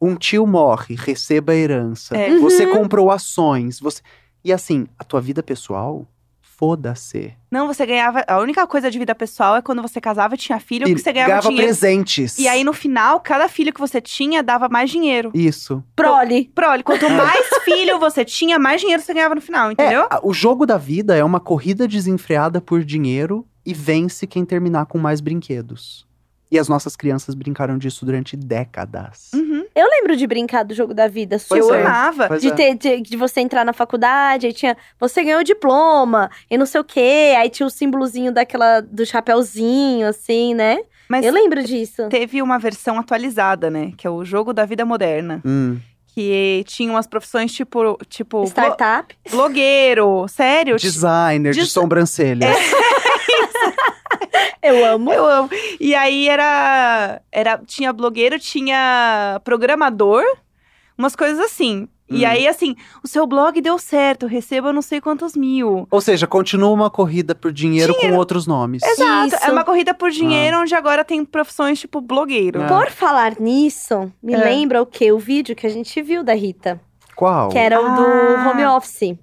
Um 0.01 0.17
tio 0.17 0.47
morre, 0.47 0.95
receba 0.97 1.53
a 1.53 1.57
herança. 1.57 2.15
É. 2.17 2.37
Você 2.39 2.67
Uhum. 2.67 2.73
comprou 2.79 3.11
ações. 3.11 3.81
Você... 3.81 4.03
E 4.45 4.53
assim, 4.53 4.87
a 4.99 5.05
tua 5.05 5.19
vida 5.21 5.43
pessoal, 5.43 6.07
foda-se. 6.43 7.33
Não, 7.51 7.67
você 7.67 7.85
ganhava. 7.87 8.25
A 8.27 8.39
única 8.39 8.67
coisa 8.67 8.91
de 8.91 8.99
vida 8.99 9.15
pessoal 9.15 9.57
é 9.57 9.63
quando 9.63 9.83
você 9.83 10.01
casava 10.01 10.35
e 10.35 10.39
tinha 10.39 10.59
filho, 10.61 10.87
E 10.89 10.95
que 10.95 11.01
você 11.01 11.13
ganhava, 11.13 11.31
ganhava 11.31 11.49
dinheiro. 11.49 11.67
presentes. 11.69 12.39
E 12.39 12.47
aí, 12.47 12.63
no 12.65 12.73
final, 12.73 13.21
cada 13.21 13.49
filho 13.49 13.73
que 13.73 13.81
você 13.81 14.01
tinha 14.01 14.43
dava 14.43 14.69
mais 14.69 14.91
dinheiro. 14.91 15.31
Isso. 15.35 15.83
Prole. 15.97 16.51
Prole, 16.55 16.83
quanto 16.83 17.09
mais 17.11 17.47
filho 17.65 17.99
você 17.99 18.25
tinha, 18.25 18.59
mais 18.59 18.81
dinheiro 18.81 19.03
você 19.03 19.15
ganhava 19.15 19.35
no 19.35 19.41
final, 19.41 19.73
entendeu? 19.73 20.03
É, 20.03 20.21
o 20.23 20.33
jogo 20.33 20.67
da 20.67 20.77
vida 20.77 21.17
é 21.17 21.25
uma 21.25 21.41
corrida 21.41 21.89
desenfreada 21.89 22.61
por 22.61 22.85
dinheiro 22.85 23.47
e 23.65 23.73
vence 23.73 24.27
quem 24.27 24.45
terminar 24.45 24.87
com 24.87 24.99
mais 24.99 25.21
brinquedos. 25.21 26.07
E 26.55 26.59
as 26.59 26.69
nossas 26.69 26.95
crianças 26.95 27.35
brincaram 27.35 27.77
disso 27.77 28.07
durante 28.07 28.37
décadas. 28.37 29.31
Uhum. 29.35 29.65
Eu 29.75 29.89
lembro 29.91 30.17
de 30.17 30.25
brincar 30.25 30.63
do 30.63 30.73
jogo 30.73 30.95
da 30.95 31.09
vida. 31.09 31.37
Pois 31.49 31.67
Eu 31.67 31.75
é. 31.75 31.83
amava. 31.83 32.39
De, 32.39 32.47
é. 32.47 32.51
ter, 32.53 32.75
de, 32.77 33.01
de 33.01 33.17
você 33.17 33.41
entrar 33.41 33.65
na 33.65 33.73
faculdade, 33.73 34.47
aí 34.47 34.53
tinha. 34.53 34.77
Você 35.01 35.25
ganhou 35.25 35.41
o 35.41 35.45
diploma 35.45 36.31
e 36.49 36.57
não 36.57 36.65
sei 36.65 36.81
o 36.81 36.85
quê. 36.85 37.35
Aí 37.37 37.51
tinha 37.51 37.67
o 37.67 37.71
símbolozinho 37.71 38.31
daquela. 38.33 38.81
do 38.81 39.05
chapéuzinho, 39.05 40.07
assim, 40.07 40.55
né? 40.55 40.79
Mas 41.09 41.25
Eu 41.27 41.33
lembro 41.33 41.63
disso. 41.65 42.09
teve 42.09 42.41
uma 42.41 42.57
versão 42.59 42.99
atualizada, 43.01 43.69
né? 43.69 43.91
Que 43.97 44.07
é 44.07 44.11
o 44.11 44.25
jogo 44.25 44.53
da 44.53 44.65
vida 44.65 44.85
moderna. 44.87 45.43
Hum. 45.45 45.79
Que 46.15 46.63
tinha 46.69 46.93
umas 46.93 47.09
profissões 47.09 47.53
tipo. 47.53 47.99
tipo 48.09 48.45
Startup. 48.45 49.13
blogueiro. 49.29 50.25
Sério? 50.29 50.77
Designer 50.77 51.53
de 51.53 51.61
Des- 51.63 51.73
sobrancelha. 51.73 52.47
Eu 54.65 54.85
amo. 54.95 55.13
Eu 55.13 55.27
amo. 55.27 55.51
E 55.79 55.95
aí 55.95 56.29
era, 56.29 57.21
era. 57.31 57.61
Tinha 57.67 57.93
blogueiro, 57.93 58.39
tinha 58.39 59.41
programador, 59.45 60.23
umas 60.97 61.15
coisas 61.15 61.39
assim. 61.39 61.89
E 62.11 62.25
Hum. 62.25 62.29
aí, 62.29 62.47
assim, 62.47 62.77
o 63.03 63.09
seu 63.09 63.27
blog 63.27 63.59
deu 63.63 63.79
certo, 63.79 64.27
receba 64.27 64.73
não 64.75 64.83
sei 64.83 65.01
quantos 65.01 65.35
mil. 65.35 65.89
Ou 65.91 66.01
seja, 66.03 66.27
continua 66.27 66.69
uma 66.71 66.91
corrida 66.91 67.35
por 67.35 67.51
dinheiro, 67.51 67.95
com 67.95 68.13
outros 68.15 68.47
nomes. 68.47 68.83
Exato. 68.83 69.29
Isso. 69.35 69.45
É 69.45 69.51
uma 69.51 69.65
corrida 69.65 69.95
por 69.95 70.09
Ah. 70.11 70.13
dinheiro, 70.13 70.61
onde 70.61 70.75
agora 70.75 71.03
tem 71.03 71.25
profissões 71.25 71.81
tipo 71.81 72.03
blogueiro. 72.03 72.61
É. 72.63 72.67
Por 72.67 72.91
falar 72.91 73.41
nisso, 73.41 74.13
me 74.23 74.35
É. 74.35 74.37
lembra 74.39 74.83
o 74.83 74.87
quê? 74.87 75.13
O 75.13 75.19
vídeo 75.19 75.57
que 75.57 75.67
a 75.67 75.71
gente 75.71 76.01
viu 76.03 76.23
da 76.23 76.35
Rita. 76.35 76.79
Qual? 77.17 77.49
Que 77.49 77.59
era 77.59 77.81
o 77.81 77.85
do 77.97 78.03
Ah. 78.07 78.51
home 78.51 78.65
office. 78.67 79.17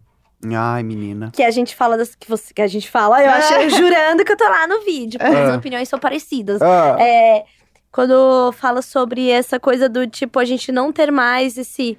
Ai, 0.56 0.82
menina. 0.84 1.32
Que 1.34 1.44
a 1.44 1.52
gente 1.52 1.76
fala 1.76 1.98
das. 1.98 2.16
Que, 2.16 2.28
você, 2.28 2.54
que 2.54 2.62
a 2.62 2.68
gente 2.68 2.89
fala. 2.89 3.22
Eu 3.24 3.30
achei 3.30 3.70
jurando 3.70 4.24
que 4.26 4.32
eu 4.32 4.38
tô 4.38 4.44
lá 4.46 4.66
no 4.68 4.82
vídeo. 4.82 5.20
Porque 5.20 5.36
Ah. 5.36 5.50
as 5.52 5.56
opiniões 5.58 5.88
são 5.88 6.00
parecidas. 6.00 6.62
Ah, 6.62 6.98
É, 7.00 7.46
quando 7.92 8.52
fala 8.54 8.82
sobre 8.82 9.30
essa 9.30 9.60
coisa 9.60 9.88
do 9.88 10.08
tipo, 10.08 10.39
a 10.39 10.46
gente 10.46 10.72
não 10.72 10.92
ter 10.92 11.12
mais 11.12 11.58
esse 11.58 11.98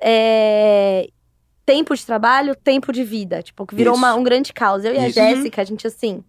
é, 0.00 1.08
tempo 1.66 1.94
de 1.94 2.04
trabalho, 2.06 2.54
tempo 2.54 2.92
de 2.92 3.04
vida. 3.04 3.42
Tipo, 3.42 3.66
que 3.66 3.74
virou 3.74 3.94
uma- 3.94 4.14
um 4.14 4.22
grande 4.22 4.52
caos. 4.52 4.84
Eu 4.84 4.94
e 4.94 4.98
a 4.98 5.06
Isso. 5.08 5.14
Jéssica, 5.14 5.60
a 5.62 5.64
gente 5.64 5.86
assim. 5.86 6.22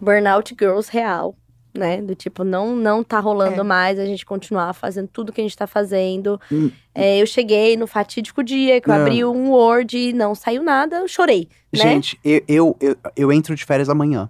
Burnout 0.00 0.54
Girls 0.58 0.90
real. 0.90 1.34
Né? 1.72 2.02
Do 2.02 2.14
tipo, 2.16 2.42
não, 2.42 2.74
não 2.74 3.04
tá 3.04 3.20
rolando 3.20 3.60
É. 3.60 3.62
mais 3.62 3.98
a 3.98 4.04
gente 4.04 4.26
continuar 4.26 4.72
fazendo 4.72 5.06
tudo 5.08 5.32
que 5.32 5.40
a 5.40 5.44
gente 5.44 5.56
tá 5.56 5.66
fazendo. 5.68 6.40
Hum. 6.50 6.70
É, 6.94 7.22
eu 7.22 7.26
cheguei 7.26 7.76
no 7.76 7.86
fatídico 7.86 8.42
dia 8.42 8.80
que 8.80 8.90
eu 8.90 8.94
Não. 8.94 9.00
abri 9.02 9.24
um 9.24 9.50
Word 9.52 9.96
e 9.96 10.12
não 10.12 10.34
saiu 10.34 10.62
nada, 10.64 10.96
eu 10.96 11.06
chorei. 11.08 11.48
né? 11.72 11.78
Gente, 11.80 12.18
eu, 12.24 12.42
eu, 12.48 12.76
eu, 12.80 12.96
eu 13.14 13.32
entro 13.32 13.54
de 13.54 13.64
férias 13.64 13.88
amanhã. 13.88 14.28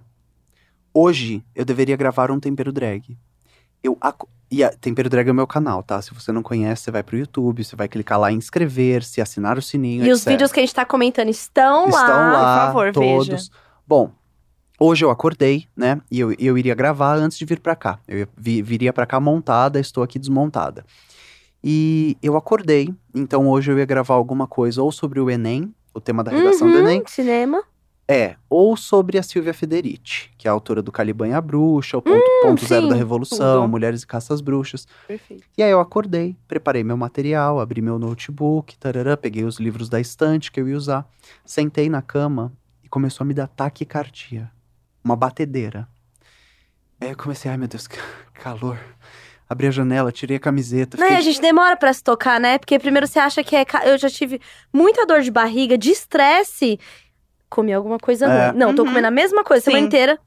Hoje, 0.93 1.43
eu 1.55 1.63
deveria 1.65 1.95
gravar 1.95 2.29
um 2.31 2.39
tempero 2.39 2.71
drag. 2.71 3.17
Eu 3.83 3.97
E 4.51 4.63
a 4.63 4.69
Tempero 4.69 5.09
Drag 5.09 5.27
é 5.27 5.31
o 5.31 5.33
meu 5.35 5.47
canal, 5.47 5.81
tá? 5.81 5.99
Se 6.01 6.13
você 6.13 6.31
não 6.31 6.43
conhece, 6.43 6.83
você 6.83 6.91
vai 6.91 7.01
pro 7.01 7.17
YouTube, 7.17 7.63
você 7.63 7.75
vai 7.75 7.87
clicar 7.87 8.19
lá 8.19 8.31
em 8.31 8.35
inscrever-se, 8.35 9.21
assinar 9.21 9.57
o 9.57 9.61
sininho, 9.61 10.05
E 10.05 10.11
os 10.11 10.19
etc. 10.19 10.31
vídeos 10.33 10.51
que 10.51 10.59
a 10.59 10.63
gente 10.63 10.75
tá 10.75 10.85
comentando 10.85 11.29
estão, 11.29 11.87
Estão 11.87 12.05
lá. 12.05 12.31
lá, 12.31 12.67
por 12.67 12.73
favor, 12.73 12.91
todos. 12.93 13.27
veja. 13.29 13.49
Bom, 13.87 14.11
hoje 14.81 15.05
eu 15.05 15.11
acordei, 15.11 15.67
né? 15.77 16.01
E 16.09 16.19
eu, 16.19 16.33
eu 16.39 16.57
iria 16.57 16.73
gravar 16.73 17.15
antes 17.15 17.37
de 17.37 17.45
vir 17.45 17.59
pra 17.59 17.75
cá. 17.75 17.99
Eu 18.07 18.27
vi- 18.35 18.61
viria 18.63 18.91
pra 18.91 19.05
cá 19.05 19.19
montada, 19.19 19.79
estou 19.79 20.03
aqui 20.03 20.17
desmontada. 20.17 20.83
E 21.63 22.17
eu 22.23 22.35
acordei, 22.35 22.91
então 23.13 23.47
hoje 23.47 23.71
eu 23.71 23.77
ia 23.77 23.85
gravar 23.85 24.15
alguma 24.15 24.47
coisa 24.47 24.81
ou 24.81 24.91
sobre 24.91 25.19
o 25.19 25.29
Enem, 25.29 25.73
o 25.93 26.01
tema 26.01 26.23
da 26.23 26.31
redação 26.31 26.69
do 26.71 26.73
Uhum, 26.77 26.79
Enem, 26.87 27.03
Cinema. 27.05 27.63
é, 28.07 28.35
ou 28.49 28.75
sobre 28.75 29.19
a 29.19 29.23
Silvia 29.23 29.53
Federici, 29.53 30.31
que 30.39 30.47
é 30.47 30.49
a 30.49 30.53
autora 30.53 30.81
do 30.81 30.91
Caliban 30.91 31.27
e 31.27 31.33
a 31.33 31.39
Bruxa, 31.41 31.97
o 31.97 32.01
ponto, 32.01 32.31
ponto 32.41 32.65
zero 32.65 32.87
da 32.87 32.95
Revolução. 32.95 33.67
Mulheres 33.67 34.01
e 34.01 34.07
Caças 34.07 34.41
Bruxas. 34.41 34.87
Perfeito. 35.07 35.43
E 35.55 35.61
aí 35.61 35.69
eu 35.69 35.79
acordei, 35.79 36.35
preparei 36.47 36.83
meu 36.83 36.97
material, 36.97 37.59
abri 37.59 37.79
meu 37.81 37.99
notebook, 37.99 38.75
tarará, 38.77 39.15
peguei 39.15 39.43
os 39.43 39.57
livros 39.59 39.87
da 39.87 39.99
estante 39.99 40.51
que 40.51 40.59
eu 40.59 40.67
ia 40.67 40.75
usar, 40.75 41.07
sentei 41.45 41.89
na 41.89 42.01
cama 42.01 42.51
e 42.83 42.89
começou 42.89 43.23
a 43.23 43.27
me 43.27 43.33
dar 43.35 43.47
taquicardia. 43.47 44.49
Uma 45.03 45.15
batedeira. 45.15 45.87
Aí 46.99 47.09
eu 47.09 47.17
comecei, 47.17 47.49
ai 47.49 47.57
meu 47.57 47.67
Deus, 47.67 47.87
calor. 48.33 48.77
Abri 49.49 49.67
a 49.67 49.71
janela, 49.71 50.11
tirei 50.11 50.37
a 50.37 50.39
camiseta. 50.39 50.97
Né, 50.97 51.03
fiquei- 51.03 51.17
a 51.17 51.21
gente 51.21 51.41
demora 51.41 51.75
pra 51.75 51.91
se 51.91 52.01
tocar, 52.03 52.39
né? 52.39 52.57
Porque 52.57 52.79
primeiro 52.79 53.05
você 53.07 53.19
acha 53.19 53.43
que 53.43 53.55
é. 53.55 53.65
Eu 53.85 53.97
já 53.97 54.09
tive 54.09 54.39
muita 54.71 55.05
dor 55.05 55.21
de 55.21 55.31
barriga, 55.31 55.77
de 55.77 55.89
estresse. 55.91 56.79
Comi 57.49 57.73
alguma 57.73 57.97
coisa 57.97 58.25
É. 58.27 58.49
ruim. 58.49 58.57
Não, 58.59 58.73
tô 58.73 58.83
Uhum. 58.83 58.89
comendo 58.89 59.07
a 59.07 59.11
mesma 59.11 59.43
coisa 59.43 59.61
a 59.61 59.65
semana 59.65 59.81
Sim. 59.81 59.87
inteira. 59.87 60.19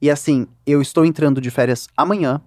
E 0.00 0.08
assim, 0.08 0.46
eu 0.64 0.80
estou 0.80 1.04
entrando 1.04 1.40
de 1.40 1.50
férias 1.50 1.88
amanhã. 1.96 2.40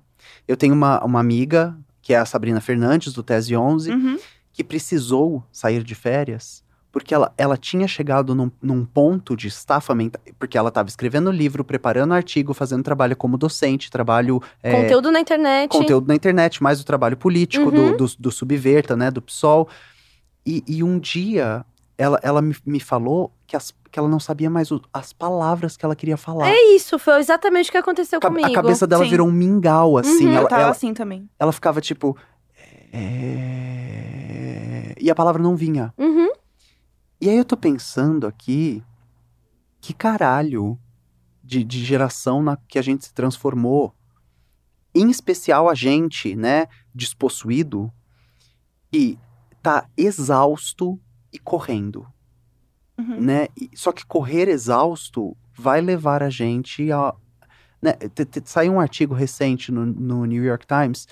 Eu 0.48 0.56
tenho 0.56 0.74
uma, 0.74 1.04
uma 1.04 1.20
amiga, 1.20 1.76
que 2.02 2.14
é 2.14 2.18
a 2.18 2.26
Sabrina 2.26 2.62
Fernandes, 2.62 3.12
do 3.12 3.22
Tese 3.22 3.54
11, 3.58 3.92
Uhum. 3.92 4.18
que 4.54 4.64
precisou 4.64 5.44
sair 5.52 5.84
de 5.84 5.94
férias 5.94 6.64
porque 6.92 7.14
ela, 7.14 7.34
ela 7.38 7.58
tinha 7.58 7.88
chegado 7.88 8.36
num, 8.36 8.52
num 8.62 8.86
ponto 8.86 9.36
de 9.36 9.48
estafa 9.48 9.96
mental, 9.96 10.22
porque 10.38 10.58
ela 10.58 10.68
estava 10.70 10.89
escrevendo 10.89 11.32
livro, 11.32 11.64
preparando 11.64 12.14
artigo, 12.14 12.54
fazendo 12.54 12.84
trabalho 12.84 13.16
como 13.16 13.38
docente, 13.38 13.89
trabalho 13.89 14.42
é, 14.62 14.72
Conteúdo 14.72 15.12
na 15.12 15.20
internet. 15.20 15.70
conteúdo 15.72 16.08
na 16.08 16.16
internet, 16.16 16.62
mais 16.62 16.82
o 16.82 16.86
trabalho 16.86 17.16
político 17.16 17.72
do, 17.72 17.82
Uhum. 17.84 17.98
do, 17.98 18.06
do 18.20 18.32
Subverta, 18.32 18.96
né, 18.98 19.10
do 19.10 19.22
PSOL. 19.22 19.70
E, 20.46 20.64
e 20.68 20.84
um 20.84 21.00
dia 21.00 21.64
ela, 21.98 22.20
ela 22.24 22.42
me, 22.42 22.56
me 22.66 22.80
falou 22.80 23.32
que, 23.46 23.56
as, 23.56 23.72
que 23.92 24.00
ela 24.00 24.10
não 24.10 24.20
sabia 24.20 24.50
mais 24.50 24.72
o- 24.72 24.82
as 24.92 25.14
palavras 25.14 25.78
que 25.78 25.86
ela 25.86 25.96
queria 25.96 26.18
falar. 26.18 26.50
É 26.50 26.76
isso, 26.76 26.98
foi 26.98 27.20
exatamente 27.20 27.70
o 27.70 27.72
que 27.72 27.78
aconteceu 27.78 28.20
Ca- 28.20 28.28
comigo. 28.28 28.48
A 28.50 28.54
cabeça 28.54 28.88
dela 28.88 29.04
Sim. 29.04 29.12
virou 29.12 29.28
um 29.28 29.32
mingau, 29.32 29.98
assim. 29.98 30.26
Uhum, 30.26 30.32
Eu 30.34 30.38
ela, 30.39 30.50
tava 30.50 30.62
ela, 30.64 30.72
assim 30.72 30.94
também. 30.94 31.30
ela 31.39 31.52
ficava 31.52 31.80
tipo. 31.80 32.18
"É", 32.92 34.96
E 35.00 35.10
a 35.10 35.16
palavra 35.16 35.42
não 35.42 35.56
vinha. 35.56 35.94
Uhum. 35.98 36.30
E 37.22 37.30
aí 37.30 37.38
eu 37.38 37.46
tô 37.46 37.56
pensando 37.56 38.26
aqui. 38.28 38.84
Que 39.80 39.94
caralho 39.94 40.78
de, 41.44 41.64
de 41.64 41.84
geração 41.84 42.42
na 42.44 42.56
que 42.56 42.78
a 42.78 42.82
gente 42.82 43.06
se 43.06 43.14
transformou. 43.14 43.96
Em 44.94 45.10
especial 45.10 45.70
a 45.70 45.74
gente, 45.76 46.36
né? 46.36 46.68
Despossuído. 46.94 47.92
E 48.94 49.18
tá 49.62 49.88
exausto 49.96 51.00
e 51.32 51.40
correndo. 51.40 52.06
Uhum. 52.98 53.22
né? 53.22 53.48
E- 53.60 53.70
Só 53.74 53.92
que 53.92 54.06
correr 54.06 54.48
exausto 54.48 55.36
vai 55.58 55.82
levar 55.82 56.22
a 56.22 56.30
gente 56.30 56.92
a. 56.92 57.14
Né? 57.82 57.93
te- 57.93 58.26
te- 58.26 58.42
Saiu 58.46 58.74
um 58.74 58.80
artigo 58.80 59.14
recente 59.16 59.72
no, 59.72 59.86
no 59.86 60.26
New 60.26 60.43
York 60.43 60.66
Times 60.68 61.08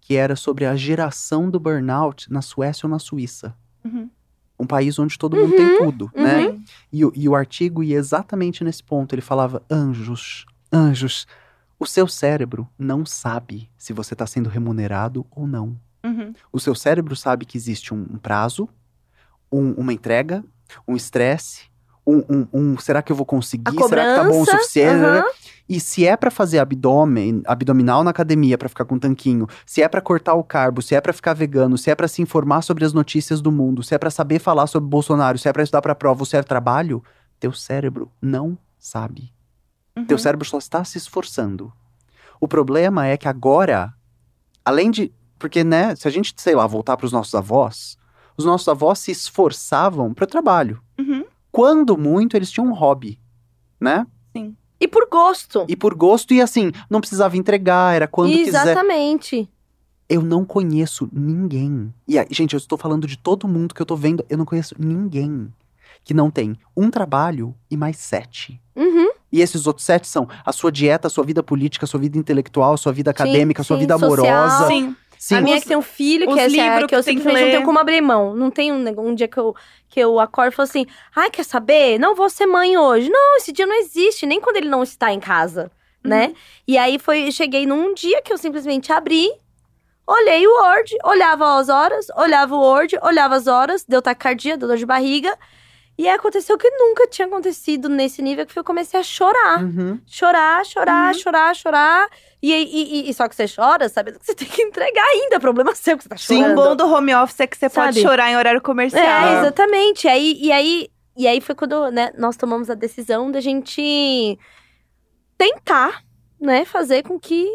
que 0.00 0.14
era 0.16 0.34
sobre 0.36 0.66
a 0.66 0.74
geração 0.76 1.48
do 1.48 1.58
burnout 1.60 2.30
na 2.30 2.42
Suécia 2.42 2.86
ou 2.86 2.90
na 2.90 2.98
Suíça. 2.98 3.56
Uhum. 3.84 4.10
Um 4.62 4.66
país 4.66 4.98
onde 4.98 5.18
todo 5.18 5.36
mundo 5.36 5.56
tem 5.56 5.76
tudo, 5.76 6.10
né? 6.14 6.46
Uhum. 6.46 6.62
E, 6.92 7.04
o- 7.04 7.12
e 7.16 7.28
o 7.28 7.34
artigo 7.34 7.82
ia 7.82 7.96
exatamente 7.98 8.62
nesse 8.62 8.82
ponto. 8.82 9.12
Ele 9.14 9.20
falava: 9.22 9.60
anjos, 9.70 10.46
anjos, 10.72 11.26
o 11.80 11.86
seu 11.86 12.06
cérebro 12.06 12.68
não 12.78 13.04
sabe 13.04 13.68
se 13.76 13.92
você 13.92 14.14
está 14.14 14.26
sendo 14.26 14.48
remunerado 14.48 15.26
ou 15.30 15.46
não. 15.48 15.76
Uhum. 16.04 16.32
O 16.52 16.60
seu 16.60 16.74
cérebro 16.76 17.16
sabe 17.16 17.44
que 17.44 17.56
existe 17.58 17.92
um, 17.92 18.06
um 18.08 18.18
prazo, 18.18 18.68
um- 19.50 19.72
uma 19.72 19.92
entrega, 19.92 20.44
um 20.86 20.94
estresse, 20.96 21.62
um, 22.06 22.46
um- 22.52 22.78
será 22.78 23.02
que 23.02 23.12
eu 23.12 23.16
vou 23.16 23.26
conseguir? 23.26 23.64
Será 23.88 24.06
que 24.06 24.14
tá 24.14 24.24
bom 24.28 24.42
o 24.42 24.46
suficiente? 24.46 24.88
aham. 25.04 25.24
E 25.72 25.80
se 25.80 26.06
é 26.06 26.18
pra 26.18 26.30
fazer 26.30 26.58
abdômen, 26.58 27.42
abdominal 27.46 28.04
na 28.04 28.10
academia 28.10 28.58
pra 28.58 28.68
ficar 28.68 28.84
com 28.84 28.98
tanquinho, 28.98 29.46
se 29.64 29.80
é 29.80 29.88
pra 29.88 30.02
cortar 30.02 30.34
o 30.34 30.44
carbo, 30.44 30.82
se 30.82 30.94
é 30.94 31.00
pra 31.00 31.14
ficar 31.14 31.32
vegano, 31.32 31.78
se 31.78 31.90
é 31.90 31.94
pra 31.94 32.06
se 32.06 32.20
informar 32.20 32.60
sobre 32.60 32.84
as 32.84 32.92
notícias 32.92 33.40
do 33.40 33.50
mundo, 33.50 33.82
se 33.82 33.94
é 33.94 33.98
pra 33.98 34.10
saber 34.10 34.38
falar 34.38 34.66
sobre 34.66 34.90
Bolsonaro, 34.90 35.38
se 35.38 35.48
é 35.48 35.52
pra 35.52 35.62
estudar 35.62 35.80
pra 35.80 35.94
prova, 35.94 36.26
se 36.26 36.36
é 36.36 36.42
trabalho, 36.42 37.02
teu 37.40 37.54
cérebro 37.54 38.12
não 38.20 38.58
sabe. 38.78 39.32
Uhum. 39.96 40.04
Teu 40.04 40.18
cérebro 40.18 40.46
só 40.46 40.58
está 40.58 40.84
se 40.84 40.98
esforçando. 40.98 41.72
O 42.38 42.46
problema 42.46 43.06
é 43.06 43.16
que 43.16 43.26
agora, 43.26 43.94
além 44.62 44.90
de. 44.90 45.10
Porque, 45.38 45.64
né, 45.64 45.96
se 45.96 46.06
a 46.06 46.10
gente, 46.10 46.34
sei 46.36 46.54
lá, 46.54 46.66
voltar 46.66 46.98
para 46.98 47.06
os 47.06 47.12
nossos 47.12 47.34
avós, 47.34 47.96
os 48.36 48.44
nossos 48.44 48.68
avós 48.68 48.98
se 48.98 49.10
esforçavam 49.10 50.12
para 50.12 50.24
o 50.24 50.28
trabalho. 50.28 50.82
Uhum. 50.98 51.24
Quando 51.50 51.96
muito, 51.96 52.36
eles 52.36 52.50
tinham 52.50 52.68
um 52.68 52.74
hobby, 52.74 53.18
né? 53.80 54.06
E 54.82 54.88
por 54.88 55.08
gosto. 55.08 55.64
E 55.68 55.76
por 55.76 55.94
gosto, 55.94 56.34
e 56.34 56.42
assim, 56.42 56.72
não 56.90 57.00
precisava 57.00 57.36
entregar, 57.36 57.94
era 57.94 58.08
quando 58.08 58.32
quiser. 58.32 58.62
Exatamente. 58.62 59.48
Eu 60.08 60.22
não 60.22 60.44
conheço 60.44 61.08
ninguém. 61.12 61.94
E, 62.06 62.18
aí, 62.18 62.26
gente, 62.32 62.54
eu 62.54 62.58
estou 62.58 62.76
falando 62.76 63.06
de 63.06 63.16
todo 63.16 63.46
mundo 63.46 63.76
que 63.76 63.80
eu 63.80 63.86
tô 63.86 63.94
vendo, 63.94 64.26
eu 64.28 64.36
não 64.36 64.44
conheço 64.44 64.74
ninguém 64.76 65.48
que 66.04 66.12
não 66.12 66.32
tem 66.32 66.58
um 66.76 66.90
trabalho 66.90 67.54
e 67.70 67.76
mais 67.76 67.96
sete. 67.96 68.60
Uhum. 68.74 69.12
E 69.30 69.40
esses 69.40 69.68
outros 69.68 69.86
sete 69.86 70.08
são 70.08 70.28
a 70.44 70.50
sua 70.52 70.72
dieta, 70.72 71.06
a 71.06 71.10
sua 71.10 71.22
vida 71.22 71.44
política, 71.44 71.84
a 71.84 71.88
sua 71.88 72.00
vida 72.00 72.18
intelectual, 72.18 72.74
a 72.74 72.76
sua 72.76 72.92
vida 72.92 73.10
Sim, 73.10 73.22
acadêmica, 73.22 73.62
a 73.62 73.64
sua 73.64 73.76
sim, 73.76 73.82
vida 73.82 73.96
social. 73.96 74.26
amorosa. 74.26 74.66
Sim. 74.66 74.96
Sim, 75.24 75.36
a 75.36 75.40
minha 75.40 75.56
os- 75.56 75.62
que 75.62 75.68
tem 75.68 75.76
um 75.76 75.82
filho, 75.82 76.26
que, 76.26 76.40
é, 76.40 76.48
livros 76.48 76.86
que 76.88 76.96
eu 76.96 77.02
simplesmente 77.02 77.44
não 77.44 77.50
tenho 77.52 77.64
como 77.64 77.78
abrir 77.78 78.00
mão. 78.00 78.34
Não 78.34 78.50
tem 78.50 78.72
um, 78.72 78.84
um 79.08 79.14
dia 79.14 79.28
que 79.28 79.38
eu, 79.38 79.54
que 79.88 80.00
eu 80.00 80.18
acordo 80.18 80.52
e 80.52 80.56
falo 80.56 80.68
assim: 80.68 80.84
ai, 81.14 81.30
quer 81.30 81.44
saber? 81.44 81.96
Não 81.96 82.16
vou 82.16 82.28
ser 82.28 82.44
mãe 82.46 82.76
hoje. 82.76 83.08
Não, 83.08 83.36
esse 83.36 83.52
dia 83.52 83.64
não 83.64 83.78
existe, 83.78 84.26
nem 84.26 84.40
quando 84.40 84.56
ele 84.56 84.68
não 84.68 84.82
está 84.82 85.12
em 85.12 85.20
casa, 85.20 85.70
Uhum. 86.04 86.10
né? 86.10 86.34
E 86.66 86.76
aí 86.76 86.98
foi, 86.98 87.30
cheguei 87.30 87.66
num 87.66 87.94
dia 87.94 88.20
que 88.20 88.32
eu 88.32 88.36
simplesmente 88.36 88.92
abri, 88.92 89.30
olhei 90.04 90.44
o 90.44 90.50
Word, 90.60 90.92
olhava 91.04 91.56
as 91.56 91.68
horas, 91.68 92.06
olhava 92.16 92.56
o 92.56 92.60
Word, 92.60 92.98
olhava 93.00 93.36
as 93.36 93.46
horas, 93.46 93.84
deu 93.84 94.02
taquicardia, 94.02 94.56
deu 94.56 94.66
dor 94.66 94.76
de 94.76 94.84
barriga. 94.84 95.38
E 96.02 96.08
aí 96.08 96.14
aconteceu 96.16 96.56
o 96.56 96.58
que 96.58 96.68
nunca 96.70 97.06
tinha 97.06 97.26
acontecido 97.28 97.88
nesse 97.88 98.20
nível, 98.22 98.44
que 98.44 98.52
foi 98.52 98.60
eu 98.60 98.64
comecei 98.64 98.98
a 98.98 99.02
chorar. 99.04 99.62
Uhum. 99.62 100.00
Chorar, 100.06 100.64
chorar, 100.66 101.14
Uhum. 101.14 101.20
chorar, 101.20 101.54
chorar. 101.54 102.08
E, 102.42 102.52
e, 102.52 103.06
e- 103.06 103.10
e 103.10 103.14
só 103.14 103.28
que 103.28 103.36
você 103.36 103.46
chora, 103.46 103.88
sabendo 103.88 104.18
que 104.18 104.26
você 104.26 104.34
tem 104.34 104.48
que 104.48 104.62
entregar 104.62 105.04
ainda. 105.04 105.38
Problema 105.38 105.74
seu 105.76 105.96
que 105.96 106.02
você 106.02 106.08
tá 106.08 106.16
Sim, 106.16 106.38
chorando. 106.42 106.58
o 106.58 106.62
bom 106.64 106.74
do 106.76 106.92
home 106.92 107.14
office 107.14 107.38
é 107.40 107.46
que 107.46 107.56
você 107.56 107.68
pode 107.70 107.94
Sabe? 107.94 108.00
chorar 108.00 108.30
em 108.30 108.36
horário 108.36 108.60
comercial. 108.60 109.02
É, 109.28 109.38
exatamente. 109.38 110.08
Aí, 110.08 110.36
e, 110.40 110.50
aí, 110.50 110.88
e 111.16 111.28
aí 111.28 111.40
foi 111.40 111.54
quando 111.54 111.88
né, 111.92 112.10
nós 112.18 112.36
tomamos 112.36 112.68
a 112.68 112.74
decisão 112.74 113.30
da 113.30 113.40
gente 113.40 114.36
tentar, 115.38 116.02
né, 116.40 116.64
fazer 116.64 117.02
com 117.02 117.18
que 117.18 117.48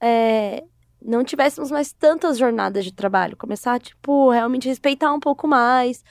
é, 0.00 0.64
não 1.00 1.22
tivéssemos 1.24 1.70
mais 1.70 1.92
tantas 1.92 2.38
jornadas 2.38 2.84
de 2.84 2.92
trabalho. 2.92 3.36
Começar, 3.36 3.78
tipo, 3.80 4.30
realmente 4.30 4.68
respeitar 4.68 5.12
um 5.12 5.20
pouco 5.20 5.46
mais. 5.46 6.02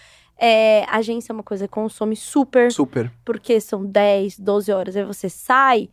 É, 0.43 0.85
agência 0.89 1.31
é 1.31 1.35
uma 1.35 1.43
coisa 1.43 1.67
que 1.67 1.73
consome 1.73 2.15
super 2.15 2.71
Super. 2.71 3.11
porque 3.23 3.61
são 3.61 3.85
10, 3.85 4.39
12 4.39 4.71
horas, 4.71 4.95
aí 4.95 5.03
você 5.05 5.29
sai. 5.29 5.87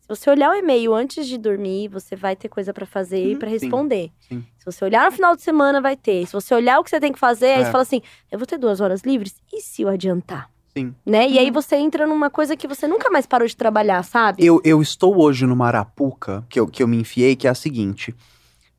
Se 0.00 0.08
você 0.08 0.30
olhar 0.30 0.50
o 0.50 0.54
e-mail 0.54 0.94
antes 0.94 1.26
de 1.26 1.36
dormir, 1.36 1.88
você 1.88 2.14
vai 2.14 2.36
ter 2.36 2.48
coisa 2.48 2.72
pra 2.72 2.86
fazer 2.86 3.32
e 3.32 3.34
pra 3.36 3.48
Sim, 3.48 3.54
responder. 3.54 4.12
sim. 4.20 4.44
Se 4.56 4.64
você 4.64 4.84
olhar 4.84 5.04
no 5.06 5.10
final 5.10 5.34
de 5.34 5.42
semana, 5.42 5.80
vai 5.80 5.96
ter. 5.96 6.24
Se 6.26 6.32
você 6.32 6.54
olhar 6.54 6.78
o 6.78 6.84
que 6.84 6.90
você 6.90 7.00
tem 7.00 7.12
que 7.12 7.18
fazer, 7.18 7.46
aí 7.46 7.62
É. 7.62 7.64
você 7.64 7.72
fala 7.72 7.82
assim: 7.82 8.00
eu 8.30 8.38
vou 8.38 8.46
ter 8.46 8.56
duas 8.56 8.80
horas 8.80 9.02
livres? 9.02 9.34
E 9.52 9.60
se 9.60 9.82
eu 9.82 9.88
adiantar? 9.88 10.48
Sim. 10.72 10.94
Né? 11.04 11.28
E 11.28 11.36
aí 11.38 11.46
Uhum. 11.48 11.52
você 11.52 11.74
entra 11.74 12.06
numa 12.06 12.30
coisa 12.30 12.56
que 12.56 12.68
você 12.68 12.86
nunca 12.86 13.10
mais 13.10 13.26
parou 13.26 13.48
de 13.48 13.56
trabalhar, 13.56 14.04
sabe? 14.04 14.44
Eu, 14.46 14.60
eu 14.62 14.80
estou 14.80 15.20
hoje 15.20 15.44
numa 15.44 15.66
arapuca 15.66 16.44
que 16.48 16.60
eu, 16.60 16.68
que 16.68 16.82
eu 16.84 16.86
me 16.86 16.98
enfiei, 17.00 17.34
que 17.34 17.48
é 17.48 17.50
a 17.50 17.54
seguinte. 17.54 18.14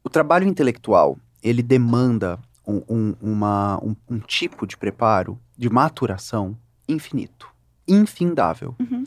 O 0.03 0.09
trabalho 0.09 0.47
intelectual, 0.47 1.17
ele 1.43 1.61
demanda 1.61 2.39
um, 2.67 2.83
um- 2.89 3.15
uma, 3.21 3.79
um, 3.83 3.95
um 4.09 4.19
tipo 4.19 4.67
de 4.67 4.75
preparo, 4.77 5.39
de 5.57 5.69
maturação 5.69 6.57
infinito. 6.87 7.47
Infindável. 7.87 8.75
Uhum. 8.79 9.05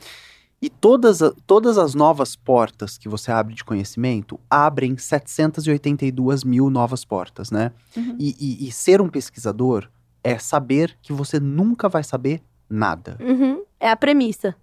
E 0.63 0.69
todas, 0.69 1.21
todas 1.47 1.79
as 1.79 1.95
novas 1.95 2.37
portas 2.37 2.99
que 2.99 3.09
você 3.09 3.31
abre 3.31 3.55
de 3.55 3.65
conhecimento 3.65 4.39
abrem 4.49 4.97
782 4.97 6.45
mil 6.45 6.69
novas 6.71 7.05
portas, 7.05 7.51
né? 7.51 7.73
Uhum. 7.97 8.17
E, 8.19 8.37
e- 8.39 8.69
e 8.69 8.73
ser 8.73 9.01
um 9.01 9.09
pesquisador 9.09 9.89
é 10.23 10.39
saber 10.39 10.97
que 11.01 11.13
você 11.13 11.41
nunca 11.41 11.89
vai 11.89 12.05
saber 12.05 12.43
nada. 12.69 13.17
Uhum. 13.21 13.63
É 13.79 13.91
a 13.91 13.97
premissa. 13.97 14.55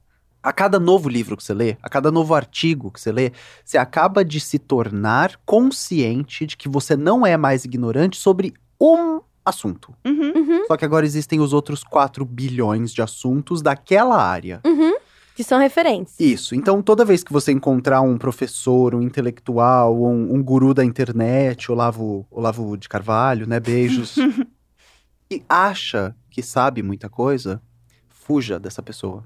A 0.43 0.53
cada 0.53 0.79
novo 0.79 1.09
livro 1.09 1.35
que 1.35 1.43
você 1.43 1.53
lê, 1.53 1.77
a 1.81 1.89
cada 1.89 2.11
novo 2.11 2.33
artigo 2.35 2.91
que 2.91 3.01
você 3.01 3.11
lê, 3.11 3.31
você 3.65 3.77
acaba 3.77 4.23
de 4.23 4.39
se 4.39 4.59
tornar 4.59 5.35
consciente 5.45 6.45
de 6.45 6.55
que 6.55 6.69
você 6.69 6.95
não 6.95 7.25
é 7.25 7.35
mais 7.35 7.65
ignorante 7.65 8.17
sobre 8.17 8.53
um 8.81 9.21
assunto. 9.45 9.93
Uhum. 10.05 10.33
Uhum. 10.35 10.65
Só 10.67 10.75
que 10.77 10.85
agora 10.85 11.05
existem 11.05 11.39
os 11.39 11.53
outros 11.53 11.83
4 11.83 12.25
bilhões 12.25 12.91
de 12.93 13.01
assuntos 13.01 13.61
daquela 13.61 14.21
área. 14.21 14.59
Uhum. 14.65 14.95
Que 15.35 15.43
são 15.43 15.59
referentes. 15.59 16.19
Isso. 16.19 16.55
Então, 16.55 16.81
toda 16.81 17.05
vez 17.05 17.23
que 17.23 17.31
você 17.31 17.51
encontrar 17.51 18.01
um 18.01 18.17
professor, 18.17 18.95
um 18.95 19.01
intelectual, 19.03 19.95
um, 19.95 20.33
um 20.33 20.43
guru 20.43 20.73
da 20.73 20.83
internet, 20.83 21.71
Olavo, 21.71 22.25
Olavo 22.31 22.75
de 22.75 22.89
Carvalho, 22.89 23.47
né? 23.47 23.59
Beijos. 23.59 24.15
e 25.31 25.43
acha 25.47 26.15
que 26.29 26.41
sabe 26.41 26.81
muita 26.81 27.07
coisa, 27.07 27.61
fuja 28.09 28.59
dessa 28.59 28.81
pessoa. 28.81 29.23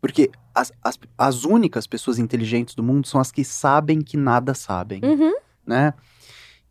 Porque 0.00 0.30
as, 0.54 0.72
as, 0.82 0.98
as 1.16 1.44
únicas 1.44 1.86
pessoas 1.86 2.18
inteligentes 2.18 2.74
do 2.74 2.82
mundo 2.82 3.06
são 3.06 3.20
as 3.20 3.30
que 3.30 3.44
sabem 3.44 4.00
que 4.00 4.16
nada 4.16 4.52
sabem, 4.54 5.00
Uhum. 5.04 5.32
né? 5.64 5.94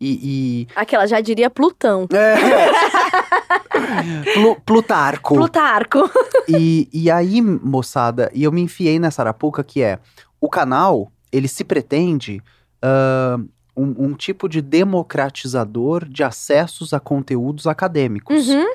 E. 0.02 0.68
Aquela 0.76 1.06
já 1.06 1.20
diria 1.20 1.50
Plutão. 1.50 2.08
e... 2.12 2.16
É. 2.16 2.36
Plu- 4.34 4.60
Plutarco. 4.66 5.36
Plutarco. 5.36 6.10
E, 6.48 6.88
e 6.94 7.12
aí, 7.12 7.42
moçada, 7.42 8.30
e 8.34 8.44
eu 8.44 8.52
me 8.52 8.62
enfiei 8.62 9.00
nessa 9.00 9.22
arapuca 9.22 9.64
que 9.64 9.82
é: 9.82 10.00
o 10.40 10.50
canal, 10.50 11.12
ele 11.32 11.48
se 11.48 11.64
pretende 11.64 12.42
ah, 12.82 13.38
um, 13.76 14.06
um 14.06 14.14
tipo 14.14 14.48
de 14.48 14.62
democratizador 14.62 16.06
de 16.08 16.24
acessos 16.24 16.94
a 16.94 17.00
conteúdos 17.00 17.68
acadêmicos. 17.68 18.48
Uhum. 18.48 18.74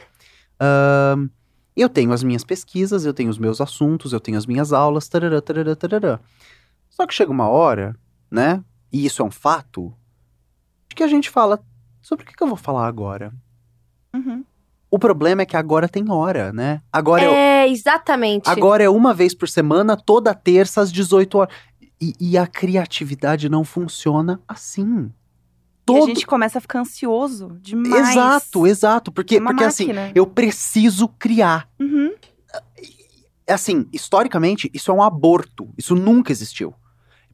Ah, 0.60 1.16
eu 1.76 1.88
tenho 1.88 2.12
as 2.12 2.22
minhas 2.22 2.44
pesquisas, 2.44 3.05
eu 3.05 3.12
tenho 3.14 3.30
os 3.30 3.38
meus 3.38 3.60
assuntos, 3.60 4.12
eu 4.12 4.20
tenho 4.20 4.38
as 4.38 4.46
minhas 4.46 4.72
aulas, 4.72 5.09
tarará, 5.09 5.40
tarará, 5.40 5.74
tarará. 5.74 6.20
Só 6.88 7.06
que 7.06 7.14
chega 7.14 7.32
uma 7.32 7.48
hora, 7.48 7.96
né? 8.30 8.62
E 8.92 9.05
isso 9.05 9.20
é 9.22 9.24
um 9.24 9.30
fato, 9.30 9.92
que 10.94 11.02
a 11.02 11.08
gente 11.08 11.30
fala: 11.30 11.62
sobre 12.00 12.24
o 12.24 12.26
que, 12.26 12.34
que 12.34 12.42
eu 12.42 12.48
vou 12.48 12.56
falar 12.56 12.86
agora? 12.86 13.32
Uhum. 14.14 14.44
O 14.90 14.98
problema 14.98 15.42
é 15.42 15.46
que 15.46 15.56
agora 15.56 15.88
tem 15.88 16.08
hora, 16.08 16.52
né? 16.52 16.80
Agora 16.92 17.24
eu 17.24 17.32
É, 17.32 17.68
exatamente. 17.68 18.48
Agora 18.48 18.84
é 18.84 18.88
uma 18.88 19.12
vez 19.12 19.34
por 19.34 19.48
semana, 19.48 19.96
toda 19.96 20.32
terça 20.32 20.80
às 20.80 20.92
18 20.92 21.38
horas. 21.38 21.54
E, 22.00 22.14
e 22.20 22.38
a 22.38 22.46
criatividade 22.46 23.48
não 23.48 23.64
funciona 23.64 24.40
assim. 24.46 25.06
E 25.06 25.84
Todo... 25.84 26.04
a 26.04 26.06
gente 26.06 26.24
começa 26.24 26.58
a 26.58 26.60
ficar 26.60 26.80
ansioso 26.80 27.58
demais. 27.60 28.10
Exato, 28.10 28.66
exato. 28.66 29.10
Porque, 29.10 29.36
É 29.36 29.40
porque 29.40 29.64
assim, 29.64 29.88
eu 30.14 30.26
preciso 30.26 31.08
criar. 31.08 31.68
Uhum. 31.80 32.12
Assim, 33.48 33.88
historicamente, 33.92 34.70
isso 34.72 34.90
é 34.90 34.94
um 34.94 35.02
aborto. 35.02 35.68
Isso 35.76 35.94
nunca 35.96 36.30
existiu. 36.30 36.72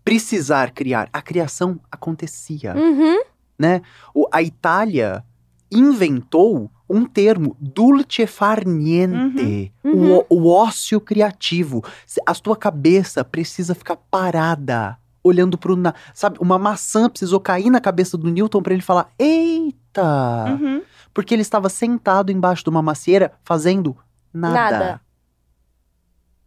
Precisar 0.02 0.70
criar. 0.70 1.08
A 1.12 1.20
criação 1.20 1.78
acontecia, 1.90 2.74
Uhum. 2.74 3.20
Né? 3.60 3.82
O, 4.14 4.26
a 4.32 4.42
Itália 4.42 5.22
inventou 5.70 6.70
um 6.88 7.04
termo, 7.04 7.54
dulce 7.60 8.26
far 8.26 8.66
niente. 8.66 9.70
Uhum. 9.84 10.16
O, 10.16 10.26
o 10.30 10.48
ócio 10.48 10.98
criativo. 10.98 11.84
A 12.26 12.34
tua 12.34 12.56
cabeça 12.56 13.22
precisa 13.22 13.74
ficar 13.74 13.96
parada, 14.10 14.96
olhando 15.22 15.58
pro. 15.58 15.76
Na... 15.76 15.94
Sabe, 16.14 16.38
uma 16.40 16.58
maçã 16.58 17.08
precisou 17.10 17.38
cair 17.38 17.68
na 17.68 17.80
cabeça 17.80 18.16
do 18.16 18.30
Newton 18.30 18.62
pra 18.62 18.72
ele 18.72 18.82
falar: 18.82 19.12
Eita! 19.18 20.46
Uhum. 20.58 20.82
Porque 21.12 21.34
ele 21.34 21.42
estava 21.42 21.68
sentado 21.68 22.32
embaixo 22.32 22.64
de 22.64 22.70
uma 22.70 22.80
macieira 22.80 23.32
fazendo 23.44 23.94
nada. 24.32 24.54
Nada. 24.54 25.00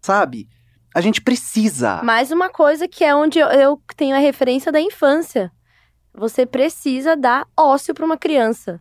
Sabe? 0.01 0.49
A 0.95 0.99
gente 0.99 1.21
precisa. 1.21 2.01
Mais 2.03 2.31
uma 2.31 2.49
coisa 2.49 2.87
que 2.87 3.03
é 3.03 3.15
onde 3.15 3.37
eu, 3.37 3.47
eu 3.47 3.81
tenho 3.95 4.15
a 4.15 4.19
referência 4.19 4.71
da 4.71 4.81
infância. 4.81 5.51
Você 6.13 6.45
precisa 6.45 7.15
dar 7.15 7.47
ócio 7.57 7.93
para 7.93 8.05
uma 8.05 8.17
criança. 8.17 8.79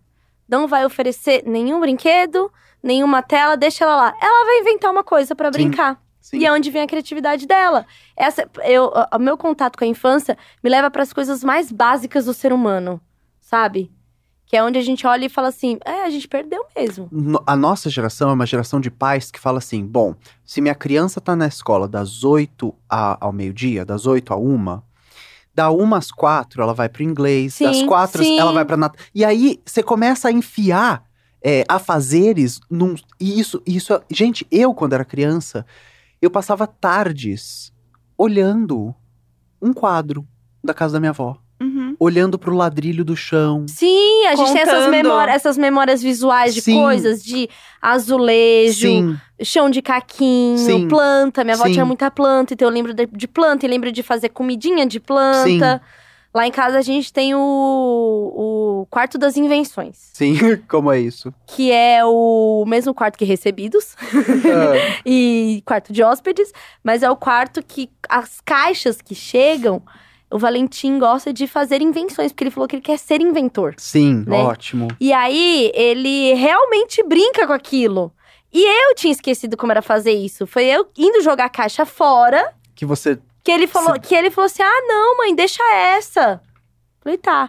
Não 0.49 0.69
vai 0.69 0.85
oferecer 0.85 1.43
nenhum 1.47 1.81
brinquedo, 1.81 2.53
nenhuma 2.83 3.23
tela, 3.23 3.57
deixa 3.57 3.85
ela 3.85 3.97
lá. 3.97 4.15
Ela 4.21 4.45
vai 4.45 4.59
inventar 4.61 4.91
uma 4.91 5.03
coisa 5.05 5.35
para 5.35 5.51
brincar. 5.51 6.03
Sim. 6.21 6.39
E 6.39 6.47
é 6.47 6.53
onde 6.53 6.71
vem 6.71 6.83
a 6.83 6.87
criatividade 6.87 7.47
dela. 7.47 7.85
Essa, 8.17 8.49
eu, 8.65 8.93
o 9.15 9.19
meu 9.19 9.37
contato 9.37 9.77
com 9.79 9.85
a 9.85 9.89
infância 9.89 10.37
me 10.63 10.71
leva 10.71 10.91
para 10.91 11.03
as 11.03 11.13
coisas 11.13 11.43
mais 11.43 11.73
básicas 11.73 12.27
do 12.27 12.35
ser 12.35 12.53
humano, 12.53 13.01
sabe? 13.41 13.91
Que 14.47 14.57
é 14.57 14.63
onde 14.63 14.79
a 14.79 14.83
gente 14.83 15.07
olha 15.07 15.25
e 15.25 15.29
fala 15.31 15.49
assim: 15.49 15.79
é, 15.85 16.03
a 16.05 16.11
gente 16.11 16.29
perdeu 16.29 16.65
mesmo. 16.77 17.09
A 17.47 17.57
nossa 17.57 17.89
geração 17.89 18.29
é 18.31 18.35
uma 18.35 18.45
geração 18.47 18.79
de 18.81 18.91
pais 18.91 19.31
que 19.31 19.41
fala 19.41 19.59
assim: 19.59 19.85
bom, 19.85 20.15
se 20.45 20.61
minha 20.61 20.75
criança 20.75 21.21
tá 21.21 21.35
na 21.35 21.47
escola 21.47 21.89
das 21.89 22.23
8 22.23 22.73
a- 22.89 23.17
ao 23.21 23.33
meio-dia, 23.33 23.85
das 23.85 24.07
8 24.07 24.33
a 24.33 24.37
1, 24.37 24.83
da 25.55 25.71
1 25.71 25.95
às 25.95 26.11
4 26.11 26.63
ela 26.63 26.75
vai 26.75 26.89
pro 26.89 27.03
inglês, 27.03 27.59
das 27.59 27.77
Sim, 27.77 27.87
4 27.87 28.23
sim. 28.23 28.39
ela 28.39 28.53
vai 28.53 28.65
pra 28.65 28.77
nat... 28.77 28.95
E 29.15 29.25
aí 29.25 29.61
você 29.65 29.83
começa 29.83 30.29
a 30.29 30.33
enfiar 30.33 31.05
é, 31.43 31.65
afazeres 31.69 32.61
num. 32.71 32.95
E 33.21 33.39
isso, 33.39 33.61
isso. 33.67 34.01
Gente, 34.09 34.47
eu, 34.51 34.73
quando 34.73 34.93
era 34.93 35.05
criança, 35.05 35.67
eu 36.21 36.31
passava 36.31 36.67
tardes 36.67 37.73
olhando 38.17 38.95
um 39.61 39.73
quadro 39.73 40.27
da 40.63 40.73
casa 40.73 40.95
da 40.95 41.01
minha 41.01 41.11
avó. 41.11 41.37
Olhando 42.05 42.37
pro 42.39 42.57
ladrilho 42.57 43.05
do 43.05 43.15
chão. 43.15 43.65
Sim, 43.69 44.27
a 44.27 44.35
gente 44.35 44.53
tem 44.53 44.63
essas 44.63 44.75
Contando. 44.87 44.91
memórias, 44.91 45.37
essas 45.37 45.57
memórias 45.57 46.03
visuais 46.03 46.53
de 46.53 46.61
Sim. 46.61 46.81
coisas, 46.81 47.23
de 47.23 47.49
azulejo, 47.81 48.89
Sim, 48.89 49.17
chão 49.43 49.71
de 49.71 49.81
caquinho, 49.81 50.59
Sim. 50.59 50.89
planta. 50.89 51.45
Minha 51.45 51.55
avó 51.57 51.65
tinha 51.71 51.85
muita 51.85 52.11
planta, 52.11 52.55
então 52.55 52.67
eu 52.67 52.73
lembro 52.75 52.93
de, 52.93 53.07
de 53.07 53.29
planta 53.29 53.65
e 53.67 53.69
lembro 53.69 53.93
de 53.93 54.03
fazer 54.03 54.31
comidinha 54.31 54.85
de 54.85 54.99
planta. 54.99 55.45
Sim. 55.45 55.81
Lá 56.35 56.47
em 56.47 56.51
casa 56.51 56.79
a 56.79 56.83
gente 56.83 57.13
tem 57.13 57.35
o, 57.35 57.39
o 57.39 58.87
quarto 58.91 59.19
das 59.19 59.37
invenções, 59.37 60.11
sim. 60.15 60.35
Como 60.67 60.91
é 60.91 60.99
isso? 60.99 61.33
que 61.47 61.71
é 61.71 62.01
o 62.07 62.65
mesmo 62.67 62.95
quarto 62.95 63.19
que 63.19 63.25
recebidos 63.27 63.95
Ah, 64.01 64.97
e 65.05 65.63
quarto 65.67 65.93
de 65.93 66.03
hóspedes, 66.03 66.51
mas 66.83 67.03
é 67.03 67.11
o 67.11 67.17
quarto 67.17 67.63
que 67.63 67.91
as 68.09 68.41
caixas 68.41 69.03
que 69.03 69.15
chegam, 69.15 69.83
o 70.33 70.39
Valentim 70.39 70.99
gosta 70.99 71.33
de 71.33 71.47
fazer 71.47 71.81
invenções, 71.83 72.33
porque 72.33 72.45
ele 72.45 72.51
falou 72.51 72.67
que 72.69 72.77
ele 72.77 72.83
quer 72.83 72.99
ser 72.99 73.21
inventor. 73.21 73.75
sim, 73.79 74.25
Né? 74.27 74.39
ótimo. 74.43 74.89
E 75.01 75.13
aí, 75.13 75.71
ele 75.75 76.35
realmente 76.35 77.03
brinca 77.03 77.47
com 77.47 77.53
aquilo. 77.53 78.13
E 78.53 78.63
eu 78.91 78.95
tinha 78.95 79.13
esquecido 79.13 79.57
como 79.57 79.73
era 79.73 79.81
fazer 79.83 80.13
isso. 80.13 80.47
Foi 80.47 80.65
eu 80.65 80.87
indo 80.97 81.23
jogar 81.23 81.47
a 81.47 81.49
caixa 81.49 81.87
fora, 81.87 82.53
Que 82.75 82.85
você. 82.85 83.19
que 83.45 83.51
ele 83.51 83.67
falou, 83.67 83.95
Sim. 83.95 84.01
que 84.01 84.15
ele 84.15 84.31
falou 84.31 84.47
assim: 84.47 84.63
ah, 84.63 84.83
não, 84.87 85.17
mãe, 85.19 85.35
deixa 85.35 85.63
essa. 85.75 86.41
Falei, 87.03 87.17
tá. 87.19 87.49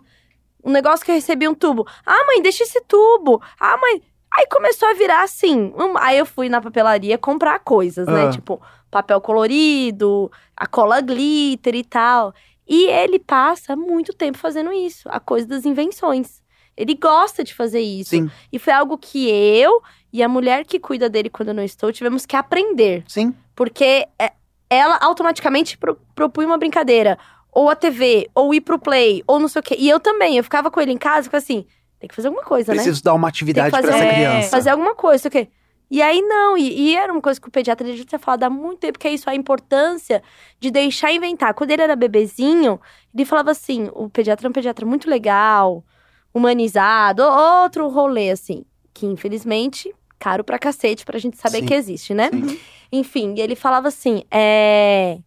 Um 0.64 0.72
negócio 0.72 1.04
que 1.06 1.12
eu 1.12 1.16
recebi 1.16 1.46
um 1.48 1.54
tubo. 1.54 1.86
Ah, 2.06 2.24
mãe, 2.26 2.42
deixa 2.42 2.64
esse 2.64 2.80
tubo. 2.88 3.42
Ah, 3.60 3.76
mãe. 3.78 4.02
Aí 4.36 4.48
começou 4.50 4.88
a 4.90 4.94
virar 4.94 5.24
assim. 5.24 5.74
um- 5.78 5.98
Aí 5.98 6.18
eu 6.18 6.26
fui 6.26 6.48
na 6.50 6.62
papelaria 6.62 7.18
comprar 7.18 7.60
coisas, 7.60 8.08
né? 8.08 8.28
Ah. 8.28 8.32
Tipo, 8.32 8.62
papel 8.90 9.20
colorido, 9.20 10.32
a 10.56 10.66
cola 10.66 11.02
glitter 11.02 11.76
e 11.76 11.84
tal. 11.84 12.34
E 12.68 12.88
ele 12.88 13.20
passa 13.20 13.76
muito 13.76 14.14
tempo 14.14 14.38
fazendo 14.38 14.72
isso, 14.72 15.08
a 15.10 15.20
coisa 15.20 15.46
das 15.48 15.66
invenções. 15.66 16.42
Ele 16.76 16.96
gosta 16.96 17.44
de 17.44 17.54
fazer 17.54 17.82
isso. 17.82 18.12
Sim, 18.12 18.32
E 18.52 18.58
foi 18.58 18.74
algo 18.74 18.98
que 18.98 19.30
eu 19.30 19.82
e 20.12 20.24
a 20.24 20.30
mulher 20.30 20.66
que 20.66 20.80
cuida 20.80 21.08
dele 21.10 21.30
quando 21.30 21.50
eu 21.50 21.54
não 21.54 21.64
estou 21.64 21.92
tivemos 21.92 22.26
que 22.26 22.36
aprender. 22.36 23.04
sim. 23.08 23.34
Porque 23.56 24.08
é, 24.18 24.32
ela 24.70 24.98
automaticamente 25.00 25.78
pro, 25.78 25.96
propunha 26.16 26.48
uma 26.48 26.58
brincadeira. 26.58 27.20
Ou 27.52 27.70
a 27.70 27.76
TV, 27.76 28.28
ou 28.34 28.52
ir 28.52 28.62
pro 28.62 28.80
play, 28.80 29.24
ou 29.28 29.40
não 29.40 29.48
sei 29.48 29.60
o 29.60 29.64
quê. 29.64 29.76
E 29.78 29.88
eu 29.88 30.00
também, 30.00 30.38
eu 30.38 30.44
ficava 30.44 30.72
com 30.72 30.82
ele 30.82 30.92
em 30.92 30.98
casa 30.98 31.20
e 31.20 31.24
ficava 31.26 31.38
assim, 31.44 31.68
tem 32.00 32.08
que 32.08 32.16
fazer 32.16 32.30
alguma 32.30 32.44
coisa, 32.44 32.72
né? 32.72 32.78
Preciso 32.78 33.04
dar 33.04 33.14
uma 33.14 33.28
atividade 33.28 33.70
fazer- 33.70 33.90
essa 33.90 34.04
É, 34.04 34.14
criança. 34.16 34.50
Fazer 34.50 34.70
alguma 34.72 34.96
coisa, 34.96 35.22
sei 35.22 35.30
o 35.30 35.32
quê. 35.32 35.48
E 35.94 36.02
aí, 36.02 36.24
não, 36.24 36.58
e, 36.58 36.90
e 36.90 36.96
era 36.96 37.14
uma 37.14 37.22
coisa 37.22 37.40
que 37.40 37.48
o 37.48 37.52
pediatra 37.52 37.96
já 37.96 38.04
tinha 38.04 38.18
falado 38.18 38.42
há 38.42 38.50
muito 38.50 38.80
tempo, 38.80 38.98
que 38.98 39.08
é 39.08 39.14
isso, 39.14 39.30
a 39.30 39.36
importância 39.36 40.24
de 40.60 40.72
deixar 40.72 41.14
inventar. 41.14 41.54
Quando 41.54 41.70
ele 41.70 41.84
era 41.84 41.96
bebezinho, 41.96 42.82
ele 43.14 43.24
falava 43.26 43.52
assim, 43.52 43.92
o 43.94 44.10
pediatra 44.10 44.48
é 44.48 44.50
um 44.50 44.52
pediatra 44.52 44.88
muito 44.88 45.08
legal, 45.08 45.86
humanizado, 46.34 47.22
outro 47.22 47.88
rolê, 47.90 48.32
assim, 48.32 48.66
que 48.92 49.06
infelizmente, 49.06 49.94
caro 50.18 50.44
pra 50.44 50.58
cacete 50.58 51.06
pra 51.06 51.20
gente 51.20 51.38
saber 51.38 51.60
Sim. 51.60 51.66
que 51.68 51.76
existe, 51.76 52.16
né? 52.16 52.32
Sim. 52.32 52.60
Enfim, 52.92 53.36
e 53.38 53.42
ele 53.42 53.56
falava 53.56 53.88
assim, 53.88 54.24
é... 54.32 55.20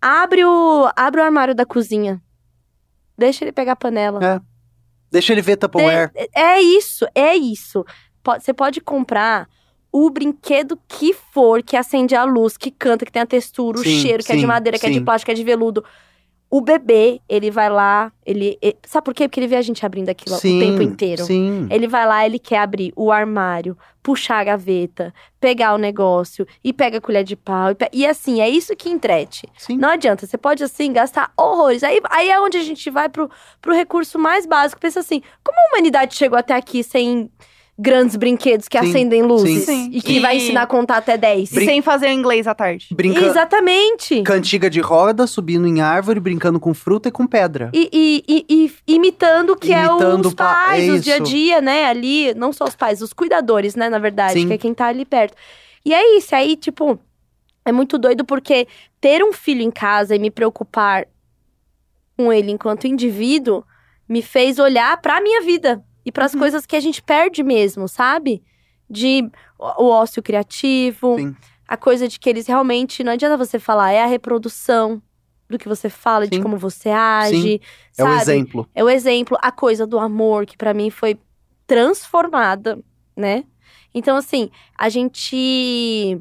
Abre 0.00 0.44
o, 0.44 0.88
abre 0.94 1.20
o 1.20 1.24
armário 1.24 1.52
da 1.56 1.66
cozinha. 1.66 2.22
Deixa 3.18 3.42
ele 3.42 3.50
pegar 3.50 3.72
a 3.72 3.76
panela. 3.76 4.24
É. 4.24 4.40
Deixa 5.10 5.32
ele 5.32 5.42
ver 5.42 5.56
Tupperware. 5.56 6.12
É, 6.14 6.42
é 6.42 6.60
isso, 6.60 7.06
é 7.14 7.34
isso. 7.34 7.84
Você 8.38 8.52
pode 8.52 8.80
comprar 8.80 9.48
o 9.90 10.10
brinquedo 10.10 10.78
que 10.86 11.14
for, 11.14 11.62
que 11.62 11.76
acende 11.76 12.14
a 12.14 12.24
luz, 12.24 12.56
que 12.56 12.70
canta, 12.70 13.04
que 13.06 13.12
tem 13.12 13.22
a 13.22 13.26
textura, 13.26 13.78
o 13.78 13.82
Sim, 13.82 14.00
cheiro, 14.00 14.22
que 14.22 14.32
é 14.32 14.34
de 14.36 14.42
sim, 14.42 14.46
madeira, 14.46 14.78
que 14.78 14.86
é 14.86 14.90
de 14.90 14.98
sim. 14.98 15.04
plástico, 15.04 15.26
que 15.26 15.32
é 15.32 15.34
de 15.34 15.44
veludo. 15.44 15.82
O 16.50 16.62
bebê, 16.62 17.20
ele 17.28 17.50
vai 17.50 17.68
lá, 17.68 18.10
ele. 18.24 18.56
e- 18.62 18.74
Sabe 18.86 19.04
por 19.04 19.12
quê? 19.12 19.28
Porque 19.28 19.38
ele 19.38 19.46
vê 19.46 19.56
a 19.56 19.60
gente 19.62 19.84
abrindo 19.84 20.08
aquilo 20.08 20.34
Sim, 20.36 20.56
o 20.56 20.60
tempo 20.60 20.82
inteiro. 20.82 21.24
Sim. 21.24 21.66
Ele 21.70 21.86
vai 21.86 22.06
lá, 22.06 22.24
ele 22.24 22.38
quer 22.38 22.58
abrir 22.60 22.90
o 22.96 23.12
armário, 23.12 23.76
puxar 24.02 24.38
a 24.38 24.44
gaveta, 24.44 25.12
pegar 25.38 25.74
o 25.74 25.78
negócio 25.78 26.46
e 26.64 26.72
pega 26.72 26.96
a 26.96 27.00
colher 27.02 27.22
de 27.22 27.36
pau. 27.36 27.70
E, 27.72 27.74
pe- 27.74 27.90
e 27.92 28.06
assim, 28.06 28.40
é 28.40 28.48
isso 28.48 28.74
que 28.74 28.88
entrete. 28.88 29.46
Sim. 29.58 29.76
Não 29.76 29.90
adianta, 29.90 30.26
você 30.26 30.38
pode 30.38 30.64
assim 30.64 30.90
gastar 30.90 31.30
horrores. 31.36 31.82
Aí, 31.84 32.00
aí 32.08 32.30
é 32.30 32.40
onde 32.40 32.56
a 32.56 32.62
gente 32.62 32.88
vai 32.88 33.10
pro, 33.10 33.30
pro 33.60 33.74
recurso 33.74 34.18
mais 34.18 34.46
básico. 34.46 34.80
Pensa 34.80 35.00
assim, 35.00 35.20
como 35.44 35.58
a 35.58 35.68
humanidade 35.74 36.14
chegou 36.14 36.38
até 36.38 36.54
aqui 36.54 36.82
sem 36.82 37.30
grandes 37.80 38.16
brinquedos 38.16 38.66
que 38.66 38.76
Sim, 38.80 38.88
acendem 38.88 39.22
luzes 39.22 39.64
sim. 39.64 39.88
e 39.92 40.02
que 40.02 40.14
E- 40.16 40.20
vai 40.20 40.36
ensinar 40.38 40.62
a 40.62 40.66
contar 40.66 40.96
até 40.96 41.16
10? 41.16 41.52
E 41.52 41.64
sem 41.64 41.80
fazer 41.80 42.10
inglês 42.10 42.46
à 42.48 42.54
tarde. 42.54 42.88
Brinca... 42.92 43.20
Exatamente. 43.24 44.22
Cantiga 44.22 44.68
de 44.68 44.80
roda, 44.80 45.26
subindo 45.28 45.66
em 45.66 45.80
árvore, 45.80 46.18
brincando 46.18 46.58
com 46.58 46.74
fruta 46.74 47.08
e 47.08 47.12
com 47.12 47.26
pedra. 47.26 47.70
E, 47.72 47.88
e- 47.92 48.24
e- 48.28 48.72
e 48.88 48.94
imitando 48.94 49.50
o 49.50 49.56
que 49.56 49.70
Imitando 49.72 50.24
é 50.24 50.28
os 50.28 50.34
pa- 50.34 50.52
pais, 50.54 50.88
é 50.88 50.92
os 50.92 51.00
dia 51.02 51.14
a 51.14 51.18
dia, 51.20 51.60
né? 51.60 51.84
Ali, 51.86 52.34
não 52.34 52.52
só 52.52 52.64
os 52.64 52.74
pais, 52.74 53.00
os 53.00 53.12
cuidadores, 53.12 53.76
né? 53.76 53.88
Na 53.88 53.98
verdade, 54.00 54.40
Sim. 54.40 54.48
que 54.48 54.54
é 54.54 54.58
quem 54.58 54.74
tá 54.74 54.86
ali 54.86 55.04
perto. 55.04 55.34
E 55.84 55.94
é 55.94 56.16
isso, 56.16 56.34
aí, 56.34 56.56
tipo, 56.56 56.98
é 57.64 57.70
muito 57.70 57.96
doido 57.96 58.24
porque 58.24 58.66
ter 59.00 59.22
um 59.22 59.32
filho 59.32 59.62
em 59.62 59.70
casa 59.70 60.16
e 60.16 60.18
me 60.18 60.30
preocupar 60.30 61.06
com 62.16 62.32
ele 62.32 62.50
enquanto 62.50 62.86
indivíduo 62.88 63.62
me 64.08 64.20
fez 64.22 64.58
olhar 64.58 65.00
pra 65.00 65.20
minha 65.20 65.40
vida 65.42 65.80
e 66.08 66.12
pras 66.12 66.32
Uhum. 66.32 66.40
coisas 66.40 66.64
que 66.66 66.74
a 66.74 66.80
gente 66.80 67.02
perde 67.02 67.42
mesmo, 67.42 67.86
sabe? 67.86 68.42
De 68.88 69.30
o 69.58 69.84
o 69.84 69.88
ócio 69.90 70.22
criativo, 70.22 71.16
Sim. 71.18 71.36
a 71.66 71.76
coisa 71.76 72.08
de 72.08 72.18
que 72.18 72.28
eles 72.30 72.46
realmente 72.46 73.04
não 73.04 73.12
adianta 73.12 73.36
você 73.36 73.58
falar, 73.58 73.92
é 73.92 74.02
a 74.02 74.06
reprodução 74.06 75.02
do 75.50 75.58
que 75.58 75.68
você 75.68 75.88
fala, 75.90 76.26
de 76.26 76.36
Sim. 76.36 76.42
como 76.42 76.56
você 76.56 76.88
age, 76.90 77.60
É 77.96 78.02
o 78.02 78.06
sabe? 78.06 78.20
exemplo. 78.22 78.68
É 78.74 78.82
o 78.84 78.88
exemplo, 78.88 79.36
a 79.42 79.50
coisa 79.52 79.86
do 79.86 79.98
amor, 79.98 80.46
que 80.46 80.56
pra 80.56 80.72
mim 80.74 80.90
foi 80.90 81.18
transformada, 81.66 82.78
né? 83.16 83.44
Então, 83.94 84.16
assim, 84.16 84.50
a 84.76 84.88
gente. 84.88 86.18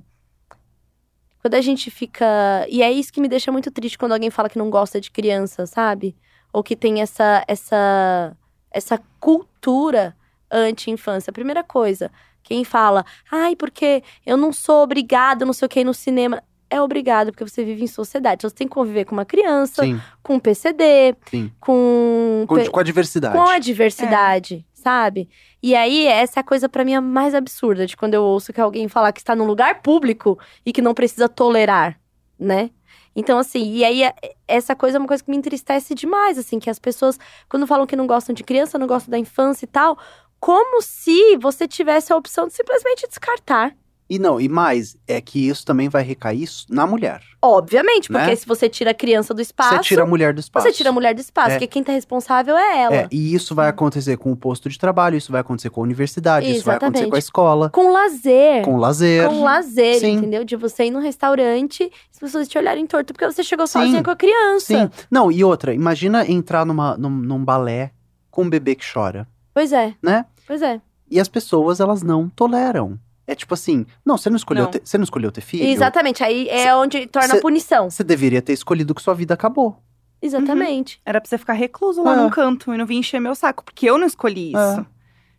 Quando 1.41 1.53
a 1.53 1.61
gente 1.61 1.89
fica. 1.91 2.25
E 2.69 2.81
é 2.81 2.91
isso 2.91 3.13
que 3.13 3.21
me 3.21 3.27
deixa 3.27 3.51
muito 3.51 3.71
triste 3.71 3.97
quando 3.97 4.11
alguém 4.13 4.29
fala 4.29 4.49
que 4.49 4.57
não 4.57 4.69
gosta 4.69 4.99
de 4.99 5.11
criança, 5.11 5.65
sabe? 5.65 6.15
Ou 6.51 6.63
que 6.63 6.75
tem 6.75 7.01
essa, 7.01 7.43
essa, 7.47 8.35
essa 8.77 9.01
cultura 9.19 10.15
anti-infância. 10.51 11.33
Primeira 11.33 11.63
coisa, 11.63 12.11
quem 12.43 12.63
fala, 12.63 13.05
ai, 13.31 13.55
porque 13.55 14.03
eu 14.25 14.37
não 14.37 14.53
sou 14.53 14.83
obrigado, 14.83 15.45
não 15.45 15.53
sei 15.53 15.65
o 15.65 15.69
que, 15.69 15.81
ir 15.81 15.83
no 15.83 15.93
cinema. 15.93 16.41
É 16.69 16.81
obrigado, 16.81 17.31
porque 17.31 17.47
você 17.47 17.63
vive 17.63 17.83
em 17.83 17.87
sociedade. 17.87 18.39
Então, 18.39 18.49
você 18.49 18.55
tem 18.55 18.67
que 18.67 18.73
conviver 18.73 19.05
com 19.05 19.13
uma 19.13 19.25
criança, 19.25 19.83
Sim. 19.83 20.01
com 20.21 20.35
um 20.35 20.39
PCD, 20.39 21.15
Sim. 21.29 21.51
com. 21.59 22.45
Com, 22.47 22.65
com 22.65 22.79
a 22.79 22.83
diversidade. 22.83 23.35
com 23.37 23.43
a 23.47 23.57
diversidade, 23.57 24.65
sabe? 24.73 25.29
E 25.63 25.73
aí, 25.75 26.05
essa 26.05 26.39
é 26.39 26.41
a 26.41 26.43
coisa 26.43 26.67
pra 26.67 26.83
mim 26.83 26.93
a 26.93 27.01
mais 27.01 27.33
absurda 27.33 27.85
de 27.85 27.95
quando 27.95 28.13
eu 28.13 28.23
ouço 28.23 28.51
que 28.51 28.59
alguém 28.59 28.87
falar 28.89 29.13
que 29.13 29.19
está 29.19 29.33
num 29.35 29.45
lugar 29.45 29.81
público 29.81 30.37
e 30.65 30.73
que 30.73 30.81
não 30.81 30.93
precisa 30.93 31.29
tolerar, 31.29 31.97
né? 32.37 32.69
Então, 33.19 33.39
assim, 33.39 33.73
e 33.73 33.83
aí 33.83 34.03
é- 34.03 34.13
essa 34.47 34.75
coisa 34.75 34.97
é 34.97 34.99
uma 34.99 35.07
coisa 35.07 35.23
que 35.23 35.31
me 35.31 35.37
entristece 35.37 35.95
demais, 35.95 36.37
assim, 36.37 36.59
que 36.59 36.69
as 36.69 36.77
pessoas, 36.77 37.17
quando 37.49 37.65
falam 37.65 37.87
que 37.87 37.95
não 37.95 38.05
gostam 38.05 38.35
de 38.35 38.43
criança, 38.43 38.77
não 38.77 38.85
gostam 38.85 39.09
da 39.09 39.17
infância 39.17 39.65
e 39.65 39.67
tal, 39.67 39.97
como 40.39 40.83
se 40.83 41.35
você 41.37 41.67
tivesse 41.67 42.13
a 42.13 42.15
opção 42.15 42.47
de 42.47 42.53
simplesmente 42.53 43.07
descartar. 43.07 43.75
E 44.09 44.17
não, 44.17 44.39
e 44.39 44.47
mais, 44.47 44.95
é 45.05 45.19
que 45.19 45.49
isso 45.49 45.65
também 45.65 45.89
vai 45.89 46.01
recair 46.01 46.47
na 46.69 46.87
mulher. 46.87 47.21
Obviamente, 47.41 48.07
porque 48.07 48.25
Né? 48.27 48.35
se 48.35 48.45
você 48.47 48.69
tira 48.69 48.91
a 48.91 48.93
criança 48.93 49.33
do 49.33 49.41
espaço, 49.41 49.75
Você 49.75 49.81
tira 49.81 50.03
a 50.03 50.05
mulher 50.05 50.33
do 50.33 50.39
espaço. 50.39 50.65
você 50.65 50.71
tira 50.71 50.89
a 50.89 50.93
mulher 50.93 51.13
do 51.13 51.19
espaço, 51.19 51.49
É. 51.49 51.53
porque 51.55 51.67
quem 51.67 51.83
tá 51.83 51.91
responsável 51.91 52.55
é 52.57 52.81
ela. 52.83 52.95
É, 52.95 53.07
e 53.11 53.33
isso 53.35 53.53
vai 53.53 53.67
acontecer 53.67 54.15
com 54.17 54.31
o 54.31 54.35
posto 54.35 54.69
de 54.69 54.79
trabalho, 54.79 55.17
isso 55.17 55.29
vai 55.31 55.41
acontecer 55.41 55.69
com 55.69 55.81
a 55.81 55.83
universidade, 55.83 56.49
isso 56.49 56.63
vai 56.63 56.77
acontecer 56.77 57.03
Exatamente. 57.03 57.09
com 57.09 57.15
a 57.15 57.19
escola, 57.19 57.69
Com 57.69 57.91
lazer. 57.91 58.63
com 58.63 58.77
lazer. 58.77 59.27
com 59.27 59.43
lazer, 59.43 59.99
Sim. 59.99 60.13
entendeu? 60.13 60.45
De 60.45 60.55
você 60.55 60.85
ir 60.85 60.91
num 60.91 61.01
restaurante 61.01 61.83
e 61.83 61.91
as 62.11 62.17
pessoas 62.19 62.47
te 62.47 62.57
olharem 62.57 62.87
torto 62.87 63.11
porque 63.13 63.25
você 63.25 63.43
chegou 63.43 63.67
Sim. 63.67 63.79
sozinha 63.79 64.03
com 64.03 64.11
a 64.11 64.15
criança. 64.15 64.65
Sim. 64.67 64.89
Não, 65.11 65.29
e 65.29 65.43
outra, 65.43 65.73
imagina 65.73 66.25
entrar 66.25 66.65
numa, 66.65 66.95
num, 66.97 67.09
num 67.09 67.43
balé 67.43 67.91
com 68.31 68.43
um 68.43 68.49
bebê 68.49 68.73
que 68.75 68.85
chora, 68.89 69.27
Pois 69.53 69.73
é. 69.73 69.93
né? 70.01 70.25
Pois 70.47 70.61
é. 70.61 70.79
E 71.11 71.19
as 71.19 71.27
pessoas, 71.27 71.79
elas 71.79 72.03
não 72.03 72.29
toleram. 72.29 72.97
É 73.27 73.35
tipo 73.35 73.53
assim, 73.53 73.85
não, 74.05 74.17
você 74.17 74.29
não 74.29 74.37
escolheu, 74.37 74.63
Não. 74.63 74.71
Ter, 74.71 74.81
você 74.83 74.97
não 74.97 75.03
escolheu 75.03 75.31
ter 75.31 75.41
filho? 75.41 75.65
Exatamente. 75.67 76.23
Aí 76.23 76.47
é 76.49 76.73
onde 76.73 77.05
torna 77.07 77.27
cê- 77.29 77.37
a 77.37 77.41
punição. 77.41 77.89
Você 77.89 78.03
deveria 78.03 78.41
ter 78.41 78.53
escolhido 78.53 78.95
que 78.95 79.01
sua 79.01 79.13
vida 79.13 79.33
acabou. 79.33 79.77
Exatamente. 80.21 80.99
Era 81.05 81.19
pra 81.21 81.29
você 81.29 81.37
ficar 81.37 81.53
recluso 81.53 82.03
lá 82.03 82.13
É. 82.13 82.15
num 82.15 82.29
canto 82.29 82.73
e 82.73 82.77
não 82.77 82.85
vir 82.85 82.95
encher 82.95 83.19
meu 83.19 83.35
saco, 83.35 83.63
porque 83.63 83.89
eu 83.89 83.97
não 83.97 84.07
escolhi 84.07 84.51
isso. 84.53 84.85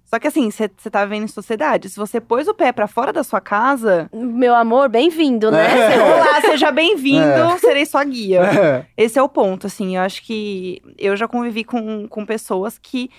Só 0.04 0.18
que 0.18 0.26
assim, 0.26 0.50
você 0.50 0.68
tá 0.68 1.04
vivendo 1.04 1.24
em 1.24 1.28
sociedade. 1.28 1.88
Se 1.90 1.96
você 1.98 2.18
pôs 2.18 2.48
o 2.48 2.54
pé 2.54 2.72
pra 2.72 2.86
fora 2.86 3.12
da 3.12 3.22
sua 3.22 3.40
casa, 3.42 4.08
Meu 4.12 4.54
amor, 4.54 4.88
bem-vindo, 4.88 5.50
né? 5.50 5.94
É. 5.94 6.00
olá, 6.02 6.40
seja 6.40 6.70
bem-vindo, 6.70 7.22
É. 7.24 7.58
serei 7.58 7.84
sua 7.84 8.04
guia. 8.04 8.40
É. 8.58 8.86
Esse 8.96 9.18
é 9.18 9.22
o 9.22 9.28
ponto, 9.28 9.66
assim. 9.66 9.96
Eu 9.96 10.02
acho 10.02 10.22
que 10.22 10.80
eu 10.98 11.14
já 11.16 11.28
convivi 11.28 11.62
com, 11.64 12.08
com 12.08 12.24
pessoas 12.24 12.78
que 12.78 13.10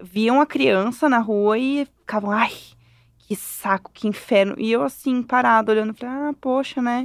viam 0.00 0.40
a 0.40 0.46
criança 0.46 1.08
na 1.08 1.18
rua 1.18 1.58
e 1.58 1.86
ficavam, 2.00 2.30
ai, 2.30 2.52
que 3.26 3.34
saco, 3.34 3.90
que 3.92 4.06
inferno. 4.06 4.54
E 4.56 4.70
eu, 4.70 4.82
assim, 4.82 5.22
parado, 5.22 5.72
olhando, 5.72 5.92
falei, 5.94 6.14
ah, 6.14 6.34
poxa, 6.40 6.80
né? 6.80 7.04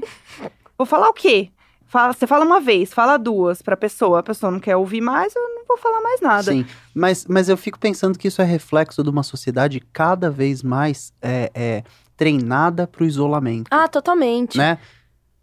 Vou 0.77 0.85
falar 0.85 1.09
o 1.09 1.13
quê? 1.13 1.49
Fala, 1.85 2.13
você 2.13 2.25
fala 2.25 2.45
uma 2.45 2.61
vez, 2.61 2.93
fala 2.93 3.17
duas 3.17 3.61
pra 3.61 3.75
pessoa, 3.75 4.19
a 4.19 4.23
pessoa 4.23 4.51
não 4.51 4.59
quer 4.59 4.77
ouvir 4.77 5.01
mais, 5.01 5.35
eu 5.35 5.41
não 5.41 5.65
vou 5.67 5.77
falar 5.77 5.99
mais 6.01 6.21
nada. 6.21 6.51
Sim, 6.51 6.65
mas, 6.95 7.25
mas 7.25 7.49
eu 7.49 7.57
fico 7.57 7.77
pensando 7.77 8.17
que 8.17 8.29
isso 8.29 8.41
é 8.41 8.45
reflexo 8.45 9.03
de 9.03 9.09
uma 9.09 9.23
sociedade 9.23 9.81
cada 9.91 10.29
vez 10.29 10.63
mais 10.63 11.11
é, 11.21 11.51
é, 11.53 11.83
treinada 12.15 12.87
pro 12.87 13.03
isolamento, 13.03 13.67
Ah, 13.71 13.87
totalmente. 13.89 14.57
né? 14.57 14.77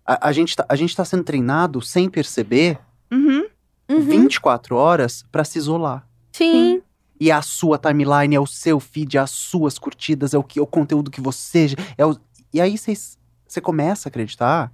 A, 0.06 0.28
a, 0.28 0.32
gente 0.32 0.56
tá, 0.56 0.64
a 0.68 0.74
gente 0.76 0.96
tá 0.96 1.04
sendo 1.04 1.22
treinado 1.24 1.82
sem 1.82 2.08
perceber 2.08 2.78
Uhum. 3.10 3.46
Uhum. 3.90 4.00
24 4.02 4.76
horas 4.76 5.24
pra 5.32 5.44
se 5.44 5.58
isolar. 5.58 6.06
Sim. 6.32 6.82
E 7.20 7.30
a 7.32 7.42
sua 7.42 7.78
timeline 7.78 8.34
é 8.34 8.40
o 8.40 8.46
seu 8.46 8.78
feed, 8.78 9.16
é 9.16 9.20
as 9.20 9.30
suas 9.30 9.78
curtidas, 9.78 10.34
é 10.34 10.38
o, 10.38 10.42
que, 10.42 10.58
é 10.58 10.62
o 10.62 10.66
conteúdo 10.66 11.10
que 11.10 11.20
você. 11.20 11.74
É 11.96 12.06
o... 12.06 12.16
E 12.52 12.60
aí 12.60 12.76
você 12.78 13.60
começa 13.60 14.08
a 14.08 14.10
acreditar 14.10 14.72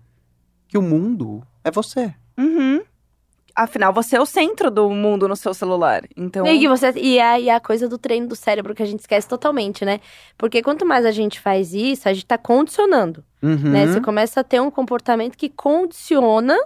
que 0.69 0.77
o 0.77 0.83
mundo 0.83 1.43
é 1.63 1.71
você. 1.71 2.15
Uhum. 2.39 2.83
Afinal, 3.57 3.93
você 3.93 4.17
é 4.17 4.21
o 4.21 4.27
centro 4.27 4.69
do 4.69 4.91
mundo 4.91 5.29
no 5.29 5.37
seu 5.37 5.55
celular. 5.55 6.03
Então. 6.17 6.45
E, 6.45 6.59
que 6.59 6.69
você, 6.69 6.91
e, 6.97 7.21
a, 7.21 7.39
e 7.39 7.49
a 7.49 7.61
coisa 7.61 7.89
do 7.89 7.97
treino 7.97 8.27
do 8.27 8.35
cérebro 8.35 8.75
que 8.75 8.83
a 8.83 8.87
gente 8.87 9.01
esquece 9.01 9.29
totalmente, 9.29 9.85
né? 9.85 10.01
Porque 10.37 10.61
quanto 10.61 10.85
mais 10.85 11.07
a 11.07 11.13
gente 11.13 11.39
faz 11.39 11.73
isso, 11.73 12.09
a 12.09 12.13
gente 12.13 12.27
tá 12.27 12.37
condicionando, 12.37 13.25
Uhum. 13.41 13.71
né? 13.71 13.87
Você 13.87 14.01
começa 14.01 14.41
a 14.41 14.45
ter 14.45 14.61
um 14.61 14.71
comportamento 14.71 15.37
que 15.37 15.49
condiciona 15.49 16.57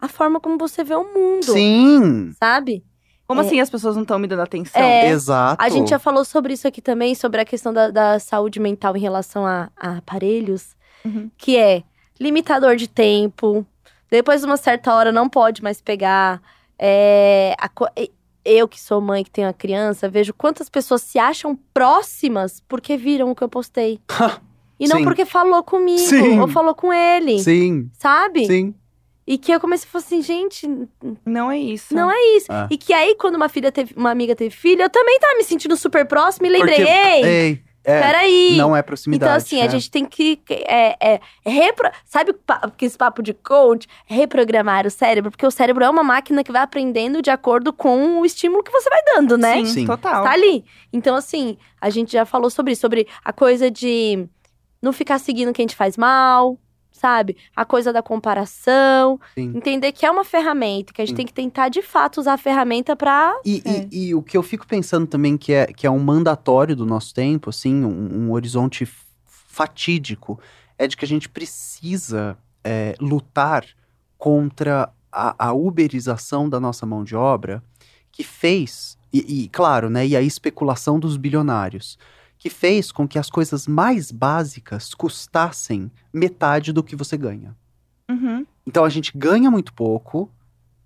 a 0.00 0.08
forma 0.08 0.40
como 0.40 0.56
você 0.56 0.82
vê 0.82 0.94
o 0.94 1.04
mundo, 1.04 1.52
Sim, 1.52 2.32
sabe? 2.38 2.84
Como 3.28 3.42
É. 3.42 3.44
assim 3.44 3.60
as 3.60 3.68
pessoas 3.68 3.94
não 3.94 4.02
estão 4.02 4.18
me 4.18 4.26
dando 4.26 4.40
atenção? 4.42 4.80
É. 4.82 5.10
exato. 5.10 5.62
A 5.62 5.68
gente 5.68 5.90
já 5.90 5.98
falou 5.98 6.24
sobre 6.24 6.54
isso 6.54 6.66
aqui 6.66 6.80
também, 6.80 7.14
sobre 7.14 7.40
a 7.40 7.44
questão 7.44 7.72
da, 7.74 7.90
da 7.90 8.18
saúde 8.18 8.58
mental 8.58 8.96
em 8.96 9.00
relação 9.00 9.46
a, 9.46 9.68
a 9.76 9.98
aparelhos, 9.98 10.74
Uhum. 11.04 11.30
que 11.36 11.56
é 11.56 11.82
limitador 12.18 12.74
de 12.74 12.88
tempo, 12.88 13.64
depois 14.10 14.40
de 14.40 14.46
uma 14.46 14.56
certa 14.56 14.92
hora 14.94 15.12
não 15.12 15.28
pode 15.28 15.62
mais 15.62 15.80
pegar. 15.80 16.40
É, 16.78 17.54
a 17.60 17.70
eu 18.44 18.66
que 18.66 18.80
sou 18.80 19.00
mãe, 19.00 19.22
que 19.22 19.30
tenho 19.30 19.46
uma 19.46 19.52
criança, 19.52 20.08
vejo 20.08 20.32
quantas 20.32 20.68
pessoas 20.70 21.02
se 21.02 21.18
acham 21.18 21.56
próximas 21.74 22.62
porque 22.66 22.96
viram 22.96 23.30
o 23.30 23.34
que 23.34 23.44
eu 23.44 23.48
postei. 23.48 24.00
E 24.80 24.88
não 24.88 24.98
Sim. 24.98 25.04
porque 25.04 25.24
falou 25.26 25.62
comigo, 25.62 25.98
Sim. 25.98 26.40
ou 26.40 26.48
falou 26.48 26.74
com 26.74 26.92
ele, 26.92 27.38
Sim, 27.40 27.90
sabe? 27.98 28.46
sim. 28.46 28.74
E 29.30 29.36
que 29.36 29.52
eu 29.52 29.60
comecei 29.60 29.86
a 29.86 29.90
falar 29.90 30.04
assim, 30.06 30.22
gente, 30.22 30.66
Não 31.26 31.50
é 31.50 31.58
isso. 31.58 31.94
não 31.94 32.10
é 32.10 32.18
isso. 32.38 32.46
Ah. 32.48 32.66
E 32.70 32.78
que 32.78 32.94
aí, 32.94 33.14
quando 33.14 33.34
uma 33.34 33.50
filha 33.50 33.70
teve, 33.70 33.92
uma 33.94 34.10
amiga 34.10 34.34
teve 34.34 34.48
filho, 34.56 34.80
eu 34.80 34.88
também 34.88 35.18
tava 35.20 35.36
me 35.36 35.44
sentindo 35.44 35.76
super 35.76 36.06
próxima 36.06 36.46
e 36.46 36.50
lembrei, 36.50 36.76
Porque- 36.76 36.90
ei, 36.90 37.24
Ei, 37.24 37.62
é, 37.84 38.00
peraí. 38.00 38.56
não 38.56 38.74
é 38.74 38.80
proximidade. 38.80 39.28
Então, 39.30 39.36
assim, 39.36 39.60
a 39.60 39.66
é. 39.66 39.68
gente 39.68 39.90
tem 39.90 40.06
que. 40.06 40.40
É, 40.48 40.96
é, 41.16 41.20
repro... 41.44 41.90
Sabe 42.06 42.34
que 42.78 42.86
esse 42.86 42.96
papo 42.96 43.22
de 43.22 43.34
coach? 43.34 43.86
Reprogramar 44.06 44.86
o 44.86 44.90
cérebro, 44.90 45.30
porque 45.30 45.46
o 45.46 45.50
cérebro 45.50 45.84
é 45.84 45.90
uma 45.90 46.02
máquina 46.02 46.42
que 46.42 46.50
vai 46.50 46.62
aprendendo 46.62 47.20
de 47.20 47.28
acordo 47.28 47.70
com 47.70 48.20
o 48.20 48.24
estímulo 48.24 48.62
que 48.62 48.72
você 48.72 48.88
vai 48.88 49.00
dando, 49.14 49.36
né? 49.36 49.56
Sim, 49.56 49.66
Sim. 49.66 49.86
total. 49.86 50.24
Tá 50.24 50.30
ali. 50.32 50.64
Então, 50.90 51.14
assim, 51.14 51.58
a 51.78 51.90
gente 51.90 52.12
já 52.12 52.24
falou 52.24 52.48
sobre 52.48 52.72
isso, 52.72 52.80
sobre 52.80 53.06
a 53.22 53.30
coisa 53.30 53.70
de 53.70 54.26
não 54.80 54.90
ficar 54.90 55.18
seguindo 55.18 55.52
quem 55.52 55.66
te 55.66 55.76
faz 55.76 55.98
mal, 55.98 56.58
sabe? 56.98 57.36
A 57.56 57.64
coisa 57.64 57.92
da 57.92 58.02
comparação. 58.02 59.18
Sim. 59.34 59.52
Entender 59.54 59.92
que 59.92 60.04
é 60.04 60.10
uma 60.10 60.24
ferramenta, 60.24 60.92
que 60.92 61.00
a 61.00 61.04
gente 61.04 61.10
Sim. 61.12 61.16
tem 61.16 61.26
que 61.26 61.32
tentar 61.32 61.68
de 61.68 61.80
fato 61.82 62.18
usar 62.20 62.34
a 62.34 62.38
ferramenta 62.38 62.94
pra. 62.96 63.34
E, 63.44 63.62
É. 63.64 63.86
e- 63.90 64.08
e 64.08 64.14
o 64.14 64.22
que 64.22 64.36
eu 64.36 64.42
fico 64.42 64.66
pensando 64.66 65.06
também 65.06 65.36
que 65.36 65.52
é, 65.52 65.66
que 65.66 65.86
é 65.86 65.90
um 65.90 65.98
mandatório 65.98 66.74
do 66.76 66.84
nosso 66.84 67.14
tempo, 67.14 67.50
assim, 67.50 67.84
um, 67.84 68.26
um 68.26 68.32
horizonte 68.32 68.86
fatídico, 69.26 70.38
é 70.76 70.86
de 70.86 70.96
que 70.96 71.04
a 71.04 71.08
gente 71.08 71.28
precisa 71.28 72.36
é, 72.64 72.94
lutar 73.00 73.64
contra 74.16 74.90
a, 75.10 75.46
a 75.48 75.52
uberização 75.52 76.48
da 76.48 76.60
nossa 76.60 76.84
mão 76.84 77.02
de 77.04 77.16
obra, 77.16 77.62
que 78.12 78.22
fez, 78.22 78.98
e, 79.12 79.44
e, 79.44 79.48
claro, 79.48 79.88
né, 79.88 80.06
e 80.06 80.16
a 80.16 80.20
especulação 80.20 80.98
dos 80.98 81.16
bilionários, 81.16 81.98
que 82.38 82.48
fez 82.48 82.92
com 82.92 83.06
que 83.06 83.18
as 83.18 83.28
coisas 83.28 83.66
mais 83.66 84.12
básicas 84.12 84.94
custassem 84.94 85.90
metade 86.12 86.72
do 86.72 86.82
que 86.82 86.94
você 86.94 87.16
ganha. 87.16 87.56
Uhum. 88.08 88.46
Então 88.66 88.84
a 88.84 88.88
gente 88.88 89.12
ganha 89.16 89.50
muito 89.50 89.72
pouco, 89.74 90.30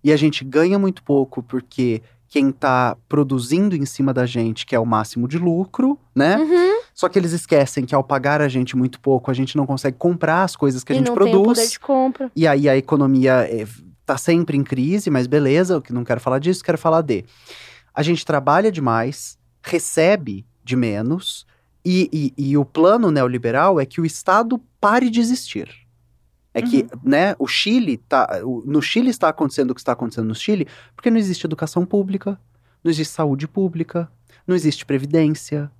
e 0.04 0.12
a 0.12 0.16
gente 0.16 0.44
ganha 0.44 0.78
muito 0.78 1.02
pouco 1.02 1.42
porque 1.42 2.02
quem 2.28 2.50
tá 2.50 2.96
produzindo 3.08 3.76
em 3.76 3.84
cima 3.84 4.12
da 4.12 4.24
gente 4.24 4.64
quer 4.64 4.78
o 4.78 4.86
máximo 4.86 5.28
de 5.28 5.38
lucro, 5.38 5.98
né? 6.14 6.38
Uhum. 6.38 6.80
Só 6.94 7.08
que 7.08 7.18
eles 7.18 7.32
esquecem 7.32 7.84
que 7.84 7.94
ao 7.94 8.02
pagar 8.02 8.40
a 8.40 8.48
gente 8.48 8.76
muito 8.76 8.98
pouco, 9.00 9.30
a 9.30 9.34
gente 9.34 9.56
não 9.56 9.66
consegue 9.66 9.98
comprar 9.98 10.42
as 10.42 10.56
coisas 10.56 10.82
que 10.82 10.92
a 10.92 10.96
e 10.96 10.98
gente 10.98 11.08
não 11.08 11.14
tem 11.14 11.26
o 11.26 11.30
poder 11.30 11.44
produz. 11.44 11.70
de 11.70 11.78
compra. 11.78 12.32
E 12.34 12.46
aí 12.46 12.68
a 12.68 12.76
economia 12.76 13.46
é, 13.50 13.66
tá 14.06 14.16
sempre 14.16 14.56
em 14.56 14.64
crise, 14.64 15.10
mas 15.10 15.26
beleza, 15.26 15.74
eu 15.74 15.82
que 15.82 15.92
não 15.92 16.04
quero 16.04 16.20
falar 16.20 16.38
disso, 16.38 16.64
quero 16.64 16.78
falar 16.78 17.02
de. 17.02 17.24
A 17.94 18.02
gente 18.02 18.24
trabalha 18.24 18.72
demais, 18.72 19.38
recebe 19.62 20.46
de 20.64 20.76
menos, 20.76 21.46
e, 21.84 22.08
e- 22.12 22.50
e 22.50 22.56
o 22.56 22.64
plano 22.64 23.10
neoliberal 23.10 23.80
é 23.80 23.86
que 23.86 24.00
o 24.00 24.04
Estado 24.06 24.58
pare 24.80 25.10
de 25.10 25.20
existir. 25.20 25.68
É 26.54 26.60
que, 26.60 26.86
né, 27.02 27.34
o 27.38 27.46
Chile 27.46 27.96
tá. 27.96 28.40
o- 28.44 28.62
no 28.66 28.82
Chile 28.82 29.08
está 29.10 29.28
acontecendo 29.30 29.70
o 29.70 29.74
que 29.74 29.80
está 29.80 29.92
acontecendo 29.92 30.26
no 30.28 30.34
Chile, 30.34 30.66
porque 30.94 31.10
não 31.10 31.16
existe 31.18 31.46
educação 31.46 31.84
pública, 31.86 32.38
não 32.84 32.90
existe 32.90 33.12
saúde 33.14 33.48
pública, 33.48 34.10
não 34.46 34.54
existe 34.54 34.84
previdência. 34.84 35.70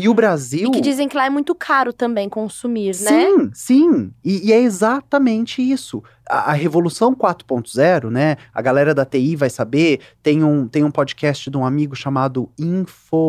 E 0.00 0.08
o 0.08 0.14
Brasil. 0.14 0.68
E 0.68 0.70
que 0.70 0.80
dizem 0.80 1.08
que 1.08 1.16
lá 1.16 1.26
é 1.26 1.30
muito 1.30 1.54
caro 1.56 1.92
também 1.92 2.28
consumir, 2.28 2.94
né? 3.00 3.10
Sim, 3.26 3.50
sim. 3.52 4.12
E, 4.24 4.46
e 4.48 4.52
é 4.52 4.60
exatamente 4.60 5.60
isso. 5.60 6.00
A, 6.30 6.50
a 6.50 6.52
Revolução 6.52 7.12
4.0, 7.12 8.08
né? 8.08 8.36
A 8.54 8.62
galera 8.62 8.94
da 8.94 9.04
TI 9.04 9.34
vai 9.34 9.50
saber. 9.50 9.98
Tem 10.22 10.44
um, 10.44 10.68
tem 10.68 10.84
um 10.84 10.90
podcast 10.92 11.50
de 11.50 11.56
um 11.56 11.66
amigo 11.66 11.96
chamado 11.96 12.48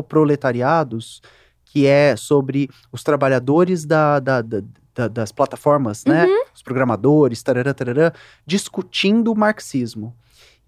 Infoproletariados, 0.09 1.21
que 1.65 1.85
é 1.85 2.15
sobre 2.15 2.69
os 2.91 3.03
trabalhadores 3.03 3.85
da, 3.85 4.19
da- 4.19 4.41
da- 4.41 4.61
da- 4.95 5.07
das 5.07 5.31
plataformas, 5.31 6.03
né? 6.05 6.27
Os 6.53 6.61
programadores, 6.61 7.41
tarará, 7.41 7.73
tarará, 7.73 8.11
discutindo 8.45 9.31
o 9.31 9.35
marxismo. 9.37 10.13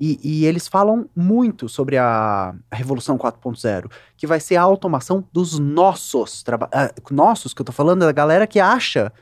E, 0.03 0.19
e 0.23 0.45
eles 0.47 0.67
falam 0.67 1.07
muito 1.15 1.69
sobre 1.69 1.95
a, 1.95 2.55
a 2.71 2.75
Revolução 2.75 3.19
4.0, 3.19 3.91
que 4.17 4.25
vai 4.25 4.39
ser 4.39 4.55
a 4.55 4.63
automação 4.63 5.23
dos 5.31 5.59
nossos 5.59 6.41
trabalhos. 6.41 6.73
nossos, 7.11 7.53
que 7.53 7.61
eu 7.61 7.65
tô 7.65 7.71
falando, 7.71 8.01
é 8.01 8.07
da 8.07 8.11
galera 8.11 8.47
que 8.47 8.59
acha 8.59 9.13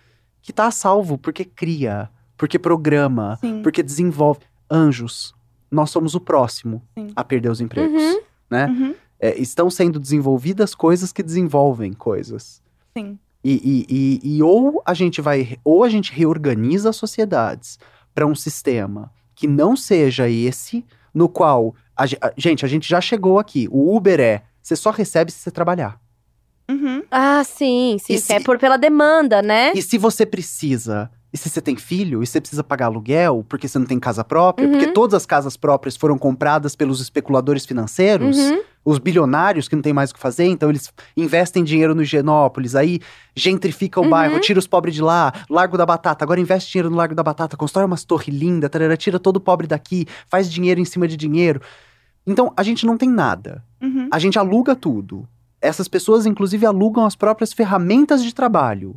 que 0.42 0.54
tá 0.54 0.68
a 0.68 0.72
salvo 0.72 1.18
porque 1.18 1.44
cria, 1.44 2.10
porque 2.38 2.58
programa, 2.58 3.38
Sim. 3.42 3.62
porque 3.62 3.84
desenvolve. 3.84 4.40
Anjos, 4.72 5.36
nós 5.70 5.90
somos 5.90 6.16
o 6.16 6.22
próximo 6.22 6.82
Sim. 6.98 7.12
a 7.14 7.26
perder 7.26 7.50
os 7.50 7.60
empregos. 7.60 8.02
Uhum. 8.02 8.22
Né? 8.50 8.68
Uhum. 8.68 8.96
É, 9.20 9.38
estão 9.38 9.70
sendo 9.70 10.00
desenvolvidas 10.00 10.74
coisas 10.74 11.12
que 11.12 11.22
desenvolvem 11.22 11.92
coisas. 11.92 12.62
Sim. 12.98 13.20
E, 13.44 13.52
e, 13.52 14.22
e, 14.24 14.38
e 14.38 14.44
ou 14.44 14.82
a 14.86 14.94
gente 14.94 15.20
vai, 15.20 15.58
ou 15.62 15.84
a 15.84 15.90
gente 15.90 16.14
reorganiza 16.14 16.90
as 16.90 16.96
sociedades 16.96 17.78
para 18.16 18.26
um 18.26 18.34
sistema 18.34 19.12
que 19.40 19.48
não 19.48 19.74
seja 19.74 20.28
esse, 20.30 20.84
no 21.14 21.30
qual. 21.30 21.74
A, 21.96 22.04
a- 22.04 22.34
gente, 22.38 22.66
a 22.66 22.68
gente 22.68 22.88
já 22.90 23.00
chegou 23.00 23.40
aqui. 23.40 23.70
O 23.72 23.96
Uber 23.96 24.20
é. 24.20 24.42
Você 24.62 24.76
só 24.76 24.92
recebe 24.92 25.32
se 25.32 25.40
você 25.40 25.50
trabalhar. 25.50 25.98
Uhum. 26.70 27.02
Ah, 27.10 27.42
sim, 27.46 27.96
sim. 28.02 28.18
Se- 28.18 28.34
É 28.34 28.42
por 28.42 28.60
pela 28.60 28.76
demanda, 28.76 29.42
né? 29.42 29.72
E 29.74 29.82
se 29.82 29.98
você 29.98 30.26
precisa. 30.26 31.10
E 31.32 31.38
se 31.38 31.48
você 31.48 31.62
tem 31.62 31.76
filho, 31.76 32.24
e 32.24 32.28
você 32.28 32.42
precisa 32.42 32.64
pagar 32.64 32.88
aluguel, 32.88 33.46
porque 33.48 33.68
você 33.68 33.78
não 33.78 33.86
tem 33.86 34.00
casa 34.00 34.24
própria, 34.24 34.66
Uhum. 34.68 34.72
porque 34.74 34.92
todas 34.92 35.14
as 35.14 35.26
casas 35.28 35.56
próprias 35.56 35.96
foram 35.96 36.18
compradas 36.18 36.76
pelos 36.76 37.00
especuladores 37.00 37.68
financeiros, 37.68 38.36
Uhum. 38.36 38.62
os 38.84 38.98
bilionários 38.98 39.68
que 39.68 39.76
não 39.76 39.82
tem 39.84 39.94
mais 39.94 40.10
o 40.10 40.16
que 40.16 40.20
fazer, 40.20 40.46
então 40.46 40.70
eles 40.70 40.92
investem 41.16 41.64
dinheiro 41.64 41.94
no 41.94 42.02
Higienópolis, 42.02 42.74
aí 42.76 43.00
gentrifica 43.36 44.00
o 44.00 44.04
Uhum. 44.06 44.10
bairro, 44.10 44.40
tira 44.40 44.58
os 44.58 44.66
pobres 44.66 44.96
de 44.96 45.04
lá, 45.04 45.32
Largo 45.48 45.78
da 45.78 45.86
Batata, 45.86 46.26
agora 46.26 46.40
investe 46.42 46.72
dinheiro 46.72 46.90
no 46.90 46.96
Largo 46.98 47.14
da 47.14 47.22
Batata, 47.22 47.56
constrói 47.56 47.86
umas 47.86 48.04
torres 48.04 48.34
lindas, 48.34 48.72
tira 48.98 49.20
todo 49.20 49.36
o 49.36 49.40
pobre 49.40 49.68
daqui, 49.68 50.08
faz 50.28 50.52
dinheiro 50.52 50.82
em 50.82 50.86
cima 50.86 51.08
de 51.08 51.16
dinheiro. 51.16 51.62
Então, 52.26 52.52
a 52.58 52.64
gente 52.64 52.86
não 52.88 52.98
tem 52.98 53.10
nada. 53.10 53.64
Uhum. 53.82 54.08
A 54.12 54.18
gente 54.18 54.38
aluga 54.40 54.76
tudo. 54.76 55.28
Essas 55.62 55.88
pessoas, 55.88 56.26
inclusive, 56.26 56.66
alugam 56.66 57.06
as 57.06 57.16
próprias 57.16 57.54
ferramentas 57.54 58.24
de 58.24 58.34
trabalho. 58.34 58.96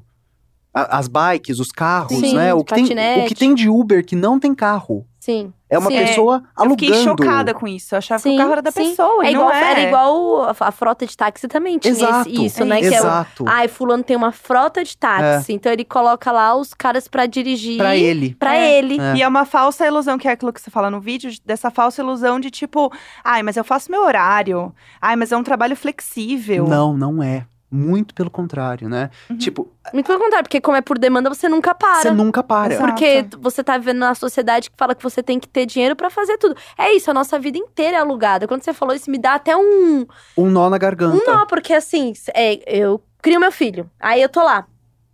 A- 0.75 0.99
As 0.99 1.07
bikes, 1.09 1.59
os 1.59 1.71
carros, 1.71 2.19
Sim, 2.19 2.35
né? 2.35 2.55
O 2.55 2.65
que, 2.65 2.75
tem, 2.75 2.85
o 2.85 3.27
que 3.27 3.35
tem 3.35 3.55
de 3.55 3.69
Uber 3.69 4.05
que 4.05 4.17
não 4.17 4.39
tem 4.41 4.55
carro. 4.55 5.07
Sim. 5.21 5.53
É 5.71 5.79
uma 5.79 5.91
Sim. 5.91 5.99
pessoa 5.99 6.37
Eu 6.39 6.65
alugando. 6.65 6.81
fiquei 6.93 7.05
chocada 7.05 7.55
com 7.55 7.69
isso. 7.69 7.95
Eu 7.95 7.99
achava 7.99 8.21
que 8.21 8.29
Sim, 8.29 8.35
o 8.35 8.39
carro 8.39 8.53
era 8.53 8.63
da 8.63 8.71
sim. 8.73 8.89
pessoa. 8.91 9.25
É 9.25 9.29
e 9.29 9.33
igual, 9.33 9.49
não 9.49 9.55
é. 9.55 9.71
Era 9.71 9.81
igual 9.83 10.43
a, 10.45 10.55
a 10.59 10.73
frota 10.73 11.07
de 11.07 11.17
táxi 11.17 11.47
também 11.47 11.79
tinha 11.79 11.93
esse- 11.93 12.03
Exato. 12.03 12.29
isso, 12.29 12.63
É 12.63 12.65
né? 12.67 12.81
isso. 12.81 12.89
Que 12.91 12.95
é 12.97 13.01
o, 13.01 13.05
Exato. 13.05 13.45
ai, 13.47 13.69
fulano 13.69 14.03
tem 14.03 14.17
uma 14.17 14.33
frota 14.33 14.83
de 14.83 14.97
táxi. 14.97 15.53
Então 15.53 15.71
ele 15.71 15.85
coloca 15.85 16.33
lá 16.33 16.55
os 16.57 16.75
caras 16.75 17.07
pra 17.07 17.27
dirigir. 17.27 17.77
Pra 17.79 17.95
ele. 17.97 18.35
Pra 18.35 18.57
É. 18.57 18.79
ele. 18.79 18.99
É. 19.01 19.17
E 19.17 19.23
é 19.23 19.29
uma 19.29 19.45
falsa 19.45 19.87
ilusão, 19.87 20.19
que 20.19 20.27
é 20.27 20.33
aquilo 20.33 20.53
que 20.53 20.61
você 20.61 20.71
fala 20.71 20.91
no 20.91 21.01
vídeo, 21.01 21.31
dessa 21.45 21.71
falsa 21.71 22.03
ilusão 22.03 22.41
de 22.41 22.51
tipo, 22.51 22.91
ai, 23.23 23.43
mas 23.45 23.57
eu 23.57 23.63
faço 23.65 23.91
meu 23.91 24.03
horário. 24.03 24.75
Ai, 25.01 25.15
mas 25.17 25.31
é 25.31 25.37
um 25.37 25.45
trabalho 25.45 25.77
flexível. 25.77 26.67
Não, 26.67 26.97
não 26.97 27.23
é. 27.23 27.47
Muito 27.75 28.15
pelo 28.15 28.31
contrário, 28.31 28.87
né? 28.87 29.09
Uhum. 29.31 29.39
Tipo, 29.39 29.73
Muito 29.95 30.07
pelo 30.07 30.19
contrário, 30.19 30.45
porque 30.45 30.61
como 30.61 30.77
é 30.77 30.83
por 30.83 30.99
demanda, 30.99 31.31
você 31.31 31.49
nunca 31.49 31.75
para. 31.75 32.03
você 32.03 32.11
nunca 32.11 32.43
para. 32.43 32.75
Exato. 32.75 32.87
Porque 32.87 33.27
você 33.41 33.65
tá 33.65 33.79
vivendo 33.79 33.97
na 33.99 34.15
sociedade 34.15 34.71
que 34.71 34.77
fala 34.77 34.95
que 34.95 35.03
você 35.03 35.23
tem 35.23 35.41
que 35.41 35.49
ter 35.49 35.65
dinheiro 35.65 35.97
pra 35.97 36.11
fazer 36.11 36.37
tudo. 36.37 36.55
É 36.77 36.93
isso, 36.93 37.11
a 37.11 37.15
nossa 37.15 37.39
vida 37.39 37.57
inteira 37.57 37.97
é 37.97 38.01
alugada. 38.01 38.47
Quando 38.47 38.63
você 38.63 38.75
falou 38.75 38.95
isso, 38.95 39.11
me 39.11 39.19
dá 39.19 39.37
até 39.37 39.57
um, 39.57 40.07
Um 40.37 40.51
nó 40.51 40.69
na 40.69 40.77
garganta. 40.77 41.17
um 41.17 41.35
nó, 41.35 41.47
porque 41.47 41.73
assim, 41.73 42.13
é, 42.35 42.61
eu 42.67 43.03
crio 43.23 43.41
meu 43.41 43.51
filho, 43.51 43.91
aí 43.99 44.21
eu 44.21 44.29
tô 44.29 44.43
lá. 44.45 44.67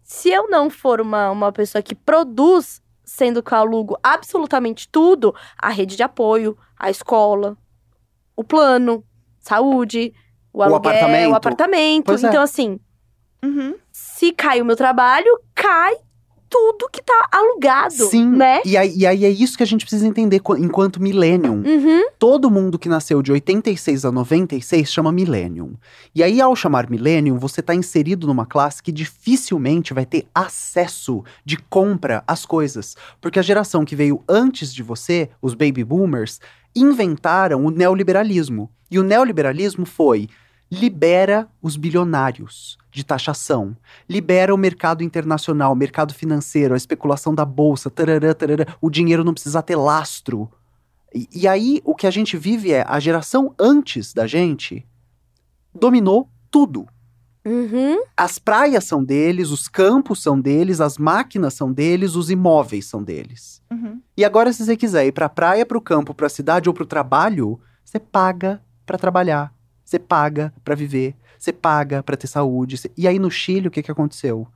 Se 0.02 0.28
eu 0.30 0.48
não 0.50 0.68
for 0.68 1.00
uma, 1.00 1.30
uma 1.30 1.52
pessoa 1.52 1.80
que 1.80 1.94
produz, 1.94 2.82
sendo 3.04 3.40
que 3.40 3.52
eu 3.52 3.58
alugo 3.58 3.96
absolutamente 4.02 4.88
tudo, 4.88 5.32
a 5.56 5.68
rede 5.68 5.94
de 5.94 6.02
apoio, 6.02 6.58
a 6.76 6.90
escola, 6.90 7.56
o 8.34 8.42
plano, 8.42 9.04
saúde, 9.38 10.12
o, 10.58 10.62
aluguel, 10.62 10.76
apartamento. 10.76 11.30
o 11.30 11.34
apartamento. 11.34 12.04
Pois 12.06 12.24
é. 12.24 12.28
Então, 12.28 12.42
assim, 12.42 12.78
Uhum. 13.44 13.74
se 13.92 14.32
cai 14.32 14.60
o 14.60 14.64
meu 14.64 14.76
trabalho, 14.76 15.26
cai 15.54 15.94
tudo 16.50 16.88
que 16.90 17.02
tá 17.02 17.28
alugado, 17.30 17.92
Sim. 17.92 18.26
né? 18.26 18.62
E 18.64 18.74
aí, 18.74 18.96
e 18.96 19.06
aí 19.06 19.24
é 19.26 19.28
isso 19.28 19.54
que 19.54 19.62
a 19.62 19.66
gente 19.66 19.82
precisa 19.84 20.06
entender 20.06 20.40
enquanto 20.58 21.00
millennium. 21.00 21.62
Uhum. 21.64 22.04
Todo 22.18 22.50
mundo 22.50 22.78
que 22.78 22.88
nasceu 22.88 23.20
de 23.22 23.30
86 23.30 24.06
a 24.06 24.10
96 24.10 24.90
chama 24.90 25.12
millennium. 25.12 25.74
E 26.14 26.22
aí, 26.22 26.40
ao 26.40 26.56
chamar 26.56 26.88
millennium, 26.88 27.38
você 27.38 27.60
tá 27.60 27.74
inserido 27.74 28.26
numa 28.26 28.46
classe 28.46 28.82
que 28.82 28.90
dificilmente 28.90 29.92
vai 29.92 30.06
ter 30.06 30.26
acesso 30.34 31.22
de 31.44 31.58
compra 31.58 32.24
às 32.26 32.46
coisas. 32.46 32.96
Porque 33.20 33.38
a 33.38 33.42
geração 33.42 33.84
que 33.84 33.94
veio 33.94 34.24
antes 34.26 34.72
de 34.74 34.82
você, 34.82 35.28
os 35.42 35.52
baby 35.52 35.84
boomers, 35.84 36.40
inventaram 36.74 37.64
o 37.66 37.70
neoliberalismo. 37.70 38.70
E 38.90 38.98
o 38.98 39.02
neoliberalismo 39.02 39.84
foi 39.84 40.28
libera 40.70 41.48
os 41.62 41.76
bilionários 41.76 42.78
de 42.90 43.04
taxação, 43.04 43.76
libera 44.08 44.54
o 44.54 44.58
mercado 44.58 45.02
internacional, 45.02 45.72
o 45.72 45.76
mercado 45.76 46.12
financeiro, 46.12 46.74
a 46.74 46.76
especulação 46.76 47.34
da 47.34 47.44
bolsa, 47.44 47.90
tarará, 47.90 48.34
tarará, 48.34 48.66
o 48.80 48.90
dinheiro 48.90 49.24
não 49.24 49.32
precisa 49.34 49.62
ter 49.62 49.76
lastro. 49.76 50.50
E, 51.14 51.28
e 51.32 51.48
aí, 51.48 51.80
o 51.84 51.94
que 51.94 52.06
a 52.06 52.10
gente 52.10 52.36
vive 52.36 52.72
é 52.72 52.84
a 52.86 52.98
geração 53.00 53.54
antes 53.58 54.12
da 54.12 54.26
gente 54.26 54.86
dominou 55.74 56.28
tudo. 56.50 56.86
Uhum. 57.44 58.02
As 58.16 58.38
praias 58.38 58.84
são 58.84 59.02
deles, 59.02 59.50
os 59.50 59.68
campos 59.68 60.22
são 60.22 60.38
deles, 60.38 60.80
as 60.80 60.98
máquinas 60.98 61.54
são 61.54 61.72
deles, 61.72 62.14
os 62.14 62.30
imóveis 62.30 62.86
são 62.86 63.02
deles. 63.02 63.62
Uhum. 63.70 64.00
E 64.16 64.24
agora, 64.24 64.52
se 64.52 64.64
você 64.64 64.76
quiser 64.76 65.06
ir 65.06 65.12
pra 65.12 65.28
praia, 65.28 65.64
pro 65.64 65.80
campo, 65.80 66.12
pra 66.12 66.28
cidade 66.28 66.68
ou 66.68 66.74
pro 66.74 66.84
trabalho, 66.84 67.58
você 67.84 67.98
paga 67.98 68.60
pra 68.84 68.98
trabalhar. 68.98 69.52
Você 69.88 69.98
paga 69.98 70.52
pra 70.62 70.74
viver. 70.74 71.14
Você 71.38 71.50
paga 71.50 72.02
pra 72.02 72.14
ter 72.14 72.26
saúde. 72.26 72.76
Você- 72.76 72.90
E 72.94 73.08
aí, 73.08 73.18
no 73.18 73.30
Chile, 73.30 73.68
o 73.68 73.70
que, 73.70 73.82
que 73.82 73.90
aconteceu? 73.90 74.46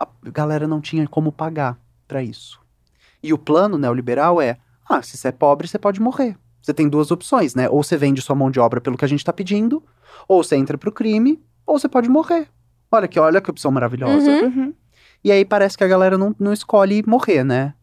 A 0.00 0.08
galera 0.24 0.66
não 0.66 0.80
tinha 0.80 1.06
como 1.06 1.30
pagar 1.30 1.78
pra 2.08 2.24
isso. 2.24 2.60
E 3.22 3.32
o 3.32 3.38
plano 3.38 3.78
neoliberal 3.78 4.42
é: 4.42 4.58
ah, 4.88 5.00
se 5.00 5.16
você 5.16 5.28
é 5.28 5.32
pobre, 5.32 5.68
você 5.68 5.78
pode 5.78 6.00
morrer. 6.00 6.36
Você 6.60 6.74
tem 6.74 6.88
duas 6.88 7.12
opções, 7.12 7.54
né? 7.54 7.68
Ou 7.68 7.84
você 7.84 7.96
vende 7.96 8.20
sua 8.20 8.34
mão 8.34 8.50
de 8.50 8.58
obra 8.58 8.80
pelo 8.80 8.96
que 8.98 9.04
a 9.04 9.08
gente 9.08 9.24
tá 9.24 9.32
pedindo, 9.32 9.80
ou 10.26 10.42
você 10.42 10.56
entra 10.56 10.76
pro 10.76 10.90
crime, 10.90 11.40
ou 11.64 11.78
você 11.78 11.88
pode 11.88 12.08
morrer. 12.08 12.48
Olha 12.90 13.06
que, 13.06 13.20
olha 13.20 13.40
que 13.40 13.50
opção 13.50 13.70
maravilhosa. 13.70 14.28
Uhum. 14.28 14.44
Uhum. 14.46 14.74
E 15.22 15.30
aí 15.30 15.44
parece 15.44 15.78
que 15.78 15.84
a 15.84 15.88
galera 15.88 16.18
não, 16.18 16.34
não 16.36 16.52
escolhe 16.52 17.00
morrer, 17.06 17.44
né? 17.44 17.74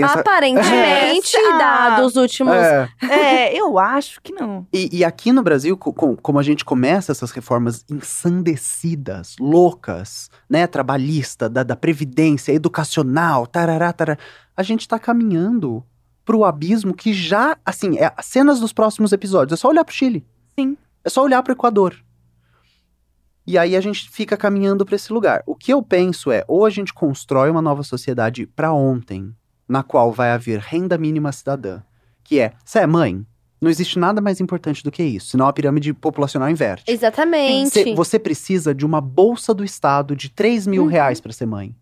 Tem 0.00 0.04
essa... 0.08 0.20
Aparentemente, 0.20 1.36
É. 1.36 1.58
dados 1.58 2.16
últimos. 2.16 2.54
É. 2.54 2.88
É, 3.02 3.56
eu 3.60 3.78
acho 3.78 4.20
que 4.22 4.32
não. 4.32 4.66
E, 4.72 4.98
e 4.98 5.04
aqui 5.04 5.32
no 5.32 5.42
Brasil, 5.42 5.76
co- 5.76 5.92
com- 5.92 6.16
como 6.16 6.38
a 6.38 6.42
gente 6.42 6.64
começa 6.64 7.12
essas 7.12 7.30
reformas 7.30 7.84
ensandecidas, 7.90 9.36
loucas, 9.38 10.30
né? 10.48 10.66
Trabalhista, 10.66 11.48
da, 11.48 11.62
da 11.62 11.76
previdência, 11.76 12.52
educacional, 12.52 13.46
tarará, 13.46 13.92
tarará, 13.92 14.18
a 14.56 14.62
gente 14.62 14.86
tá 14.88 14.98
caminhando 14.98 15.84
pro 16.24 16.44
abismo 16.44 16.92
que 16.94 17.12
já, 17.12 17.56
assim, 17.64 17.98
é 17.98 18.12
cenas 18.22 18.60
dos 18.60 18.72
próximos 18.72 19.12
episódios. 19.12 19.58
É 19.58 19.60
só 19.60 19.68
olhar 19.68 19.84
pro 19.84 19.94
Chile. 19.94 20.26
Sim. 20.58 20.76
É 21.04 21.08
só 21.08 21.22
olhar 21.22 21.42
pro 21.42 21.52
Equador. 21.52 21.94
E 23.46 23.56
aí 23.56 23.74
a 23.74 23.80
gente 23.80 24.10
fica 24.10 24.36
caminhando 24.36 24.84
pra 24.84 24.94
esse 24.96 25.10
lugar. 25.10 25.42
O 25.46 25.54
que 25.54 25.72
eu 25.72 25.82
penso 25.82 26.30
é, 26.30 26.44
ou 26.46 26.66
a 26.66 26.70
gente 26.70 26.92
constrói 26.92 27.48
uma 27.48 27.62
nova 27.62 27.82
sociedade 27.82 28.46
pra 28.46 28.72
ontem, 28.74 29.34
na 29.68 29.82
qual 29.82 30.10
vai 30.12 30.30
haver 30.30 30.58
renda 30.60 30.96
mínima 30.96 31.30
cidadã, 31.32 31.80
que 32.24 32.40
é, 32.40 32.52
você 32.64 32.80
é 32.80 32.86
mãe? 32.86 33.24
Não 33.60 33.68
existe 33.68 33.98
nada 33.98 34.20
mais 34.20 34.40
importante 34.40 34.84
do 34.84 34.90
que 34.90 35.02
isso, 35.02 35.30
senão 35.30 35.48
a 35.48 35.52
pirâmide 35.52 35.92
populacional 35.92 36.48
inverte. 36.48 36.84
Exatamente. 36.90 37.70
Cê- 37.70 37.94
você 37.94 38.18
precisa 38.18 38.72
de 38.74 38.86
uma 38.86 39.00
bolsa 39.00 39.52
do 39.52 39.64
Estado 39.64 40.14
de 40.14 40.28
3 40.30 40.66
mil 40.66 40.82
Uhum. 40.84 40.88
reais 40.88 41.20
pra 41.20 41.32
ser 41.32 41.46
mãe. 41.46 41.74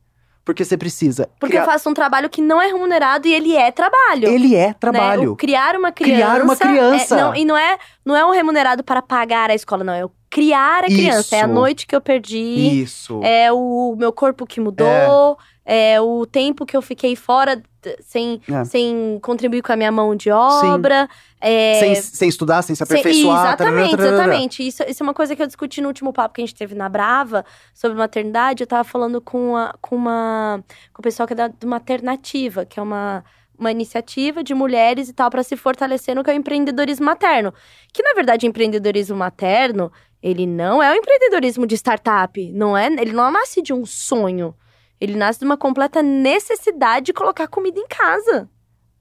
Porque 0.43 0.65
você 0.65 0.77
precisa. 0.77 1.29
Porque 1.41 1.57
eu 1.57 1.61
criar- 1.63 1.73
faço 1.73 1.91
um 1.91 1.93
trabalho 1.95 2.31
que 2.31 2.41
não 2.41 2.63
é 2.63 2.69
remunerado 2.69 3.27
e 3.27 3.35
ele 3.35 3.57
é 3.57 3.71
trabalho. 3.73 4.29
Ele 4.29 4.55
é 4.55 4.69
né? 4.69 4.75
trabalho. 4.79 5.33
O 5.33 5.37
criar 5.37 5.75
uma 5.77 5.91
criança. 5.91 6.15
Criar 6.23 6.43
uma 6.43 6.57
criança. 6.57 7.15
é- 7.17 7.21
não, 7.21 7.35
e 7.35 7.45
não 7.45 7.57
é, 7.57 7.79
não 8.05 8.17
é 8.17 8.25
um 8.25 8.31
remunerado 8.31 8.85
para 8.85 9.03
pagar 9.03 9.51
a 9.51 9.55
escola, 9.57 9.83
não. 9.83 9.93
É 9.93 10.05
o 10.05 10.11
criar 10.31 10.85
a 10.85 10.87
criança. 10.87 11.35
É 11.35 11.41
a 11.41 11.45
Isso. 11.47 11.53
noite 11.55 11.87
que 11.87 11.97
eu 11.97 12.01
perdi. 12.01 12.39
Isso. 12.81 13.21
É 13.25 13.53
o 13.53 13.97
meu 13.99 14.13
corpo 14.13 14.47
que 14.47 14.61
mudou. 14.61 15.37
É, 15.65 16.01
o 16.01 16.25
tempo 16.25 16.65
que 16.65 16.77
eu 16.77 16.81
fiquei 16.81 17.17
fora 17.17 17.61
sem, 18.01 18.41
É. 18.51 18.65
sem 18.65 19.19
contribuir 19.23 19.63
com 19.63 19.73
a 19.73 19.77
minha 19.77 19.93
mão 19.93 20.15
de 20.15 20.31
obra. 20.31 21.09
É, 21.41 21.79
Sem, 21.81 21.95
sem 21.97 22.29
estudar, 22.29 22.63
sem 22.63 22.75
se 22.75 22.85
Sem- 22.85 22.99
aperfeiçoar. 22.99 23.47
Exatamente, 23.47 23.91
tarará, 23.91 23.97
tarará. 24.11 24.15
exatamente. 24.25 24.67
Isso, 24.67 24.83
isso 24.89 25.03
é 25.03 25.05
uma 25.05 25.15
coisa 25.15 25.37
que 25.37 25.43
eu 25.43 25.47
discuti 25.47 25.81
no 25.81 25.89
último 25.89 26.13
papo 26.13 26.35
que 26.35 26.41
a 26.43 26.47
gente 26.47 26.55
teve 26.55 26.75
na 26.75 26.89
Brava 26.89 27.45
sobre 27.75 27.97
maternidade. 27.97 28.63
Eu 28.63 28.67
tava 28.67 28.85
falando 28.85 29.21
com, 29.21 29.57
a, 29.57 29.75
com, 29.81 29.95
uma, 29.97 30.65
com 30.93 31.01
o 31.01 31.03
pessoal 31.03 31.27
que 31.27 31.35
é 31.35 31.37
da, 31.37 31.49
do 31.49 31.67
Maternativa, 31.67 32.65
que 32.65 32.81
é 32.81 32.83
uma, 32.83 33.23
uma 33.59 33.71
iniciativa 33.71 34.43
de 34.43 34.55
mulheres 34.55 35.09
e 35.09 35.13
tal, 35.13 35.31
para 35.31 35.43
se 35.43 35.57
fortalecer 35.57 36.15
no 36.15 36.25
que 36.25 36.31
é 36.31 36.35
o 36.35 36.37
empreendedorismo 36.37 37.05
materno. 37.07 37.53
Que, 37.93 38.03
na 38.03 38.15
verdade, 38.15 38.47
o 38.47 38.49
empreendedorismo 38.49 39.17
materno, 39.17 39.93
ele 40.23 40.47
não 40.47 40.83
é 40.83 40.91
o 40.91 40.95
empreendedorismo 40.97 41.67
de 41.67 41.75
startup. 41.77 42.51
Não 42.53 42.77
é, 42.77 42.87
ele 42.87 43.13
não 43.13 43.31
nasce 43.31 43.61
de 43.63 43.73
um 43.73 43.85
sonho. 43.87 44.55
Ele 45.01 45.17
nasce 45.17 45.39
de 45.41 45.45
uma 45.45 45.57
completa 45.57 46.03
necessidade 46.03 47.07
de 47.07 47.13
colocar 47.13 47.47
comida 47.49 47.79
em 47.79 47.87
casa, 47.87 48.49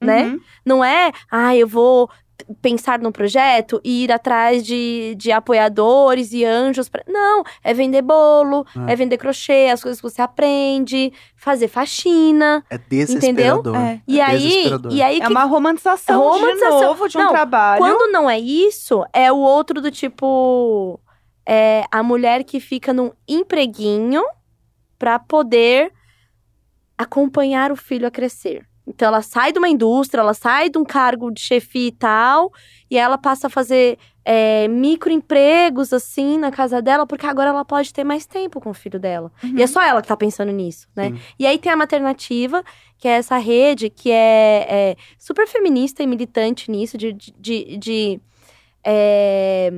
né? 0.01 0.25
Uhum. 0.25 0.39
Não 0.65 0.83
é, 0.83 1.11
ah, 1.31 1.55
eu 1.55 1.67
vou 1.67 2.09
pensar 2.61 2.99
num 2.99 3.13
projeto 3.13 3.79
e 3.81 4.03
ir 4.03 4.11
atrás 4.11 4.61
de, 4.65 5.15
de 5.17 5.31
apoiadores 5.31 6.33
e 6.33 6.43
anjos. 6.43 6.89
Pra... 6.89 7.01
Não, 7.07 7.43
é 7.63 7.73
vender 7.73 8.01
bolo, 8.01 8.65
É. 8.87 8.91
é. 8.91 8.95
vender 8.95 9.17
crochê, 9.17 9.69
as 9.71 9.81
coisas 9.81 10.01
que 10.01 10.09
você 10.09 10.21
aprende, 10.21 11.13
fazer 11.37 11.69
faxina. 11.69 12.61
É 12.69 12.77
desesperador. 12.77 13.75
É. 13.77 14.01
E 14.05 14.19
É 14.19 14.23
aí, 14.23 14.37
desesperador. 14.49 14.91
e 14.93 15.01
aí 15.01 15.17
É 15.21 15.25
que 15.25 15.31
uma 15.31 15.45
romantização, 15.45 16.21
Romantização. 16.21 16.79
de 16.79 16.85
novo 16.85 17.07
de 17.07 17.17
um 17.17 17.21
Não, 17.23 17.31
trabalho. 17.31 17.79
quando 17.79 18.11
não 18.11 18.29
é 18.29 18.37
isso, 18.37 19.05
é 19.13 19.31
o 19.31 19.37
outro 19.37 19.79
do 19.81 19.89
tipo. 19.89 20.99
É 21.47 21.85
a 21.91 22.03
mulher 22.03 22.43
que 22.43 22.59
fica 22.59 22.91
num 22.91 23.11
empreguinho 23.27 24.23
pra 24.97 25.19
poder 25.19 25.91
acompanhar 26.97 27.71
o 27.71 27.75
filho 27.75 28.07
a 28.07 28.11
crescer. 28.11 28.65
Então 28.87 29.07
ela 29.07 29.21
sai 29.21 29.51
de 29.51 29.57
uma 29.57 29.67
indústria, 29.67 30.21
ela 30.21 30.33
sai 30.35 30.69
de 30.69 30.77
um 30.77 30.85
cargo 30.85 31.31
de 31.31 31.41
chefia 31.41 31.87
e 31.87 31.91
tal, 31.91 32.51
e 32.89 32.97
ela 32.97 33.17
passa 33.17 33.47
a 33.47 33.49
fazer 33.49 33.97
é, 34.23 34.67
microempregos 34.67 35.91
assim 35.91 36.37
na 36.37 36.51
casa 36.51 36.81
dela, 36.83 37.05
porque 37.07 37.25
agora 37.25 37.49
ela 37.49 37.65
pode 37.65 37.91
ter 37.91 38.03
mais 38.03 38.27
tempo 38.27 38.61
com 38.61 38.69
o 38.69 38.73
filho 38.75 38.99
dela. 38.99 39.31
Uhum. 39.43 39.57
E 39.57 39.63
é 39.63 39.67
só 39.67 39.81
ela 39.81 40.01
que 40.03 40.07
tá 40.07 40.15
pensando 40.15 40.51
nisso, 40.51 40.87
né? 40.95 41.09
Sim. 41.09 41.19
E 41.39 41.47
aí 41.47 41.57
tem 41.57 41.71
a 41.71 41.75
Maternativa, 41.75 42.63
que 42.99 43.07
é 43.07 43.13
essa 43.13 43.37
rede 43.37 43.89
que 43.89 44.11
é, 44.11 44.67
é 44.69 44.95
super 45.17 45.47
feminista 45.47 46.03
e 46.03 46.07
militante 46.07 46.69
nisso, 46.69 46.95
de, 46.95 47.11
de, 47.11 47.33
de- 47.39 47.77
de, 47.77 48.21
é, 48.83 49.71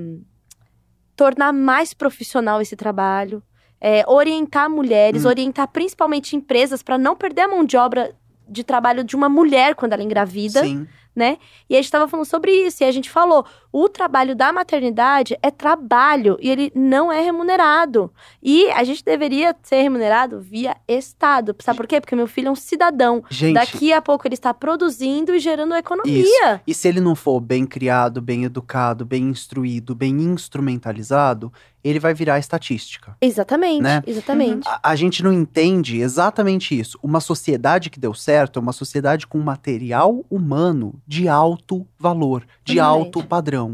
tornar 1.16 1.54
mais 1.54 1.94
profissional 1.94 2.62
esse 2.62 2.76
trabalho, 2.76 3.42
é, 3.80 4.04
orientar 4.08 4.70
mulheres, 4.70 5.26
Hum. 5.26 5.30
orientar 5.30 5.68
principalmente 5.68 6.36
empresas 6.36 6.82
para 6.82 6.98
não 6.98 7.16
perder 7.16 7.42
a 7.42 7.48
mão 7.48 7.64
de 7.64 7.78
obra 7.78 8.16
de 8.50 8.64
trabalho 8.64 9.04
de 9.04 9.16
uma 9.16 9.28
mulher 9.28 9.76
quando 9.76 9.94
ela 9.94 10.02
engravida, 10.04 10.64
Sim. 10.64 10.88
né? 11.16 11.38
E 11.70 11.76
a 11.76 11.82
gente 11.82 11.92
tava 11.92 12.08
falando 12.08 12.26
sobre 12.26 12.52
isso, 12.52 12.82
e 12.82 12.86
a 12.86 12.92
gente 12.92 13.10
falou: 13.10 13.46
o 13.80 13.88
trabalho 13.88 14.36
da 14.36 14.52
maternidade 14.52 15.38
é 15.42 15.52
trabalho 15.52 16.36
e 16.42 16.50
ele 16.50 16.72
não 16.74 17.12
é 17.12 17.22
remunerado. 17.22 18.12
E 18.42 18.72
a 18.72 18.84
gente 18.84 19.04
deveria 19.04 19.56
ser 19.62 19.82
remunerado 19.84 20.40
via 20.40 20.76
Estado. 20.88 21.56
Sabe 21.60 21.78
por 21.78 21.86
quê? 21.88 22.02
Porque 22.02 22.16
meu 22.16 22.26
filho 22.28 22.48
é 22.48 22.52
um 22.52 22.56
cidadão. 22.56 23.24
Gente, 23.30 23.54
Daqui 23.54 23.94
a 23.94 24.02
pouco 24.02 24.28
ele 24.28 24.34
está 24.34 24.52
produzindo 24.54 25.36
e 25.36 25.40
gerando 25.40 25.76
economia. 25.76 26.62
e 26.66 26.74
se 26.74 26.88
ele 26.88 27.00
não 27.00 27.16
for 27.16 27.40
bem 27.40 27.66
criado, 27.68 28.20
bem 28.20 28.46
educado, 28.46 29.06
bem 29.06 29.26
instruído, 29.26 29.94
bem 29.94 30.16
instrumentalizado, 30.22 31.52
ele 31.84 32.00
vai 32.00 32.14
virar 32.14 32.38
estatística. 32.40 33.16
Exatamente, 33.22 33.82
Né? 33.82 34.02
exatamente. 34.06 34.68
A, 34.68 34.92
a 34.92 34.96
gente 34.96 35.24
não 35.24 35.32
entende 35.32 36.00
exatamente 36.02 36.78
isso. 36.78 37.00
Uma 37.02 37.20
sociedade 37.20 37.90
que 37.90 38.00
deu 38.00 38.14
certo 38.14 38.60
é 38.60 38.62
uma 38.62 38.74
sociedade 38.74 39.26
com 39.26 39.38
material 39.40 40.26
humano 40.30 40.96
de 41.08 41.28
alto 41.30 41.88
valor, 41.98 42.46
de 42.66 42.74
Exatamente. 42.74 43.06
alto 43.06 43.24
padrão. 43.24 43.67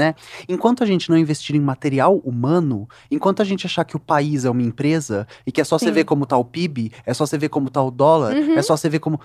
Né? 0.00 0.14
Enquanto 0.48 0.82
a 0.82 0.86
gente 0.86 1.10
não 1.10 1.18
investir 1.18 1.54
em 1.54 1.60
material 1.60 2.16
humano, 2.24 2.88
enquanto 3.10 3.42
a 3.42 3.44
gente 3.44 3.66
achar 3.66 3.84
que 3.84 3.94
o 3.94 4.00
país 4.00 4.46
é 4.46 4.50
uma 4.50 4.62
empresa 4.62 5.28
e 5.46 5.52
que 5.52 5.60
é 5.60 5.64
só 5.64 5.76
você 5.78 5.88
Sim. 5.88 5.92
ver 5.92 6.04
como 6.04 6.24
tá 6.24 6.38
o 6.38 6.44
PIB, 6.44 6.90
é 7.04 7.12
só 7.12 7.26
você 7.26 7.36
ver 7.36 7.50
como 7.50 7.68
tá 7.68 7.82
o 7.82 7.90
dólar, 7.90 8.34
Uhum. 8.34 8.54
é 8.56 8.62
só 8.62 8.78
você 8.78 8.88
ver 8.88 8.98
como. 8.98 9.20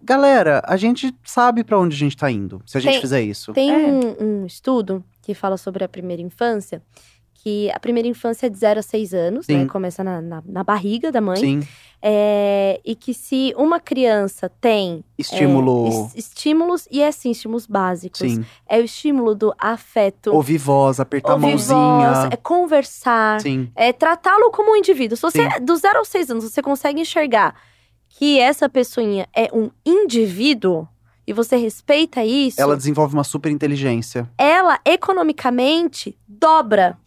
Galera, 0.00 0.62
a 0.64 0.76
gente 0.76 1.12
sabe 1.24 1.64
pra 1.64 1.76
onde 1.76 1.96
a 1.96 1.98
gente 1.98 2.16
tá 2.16 2.30
indo 2.30 2.62
se 2.64 2.78
a 2.78 2.80
gente 2.80 2.92
Tem- 2.92 3.00
fizer 3.00 3.20
isso. 3.22 3.52
Tem 3.52 3.68
É. 3.72 3.76
um, 3.88 4.42
um 4.42 4.46
estudo 4.46 5.02
que 5.22 5.34
fala 5.34 5.56
sobre 5.56 5.82
a 5.82 5.88
primeira 5.88 6.22
infância, 6.22 6.80
que 7.46 7.70
a 7.70 7.78
primeira 7.78 8.08
infância 8.08 8.46
é 8.46 8.50
de 8.50 8.58
0 8.58 8.80
a 8.80 8.82
6 8.82 9.14
anos, 9.14 9.46
né? 9.46 9.60
Sim. 9.60 9.66
Começa 9.68 10.02
na, 10.02 10.20
na, 10.20 10.42
na 10.44 10.64
barriga 10.64 11.12
da 11.12 11.20
mãe. 11.20 11.36
Sim, 11.36 11.60
É, 12.02 12.80
e 12.84 12.96
que 12.96 13.14
se 13.14 13.54
uma 13.56 13.78
criança 13.78 14.48
tem 14.60 15.04
é, 15.16 15.20
estímulo. 15.22 15.86
es- 15.88 16.14
estímulos, 16.26 16.88
e 16.90 17.00
é 17.02 17.06
assim, 17.06 17.30
estímulos 17.30 17.64
básicos. 17.66 18.18
sim. 18.18 18.44
É 18.68 18.78
o 18.80 18.84
estímulo 18.84 19.32
do 19.34 19.54
afeto, 19.58 20.32
Ouvir 20.34 20.58
voz, 20.58 20.98
apertar 20.98 21.30
a 21.30 21.34
ouvir 21.34 21.46
mãozinha. 21.50 22.12
voz, 22.12 22.28
é 22.32 22.36
conversar, 22.36 23.40
Sim. 23.40 23.70
é 23.76 23.92
tratá-lo 23.92 24.50
como 24.50 24.72
um 24.72 24.76
indivíduo. 24.76 25.16
Se 25.16 25.22
você, 25.22 25.42
Sim. 25.48 25.64
do 25.64 25.76
0 25.76 25.98
aos 26.00 26.08
6 26.08 26.30
anos, 26.32 26.44
você 26.44 26.60
consegue 26.60 27.00
enxergar 27.00 27.54
que 28.08 28.40
essa 28.40 28.68
pessoinha 28.68 29.28
é 29.32 29.48
um 29.52 29.70
indivíduo 29.84 30.88
e 31.26 31.32
você 31.32 31.56
respeita 31.56 32.24
isso, 32.24 32.60
Ela 32.60 32.76
desenvolve 32.76 33.14
uma 33.14 33.24
super 33.24 33.50
inteligência. 33.52 34.28
ela 34.36 34.80
economicamente 34.84 36.16
dobra 36.28 36.98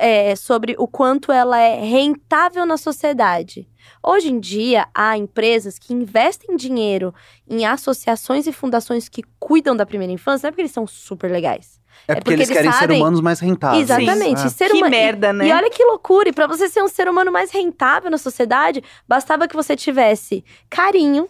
é, 0.00 0.34
sobre 0.34 0.74
o 0.78 0.88
quanto 0.88 1.30
ela 1.30 1.58
é 1.58 1.78
rentável 1.84 2.64
na 2.64 2.76
sociedade. 2.76 3.68
Hoje 4.02 4.30
em 4.30 4.40
dia, 4.40 4.86
há 4.94 5.16
empresas 5.16 5.78
que 5.78 5.92
investem 5.92 6.56
dinheiro 6.56 7.14
em 7.48 7.66
associações 7.66 8.46
e 8.46 8.52
fundações 8.52 9.08
que 9.08 9.22
cuidam 9.38 9.76
da 9.76 9.84
primeira 9.84 10.12
infância, 10.12 10.46
não 10.46 10.48
é 10.48 10.52
porque 10.52 10.62
eles 10.62 10.72
são 10.72 10.86
super 10.86 11.30
legais. 11.30 11.78
É, 12.08 12.12
É 12.12 12.14
porque, 12.14 12.22
porque 12.22 12.32
eles 12.34 12.48
eles 12.48 12.56
querem 12.58 12.72
ser 12.72 12.78
sabem- 12.78 13.00
humanos 13.00 13.20
mais 13.20 13.40
rentáveis. 13.40 13.82
Exatamente. 13.82 14.46
É. 14.46 14.48
Ser 14.48 14.70
que 14.70 14.76
uma- 14.78 14.88
merda, 14.88 15.32
né? 15.34 15.48
E 15.48 15.52
olha 15.52 15.68
que 15.70 15.84
loucura, 15.84 16.30
e 16.30 16.32
pra 16.32 16.46
você 16.46 16.68
ser 16.68 16.82
um 16.82 16.88
ser 16.88 17.06
humano 17.08 17.30
mais 17.30 17.50
rentável 17.50 18.10
na 18.10 18.16
sociedade, 18.18 18.82
bastava 19.06 19.46
que 19.46 19.54
você 19.54 19.76
tivesse 19.76 20.42
carinho, 20.70 21.28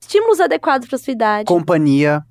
estímulos 0.00 0.40
adequados 0.40 0.88
para 0.88 0.98
sua 0.98 1.12
idade, 1.12 1.46
Companhia, 1.46 2.24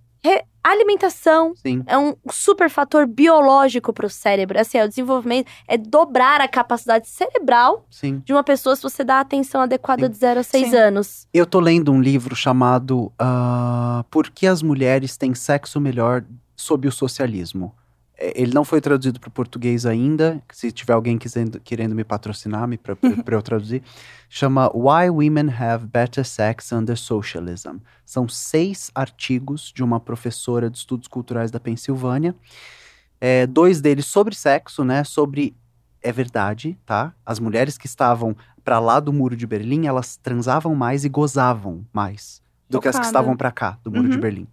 alimentação, 0.63 1.53
sim. 1.55 1.83
é 1.87 1.97
um 1.97 2.15
super 2.29 2.69
fator 2.69 3.07
biológico 3.07 3.91
para 3.91 4.05
o 4.05 4.09
cérebro. 4.09 4.59
Assim, 4.59 4.77
é, 4.77 4.85
o 4.85 4.87
desenvolvimento 4.87 5.49
é 5.67 5.77
dobrar 5.77 6.39
a 6.39 6.47
capacidade 6.47 7.07
cerebral 7.07 7.85
Sim. 7.89 8.21
de 8.23 8.33
uma 8.33 8.43
pessoa 8.43 8.75
se 8.75 8.83
você 8.83 9.03
dá 9.03 9.15
a 9.15 9.21
atenção 9.21 9.61
adequada 9.61 10.05
Sim. 10.05 10.11
de 10.11 10.17
0 10.17 10.39
a 10.39 10.43
6 10.43 10.69
Sim. 10.69 10.75
anos. 10.75 11.27
Eu 11.33 11.45
tô 11.45 11.59
lendo 11.59 11.91
um 11.91 12.01
livro 12.01 12.35
chamado 12.35 13.11
ah, 13.17 14.05
Por 14.09 14.29
que 14.29 14.45
as 14.45 14.61
mulheres 14.61 15.17
têm 15.17 15.33
sexo 15.33 15.79
melhor 15.79 16.23
sob 16.55 16.87
o 16.87 16.91
socialismo? 16.91 17.73
É, 18.21 18.39
Ele 18.39 18.53
não 18.53 18.63
foi 18.63 18.79
traduzido 18.79 19.19
para 19.19 19.29
o 19.29 19.31
português 19.31 19.85
ainda. 19.85 20.41
Se 20.51 20.71
tiver 20.71 20.93
alguém 20.93 21.17
quisendo, 21.17 21.59
querendo 21.59 21.95
me 21.95 22.03
patrocinar 22.03 22.67
me 22.67 22.77
para 22.77 22.95
eu 23.35 23.41
traduzir, 23.41 23.81
chama 24.29 24.69
Why 24.73 25.09
Women 25.09 25.49
Have 25.49 25.87
Better 25.87 26.23
Sex 26.23 26.71
Under 26.71 26.95
Socialism. 26.95 27.77
São 28.05 28.27
seis 28.29 28.91
artigos 28.93 29.73
de 29.73 29.83
uma 29.83 29.99
professora 29.99 30.69
de 30.69 30.77
estudos 30.77 31.07
culturais 31.07 31.49
da 31.49 31.59
Pensilvânia. 31.59 32.35
É, 33.19 33.47
dois 33.47 33.81
deles 33.81 34.05
sobre 34.05 34.35
sexo, 34.35 34.83
né? 34.83 35.03
Sobre 35.03 35.55
é 36.03 36.11
verdade, 36.11 36.77
tá? 36.85 37.13
As 37.25 37.39
mulheres 37.39 37.77
que 37.77 37.85
estavam 37.85 38.35
para 38.63 38.79
lá 38.79 38.99
do 38.99 39.11
muro 39.13 39.35
de 39.35 39.45
Berlim, 39.45 39.85
elas 39.87 40.17
transavam 40.17 40.73
mais 40.75 41.03
e 41.05 41.09
gozavam 41.09 41.85
mais 41.93 42.41
do 42.69 42.79
que 42.79 42.87
as 42.87 42.97
que 42.97 43.05
estavam 43.05 43.35
para 43.35 43.51
cá 43.51 43.77
do 43.83 43.91
muro 43.91 44.07
de 44.07 44.15
Uhum. 44.15 44.21
Berlim. 44.21 44.47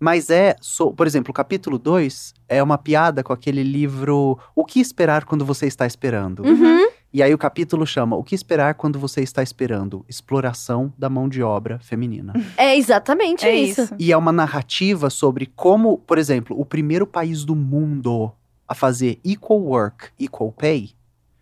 Mas 0.00 0.30
é, 0.30 0.56
so- 0.62 0.92
por 0.92 1.06
exemplo, 1.06 1.30
o 1.30 1.34
capítulo 1.34 1.78
2 1.78 2.32
é 2.48 2.62
uma 2.62 2.78
piada 2.78 3.22
com 3.22 3.32
aquele 3.34 3.62
livro 3.62 4.38
O 4.56 4.64
que 4.64 4.80
esperar 4.80 5.24
quando 5.26 5.44
você 5.44 5.66
está 5.66 5.86
esperando? 5.86 6.42
Uhum. 6.42 6.88
E 7.12 7.22
aí 7.22 7.34
o 7.34 7.38
capítulo 7.38 7.84
chama 7.86 8.16
O 8.16 8.24
que 8.24 8.34
esperar 8.34 8.74
quando 8.74 8.98
você 8.98 9.20
está 9.20 9.42
esperando? 9.42 10.04
Exploração 10.08 10.92
da 10.96 11.10
mão 11.10 11.28
de 11.28 11.42
obra 11.42 11.78
feminina. 11.80 12.32
É 12.56 12.76
exatamente 12.76 13.44
É 13.44 13.54
isso. 13.54 13.82
isso. 13.82 13.94
E 13.98 14.10
é 14.10 14.16
uma 14.16 14.32
narrativa 14.32 15.10
sobre 15.10 15.44
como, 15.54 15.98
por 15.98 16.16
exemplo, 16.18 16.58
o 16.58 16.64
primeiro 16.64 17.06
país 17.06 17.44
do 17.44 17.54
mundo 17.54 18.32
a 18.66 18.74
fazer 18.74 19.18
equal 19.24 19.60
work, 19.60 20.08
equal 20.18 20.50
pay 20.52 20.90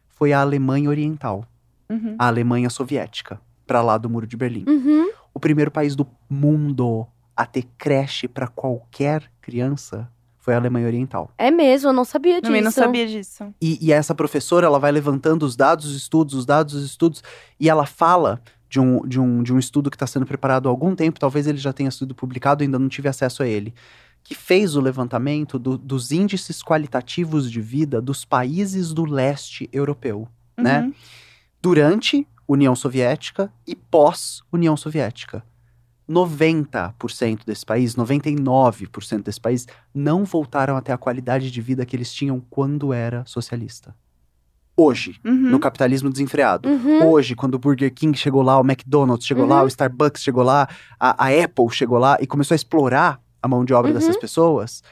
foi 0.08 0.32
a 0.32 0.40
Alemanha 0.40 0.88
Oriental, 0.90 1.44
Uhum. 1.90 2.16
a 2.18 2.26
Alemanha 2.26 2.68
Soviética, 2.68 3.40
para 3.66 3.80
lá 3.82 3.96
do 3.98 4.10
Muro 4.10 4.26
de 4.26 4.36
Berlim. 4.36 4.64
Uhum. 4.66 5.10
O 5.32 5.38
primeiro 5.38 5.70
país 5.70 5.94
do 5.94 6.06
mundo 6.28 7.06
a 7.38 7.46
ter 7.46 7.64
creche 7.78 8.26
para 8.26 8.48
qualquer 8.48 9.30
criança 9.40 10.10
foi 10.38 10.54
a 10.54 10.56
Alemanha 10.56 10.86
Oriental. 10.86 11.30
É 11.38 11.50
mesmo, 11.52 11.90
eu 11.90 11.92
não 11.92 12.04
sabia 12.04 12.40
disso. 12.40 12.42
Também 12.42 12.62
não 12.62 12.70
sabia 12.72 13.06
disso. 13.06 13.54
E, 13.62 13.78
e 13.80 13.92
essa 13.92 14.12
professora, 14.14 14.66
ela 14.66 14.78
vai 14.80 14.90
levantando 14.90 15.44
os 15.46 15.54
dados, 15.54 15.86
os 15.86 15.94
estudos, 15.94 16.34
os 16.34 16.44
dados, 16.44 16.74
os 16.74 16.84
estudos, 16.84 17.22
e 17.60 17.68
ela 17.68 17.86
fala 17.86 18.40
de 18.68 18.80
um, 18.80 19.06
de 19.06 19.20
um, 19.20 19.42
de 19.42 19.52
um 19.52 19.58
estudo 19.58 19.88
que 19.88 19.94
está 19.94 20.06
sendo 20.06 20.26
preparado 20.26 20.68
há 20.68 20.70
algum 20.70 20.96
tempo, 20.96 21.20
talvez 21.20 21.46
ele 21.46 21.58
já 21.58 21.72
tenha 21.72 21.90
sido 21.92 22.14
publicado, 22.14 22.64
ainda 22.64 22.78
não 22.78 22.88
tive 22.88 23.08
acesso 23.08 23.42
a 23.42 23.46
ele, 23.46 23.72
que 24.24 24.34
fez 24.34 24.74
o 24.74 24.80
levantamento 24.80 25.58
do- 25.60 25.78
dos 25.78 26.10
índices 26.10 26.60
qualitativos 26.62 27.48
de 27.50 27.60
vida 27.60 28.00
dos 28.00 28.24
países 28.24 28.92
do 28.92 29.04
leste 29.04 29.68
europeu, 29.72 30.26
né? 30.56 30.80
Uhum. 30.80 30.92
Durante 31.62 32.26
União 32.48 32.74
Soviética 32.74 33.52
e 33.66 33.76
pós-União 33.76 34.76
Soviética. 34.76 35.44
90% 36.08 37.44
desse 37.44 37.64
país, 37.66 37.94
99% 37.94 39.22
desse 39.24 39.40
país, 39.40 39.66
não 39.94 40.24
voltaram 40.24 40.76
a 40.76 40.80
ter 40.80 40.92
a 40.92 40.98
qualidade 40.98 41.50
de 41.50 41.60
vida 41.60 41.84
que 41.84 41.94
eles 41.96 42.12
tinham 42.12 42.40
quando 42.50 42.92
era 42.92 43.24
socialista. 43.26 43.94
Hoje, 44.76 45.18
Uhum. 45.24 45.32
no 45.50 45.58
capitalismo 45.58 46.08
desenfreado. 46.08 46.68
Uhum. 46.68 47.08
Hoje, 47.08 47.34
quando 47.34 47.54
o 47.56 47.58
Burger 47.58 47.92
King 47.92 48.16
chegou 48.16 48.42
lá, 48.42 48.58
o 48.60 48.64
McDonald's 48.64 49.26
chegou 49.26 49.44
lá, 49.44 49.58
Uhum. 49.60 49.64
o 49.64 49.68
Starbucks 49.68 50.22
chegou 50.22 50.44
lá, 50.44 50.68
a, 51.00 51.26
a 51.26 51.44
Apple 51.44 51.68
chegou 51.70 51.98
lá 51.98 52.16
e 52.20 52.26
começou 52.26 52.54
a 52.54 52.56
explorar 52.56 53.20
a 53.42 53.48
mão 53.48 53.64
de 53.64 53.74
obra 53.74 53.90
Uhum. 53.90 53.98
dessas 53.98 54.16
pessoas, 54.16 54.82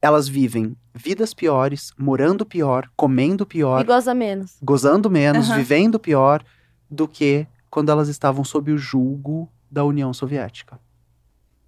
elas 0.00 0.28
vivem 0.28 0.76
vidas 0.94 1.34
piores, 1.34 1.92
morando 1.98 2.46
pior, 2.46 2.88
comendo 2.96 3.44
pior, 3.44 3.80
E 3.80 3.84
goza 3.84 4.14
menos. 4.14 4.56
gozando 4.62 5.10
menos, 5.10 5.48
vivendo 5.48 5.98
pior 5.98 6.42
do 6.88 7.06
que 7.08 7.46
quando 7.68 7.90
elas 7.90 8.08
estavam 8.08 8.44
sob 8.44 8.72
o 8.72 8.78
julgo 8.78 9.50
da 9.70 9.84
União 9.84 10.12
Soviética. 10.12 10.78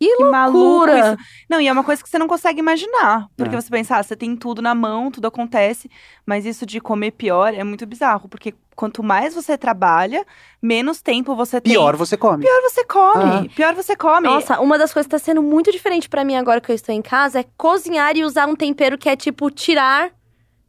Que 0.01 0.25
maluco 0.25 0.81
Cura! 0.81 0.99
isso. 0.99 1.17
Não, 1.49 1.61
e 1.61 1.69
é 1.69 1.73
uma 1.73 1.85
coisa 1.85 2.03
que 2.03 2.09
você 2.09 2.19
não 2.19 2.27
consegue 2.27 2.59
imaginar. 2.59 3.29
Porque 3.37 3.55
É. 3.55 3.61
você 3.61 3.71
pensa, 3.71 3.97
ah, 3.97 4.03
você 4.03 4.17
tem 4.17 4.35
tudo 4.35 4.61
na 4.61 4.75
mão, 4.75 5.13
tudo 5.13 5.29
acontece. 5.29 5.89
Mas 6.27 6.45
isso 6.45 6.67
de 6.67 6.81
comer 6.81 7.13
pior 7.13 7.55
é 7.55 7.63
muito 7.63 7.87
bizarro. 7.87 8.29
Porque 8.29 8.53
quanto 8.75 9.01
mais 9.01 9.33
você 9.33 9.57
trabalha, 9.57 10.27
menos 10.61 11.01
tempo 11.01 11.37
você 11.37 11.61
tem. 11.61 11.73
Pior 11.75 11.95
você 11.95 12.17
come. 12.17 12.43
Pior 12.45 12.63
você 12.63 12.85
come. 12.85 13.49
Pior 13.51 13.75
você 13.77 13.95
come. 13.95 14.27
Nossa, 14.27 14.59
uma 14.61 14.77
das 14.77 14.93
coisas 14.93 15.07
que 15.07 15.13
tá 15.13 15.21
sendo 15.21 15.41
muito 15.41 15.71
diferente 15.71 16.09
pra 16.09 16.25
mim 16.25 16.35
agora 16.35 16.61
que 16.61 16.73
eu 16.73 16.75
estou 16.75 16.93
em 16.93 17.03
casa 17.03 17.39
é 17.39 17.45
cozinhar 17.57 18.17
e 18.17 18.25
usar 18.25 18.49
um 18.49 18.57
tempero 18.57 18.99
que 18.99 19.09
é 19.09 19.15
tipo 19.15 19.49
tirar, 19.53 20.11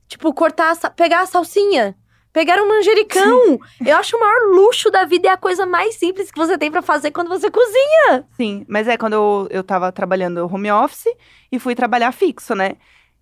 tipo 0.07 0.31
cortar, 0.31 0.75
pegar 0.95 1.21
a 1.21 1.25
salsinha. 1.25 1.95
Pegar 2.33 2.59
um 2.59 2.67
manjericão. 2.67 3.59
Eu 3.85 3.95
acho 3.95 4.17
o 4.17 4.19
maior 4.19 4.55
luxo 4.55 4.89
da 4.89 5.05
vida 5.05 5.27
e 5.27 5.29
a 5.29 5.37
coisa 5.37 5.67
mais 5.67 5.95
simples 5.95 6.31
que 6.31 6.37
você 6.37 6.57
tem 6.57 6.71
pra 6.71 6.81
fazer 6.81 7.11
quando 7.11 7.29
você 7.29 7.49
cozinha. 7.51 8.25
Sim, 8.35 8.65
mas 8.67 8.87
é 8.87 8.97
quando 8.97 9.13
eu, 9.13 9.47
eu 9.51 9.63
tava 9.63 9.91
trabalhando 9.91 10.51
home 10.51 10.71
office 10.71 11.15
e 11.51 11.59
fui 11.59 11.75
trabalhar 11.75 12.11
fixo, 12.11 12.55
né? 12.55 12.73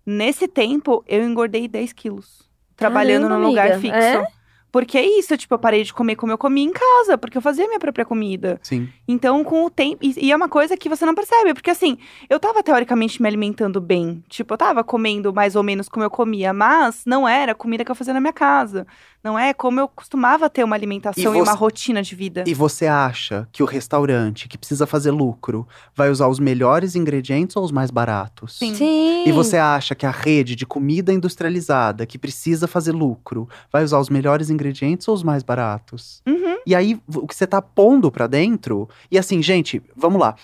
Nesse 0.04 0.48
tempo, 0.48 1.04
eu 1.06 1.22
engordei 1.22 1.68
10 1.68 1.92
quilos. 1.92 2.50
Trabalhando 2.74 3.24
Caramba, 3.24 3.38
num 3.42 3.48
lugar 3.48 3.72
amiga. 3.72 3.80
fixo. 3.80 3.96
É? 3.98 4.26
Porque 4.72 4.96
é 4.96 5.06
isso, 5.18 5.36
tipo, 5.36 5.54
eu 5.54 5.58
parei 5.58 5.84
de 5.84 5.92
comer 5.92 6.16
como 6.16 6.32
eu 6.32 6.38
comia 6.38 6.64
em 6.64 6.72
casa, 6.72 7.18
porque 7.18 7.36
eu 7.36 7.42
fazia 7.42 7.66
minha 7.66 7.78
própria 7.78 8.06
comida. 8.06 8.58
Sim. 8.62 8.88
Então, 9.06 9.44
com 9.44 9.66
o 9.66 9.70
tempo. 9.70 9.98
E, 10.02 10.14
e 10.16 10.32
é 10.32 10.36
uma 10.36 10.48
coisa 10.48 10.78
que 10.78 10.88
você 10.88 11.04
não 11.04 11.14
percebe, 11.14 11.52
porque 11.52 11.70
assim, 11.70 11.98
eu 12.30 12.40
tava 12.40 12.62
teoricamente 12.62 13.20
me 13.20 13.28
alimentando 13.28 13.82
bem. 13.82 14.24
Tipo, 14.30 14.54
eu 14.54 14.58
tava 14.58 14.82
comendo 14.82 15.30
mais 15.30 15.54
ou 15.54 15.62
menos 15.62 15.90
como 15.90 16.02
eu 16.02 16.10
comia, 16.10 16.54
mas 16.54 17.02
não 17.04 17.28
era 17.28 17.52
a 17.52 17.54
comida 17.54 17.84
que 17.84 17.90
eu 17.90 17.94
fazia 17.94 18.14
na 18.14 18.20
minha 18.20 18.32
casa. 18.32 18.86
Não 19.22 19.38
é 19.38 19.54
como 19.54 19.78
eu 19.78 19.86
costumava 19.86 20.50
ter 20.50 20.64
uma 20.64 20.74
alimentação 20.74 21.34
E 21.34 21.38
e, 21.38 21.40
uma 21.40 21.52
rotina 21.52 22.02
de 22.02 22.14
vida. 22.16 22.42
E 22.46 22.52
você 22.52 22.86
acha 22.86 23.46
que 23.52 23.62
o 23.62 23.66
restaurante 23.66 24.48
que 24.48 24.58
precisa 24.58 24.86
fazer 24.86 25.12
lucro 25.12 25.66
vai 25.94 26.10
usar 26.10 26.26
os 26.26 26.40
melhores 26.40 26.96
ingredientes 26.96 27.54
ou 27.54 27.64
os 27.64 27.70
mais 27.70 27.90
baratos? 27.90 28.58
Sim. 28.58 28.74
Sim. 28.74 29.24
E 29.26 29.30
você 29.30 29.56
acha 29.56 29.94
que 29.94 30.04
a 30.04 30.10
rede 30.10 30.56
de 30.56 30.66
comida 30.66 31.12
industrializada 31.12 32.04
que 32.04 32.18
precisa 32.18 32.66
fazer 32.66 32.92
lucro 32.92 33.48
vai 33.70 33.84
usar 33.84 34.00
os 34.00 34.08
melhores 34.08 34.50
ingredientes 34.50 35.06
ou 35.06 35.14
os 35.14 35.22
mais 35.22 35.42
baratos? 35.42 36.20
Uhum. 36.26 36.56
E 36.66 36.74
aí, 36.74 37.00
o 37.14 37.26
que 37.26 37.34
você 37.34 37.46
tá 37.46 37.62
pondo 37.62 38.10
pra 38.10 38.26
dentro. 38.26 38.88
E 39.10 39.18
assim, 39.18 39.40
gente, 39.42 39.80
vamos 39.96 40.20
lá. 40.20 40.34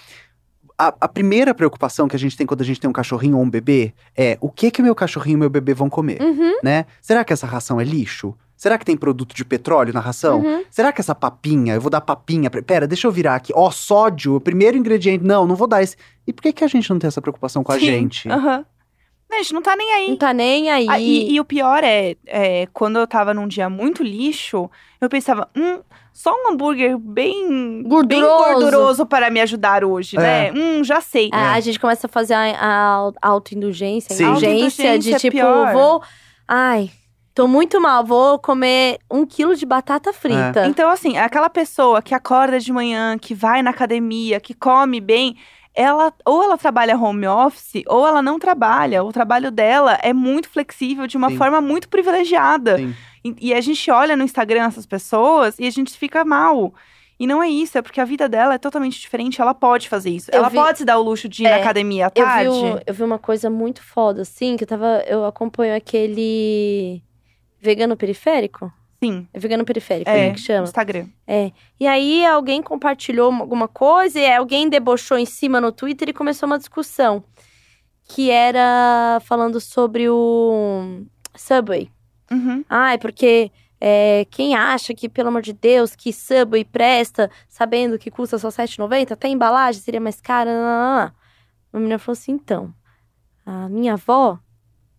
A, 0.80 0.94
a 1.00 1.08
primeira 1.08 1.52
preocupação 1.52 2.06
que 2.06 2.14
a 2.14 2.18
gente 2.18 2.36
tem 2.36 2.46
quando 2.46 2.60
a 2.60 2.64
gente 2.64 2.78
tem 2.78 2.88
um 2.88 2.92
cachorrinho 2.92 3.36
ou 3.36 3.42
um 3.42 3.50
bebê 3.50 3.92
é 4.16 4.38
o 4.40 4.48
que 4.48 4.70
que 4.70 4.80
meu 4.80 4.94
cachorrinho 4.94 5.36
e 5.36 5.40
meu 5.40 5.50
bebê 5.50 5.74
vão 5.74 5.90
comer, 5.90 6.22
Uhum, 6.22 6.58
né? 6.62 6.86
Será 7.02 7.24
que 7.24 7.32
essa 7.32 7.46
ração 7.48 7.80
é 7.80 7.84
lixo? 7.84 8.32
Será 8.58 8.76
que 8.76 8.84
tem 8.84 8.96
produto 8.96 9.34
de 9.34 9.44
petróleo 9.44 9.94
na 9.94 10.00
ração? 10.00 10.40
uhum. 10.40 10.64
Será 10.68 10.92
que 10.92 11.00
essa 11.00 11.14
papinha, 11.14 11.74
eu 11.74 11.80
vou 11.80 11.88
dar 11.90 12.00
papinha 12.00 12.50
pra... 12.50 12.60
Pera, 12.60 12.86
deixa 12.88 13.06
eu 13.06 13.12
virar 13.12 13.36
aqui. 13.36 13.52
Ó, 13.54 13.70
sódio, 13.70 14.34
o 14.34 14.40
primeiro 14.40 14.76
ingrediente. 14.76 15.24
Não, 15.24 15.46
não 15.46 15.54
vou 15.54 15.68
dar 15.68 15.80
esse. 15.82 15.96
E 16.26 16.32
por 16.32 16.42
que, 16.42 16.52
que 16.52 16.64
a 16.64 16.68
gente 16.68 16.90
não 16.90 16.98
tem 16.98 17.06
essa 17.08 17.22
preocupação 17.22 17.62
com 17.62 17.70
a 17.72 17.78
Sim. 17.78 17.86
gente? 17.86 18.28
Aham. 18.28 18.66
Não, 19.30 19.38
a 19.38 19.42
gente 19.42 19.52
não 19.54 19.62
tá 19.62 19.76
nem 19.76 19.92
aí. 19.92 20.08
Não 20.08 20.16
tá 20.16 20.32
nem 20.34 20.70
aí. 20.70 20.86
Ah, 20.88 20.98
e, 20.98 21.32
e 21.32 21.38
o 21.40 21.44
pior 21.44 21.84
é, 21.84 22.16
é, 22.26 22.66
quando 22.72 22.98
eu 22.98 23.06
tava 23.06 23.32
num 23.32 23.46
dia 23.46 23.68
muito 23.70 24.02
lixo, 24.02 24.68
eu 25.00 25.08
pensava, 25.08 25.46
hum, 25.54 25.80
só 26.14 26.32
um 26.32 26.50
hambúrguer 26.50 26.96
bem 26.98 27.46
bem 27.46 27.82
Gorduroso. 27.82 28.54
gorduroso 28.54 29.06
para 29.06 29.30
me 29.30 29.40
ajudar 29.42 29.84
hoje, 29.84 30.16
É. 30.16 30.20
né? 30.20 30.52
Hum, 30.52 30.82
já 30.82 31.00
sei. 31.02 31.28
Ah, 31.30 31.52
A 31.52 31.60
gente 31.60 31.78
começa 31.78 32.06
a 32.06 32.10
fazer 32.10 32.32
a, 32.34 33.12
a 33.20 33.28
autoindulgência, 33.28 34.16
a 34.16 34.18
indulgência 34.30 34.54
Autoindulgência 34.88 34.98
de 34.98 35.14
é 35.14 35.18
tipo, 35.18 35.36
pior. 35.36 35.72
vou. 35.74 36.02
Ai, 36.48 36.90
tô 37.38 37.46
muito 37.46 37.80
mal, 37.80 38.04
vou 38.04 38.36
comer 38.36 38.98
um 39.08 39.24
quilo 39.24 39.54
de 39.54 39.64
batata 39.64 40.12
frita. 40.12 40.66
Então, 40.66 40.90
assim, 40.90 41.16
aquela 41.18 41.48
pessoa 41.48 42.02
que 42.02 42.12
acorda 42.12 42.58
de 42.58 42.72
manhã, 42.72 43.16
que 43.16 43.32
vai 43.32 43.62
na 43.62 43.70
academia, 43.70 44.40
que 44.40 44.52
come 44.52 45.00
bem, 45.00 45.36
ela 45.72 46.12
ou 46.26 46.42
ela 46.42 46.58
trabalha 46.58 46.96
home 46.98 47.28
office 47.28 47.84
ou 47.86 48.04
ela 48.04 48.20
não 48.20 48.40
trabalha. 48.40 49.04
O 49.04 49.12
trabalho 49.12 49.52
dela 49.52 49.96
é 50.02 50.12
muito 50.12 50.48
flexível, 50.48 51.06
de 51.06 51.16
uma 51.16 51.28
Sim. 51.30 51.36
forma 51.36 51.60
muito 51.60 51.88
privilegiada. 51.88 52.76
Sim. 52.76 52.92
E, 53.24 53.36
e 53.50 53.54
a 53.54 53.60
gente 53.60 53.88
olha 53.88 54.16
no 54.16 54.24
Instagram 54.24 54.64
essas 54.64 54.84
pessoas 54.84 55.56
e 55.60 55.66
a 55.68 55.70
gente 55.70 55.96
fica 55.96 56.24
mal. 56.24 56.74
E 57.20 57.26
não 57.26 57.40
é 57.40 57.48
isso, 57.48 57.78
é 57.78 57.82
porque 57.82 58.00
a 58.00 58.04
vida 58.04 58.28
dela 58.28 58.54
é 58.54 58.58
totalmente 58.58 58.98
diferente. 58.98 59.40
Ela 59.40 59.54
pode 59.54 59.88
fazer 59.88 60.10
isso. 60.10 60.28
Eu 60.32 60.38
ela 60.40 60.48
vi- 60.48 60.56
pode 60.56 60.78
se 60.78 60.84
dar 60.84 60.98
o 60.98 61.02
luxo 61.04 61.28
de 61.28 61.44
ir 61.44 61.46
É, 61.46 61.50
na 61.50 61.56
academia 61.58 62.06
à 62.06 62.12
Eu 62.12 62.24
tarde. 62.24 62.50
vi, 62.50 62.56
um- 62.56 62.78
eu 62.84 62.94
vi 62.94 63.02
uma 63.04 63.18
coisa 63.18 63.48
muito 63.48 63.80
foda, 63.80 64.22
assim, 64.22 64.56
que 64.56 64.64
eu 64.64 64.68
tava. 64.68 65.04
Eu 65.06 65.24
acompanho 65.24 65.76
aquele 65.76 67.00
vegano 67.60 67.96
periférico. 67.96 68.72
Sim, 69.02 69.28
É 69.32 69.38
vegano 69.38 69.64
periférico, 69.64 70.10
é, 70.10 70.28
né, 70.28 70.34
que 70.34 70.40
chama. 70.40 70.64
Instagram. 70.64 71.06
E 71.78 71.86
aí 71.86 72.26
alguém 72.26 72.60
compartilhou 72.60 73.30
uma- 73.30 73.42
alguma 73.42 73.68
coisa 73.68 74.18
e 74.18 74.34
alguém 74.34 74.68
debochou 74.68 75.16
em 75.16 75.24
cima 75.26 75.60
no 75.60 75.70
Twitter 75.70 76.08
e 76.08 76.12
começou 76.12 76.48
uma 76.48 76.58
discussão. 76.58 77.22
Que 78.10 78.30
era 78.30 79.20
falando 79.24 79.60
sobre 79.60 80.08
o 80.08 81.04
Subway. 81.36 81.90
Uhum. 82.30 82.64
Ai, 82.68 82.98
porque 82.98 83.52
é, 83.80 84.26
quem 84.30 84.56
acha 84.56 84.92
que, 84.94 85.08
pelo 85.08 85.28
amor 85.28 85.42
de 85.42 85.52
Deus, 85.52 85.94
que 85.94 86.12
Subway 86.12 86.64
presta, 86.64 87.30
sabendo 87.48 87.98
que 87.98 88.10
custa 88.10 88.36
só 88.38 88.48
R$7,90, 88.48 89.12
até 89.12 89.28
a 89.28 89.30
embalagem 89.30 89.80
seria 89.80 90.00
mais 90.00 90.20
cara. 90.20 90.50
Não, 90.52 90.62
não, 90.62 91.04
não. 91.04 91.12
Uma 91.72 91.80
menina 91.80 91.98
falou 91.98 92.14
assim, 92.18 92.32
então, 92.32 92.74
a 93.46 93.68
minha 93.68 93.92
avó, 93.92 94.38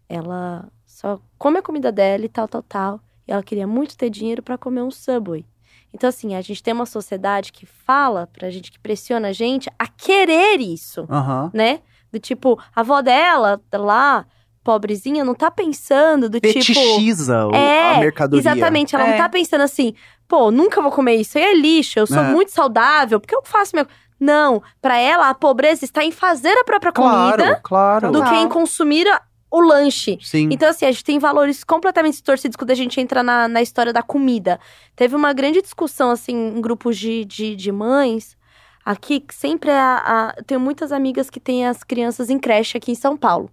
ela 0.07 0.71
só 0.99 1.19
come 1.37 1.59
a 1.59 1.61
comida 1.61 1.91
dela 1.91 2.25
e 2.25 2.29
tal, 2.29 2.47
tal, 2.47 2.63
tal. 2.63 2.99
E 3.27 3.31
ela 3.31 3.43
queria 3.43 3.67
muito 3.67 3.95
ter 3.97 4.09
dinheiro 4.09 4.41
pra 4.43 4.57
comer 4.57 4.81
um 4.81 4.91
Subway. 4.91 5.45
Então, 5.93 6.07
assim, 6.09 6.35
a 6.35 6.41
gente 6.41 6.61
tem 6.61 6.73
uma 6.73 6.85
sociedade 6.85 7.51
que 7.51 7.65
fala 7.65 8.27
pra 8.33 8.49
gente, 8.49 8.71
que 8.71 8.79
pressiona 8.79 9.29
a 9.29 9.31
gente 9.31 9.69
a 9.79 9.87
querer 9.87 10.59
isso 10.59 11.07
Aham. 11.09 11.49
né? 11.53 11.79
Do 12.11 12.19
tipo, 12.19 12.59
a 12.75 12.81
avó 12.81 13.01
dela, 13.01 13.61
lá, 13.73 14.25
pobrezinha, 14.63 15.23
não 15.23 15.33
tá 15.33 15.49
pensando 15.49 16.29
do 16.29 16.39
tipo. 16.39 16.53
Fetichiza 16.53 17.47
o- 17.47 17.55
É, 17.55 17.95
a 17.95 17.99
mercadoria. 17.99 18.41
Exatamente, 18.41 18.93
ela 18.95 19.07
É. 19.07 19.11
não 19.11 19.17
tá 19.17 19.29
pensando 19.29 19.61
assim, 19.61 19.93
pô, 20.27 20.51
nunca 20.51 20.81
vou 20.81 20.91
comer 20.91 21.15
isso, 21.15 21.37
aí 21.37 21.43
é 21.45 21.53
lixo, 21.55 21.97
eu 21.99 22.05
sou 22.07 22.19
É. 22.23 22.31
muito 22.31 22.51
saudável, 22.51 23.19
porque 23.19 23.35
eu 23.35 23.41
faço 23.43 23.75
meu. 23.75 23.87
Não, 24.19 24.61
pra 24.81 24.97
ela, 24.97 25.29
a 25.29 25.33
pobreza 25.33 25.85
está 25.85 26.03
em 26.03 26.11
fazer 26.11 26.51
a 26.57 26.63
própria 26.65 26.91
Claro, 26.91 27.37
comida 27.41 27.59
claro. 27.63 28.11
do 28.11 28.21
que 28.23 28.35
em 28.35 28.49
consumir 28.49 29.07
a- 29.07 29.21
o 29.51 29.59
lanche. 29.61 30.17
Sim. 30.21 30.49
Então, 30.51 30.69
assim, 30.69 30.85
a 30.85 30.91
gente 30.91 31.03
tem 31.03 31.17
valores 31.19 31.63
completamente 31.63 32.13
distorcidos 32.13 32.55
quando 32.55 32.71
a 32.71 32.75
gente 32.75 32.99
entra 33.01 33.23
na, 33.23 33.47
na 33.47 33.61
história 33.61 33.91
da 33.91 34.03
comida. 34.03 34.59
Teve 34.95 35.15
uma 35.15 35.33
grande 35.33 35.61
discussão, 35.61 36.11
assim, 36.11 36.33
em 36.35 36.61
grupos 36.61 36.97
de, 36.97 37.25
de, 37.25 37.55
de 37.55 37.71
mães. 37.71 38.37
Aqui, 38.85 39.19
que 39.19 39.33
sempre 39.35 39.69
é 39.71 39.77
a, 39.79 40.03
a- 40.05 40.33
eu 40.37 40.43
tenho 40.43 40.59
muitas 40.59 40.91
amigas 40.91 41.29
que 41.29 41.39
têm 41.39 41.65
as 41.65 41.83
crianças 41.83 42.29
em 42.29 42.37
creche 42.39 42.77
aqui 42.77 42.91
em 42.91 42.95
São 42.95 43.17
Paulo. 43.17 43.49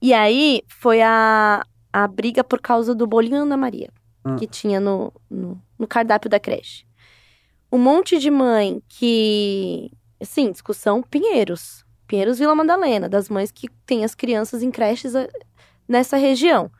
E 0.00 0.12
aí, 0.12 0.62
foi 0.68 1.00
a, 1.02 1.64
a 1.92 2.06
briga 2.08 2.42
por 2.44 2.60
causa 2.60 2.94
do 2.94 3.06
bolinho 3.06 3.42
Ana 3.42 3.56
Maria, 3.56 3.90
Hum. 4.26 4.36
que 4.36 4.46
tinha 4.46 4.80
no, 4.80 5.12
no, 5.30 5.60
no 5.78 5.86
cardápio 5.86 6.30
da 6.30 6.40
creche. 6.40 6.86
Um 7.70 7.76
monte 7.78 8.18
de 8.18 8.30
mãe 8.30 8.82
que... 8.88 9.90
Assim, 10.18 10.50
discussão 10.50 11.02
Pinheiros. 11.02 11.83
Pinheiros 12.14 12.38
Vila 12.38 12.54
Madalena, 12.54 13.08
das 13.08 13.28
mães 13.28 13.50
que 13.50 13.68
têm 13.84 14.04
as 14.04 14.14
crianças 14.14 14.62
em 14.62 14.70
creches 14.70 15.16
eh, 15.16 15.28
nessa 15.88 16.16
região. 16.16 16.70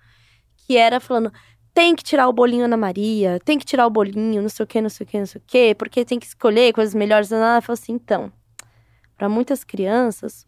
Que 0.57 0.77
era 0.77 1.01
falando, 1.01 1.33
tem 1.75 1.97
que 1.97 2.05
tirar 2.05 2.29
o 2.29 2.33
bolinho 2.33 2.67
Ana 2.67 2.77
Maria, 2.77 3.41
tem 3.45 3.59
que 3.59 3.65
tirar 3.65 3.85
o 3.85 3.91
bolinho, 3.91 4.41
não 4.41 4.49
sei 4.49 4.63
o 4.63 4.67
que, 4.67 4.81
não 4.81 4.89
sei 4.89 5.05
o 5.05 5.09
que, 5.09 5.19
não 5.19 5.27
sei 5.27 5.41
o 5.41 5.45
que, 5.45 5.75
porque 5.75 6.05
tem 6.05 6.21
que 6.21 6.27
escolher 6.27 6.73
coisas 6.73 6.95
melhores. 6.95 7.33
Ela 7.33 7.61
falou 7.61 7.75
assim, 7.75 7.95
então, 7.95 8.33
para 9.17 9.29
muitas 9.29 9.65
crianças, 9.65 10.47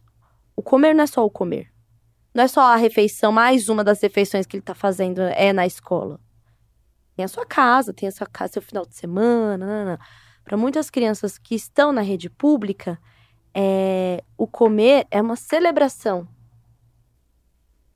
o 0.55 0.61
comer 0.61 0.95
não 0.95 1.03
é 1.03 1.07
só 1.07 1.25
o 1.25 1.29
comer. 1.29 1.69
Não 2.33 2.45
é 2.45 2.47
só 2.47 2.61
a 2.61 2.77
refeição, 2.77 3.29
mais 3.29 3.67
uma 3.67 3.83
das 3.83 4.01
refeições 4.01 4.45
que 4.45 4.55
ele 4.55 4.63
tá 4.63 4.73
fazendo 4.73 5.19
é 5.19 5.51
na 5.51 5.67
escola. 5.67 6.17
Tem 7.13 7.25
a 7.25 7.27
sua 7.27 7.45
casa, 7.45 7.93
tem 7.93 8.07
a 8.07 8.11
sua 8.11 8.27
casa, 8.27 8.53
seu 8.53 8.61
final 8.61 8.85
de 8.85 8.95
semana. 8.95 9.99
Para 10.45 10.55
muitas 10.55 10.89
crianças 10.89 11.37
que 11.37 11.55
estão 11.55 11.91
na 11.91 12.01
rede 12.01 12.29
pública, 12.29 12.97
é, 13.59 14.23
o 14.37 14.45
comer 14.45 15.07
é 15.09 15.19
uma 15.19 15.35
celebração. 15.35 16.27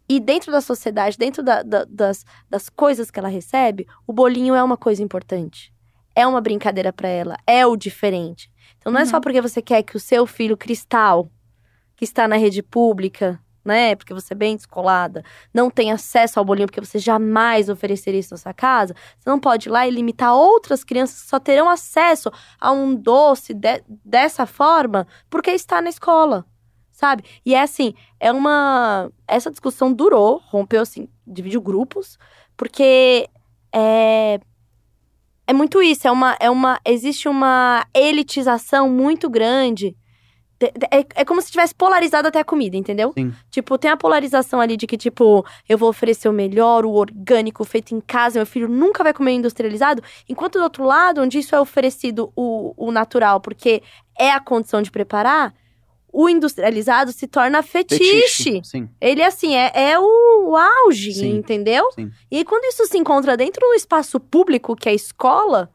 E 0.09 0.19
dentro 0.19 0.51
da 0.51 0.59
sociedade, 0.59 1.17
dentro 1.17 1.43
da- 1.43 1.61
da- 1.61 1.85
das, 1.85 2.25
das 2.49 2.67
coisas 2.67 3.11
que 3.11 3.19
ela 3.19 3.29
recebe, 3.29 3.87
o 4.07 4.11
bolinho 4.11 4.55
é 4.55 4.63
uma 4.63 4.75
coisa 4.75 5.03
importante. 5.03 5.71
É 6.15 6.25
uma 6.25 6.41
brincadeira 6.41 6.91
para 6.91 7.07
ela, 7.07 7.37
é 7.47 7.65
o 7.65 7.77
diferente. 7.77 8.51
Então 8.77 8.91
não 8.91 8.99
é 8.99 9.05
só 9.05 9.17
Uhum. 9.17 9.21
porque 9.21 9.39
você 9.39 9.61
quer 9.61 9.83
que 9.83 9.95
o 9.95 9.99
seu 9.99 10.25
filho 10.25 10.57
cristal, 10.57 11.29
que 11.95 12.03
está 12.03 12.27
na 12.27 12.35
rede 12.35 12.61
pública, 12.63 13.39
né, 13.63 13.95
porque 13.95 14.13
você 14.13 14.33
é 14.33 14.37
bem 14.37 14.55
descolada, 14.55 15.23
não 15.53 15.69
tem 15.69 15.91
acesso 15.91 16.39
ao 16.39 16.45
bolinho 16.45 16.67
porque 16.67 16.79
você 16.81 16.99
jamais 16.99 17.69
ofereceria 17.69 18.19
isso 18.19 18.33
na 18.33 18.37
sua 18.37 18.53
casa, 18.53 18.95
você 19.17 19.29
não 19.29 19.39
pode 19.39 19.69
ir 19.69 19.71
lá 19.71 19.87
e 19.87 19.91
limitar 19.91 20.33
outras 20.33 20.83
crianças 20.83 21.21
que 21.21 21.29
só 21.29 21.39
terão 21.39 21.69
acesso 21.69 22.31
a 22.59 22.71
um 22.71 22.95
doce 22.95 23.53
de- 23.53 23.83
dessa 24.03 24.45
forma 24.45 25.07
porque 25.29 25.51
está 25.51 25.81
na 25.81 25.89
escola, 25.89 26.45
sabe? 26.91 27.23
E 27.45 27.55
é 27.55 27.61
assim, 27.61 27.93
é 28.19 28.31
uma. 28.31 29.11
Essa 29.27 29.49
discussão 29.49 29.91
durou, 29.91 30.41
rompeu 30.47 30.81
assim, 30.81 31.07
dividiu 31.25 31.61
grupos, 31.61 32.17
porque 32.55 33.27
é. 33.73 34.39
É 35.47 35.53
muito 35.53 35.81
isso, 35.81 36.07
é 36.07 36.11
uma, 36.11 36.37
é 36.39 36.49
uma. 36.49 36.79
Existe 36.85 37.27
uma 37.27 37.85
elitização 37.93 38.89
muito 38.89 39.29
grande. 39.29 39.95
É, 40.91 41.05
é 41.15 41.25
como 41.25 41.41
se 41.41 41.51
tivesse 41.51 41.73
polarizado 41.73 42.27
até 42.27 42.39
a 42.39 42.43
comida, 42.43 42.77
entendeu? 42.77 43.11
Sim. 43.17 43.33
Tipo, 43.49 43.77
tem 43.77 43.89
a 43.89 43.97
polarização 43.97 44.61
ali 44.61 44.77
de 44.77 44.85
que, 44.85 44.97
tipo, 44.97 45.45
eu 45.67 45.77
vou 45.77 45.89
oferecer 45.89 46.29
o 46.29 46.33
melhor, 46.33 46.85
o 46.85 46.91
orgânico, 46.91 47.63
feito 47.63 47.95
em 47.95 48.01
casa, 48.01 48.39
meu 48.39 48.45
filho 48.45 48.67
nunca 48.67 49.03
vai 49.03 49.13
comer 49.13 49.33
industrializado. 49.33 50.03
Enquanto 50.29 50.59
do 50.59 50.63
outro 50.63 50.83
lado, 50.83 51.21
onde 51.21 51.39
isso 51.39 51.55
é 51.55 51.59
oferecido 51.59 52.31
o, 52.35 52.73
o 52.77 52.91
natural, 52.91 53.39
porque 53.39 53.81
é 54.17 54.31
a 54.31 54.39
condição 54.39 54.81
de 54.81 54.91
preparar, 54.91 55.53
o 56.13 56.27
industrializado 56.27 57.11
se 57.11 57.25
torna 57.25 57.63
fetiche. 57.63 58.61
Sim. 58.63 58.89
Ele, 58.99 59.23
assim, 59.23 59.55
é, 59.55 59.71
é 59.73 59.99
o, 59.99 60.49
o 60.49 60.57
auge, 60.57 61.13
Sim. 61.13 61.37
entendeu? 61.37 61.89
Sim. 61.93 62.11
E 62.29 62.37
aí, 62.37 62.45
quando 62.45 62.65
isso 62.65 62.85
se 62.85 62.97
encontra 62.97 63.37
dentro 63.37 63.65
do 63.65 63.73
espaço 63.73 64.19
público, 64.19 64.75
que 64.75 64.89
é 64.89 64.91
a 64.91 64.95
escola, 64.95 65.71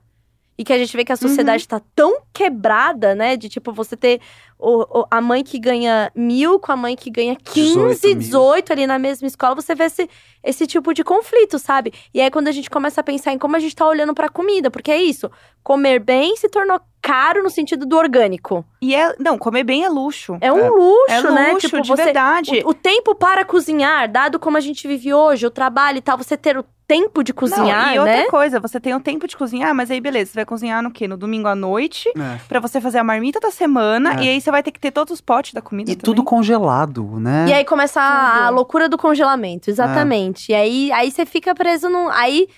e 0.59 0.65
que 0.65 0.73
a 0.73 0.79
gente 0.79 0.97
vê 0.97 1.05
que 1.05 1.13
a 1.13 1.17
sociedade 1.17 1.69
tá 1.69 1.81
tão 1.95 2.23
quebrada, 2.33 3.15
né? 3.15 3.37
De, 3.37 3.49
tipo, 3.49 3.73
você 3.73 3.97
ter 3.97 4.21
o- 4.59 5.01
o- 5.01 5.07
a 5.11 5.21
mãe 5.21 5.43
que 5.45 5.59
ganha 5.59 6.11
mil 6.15 6.59
com 6.59 6.73
a 6.73 6.77
mãe 6.77 6.97
que 6.97 7.11
ganha 7.11 7.37
15, 7.37 7.75
18 7.75 8.07
mil. 8.07 8.15
18 8.17 8.73
ali 8.73 8.87
na 8.87 8.99
mesma 8.99 9.27
escola, 9.27 9.55
você 9.55 9.75
vê 9.75 9.85
esse, 9.85 10.09
esse 10.43 10.67
tipo 10.67 10.95
de 10.95 11.05
conflito, 11.05 11.59
sabe? 11.59 11.93
E 12.15 12.21
aí, 12.21 12.31
quando 12.31 12.49
a 12.49 12.53
gente 12.53 12.71
começa 12.71 13.01
a 13.01 13.05
pensar 13.05 13.33
em 13.33 13.39
como 13.39 13.57
a 13.57 13.59
gente 13.59 13.77
tá 13.77 13.87
olhando 13.87 14.15
pra 14.15 14.29
comida, 14.29 14.71
porque 14.71 14.91
é 14.91 14.97
isso, 15.03 15.31
comer 15.63 15.99
bem 16.01 16.37
se 16.37 16.49
tornou 16.49 16.81
caro 17.03 17.43
no 17.43 17.51
sentido 17.51 17.87
do 17.87 17.97
orgânico. 17.97 18.65
E 18.83 18.95
é. 18.95 19.15
Não, 19.19 19.39
comer 19.39 19.63
bem 19.63 19.85
é 19.85 19.89
luxo. 19.89 20.37
É 20.41 20.53
um 20.53 20.59
É. 20.59 20.69
luxo, 20.71 21.27
É 21.29 21.31
né? 21.31 21.53
luxo, 21.53 21.69
Tipo, 21.69 21.81
de 21.83 21.89
você. 21.89 22.05
verdade. 22.05 22.63
O, 22.65 22.71
o 22.71 22.75
tempo 22.75 23.15
para 23.15 23.45
cozinhar, 23.45 24.11
dado 24.11 24.39
como 24.41 24.57
a 24.57 24.61
gente 24.61 24.89
vive 24.89 25.13
hoje, 25.15 25.47
o 25.47 25.51
trabalho 25.51 25.99
e 25.99 26.01
tal, 26.01 26.17
você 26.19 26.37
ter 26.37 26.59
o 26.59 26.65
tempo 26.89 27.23
de 27.25 27.33
cozinhar, 27.33 27.87
Não, 27.89 27.95
e 27.95 27.99
outra 27.99 28.17
né? 28.17 28.27
coisa, 28.27 28.61
você 28.61 28.79
tem 28.79 28.95
o 28.95 29.01
tempo 29.01 29.27
de 29.27 29.37
cozinhar, 29.37 29.75
mas 29.75 29.91
aí 29.91 30.01
beleza, 30.01 30.31
você 30.31 30.37
vai 30.37 30.45
cozinhar 30.45 30.81
no 30.83 30.91
quê? 30.93 31.09
No 31.09 31.17
domingo 31.17 31.49
à 31.49 31.55
noite, 31.55 32.09
É. 32.11 32.39
pra 32.49 32.61
você 32.61 32.81
fazer 32.81 32.99
a 32.99 33.05
marmita 33.05 33.41
da 33.41 33.51
semana, 33.51 34.21
É. 34.21 34.25
e 34.25 34.29
aí 34.29 34.41
você 34.47 34.51
vai 34.53 34.63
ter 34.63 34.71
que 34.71 34.79
ter 34.81 34.93
todos 34.93 35.13
os 35.13 35.21
potes 35.21 35.53
da 35.53 35.61
comida 35.61 35.91
E 35.91 35.97
também. 35.97 36.05
tudo 36.05 36.25
congelado, 36.25 37.19
né? 37.19 37.47
E 37.49 37.53
aí 37.53 37.65
começa 37.65 38.01
a, 38.01 38.47
a 38.47 38.49
loucura 38.49 38.89
do 38.89 38.97
congelamento, 38.97 39.69
exatamente. 39.69 40.53
E 40.53 40.55
aí, 40.55 40.93
aí 40.93 41.11
você 41.11 41.27
fica 41.27 41.55
preso 41.55 41.89
num. 41.91 42.09
Aí, 42.09 42.49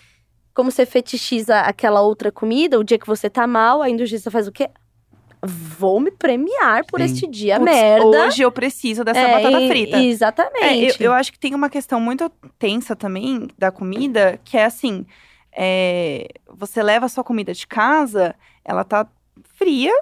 como 0.54 0.70
você 0.70 0.84
fetichiza 0.84 1.60
aquela 1.60 2.02
outra 2.02 2.30
comida, 2.30 2.78
o 2.78 2.84
dia 2.84 2.98
que 2.98 3.06
você 3.06 3.30
tá 3.30 3.46
mal, 3.46 3.80
a 3.80 3.88
indulgência 3.88 4.30
faz 4.30 4.46
o 4.46 4.52
quê? 4.52 4.68
Vou 5.42 6.00
me 6.00 6.10
premiar 6.10 6.84
por 6.86 6.98
Sim. 7.00 7.06
este 7.06 7.26
dia 7.26 7.58
Putz, 7.58 7.72
merda. 7.72 8.04
Hoje 8.26 8.42
eu 8.42 8.50
preciso 8.50 9.04
dessa 9.04 9.20
É, 9.20 9.32
batata 9.32 9.66
frita. 9.68 9.96
É, 9.96 10.00
eu, 10.00 10.10
Exatamente. 10.10 11.02
eu 11.02 11.12
acho 11.12 11.32
que 11.32 11.38
tem 11.38 11.54
uma 11.54 11.70
questão 11.70 12.00
muito 12.00 12.28
tensa 12.58 12.94
também 12.96 13.48
da 13.56 13.70
comida, 13.70 14.38
que 14.44 14.58
é 14.58 14.64
assim: 14.64 15.06
é, 15.56 16.28
você 16.52 16.82
leva 16.82 17.06
a 17.06 17.08
sua 17.08 17.22
comida 17.24 17.54
de 17.54 17.66
casa, 17.66 18.34
ela 18.64 18.84
tá 18.84 19.06
fria, 19.54 19.92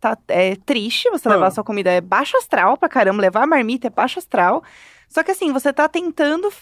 tá 0.00 0.16
é, 0.28 0.56
triste, 0.56 1.10
você 1.10 1.28
Ah. 1.28 1.32
levar 1.32 1.50
sua 1.50 1.64
comida 1.64 1.90
é 1.90 2.00
baixo 2.00 2.36
astral 2.36 2.76
pra 2.76 2.88
caramba, 2.88 3.20
levar 3.22 3.42
a 3.42 3.46
marmita 3.46 3.86
é 3.86 3.90
baixo 3.90 4.18
astral. 4.18 4.62
Só 5.08 5.22
que 5.22 5.30
assim, 5.30 5.52
você 5.52 5.72
tá 5.72 5.88
tentando. 5.88 6.52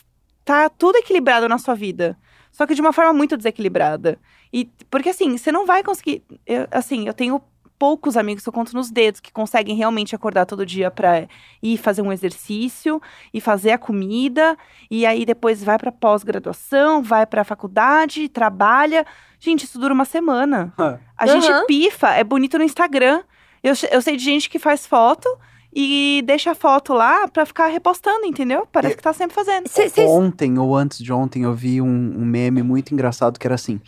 Tá 0.44 0.68
tudo 0.68 0.96
equilibrado 0.96 1.48
na 1.48 1.58
sua 1.58 1.74
vida. 1.74 2.16
Só 2.52 2.66
que 2.66 2.74
de 2.74 2.80
uma 2.80 2.92
forma 2.92 3.12
muito 3.12 3.36
desequilibrada. 3.36 4.18
E 4.52 4.64
porque 4.90 5.08
assim, 5.10 5.36
você 5.36 5.50
não 5.52 5.66
vai 5.66 5.82
conseguir. 5.82 6.22
eu- 6.46 6.66
assim, 6.70 7.06
eu 7.06 7.12
tenho 7.12 7.40
poucos 7.78 8.16
amigos 8.16 8.42
que 8.42 8.48
eu 8.48 8.52
conto 8.54 8.72
nos 8.74 8.90
dedos 8.90 9.20
que 9.20 9.30
conseguem 9.30 9.76
realmente 9.76 10.14
acordar 10.14 10.46
todo 10.46 10.64
dia 10.64 10.90
pra 10.90 11.26
ir 11.62 11.76
fazer 11.76 12.00
um 12.00 12.10
exercício 12.10 13.02
e 13.34 13.38
fazer 13.40 13.72
a 13.72 13.76
comida 13.78 14.56
e 14.90 15.04
aí 15.04 15.26
depois 15.26 15.62
vai 15.62 15.76
pra 15.76 15.92
pós-graduação, 15.92 17.02
vai 17.02 17.26
pra 17.26 17.44
faculdade, 17.44 18.28
trabalha. 18.30 19.04
Gente, 19.47 19.64
isso 19.64 19.78
dura 19.78 19.94
uma 19.94 20.05
semana. 20.05 20.73
A 21.16 21.27
gente 21.27 21.48
pifa, 21.66 22.09
é 22.10 22.23
bonito 22.24 22.59
no 22.59 22.64
Instagram. 22.64 23.23
Eu, 23.62 23.73
eu 23.90 24.02
sei 24.02 24.16
de 24.16 24.23
gente 24.24 24.51
que 24.51 24.59
faz 24.59 24.86
foto 24.86 25.28
e 25.74 26.23
deixa 26.27 26.51
a 26.51 26.55
foto 26.55 26.93
lá 26.93 27.27
pra 27.28 27.47
ficar 27.47 27.66
repostando, 27.68 28.24
entendeu? 28.27 28.66
Parece 28.73 28.97
que 28.97 29.02
tá 29.02 29.12
sempre 29.12 29.35
fazendo. 29.35 29.68
Cês- 29.68 29.93
Ontem 30.09 30.59
ou 30.59 30.74
antes 30.77 30.98
de 30.98 31.12
ontem 31.12 31.43
eu 31.44 31.55
vi 31.55 31.81
um, 31.81 31.86
um 32.18 32.24
meme 32.24 32.62
muito 32.62 32.93
engraçado 32.93 33.39
que 33.39 33.47
era 33.47 33.55
assim: 33.55 33.81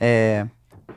é, 0.00 0.46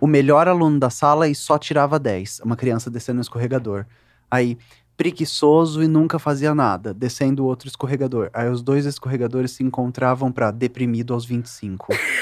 o 0.02 0.08
melhor 0.08 0.48
aluno 0.48 0.80
da 0.80 0.90
sala 0.90 1.28
e 1.28 1.36
só 1.36 1.58
tirava 1.58 2.00
10. 2.00 2.40
Uma 2.44 2.56
criança 2.56 2.90
descendo 2.90 3.16
no 3.18 3.22
escorregador. 3.22 3.86
Aí, 4.30 4.58
preguiçoso 4.98 5.82
e 5.84 5.88
nunca 5.88 6.18
fazia 6.20 6.54
nada, 6.56 6.94
descendo 6.94 7.46
outro 7.46 7.68
escorregador. 7.68 8.30
Aí 8.34 8.50
os 8.50 8.62
dois 8.62 8.86
escorregadores 8.86 9.52
se 9.52 9.64
encontravam 9.64 10.32
pra 10.32 10.50
deprimido 10.52 11.14
aos 11.14 11.24
25. 11.26 11.88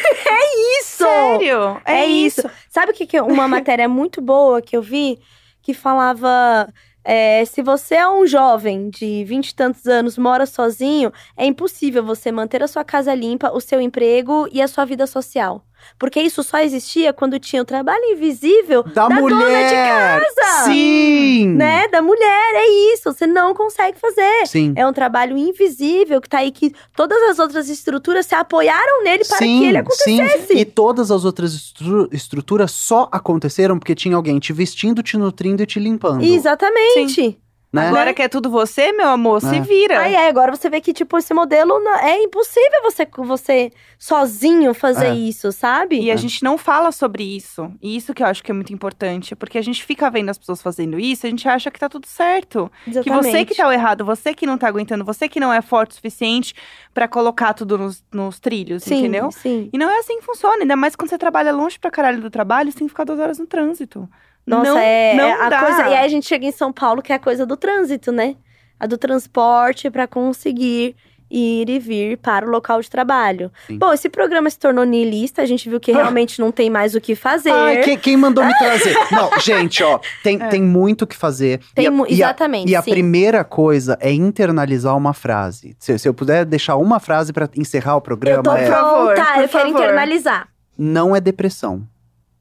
Sério? 1.05 1.81
É, 1.85 2.01
É 2.01 2.05
isso. 2.05 2.41
isso. 2.41 2.49
Sabe 2.69 2.91
o 2.91 2.95
que, 2.95 3.05
que 3.05 3.17
é 3.17 3.21
uma 3.21 3.47
matéria 3.47 3.87
muito 3.87 4.21
boa 4.21 4.61
que 4.61 4.75
eu 4.75 4.81
vi? 4.81 5.19
Que 5.61 5.73
falava. 5.73 6.67
é, 7.03 7.45
se 7.45 7.61
você 7.61 7.95
é 7.95 8.09
um 8.09 8.25
jovem 8.25 8.89
de 8.89 9.23
vinte 9.25 9.49
e 9.49 9.55
tantos 9.55 9.85
anos, 9.85 10.17
mora 10.17 10.45
sozinho, 10.45 11.11
é 11.37 11.45
impossível 11.45 12.03
você 12.03 12.31
manter 12.31 12.63
a 12.63 12.67
sua 12.67 12.83
casa 12.83 13.13
limpa, 13.13 13.51
o 13.51 13.59
seu 13.61 13.79
emprego 13.81 14.47
e 14.51 14.61
a 14.61 14.67
sua 14.67 14.85
vida 14.85 15.05
social. 15.07 15.63
Porque 15.97 16.19
isso 16.21 16.43
só 16.43 16.59
existia 16.59 17.13
quando 17.13 17.39
tinha 17.39 17.61
o 17.61 17.65
trabalho 17.65 18.03
invisível 18.05 18.83
Da, 18.83 19.07
Da 19.07 19.15
dona 19.15 19.21
mulher! 19.21 19.69
de 19.69 19.75
casa! 19.75 20.65
Sim! 20.65 21.47
né, 21.55 21.87
da 21.87 22.01
mulher. 22.01 22.53
É 22.55 22.93
isso, 22.93 23.11
você 23.13 23.25
não 23.27 23.53
consegue 23.53 23.99
fazer. 23.99 24.45
Sim. 24.47 24.73
É 24.75 24.85
um 24.85 24.93
trabalho 24.93 25.37
invisível 25.37 26.19
que 26.21 26.29
tá 26.29 26.39
aí 26.39 26.51
que 26.51 26.73
todas 26.95 27.17
as 27.29 27.39
outras 27.39 27.69
estruturas 27.69 28.25
se 28.25 28.35
apoiaram 28.35 29.03
nele 29.03 29.23
para 29.25 29.37
sim, 29.37 29.59
que 29.59 29.65
ele 29.67 29.77
acontecesse. 29.77 30.47
Sim. 30.47 30.57
E 30.57 30.65
todas 30.65 31.11
as 31.11 31.25
outras 31.25 31.53
estru- 31.53 32.09
estruturas 32.11 32.71
só 32.71 33.07
aconteceram 33.11 33.77
porque 33.79 33.95
tinha 33.95 34.15
alguém 34.15 34.39
te 34.39 34.51
vestindo, 34.53 35.01
te 35.03 35.17
nutrindo 35.17 35.61
e 35.63 35.65
te 35.65 35.79
limpando. 35.79 36.23
Exatamente. 36.23 37.39
Né? 37.81 37.87
Agora 37.89 38.13
que 38.13 38.21
é 38.21 38.27
tudo 38.27 38.49
você, 38.49 38.91
meu 38.91 39.07
amor, 39.09 39.41
se 39.41 39.55
É. 39.55 39.59
vira. 39.61 39.99
Aí 39.99 40.15
é, 40.15 40.27
agora 40.27 40.55
você 40.55 40.69
vê 40.69 40.79
que, 40.81 40.93
tipo, 40.93 41.17
esse 41.17 41.33
modelo 41.33 41.79
não- 41.79 41.95
é 41.97 42.21
impossível 42.23 42.81
você, 42.83 43.07
você 43.17 43.71
sozinho 43.97 44.73
fazer 44.73 45.07
É. 45.07 45.15
isso, 45.15 45.51
sabe? 45.51 45.99
E 45.99 46.11
a 46.11 46.15
gente 46.15 46.43
não 46.43 46.57
fala 46.57 46.91
sobre 46.91 47.23
isso. 47.23 47.71
E 47.81 47.95
isso 47.95 48.13
que 48.13 48.21
eu 48.23 48.27
acho 48.27 48.43
que 48.43 48.51
é 48.51 48.53
muito 48.53 48.73
importante. 48.73 49.35
Porque 49.35 49.57
a 49.57 49.61
gente 49.61 49.83
fica 49.83 50.09
vendo 50.09 50.29
as 50.29 50.37
pessoas 50.37 50.61
fazendo 50.61 50.99
isso, 50.99 51.25
a 51.25 51.29
gente 51.29 51.47
acha 51.47 51.69
que 51.71 51.79
tá 51.79 51.89
tudo 51.89 52.05
certo. 52.07 52.71
Que 52.83 52.91
Exatamente. 52.91 53.23
você 53.31 53.45
que 53.45 53.55
tá 53.55 53.67
o 53.67 53.71
errado, 53.71 54.05
você 54.05 54.33
que 54.33 54.45
não 54.45 54.57
tá 54.57 54.67
aguentando, 54.67 55.03
você 55.03 55.27
que 55.27 55.39
não 55.39 55.51
é 55.51 55.61
forte 55.61 55.91
o 55.91 55.95
suficiente 55.95 56.53
pra 56.93 57.07
colocar 57.07 57.53
tudo 57.53 57.77
nos, 57.77 58.03
nos 58.13 58.39
trilhos, 58.39 58.83
sim, 58.83 58.99
entendeu? 58.99 59.31
Sim. 59.31 59.69
E 59.73 59.77
não 59.77 59.89
é 59.89 59.99
assim 59.99 60.19
que 60.19 60.25
funciona. 60.25 60.61
Ainda 60.61 60.75
mais 60.75 60.95
quando 60.95 61.09
você 61.09 61.17
trabalha 61.17 61.51
longe 61.51 61.79
pra 61.79 61.91
caralho 61.91 62.21
do 62.21 62.29
trabalho, 62.29 62.71
você 62.71 62.77
tem 62.77 62.87
que 62.87 62.91
ficar 62.91 63.03
duas 63.03 63.19
horas 63.19 63.39
no 63.39 63.45
trânsito. 63.45 64.07
Nossa, 64.45 64.71
não, 64.71 64.77
é, 64.77 65.13
não 65.15 65.23
é 65.25 65.41
a 65.41 65.49
dá. 65.49 65.59
coisa. 65.61 65.81
E 65.89 65.93
aí 65.95 66.05
a 66.05 66.07
gente 66.07 66.27
chega 66.27 66.45
em 66.45 66.51
São 66.51 66.71
Paulo, 66.71 67.01
que 67.01 67.11
é 67.11 67.15
a 67.15 67.19
coisa 67.19 67.45
do 67.45 67.57
trânsito, 67.57 68.11
né? 68.11 68.35
A 68.79 68.85
do 68.85 68.97
transporte 68.97 69.89
pra 69.89 70.05
conseguir 70.07 70.95
ir 71.31 71.67
e 71.69 71.79
vir 71.79 72.17
para 72.19 72.45
o 72.45 72.49
local 72.51 72.79
de 72.79 72.89
trabalho. 72.89 73.51
Sim. 73.65 73.79
Bom, 73.79 73.91
esse 73.91 74.07
programa 74.07 74.47
se 74.49 74.59
tornou 74.59 74.85
niilista, 74.85 75.41
a 75.41 75.45
gente 75.45 75.67
viu 75.67 75.79
que 75.79 75.91
realmente 75.91 76.39
não 76.39 76.51
tem 76.51 76.69
mais 76.69 76.93
o 76.93 77.01
que 77.01 77.15
fazer. 77.15 77.51
Ai, 77.51 77.81
quem, 77.81 77.97
quem 77.97 78.15
mandou 78.15 78.45
me 78.45 78.53
trazer? 78.57 78.95
Não, 79.11 79.31
gente, 79.39 79.81
ó, 79.83 79.99
tem, 80.23 80.39
É. 80.39 80.47
tem 80.49 80.61
muito 80.61 81.01
o 81.01 81.07
que 81.07 81.15
fazer. 81.15 81.59
Tem 81.73 81.85
e 81.85 81.87
a, 81.87 81.91
mu- 81.91 82.05
e 82.07 82.11
a- 82.21 82.27
exatamente, 82.27 82.69
E 82.71 82.75
a 82.75 82.83
primeira 82.83 83.43
coisa 83.43 83.97
é 83.99 84.11
internalizar 84.13 84.95
uma 84.95 85.13
frase. 85.13 85.75
Se, 85.79 85.97
se 85.97 86.07
eu 86.07 86.13
puder 86.13 86.45
deixar 86.45 86.75
uma 86.75 86.99
frase 86.99 87.33
pra 87.33 87.49
encerrar 87.57 87.95
o 87.95 88.01
programa, 88.01 88.37
Eu 88.39 88.43
tô 88.43 88.51
é: 88.55 88.65
Por 88.65 88.71
favor, 88.73 89.13
pronta, 89.15 89.31
por 89.33 89.41
eu 89.43 89.49
quero 89.49 89.49
favor. 89.49 89.67
internalizar. 89.81 90.47
não 90.77 91.15
é 91.15 91.19
depressão, 91.19 91.81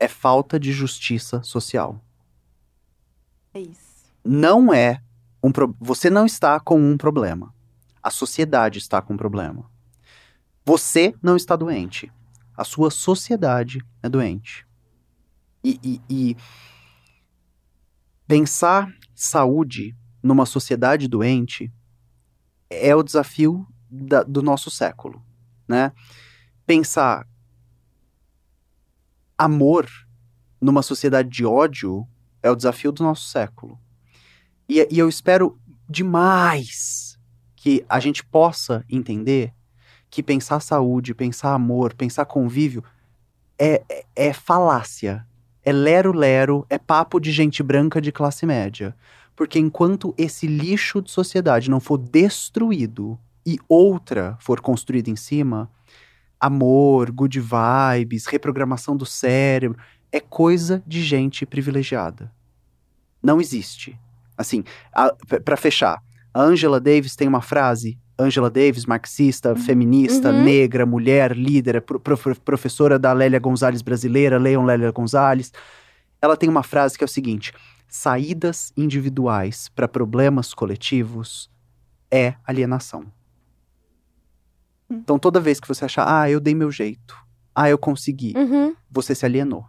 é 0.05 0.09
falta 0.09 0.59
de 0.61 0.73
justiça 0.73 1.43
social. 1.43 2.01
É 3.53 3.61
isso. 3.61 4.05
Não 4.25 4.73
é 4.73 5.03
um 5.43 5.51
pro... 5.51 5.75
você 5.81 6.11
não 6.11 6.27
está 6.27 6.59
com 6.61 6.79
um 6.81 6.97
problema. 6.97 7.55
A 8.03 8.11
sociedade 8.11 8.79
está 8.79 9.01
com 9.01 9.15
um 9.15 9.17
problema. 9.17 9.71
Você 10.65 11.15
não 11.23 11.37
está 11.37 11.57
doente. 11.57 12.11
A 12.57 12.65
sua 12.65 12.91
sociedade 12.91 13.85
é 14.03 14.09
doente. 14.09 14.67
E, 15.63 15.81
e- 15.83 16.01
e 16.09 16.37
pensar 18.27 18.93
saúde 19.15 19.97
numa 20.23 20.47
sociedade 20.47 21.09
doente 21.09 21.73
é 22.71 22.95
o 22.95 23.03
desafio 23.03 23.67
da- 23.91 24.23
do 24.23 24.43
nosso 24.43 24.71
século, 24.71 25.23
né? 25.69 25.93
Pensar 26.67 27.27
amor 29.37 29.89
numa 30.61 30.83
sociedade 30.83 31.29
de 31.29 31.45
ódio 31.45 32.07
é 32.43 32.51
o 32.51 32.57
desafio 32.57 32.93
do 32.93 33.03
nosso 33.03 33.29
século. 33.29 33.79
E, 34.69 34.87
e 34.91 34.99
eu 34.99 35.09
espero 35.09 35.59
demais 35.89 37.19
que 37.57 37.85
a 37.89 38.01
gente 38.01 38.25
possa 38.25 38.85
entender 38.89 39.53
que 40.11 40.23
pensar 40.23 40.61
saúde, 40.61 41.15
pensar 41.15 41.55
amor, 41.55 41.95
pensar 41.95 42.25
convívio 42.25 42.85
é, 43.59 43.83
é, 43.89 44.05
é 44.15 44.33
falácia. 44.33 45.27
É 45.63 45.73
lero-lero, 45.73 46.67
é 46.69 46.77
papo 46.77 47.19
de 47.19 47.33
gente 47.33 47.63
branca 47.63 48.01
de 48.01 48.13
classe 48.13 48.45
média. 48.45 48.95
Porque 49.35 49.59
enquanto 49.59 50.15
esse 50.17 50.47
lixo 50.47 51.01
de 51.01 51.11
sociedade 51.11 51.71
não 51.71 51.81
for 51.81 51.99
destruído 51.99 53.19
e 53.47 53.59
outra 53.69 54.37
for 54.41 54.61
construída 54.61 55.11
em 55.11 55.17
cima, 55.17 55.71
amor, 56.41 57.11
good 57.11 57.41
vibes, 57.41 58.27
reprogramação 58.27 58.97
do 58.97 59.07
cérebro, 59.07 59.79
é 60.13 60.21
coisa 60.21 60.83
de 60.87 61.03
gente 61.03 61.45
privilegiada. 61.47 62.31
Não 63.23 63.41
existe. 63.41 63.99
Assim, 64.37 64.65
para 65.45 65.57
fechar, 65.57 66.03
a 66.33 66.41
Angela 66.43 66.81
Davis 66.81 67.17
tem 67.17 67.27
uma 67.29 67.41
frase. 67.41 67.99
Angela 68.19 68.49
Davis, 68.51 68.85
marxista, 68.87 69.57
feminista, 69.57 70.31
Uhum. 70.31 70.45
negra, 70.45 70.87
mulher, 70.87 71.37
líder, 71.37 71.81
pro- 71.81 71.99
pro- 71.99 72.17
professora 72.41 72.99
da 72.99 73.13
Lélia 73.13 73.41
Gonzalez 73.41 73.83
brasileira, 73.83 74.39
leiam 74.39 74.65
Lélia 74.65 74.91
Gonzalez. 74.93 75.53
Ela 76.23 76.37
tem 76.37 76.49
uma 76.49 76.63
frase 76.63 76.97
que 76.97 77.03
é 77.03 77.07
o 77.07 77.09
seguinte: 77.09 77.53
saídas 77.89 78.73
individuais 78.77 79.69
para 79.75 79.89
problemas 79.89 80.55
coletivos 80.55 81.51
é 82.11 82.35
alienação. 82.47 83.05
Hum. 84.95 85.01
Então 85.03 85.19
toda 85.19 85.41
vez 85.41 85.61
que 85.61 85.69
você 85.69 85.85
achar, 85.85 86.05
ah, 86.07 86.31
eu 86.31 86.41
dei 86.41 86.55
meu 86.55 86.71
jeito, 86.71 87.17
ah, 87.55 87.69
eu 87.69 87.79
consegui, 87.79 88.35
Uhum. 88.37 88.75
você 88.91 89.15
se 89.15 89.25
alienou. 89.25 89.65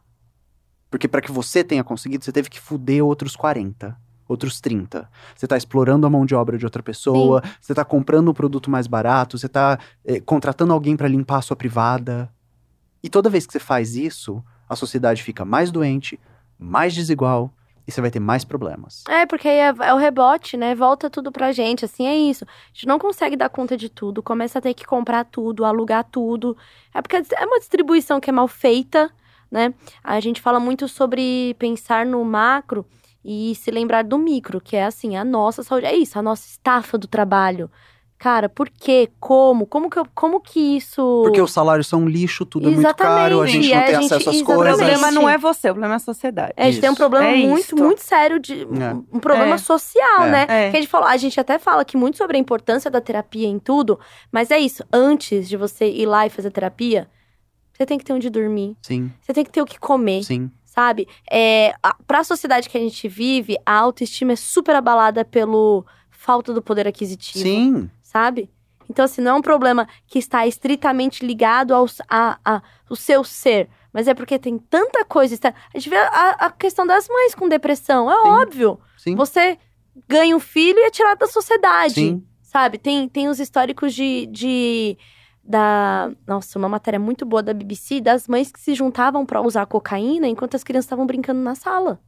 Porque 0.89 1.07
para 1.07 1.21
que 1.21 1.31
você 1.31 1.63
tenha 1.63 1.83
conseguido, 1.83 2.23
você 2.23 2.31
teve 2.31 2.49
que 2.49 2.59
fuder 2.59 3.03
outros 3.03 3.35
40, 3.35 3.97
outros 4.27 4.61
30. 4.61 5.09
Você 5.35 5.45
tá 5.45 5.57
explorando 5.57 6.07
a 6.07 6.09
mão 6.09 6.25
de 6.25 6.33
obra 6.33 6.57
de 6.57 6.65
outra 6.65 6.81
pessoa, 6.81 7.43
você 7.59 7.73
tá 7.73 7.83
comprando 7.83 8.29
um 8.29 8.33
produto 8.33 8.69
mais 8.71 8.87
barato, 8.87 9.37
você 9.37 9.49
tá 9.49 9.77
eh, 10.05 10.19
contratando 10.21 10.71
alguém 10.73 10.95
para 10.95 11.07
limpar 11.07 11.37
a 11.37 11.41
sua 11.41 11.55
privada. 11.55 12.31
E 13.03 13.09
toda 13.09 13.29
vez 13.29 13.45
que 13.45 13.51
você 13.53 13.59
faz 13.59 13.95
isso, 13.95 14.43
a 14.69 14.75
sociedade 14.75 15.21
fica 15.21 15.43
mais 15.45 15.69
doente, 15.69 16.19
mais 16.57 16.93
desigual 16.93 17.51
e 17.87 17.91
você 17.91 18.01
vai 18.01 18.09
ter 18.09 18.19
mais 18.19 18.43
problemas. 18.43 19.03
É, 19.07 19.25
porque 19.25 19.47
aí 19.47 19.57
é, 19.57 19.73
é 19.81 19.93
o 19.93 19.97
rebote, 19.97 20.57
né? 20.57 20.73
Volta 20.73 21.09
tudo 21.09 21.31
pra 21.31 21.51
gente, 21.51 21.85
assim, 21.85 22.07
é 22.07 22.15
isso. 22.15 22.43
A 22.45 22.73
gente 22.73 22.87
não 22.87 22.97
consegue 22.97 23.35
dar 23.35 23.49
conta 23.49 23.77
de 23.77 23.89
tudo, 23.89 24.23
começa 24.23 24.59
a 24.59 24.61
ter 24.61 24.73
que 24.73 24.85
comprar 24.85 25.23
tudo, 25.25 25.65
alugar 25.65 26.03
tudo. 26.03 26.57
É 26.93 27.01
porque 27.01 27.15
é 27.15 27.45
uma 27.45 27.59
distribuição 27.59 28.19
que 28.19 28.29
é 28.29 28.33
mal 28.33 28.47
feita, 28.47 29.11
né? 29.51 29.73
A 30.03 30.19
gente 30.19 30.41
fala 30.41 30.59
muito 30.59 30.87
sobre 30.87 31.55
pensar 31.59 32.05
no 32.05 32.23
macro 32.25 32.85
e 33.23 33.55
se 33.55 33.71
lembrar 33.71 34.03
do 34.03 34.17
micro, 34.17 34.61
que 34.61 34.75
é 34.75 34.85
assim, 34.85 35.15
a 35.15 35.23
nossa 35.23 35.63
saúde. 35.63 35.85
É 35.85 35.95
isso, 35.95 36.17
a 36.17 36.21
nossa 36.21 36.47
estafa 36.47 36.97
do 36.97 37.07
trabalho. 37.07 37.69
Cara, 38.17 38.47
por 38.47 38.69
quê? 38.69 39.09
Como? 39.19 39.65
Como 39.67 39.89
que, 39.89 39.99
eu, 39.99 40.07
como 40.15 40.39
que 40.39 40.59
isso. 40.77 41.21
Porque 41.25 41.41
os 41.41 41.51
salários 41.51 41.85
são 41.85 42.03
um 42.03 42.07
lixo, 42.07 42.45
tudo 42.45 42.69
é 42.69 42.71
muito 42.71 42.95
caro, 42.95 43.41
a 43.41 43.45
gente 43.45 43.67
E 43.67 43.73
não 43.73 43.77
a 43.77 43.83
tem 43.83 43.95
gente- 44.01 44.05
acesso 44.13 44.29
às 44.29 44.35
O 44.35 44.39
exatamente. 44.39 44.45
coisas. 44.45 44.77
problema 44.77 45.11
não 45.11 45.29
é 45.29 45.37
você, 45.37 45.69
o 45.69 45.73
problema 45.73 45.95
é 45.95 45.97
a 45.97 45.99
sociedade. 45.99 46.53
É, 46.55 46.63
a 46.63 46.71
gente 46.71 46.81
tem 46.81 46.89
um 46.89 46.95
problema 46.95 47.27
É 47.27 47.35
muito, 47.35 47.65
isso. 47.65 47.75
muito 47.75 47.99
sério 48.01 48.39
de 48.39 48.61
É. 48.63 48.93
um 49.13 49.19
problema 49.19 49.55
É. 49.55 49.57
social, 49.57 50.23
É. 50.23 50.31
né? 50.31 50.45
É. 50.47 50.71
Que 50.71 50.77
a 50.77 50.79
gente 50.79 50.89
falou, 50.89 51.07
a 51.07 51.17
gente 51.17 51.39
até 51.39 51.59
fala 51.59 51.83
que 51.83 51.97
muito 51.97 52.17
sobre 52.17 52.37
a 52.37 52.39
importância 52.39 52.89
da 52.89 53.01
terapia 53.01 53.47
em 53.47 53.59
tudo, 53.59 53.99
mas 54.31 54.49
é 54.49 54.57
isso. 54.57 54.83
Antes 54.91 55.47
de 55.49 55.57
você 55.57 55.85
ir 55.87 56.05
lá 56.05 56.25
e 56.25 56.29
fazer 56.29 56.49
terapia, 56.51 57.09
você 57.73 57.85
tem 57.85 57.97
que 57.97 58.05
ter 58.05 58.13
onde 58.13 58.29
dormir, 58.29 58.77
Sim, 58.81 59.11
você 59.21 59.33
tem 59.33 59.43
que 59.43 59.51
ter 59.51 59.61
o 59.61 59.65
que 59.65 59.77
comer, 59.77 60.23
sim. 60.23 60.49
sabe? 60.63 61.05
É, 61.29 61.73
a, 61.83 61.93
pra 62.07 62.23
sociedade 62.23 62.69
que 62.69 62.77
a 62.77 62.81
gente 62.81 63.09
vive, 63.09 63.57
a 63.65 63.73
autoestima 63.77 64.31
é 64.31 64.35
super 64.37 64.73
abalada 64.73 65.25
pelo 65.25 65.85
falta 66.09 66.53
do 66.53 66.61
poder 66.61 66.87
aquisitivo, 66.87 67.43
Sim. 67.43 67.89
Sabe? 68.15 68.49
Então, 68.89 69.03
assim, 69.03 69.19
não 69.19 69.31
é 69.31 69.33
um 69.35 69.41
problema 69.41 69.87
que 70.07 70.17
está 70.17 70.47
estritamente 70.47 71.25
ligado 71.25 71.73
ao 71.73 71.85
a, 72.07 72.39
a, 72.45 72.61
o 72.89 72.95
seu 72.95 73.25
ser. 73.25 73.67
Mas 73.91 74.07
é 74.07 74.13
porque 74.13 74.39
tem 74.39 74.57
tanta 74.57 75.03
coisa. 75.03 75.33
externa. 75.33 75.57
A 75.73 75.77
gente 75.77 75.89
vê 75.89 75.97
a, 75.97 76.29
a 76.31 76.51
questão 76.51 76.87
das 76.87 77.09
mães 77.09 77.35
com 77.35 77.49
depressão. 77.49 78.09
É 78.09 78.13
Sim. 78.13 78.27
óbvio. 78.29 78.79
Sim. 78.97 79.15
Você 79.15 79.57
ganha 80.07 80.35
um 80.35 80.39
filho 80.39 80.79
e 80.79 80.83
é 80.83 80.89
tirado 80.89 81.19
da 81.19 81.27
sociedade. 81.27 81.95
Sim. 81.95 82.23
Sabe? 82.41 82.77
Tem, 82.77 83.09
tem 83.09 83.27
os 83.27 83.39
históricos 83.39 83.93
de, 83.93 84.27
de. 84.27 84.97
Da. 85.43 86.11
Nossa, 86.25 86.57
uma 86.57 86.69
matéria 86.69 86.99
muito 86.99 87.25
boa 87.25 87.43
da 87.43 87.53
BBC 87.53 87.99
das 87.99 88.27
mães 88.29 88.49
que 88.51 88.59
se 88.59 88.73
juntavam 88.75 89.25
pra 89.25 89.41
usar 89.41 89.65
cocaína 89.65 90.27
enquanto 90.27 90.55
as 90.55 90.63
crianças 90.63 90.85
estavam 90.85 91.05
brincando 91.05 91.41
na 91.41 91.55
sala. 91.55 91.99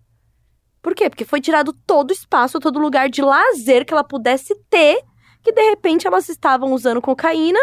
Por 0.82 0.96
quê? 0.96 1.10
Porque 1.10 1.26
foi 1.26 1.42
tirado 1.42 1.74
todo 1.74 2.12
o 2.12 2.14
espaço, 2.14 2.60
todo 2.60 2.80
lugar 2.80 3.10
de 3.10 3.22
lazer 3.22 3.86
que 3.86 3.94
ela 3.94 4.04
pudesse 4.04 4.56
ter, 4.70 5.04
que 5.48 5.54
de 5.54 5.62
repente 5.70 6.06
elas 6.06 6.28
estavam 6.28 6.74
usando 6.74 7.02
cocaína 7.02 7.60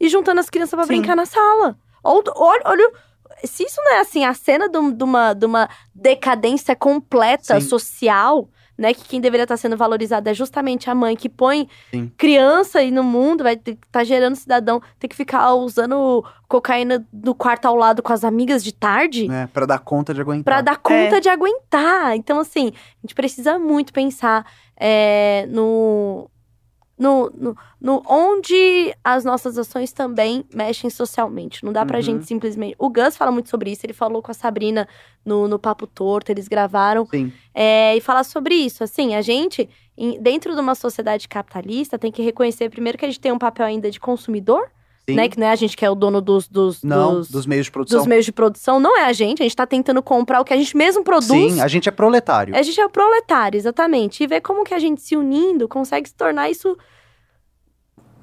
e 0.00 0.08
juntando 0.08 0.40
as 0.40 0.50
crianças 0.50 0.74
pra 0.74 0.82
Sim. 0.82 0.88
brincar 0.98 1.14
na 1.14 1.24
sala. 1.24 1.76
Olha, 2.02 2.32
olha, 2.64 2.90
se 3.44 3.62
isso 3.62 3.80
não 3.84 3.92
é 3.92 4.00
assim, 4.00 4.24
a 4.24 4.34
cena 4.34 4.68
de, 4.68 4.76
um- 4.76 4.96
uma, 5.04 5.32
de 5.32 5.46
uma 5.46 5.68
decadência 5.94 6.74
completa 6.74 7.60
Sim. 7.60 7.68
social, 7.68 8.48
né? 8.76 8.92
Que 8.92 9.04
quem 9.04 9.20
deveria 9.20 9.44
estar 9.44 9.56
sendo 9.56 9.76
valorizada 9.76 10.30
é 10.30 10.34
justamente 10.34 10.90
a 10.90 10.94
mãe 10.96 11.14
que 11.14 11.28
põe 11.28 11.68
Sim. 11.92 12.10
criança 12.18 12.80
aí 12.80 12.90
no 12.90 13.04
mundo, 13.04 13.44
vai 13.44 13.56
ter, 13.56 13.78
tá 13.92 14.02
gerando 14.02 14.34
cidadão, 14.34 14.82
tem 14.98 15.08
que 15.08 15.14
ficar 15.14 15.54
usando 15.54 16.24
cocaína 16.48 17.06
no 17.12 17.36
quarto 17.36 17.66
ao 17.66 17.76
lado 17.76 18.02
com 18.02 18.12
as 18.12 18.24
amigas 18.24 18.64
de 18.64 18.72
tarde. 18.74 19.30
É, 19.30 19.46
pra 19.46 19.64
dar 19.64 19.78
conta 19.78 20.12
de 20.12 20.20
aguentar. 20.20 20.42
Pra 20.44 20.60
dar 20.60 20.76
conta 20.78 21.20
de 21.20 21.28
aguentar. 21.28 22.16
Então, 22.16 22.40
assim, 22.40 22.72
a 22.74 23.00
gente 23.06 23.14
precisa 23.14 23.60
muito 23.60 23.92
pensar 23.92 24.44
é, 24.76 25.46
no, 25.48 26.28
no, 27.02 27.30
no, 27.34 27.56
no 27.80 28.02
onde 28.08 28.94
as 29.02 29.24
nossas 29.24 29.58
ações 29.58 29.92
também 29.92 30.44
mexem 30.54 30.88
socialmente. 30.88 31.64
Não 31.64 31.72
dá 31.72 31.84
pra 31.84 31.96
Uhum. 31.98 32.02
gente 32.02 32.26
simplesmente. 32.26 32.76
O 32.78 32.88
Gus 32.88 33.16
fala 33.16 33.32
muito 33.32 33.48
sobre 33.50 33.70
isso, 33.72 33.84
ele 33.84 33.92
falou 33.92 34.22
com 34.22 34.30
a 34.30 34.34
Sabrina 34.34 34.88
no, 35.24 35.48
no 35.48 35.58
Papo 35.58 35.86
Torto, 35.86 36.30
eles 36.30 36.46
gravaram. 36.48 37.04
Sim. 37.06 37.32
É, 37.54 37.96
e 37.96 38.00
falar 38.00 38.24
sobre 38.24 38.54
isso. 38.54 38.84
Assim, 38.84 39.14
a 39.16 39.20
gente, 39.22 39.68
dentro 40.20 40.54
de 40.54 40.60
uma 40.60 40.74
sociedade 40.74 41.28
capitalista, 41.28 41.98
tem 41.98 42.12
que 42.12 42.22
reconhecer 42.22 42.70
primeiro 42.70 42.96
que 42.96 43.04
a 43.04 43.08
gente 43.08 43.20
tem 43.20 43.32
um 43.32 43.38
papel 43.38 43.66
ainda 43.66 43.90
de 43.90 43.98
consumidor, 43.98 44.70
Sim. 45.08 45.16
né? 45.16 45.28
Que 45.28 45.38
não 45.38 45.46
é 45.46 45.50
a 45.50 45.56
gente 45.56 45.76
que 45.76 45.84
é 45.84 45.90
o 45.90 45.94
dono 45.94 46.20
dos, 46.20 46.46
dos, 46.48 46.82
Não, 46.82 47.14
dos, 47.14 47.30
dos, 47.30 47.46
meios 47.46 47.66
de 47.66 47.72
produção. 47.72 47.98
dos 47.98 48.06
meios 48.06 48.24
de 48.24 48.32
produção, 48.32 48.78
não 48.78 48.96
é 48.96 49.04
a 49.04 49.12
gente. 49.12 49.42
A 49.42 49.44
gente 49.44 49.56
tá 49.56 49.66
tentando 49.66 50.02
comprar 50.02 50.40
o 50.40 50.44
que 50.44 50.52
a 50.52 50.56
gente 50.56 50.76
mesmo 50.76 51.02
produz. 51.02 51.26
Sim, 51.54 51.60
a 51.60 51.68
gente 51.68 51.88
é 51.88 51.92
proletário. 51.92 52.54
A 52.54 52.62
gente 52.62 52.80
é 52.80 52.86
o 52.86 52.90
proletário, 52.90 53.58
exatamente. 53.58 54.22
E 54.22 54.26
ver 54.26 54.40
como 54.40 54.64
que 54.64 54.74
a 54.74 54.78
gente 54.78 55.02
se 55.02 55.16
unindo 55.16 55.68
consegue 55.68 56.08
se 56.08 56.14
tornar 56.14 56.50
isso 56.50 56.76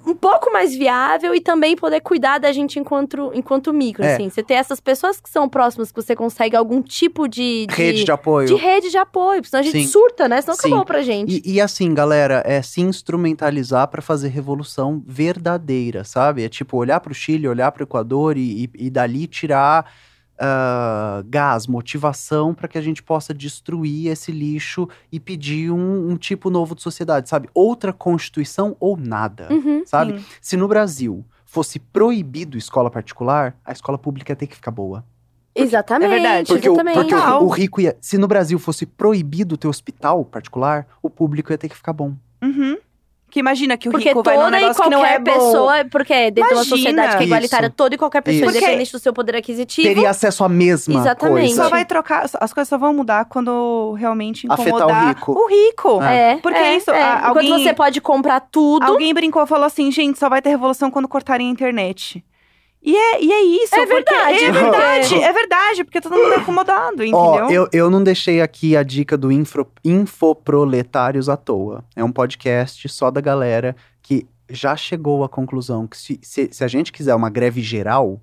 um 0.06 0.16
pouco 0.16 0.52
mais 0.52 0.74
viável 0.76 1.36
e 1.36 1.42
também 1.42 1.76
poder 1.76 2.00
cuidar 2.02 2.38
da 2.40 2.52
gente 2.52 2.80
enquanto, 2.80 3.32
enquanto 3.34 3.72
micro, 3.74 4.04
É. 4.04 4.14
assim. 4.14 4.30
Você 4.30 4.42
ter 4.42 4.56
essas 4.56 4.80
pessoas 4.80 5.20
que 5.20 5.30
são 5.30 5.48
próximas, 5.48 5.92
que 5.92 6.02
você 6.02 6.16
consegue 6.16 6.56
algum 6.56 6.82
tipo 6.82 7.28
de... 7.28 7.68
de 7.68 7.76
Rede 7.76 8.04
de 8.04 8.12
apoio. 8.12 8.48
de 8.48 8.56
rede 8.56 8.90
de 8.90 8.98
apoio, 8.98 9.44
senão 9.46 9.60
a 9.60 9.64
gente 9.64 9.84
Sim. 9.84 9.88
surta, 9.88 10.28
né? 10.28 10.42
Senão 10.42 10.56
Sim. 10.56 10.68
acabou 10.68 10.86
pra 10.86 11.02
gente. 11.04 11.42
E, 11.46 11.54
e 11.56 11.62
assim, 11.62 11.94
galera, 11.94 12.42
é 12.46 12.62
se 12.62 12.82
instrumentalizar 12.82 13.88
pra 13.88 14.02
fazer 14.02 14.30
revolução 14.30 15.04
verdadeira, 15.06 16.04
sabe? 16.04 16.44
É 16.44 16.50
tipo 16.50 16.78
olhar 16.78 17.00
pro 17.00 17.14
Chile, 17.14 17.48
olhar 17.48 17.72
pro 17.72 17.84
Equador 17.84 18.38
e, 18.38 18.64
e, 18.66 18.88
e 18.88 18.90
dali 18.90 19.28
tirar 19.28 19.92
ah, 20.40 21.22
gás, 21.28 21.68
motivação 21.68 22.54
pra 22.54 22.68
que 22.68 22.78
a 22.78 22.82
gente 22.82 23.04
possa 23.04 23.34
destruir 23.34 24.08
esse 24.08 24.32
lixo 24.32 24.88
e 25.12 25.20
pedir 25.20 25.72
um, 25.72 26.10
um 26.12 26.16
tipo 26.18 26.50
novo 26.50 26.76
de 26.76 26.82
sociedade, 26.82 27.28
sabe? 27.30 27.50
Outra 27.54 27.92
constituição 27.94 28.76
ou 28.80 28.96
nada, 28.98 29.48
Uhum. 29.52 29.84
sabe? 29.86 30.20
Sim. 30.20 30.26
Se 30.42 30.58
no 30.58 30.68
Brasil 30.68 31.26
fosse 31.46 31.80
proibido 31.80 32.58
escola 32.58 32.90
particular, 32.90 33.56
a 33.66 33.72
escola 33.72 33.98
pública 33.98 34.32
ia 34.32 34.36
ter 34.36 34.48
que 34.48 34.56
ficar 34.56 34.72
boa. 34.72 35.04
Exatamente. 35.56 36.06
é 36.12 36.14
verdade. 36.14 36.48
Porque, 36.48 36.70
o, 36.70 36.74
exatamente. 36.74 36.96
porque 36.96 37.16
o- 37.16 37.44
o 37.44 37.48
rico 37.50 37.82
ia. 37.82 37.98
Se 38.00 38.18
no 38.18 38.28
Brasil 38.28 38.58
fosse 38.60 38.86
proibido 38.86 39.58
ter 39.58 39.68
hospital 39.68 40.24
particular, 40.24 40.88
o 41.02 41.10
público 41.10 41.52
ia 41.52 41.58
ter 41.58 41.68
que 41.68 41.76
ficar 41.76 41.92
bom. 41.92 42.14
Uhum. 42.42 42.78
Que 43.30 43.40
imagina 43.40 43.78
que 43.78 43.88
o 43.88 43.92
Porque 43.92 44.10
rico 44.10 44.24
vai 44.24 44.36
num 44.38 44.44
toda 44.46 44.58
e 44.58 44.62
negócio 44.62 44.84
que 44.84 44.90
não 44.90 45.00
qualquer 45.02 45.16
é 45.16 45.20
bom. 45.20 45.32
pessoa, 45.32 45.86
porque 45.92 46.32
dentro 46.32 46.50
de 46.50 46.56
uma 46.56 46.64
sociedade 46.66 47.18
que 47.18 47.24
é 47.24 47.26
igualitária, 47.28 47.68
Isso. 47.68 47.76
toda 47.76 47.94
e 47.94 47.98
qualquer 47.98 48.22
pessoa, 48.22 48.50
Isso. 48.50 48.58
independente 48.58 48.92
do 48.92 49.00
seu 49.00 49.14
poder 49.14 49.36
aquisitivo, 49.36 49.88
Teria 49.88 50.10
acesso 50.10 50.44
à 50.44 50.50
mesma 50.50 51.00
Exatamente. 51.00 51.48
coisa. 51.48 51.64
Só 51.64 51.70
vai 51.70 51.86
trocar, 51.86 52.26
as 52.40 52.52
coisas 52.54 52.68
só 52.68 52.78
vão 52.78 52.92
mudar 52.94 53.26
quando 53.26 53.94
realmente 54.00 54.48
Afetar 54.50 54.66
o 54.66 54.78
incomodar 54.78 55.08
rico. 55.10 55.32
o 55.32 55.48
rico. 55.48 56.02
é. 56.02 56.38
Porque 56.38 56.58
é, 56.58 56.76
isso, 56.78 56.90
é. 56.90 57.02
a- 57.02 57.18
Enquanto 57.20 57.38
alguém- 57.38 57.64
você 57.64 57.74
pode 57.74 58.02
comprar 58.02 58.40
tudo, 58.40 58.86
Alguém 58.86 59.14
brincou 59.14 59.44
e 59.44 59.48
falou 59.48 59.66
assim, 59.66 59.92
gente, 59.92 60.18
só 60.18 60.28
vai 60.28 60.42
ter 60.42 60.50
revolução 60.50 60.90
quando 60.90 61.08
cortarem 61.08 61.48
a 61.48 61.52
internet. 61.52 62.24
E 62.82 62.96
é, 62.96 63.22
e 63.22 63.32
é 63.32 63.42
isso. 63.64 63.76
É 63.76 63.86
verdade, 63.86 64.44
É 64.46 64.52
verdade, 64.52 65.10
porque- 65.10 65.24
é 65.24 65.34
verdade, 65.34 65.84
porque 65.84 66.02
todo 66.02 66.16
mundo 66.16 66.32
é 66.34 66.36
acomodado, 66.38 67.04
entendeu? 67.04 67.18
Ó, 67.18 67.50
eu, 67.50 67.68
eu 67.74 67.90
não 67.90 68.02
deixei 68.02 68.42
aqui 68.42 68.76
a 68.78 68.84
dica 68.84 69.18
do 69.18 69.32
infro, 69.32 69.68
Infoproletários 69.84 71.28
à 71.30 71.36
toa. 71.36 71.84
É 71.96 72.04
um 72.04 72.12
podcast 72.12 72.88
só 72.90 73.12
da 73.12 73.20
galera 73.22 73.76
que 74.02 74.26
já 74.50 74.76
chegou 74.76 75.24
à 75.24 75.30
conclusão 75.30 75.86
que 75.88 75.98
se, 75.98 76.20
se, 76.24 76.50
se 76.52 76.64
a 76.64 76.68
gente 76.68 76.92
quiser 76.92 77.14
uma 77.16 77.30
greve 77.30 77.62
geral, 77.62 78.20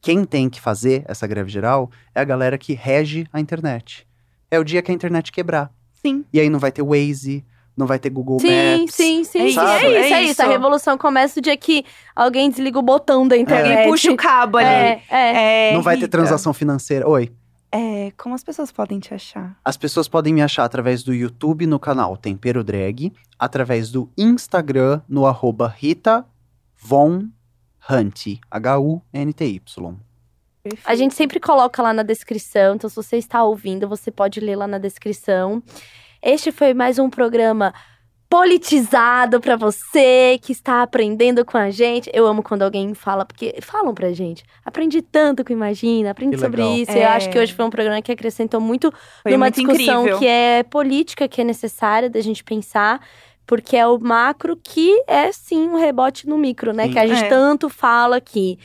quem 0.00 0.24
tem 0.24 0.48
que 0.48 0.60
fazer 0.60 1.04
essa 1.06 1.26
greve 1.26 1.50
geral 1.50 1.90
é 2.14 2.20
a 2.20 2.24
galera 2.24 2.56
que 2.56 2.72
rege 2.74 3.26
a 3.32 3.38
internet. 3.40 4.06
É 4.50 4.58
o 4.58 4.64
dia 4.64 4.80
que 4.82 4.90
a 4.90 4.94
internet 4.94 5.30
quebrar. 5.30 5.70
Sim. 5.94 6.24
E 6.32 6.40
aí 6.40 6.48
não 6.48 6.58
vai 6.58 6.72
ter 6.72 6.82
Waze, 6.82 7.44
não 7.76 7.86
vai 7.86 7.98
ter 7.98 8.10
Google 8.10 8.38
Sim, 8.40 8.80
Maps. 8.80 8.94
sim, 8.94 9.24
sim. 9.24 9.38
É 9.38 9.42
sim. 9.42 9.48
isso, 9.48 9.60
É, 9.60 9.84
é 9.84 10.00
isso, 10.04 10.14
é 10.14 10.22
isso. 10.24 10.42
A 10.42 10.46
revolução 10.46 10.98
começa 10.98 11.38
o 11.38 11.42
dia 11.42 11.56
que 11.56 11.84
alguém 12.14 12.50
desliga 12.50 12.78
o 12.78 12.82
botão 12.82 13.26
da 13.26 13.36
internet. 13.36 13.70
Alguém 13.70 13.88
puxa 13.90 14.12
o 14.12 14.16
cabo 14.16 14.58
ali. 14.58 14.68
É, 14.68 15.02
é. 15.10 15.70
É, 15.70 15.74
Não 15.74 15.82
vai 15.82 15.96
ter 15.96 16.08
transação 16.08 16.52
financeira. 16.52 17.08
Oi. 17.08 17.32
É, 17.72 18.12
como 18.16 18.34
as 18.34 18.42
pessoas 18.42 18.72
podem 18.72 18.98
te 18.98 19.14
achar? 19.14 19.56
As 19.64 19.76
pessoas 19.76 20.08
podem 20.08 20.34
me 20.34 20.42
achar 20.42 20.64
através 20.64 21.04
do 21.04 21.14
YouTube 21.14 21.66
no 21.66 21.78
canal 21.78 22.16
Tempero 22.16 22.64
Drag, 22.64 23.12
através 23.38 23.90
do 23.90 24.10
Instagram 24.18 25.00
no 25.08 25.24
arroba 25.24 25.68
Rita 25.68 26.26
Von 26.76 27.28
Hunt, 27.88 28.40
H-U-N-T-Y. 28.50 29.96
A 30.84 30.94
gente 30.94 31.14
sempre 31.14 31.40
coloca 31.40 31.80
lá 31.80 31.92
na 31.92 32.02
descrição, 32.02 32.74
então 32.74 32.90
se 32.90 32.96
você 32.96 33.16
está 33.16 33.42
ouvindo, 33.42 33.88
você 33.88 34.10
pode 34.10 34.40
ler 34.40 34.56
lá 34.56 34.66
na 34.66 34.78
descrição. 34.78 35.62
Este 36.22 36.52
foi 36.52 36.74
mais 36.74 36.98
um 36.98 37.08
programa 37.08 37.72
politizado 38.28 39.40
pra 39.40 39.56
você 39.56 40.38
que 40.40 40.52
está 40.52 40.82
aprendendo 40.82 41.44
com 41.44 41.56
a 41.58 41.70
gente. 41.70 42.08
Eu 42.12 42.26
amo 42.26 42.42
quando 42.42 42.62
alguém 42.62 42.94
fala, 42.94 43.24
porque 43.24 43.56
falam 43.60 43.92
pra 43.92 44.12
gente. 44.12 44.44
Aprendi 44.64 45.02
tanto 45.02 45.44
com 45.44 45.52
Imagina, 45.52 46.10
aprendi 46.12 46.36
Que 46.36 46.42
sobre 46.42 46.62
legal. 46.62 46.76
isso. 46.76 46.92
É. 46.92 47.04
Eu 47.04 47.08
acho 47.08 47.30
que 47.30 47.38
hoje 47.38 47.52
foi 47.52 47.64
um 47.64 47.70
programa 47.70 48.00
que 48.02 48.12
acrescentou 48.12 48.60
muito 48.60 48.92
Foi 49.22 49.32
numa 49.32 49.46
muito 49.46 49.54
discussão 49.56 50.00
incrível. 50.02 50.18
que 50.18 50.26
é 50.26 50.62
política, 50.62 51.26
que 51.26 51.40
é 51.40 51.44
necessária 51.44 52.08
da 52.08 52.20
gente 52.20 52.44
pensar, 52.44 53.00
porque 53.46 53.76
é 53.76 53.86
o 53.86 53.98
macro 53.98 54.56
que 54.62 55.02
é 55.08 55.32
sim 55.32 55.66
um 55.68 55.76
rebote 55.76 56.28
no 56.28 56.38
micro, 56.38 56.72
né? 56.72 56.84
Sim. 56.84 56.92
Que 56.92 56.98
a 57.00 57.06
gente 57.08 57.24
É. 57.24 57.28
tanto 57.28 57.68
fala 57.68 58.16
aqui. 58.16 58.58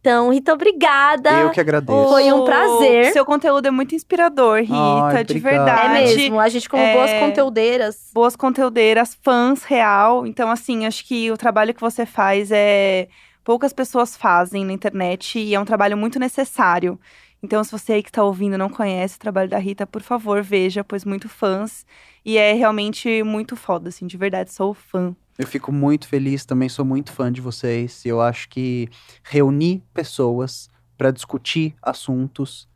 Então, 0.00 0.30
Rita, 0.32 0.52
obrigada. 0.52 1.30
Eu 1.30 1.50
que 1.50 1.60
agradeço. 1.60 2.08
Foi 2.08 2.32
um 2.32 2.44
prazer. 2.44 3.12
Seu 3.12 3.24
conteúdo 3.24 3.66
é 3.66 3.70
muito 3.70 3.94
inspirador, 3.94 4.60
Rita, 4.60 4.74
Ai, 4.74 5.24
de 5.24 5.38
verdade. 5.38 5.86
É 5.86 6.00
mesmo, 6.00 6.38
a 6.38 6.48
gente 6.48 6.68
como 6.68 6.82
é- 6.82 6.94
boas 6.94 7.12
conteudeiras. 7.14 8.10
boas 8.12 8.36
conteudeiras, 8.36 9.18
fãs 9.22 9.64
real. 9.64 10.26
Então, 10.26 10.50
assim, 10.50 10.86
acho 10.86 11.04
que 11.04 11.30
o 11.30 11.36
trabalho 11.36 11.74
que 11.74 11.80
você 11.80 12.06
faz 12.06 12.50
é. 12.52 13.08
Poucas 13.42 13.72
pessoas 13.72 14.14
fazem 14.14 14.62
na 14.62 14.74
internet 14.74 15.38
e 15.38 15.54
é 15.54 15.58
um 15.60 15.64
trabalho 15.64 15.96
muito 15.96 16.18
necessário. 16.18 17.00
Então, 17.42 17.64
se 17.64 17.72
você 17.72 17.94
aí 17.94 18.02
que 18.02 18.12
tá 18.12 18.22
ouvindo 18.22 18.58
não 18.58 18.68
conhece 18.68 19.16
o 19.16 19.18
trabalho 19.18 19.48
da 19.48 19.56
Rita, 19.58 19.86
por 19.86 20.02
favor, 20.02 20.42
veja, 20.42 20.84
pois 20.84 21.02
muito 21.04 21.28
fãs. 21.30 21.86
E 22.24 22.36
é 22.36 22.52
realmente 22.52 23.22
muito 23.22 23.56
foda, 23.56 23.88
assim, 23.88 24.06
de 24.06 24.18
verdade, 24.18 24.52
sou 24.52 24.74
fã. 24.74 25.16
Eu 25.38 25.46
fico 25.46 25.70
muito 25.70 26.08
feliz, 26.08 26.44
também 26.44 26.68
sou 26.68 26.84
muito 26.84 27.12
fã 27.12 27.32
de 27.32 27.40
vocês. 27.40 28.04
Eu 28.04 28.20
acho 28.20 28.48
que 28.48 28.88
reunir 29.22 29.84
pessoas 29.94 30.68
para 30.96 31.12
discutir 31.12 31.76
assuntos 31.80 32.68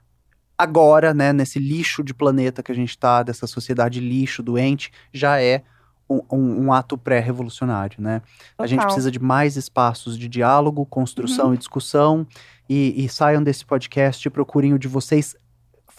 agora, 0.56 1.12
né, 1.12 1.32
nesse 1.32 1.58
lixo 1.58 2.04
de 2.04 2.14
planeta 2.14 2.62
que 2.62 2.70
a 2.70 2.74
gente 2.74 2.96
tá, 2.96 3.24
dessa 3.24 3.48
sociedade 3.48 3.98
lixo, 3.98 4.44
doente, 4.44 4.92
já 5.12 5.42
é 5.42 5.64
um, 6.08 6.20
um, 6.30 6.64
um 6.66 6.72
ato 6.72 6.96
pré-revolucionário, 6.96 8.00
né? 8.00 8.22
A 8.56 8.66
gente 8.66 8.78
Total. 8.78 8.86
precisa 8.86 9.10
de 9.10 9.18
mais 9.18 9.56
espaços 9.56 10.16
de 10.16 10.28
diálogo, 10.28 10.86
construção 10.86 11.54
e 11.54 11.58
discussão. 11.58 12.26
E, 12.68 13.04
e 13.04 13.08
saiam 13.08 13.42
desse 13.42 13.64
podcast 13.64 14.26
e 14.26 14.30
procurem 14.30 14.72
o 14.72 14.78
de 14.78 14.88
vocês 14.88 15.36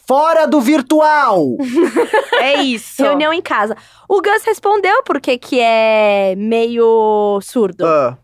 fora 0.08 0.46
do 0.48 0.60
virtual! 0.62 1.58
É 2.44 2.62
isso. 2.62 3.02
Reunião 3.02 3.32
em 3.32 3.42
casa. 3.42 3.76
O 4.10 4.22
Gus 4.22 4.44
respondeu 4.46 5.02
porque 5.04 5.38
que 5.38 5.62
é 5.62 6.36
meio 6.36 7.40
surdo. 7.42 7.86
Ah, 7.86 8.18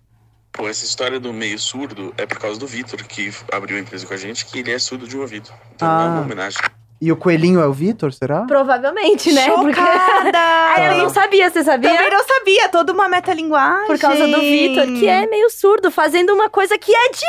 Pô, 0.51 0.67
essa 0.67 0.83
história 0.83 1.21
do 1.21 1.31
meio 1.31 1.57
surdo 1.57 2.13
é 2.17 2.25
por 2.25 2.37
causa 2.37 2.59
do 2.59 2.67
Vitor, 2.67 3.01
que 3.05 3.31
abriu 3.49 3.77
a 3.77 3.79
empresa 3.79 4.05
com 4.05 4.13
a 4.13 4.17
gente, 4.17 4.45
que 4.45 4.59
ele 4.59 4.71
é 4.73 4.79
surdo 4.79 5.07
de 5.07 5.17
ouvido. 5.17 5.49
Então 5.73 5.87
Ah. 5.87 6.03
é 6.03 6.07
uma 6.09 6.21
homenagem. 6.21 6.59
e 6.99 7.09
o 7.13 7.15
coelhinho 7.15 7.61
é 7.61 7.65
o 7.67 7.71
Vitor, 7.71 8.11
será? 8.11 8.41
Provavelmente, 8.45 9.31
né? 9.31 9.49
Porque... 9.51 9.73
Chocada! 9.73 10.37
Ah, 10.75 10.93
eu 10.93 10.97
não 11.03 11.09
sabia, 11.09 11.49
você 11.49 11.63
sabia? 11.63 11.91
Também 11.91 12.09
não 12.11 12.23
sabia, 12.27 12.67
toda 12.69 12.91
uma 12.93 13.07
metalinguagem. 13.07 13.87
Por 13.87 13.97
causa 13.99 14.27
do 14.27 14.39
Vitor, 14.41 14.85
que 14.85 15.07
é 15.07 15.25
meio 15.27 15.49
surdo, 15.49 15.89
fazendo 15.89 16.33
uma 16.33 16.49
coisa 16.49 16.77
que 16.77 16.93
é 16.93 17.09
de 17.09 17.25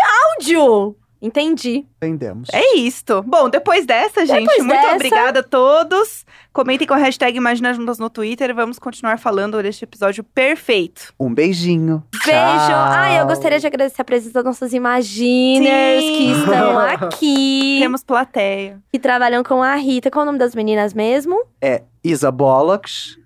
áudio. 0.58 0.96
Entendi. 1.22 1.84
Entendemos. 1.98 2.48
É 2.52 2.76
isto. 2.76 3.22
Bom, 3.22 3.50
depois 3.50 3.84
dessa, 3.84 4.24
gente, 4.24 4.40
Depois 4.40 4.64
muito 4.64 4.80
dessa- 4.80 4.94
obrigada 4.94 5.40
a 5.40 5.42
todos. 5.42 6.24
Comentem 6.52 6.86
com 6.86 6.94
a 6.94 6.96
hashtag 6.96 7.36
Imagina 7.36 7.74
Juntas 7.74 7.98
no 7.98 8.08
Twitter. 8.08 8.54
Vamos 8.54 8.78
continuar 8.78 9.18
falando 9.18 9.62
deste 9.62 9.84
episódio 9.84 10.24
perfeito. 10.24 11.12
Um 11.20 11.32
beijinho. 11.34 12.02
Beijo! 12.24 12.30
Tchau. 12.30 12.74
Ah, 12.74 13.12
eu 13.18 13.26
gostaria 13.26 13.58
de 13.60 13.66
agradecer 13.66 14.00
a 14.00 14.04
presença 14.04 14.32
das 14.34 14.44
nossas 14.44 14.72
Imaginers 14.72 16.02
Sim. 16.02 16.16
que 16.16 16.32
estão 16.32 16.78
aqui, 17.06 17.78
Temos 17.80 18.02
plateia. 18.02 18.80
que 18.90 18.98
trabalham 18.98 19.42
com 19.42 19.62
a 19.62 19.74
Rita. 19.76 20.10
Qual 20.10 20.22
é 20.22 20.24
o 20.24 20.26
nome 20.26 20.38
das 20.38 20.54
meninas 20.54 20.94
mesmo? 20.94 21.38
É 21.60 21.82
Isa 22.02 22.30
Bollocks, 22.30 23.18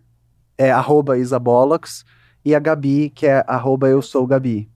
é 0.59 0.71
arroba 0.73 1.17
Isa 1.17 1.39
Bollocks, 1.39 2.05
e 2.45 2.55
a 2.55 2.59
Gabi, 2.59 3.11
que 3.15 3.27
é 3.27 3.45
arroba 3.47 3.89
eu 3.89 4.03
sou 4.03 4.27
Gabi. 4.27 4.69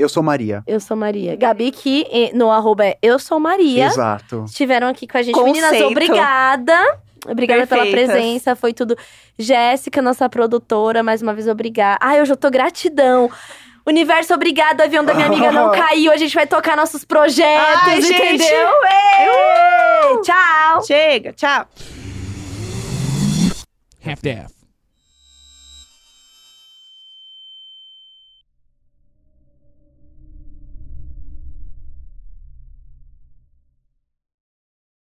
Eu 0.00 0.08
sou 0.08 0.22
Maria. 0.22 0.62
Eu 0.66 0.80
sou 0.80 0.96
Maria. 0.96 1.36
Gabi, 1.36 1.70
que 1.70 2.30
no 2.34 2.50
arroba 2.50 2.86
é 2.86 2.96
Eu 3.02 3.18
Sou 3.18 3.38
Maria. 3.38 3.86
Exato. 3.86 4.44
Estiveram 4.46 4.88
aqui 4.88 5.06
com 5.06 5.18
a 5.18 5.22
gente. 5.22 5.34
Conceito. 5.34 5.54
Meninas, 5.70 5.90
obrigada. 5.90 6.98
Obrigada 7.28 7.66
pela 7.66 7.82
Perfeitas. 7.82 8.10
presença, 8.14 8.56
foi 8.56 8.72
tudo. 8.72 8.96
Jéssica, 9.38 10.00
nossa 10.00 10.26
produtora, 10.26 11.02
mais 11.02 11.20
uma 11.20 11.34
vez, 11.34 11.46
obrigada. 11.48 11.98
Ai, 12.00 12.22
hoje 12.22 12.32
eu 12.32 12.36
tô 12.36 12.50
gratidão. 12.50 13.30
Universo, 13.86 14.32
obrigado. 14.32 14.80
O 14.80 14.84
avião 14.84 15.04
da 15.04 15.12
minha 15.12 15.26
amiga 15.26 15.52
não 15.52 15.70
caiu. 15.76 16.12
A 16.12 16.16
gente 16.16 16.34
vai 16.34 16.46
tocar 16.46 16.78
nossos 16.78 17.04
projetos, 17.04 17.82
Ai, 17.84 17.98
entendeu? 17.98 18.68
Ei! 19.20 20.20
Tchau! 20.22 20.82
Chega, 20.86 21.32
tchau. 21.34 21.66
half-daff. 24.06 24.59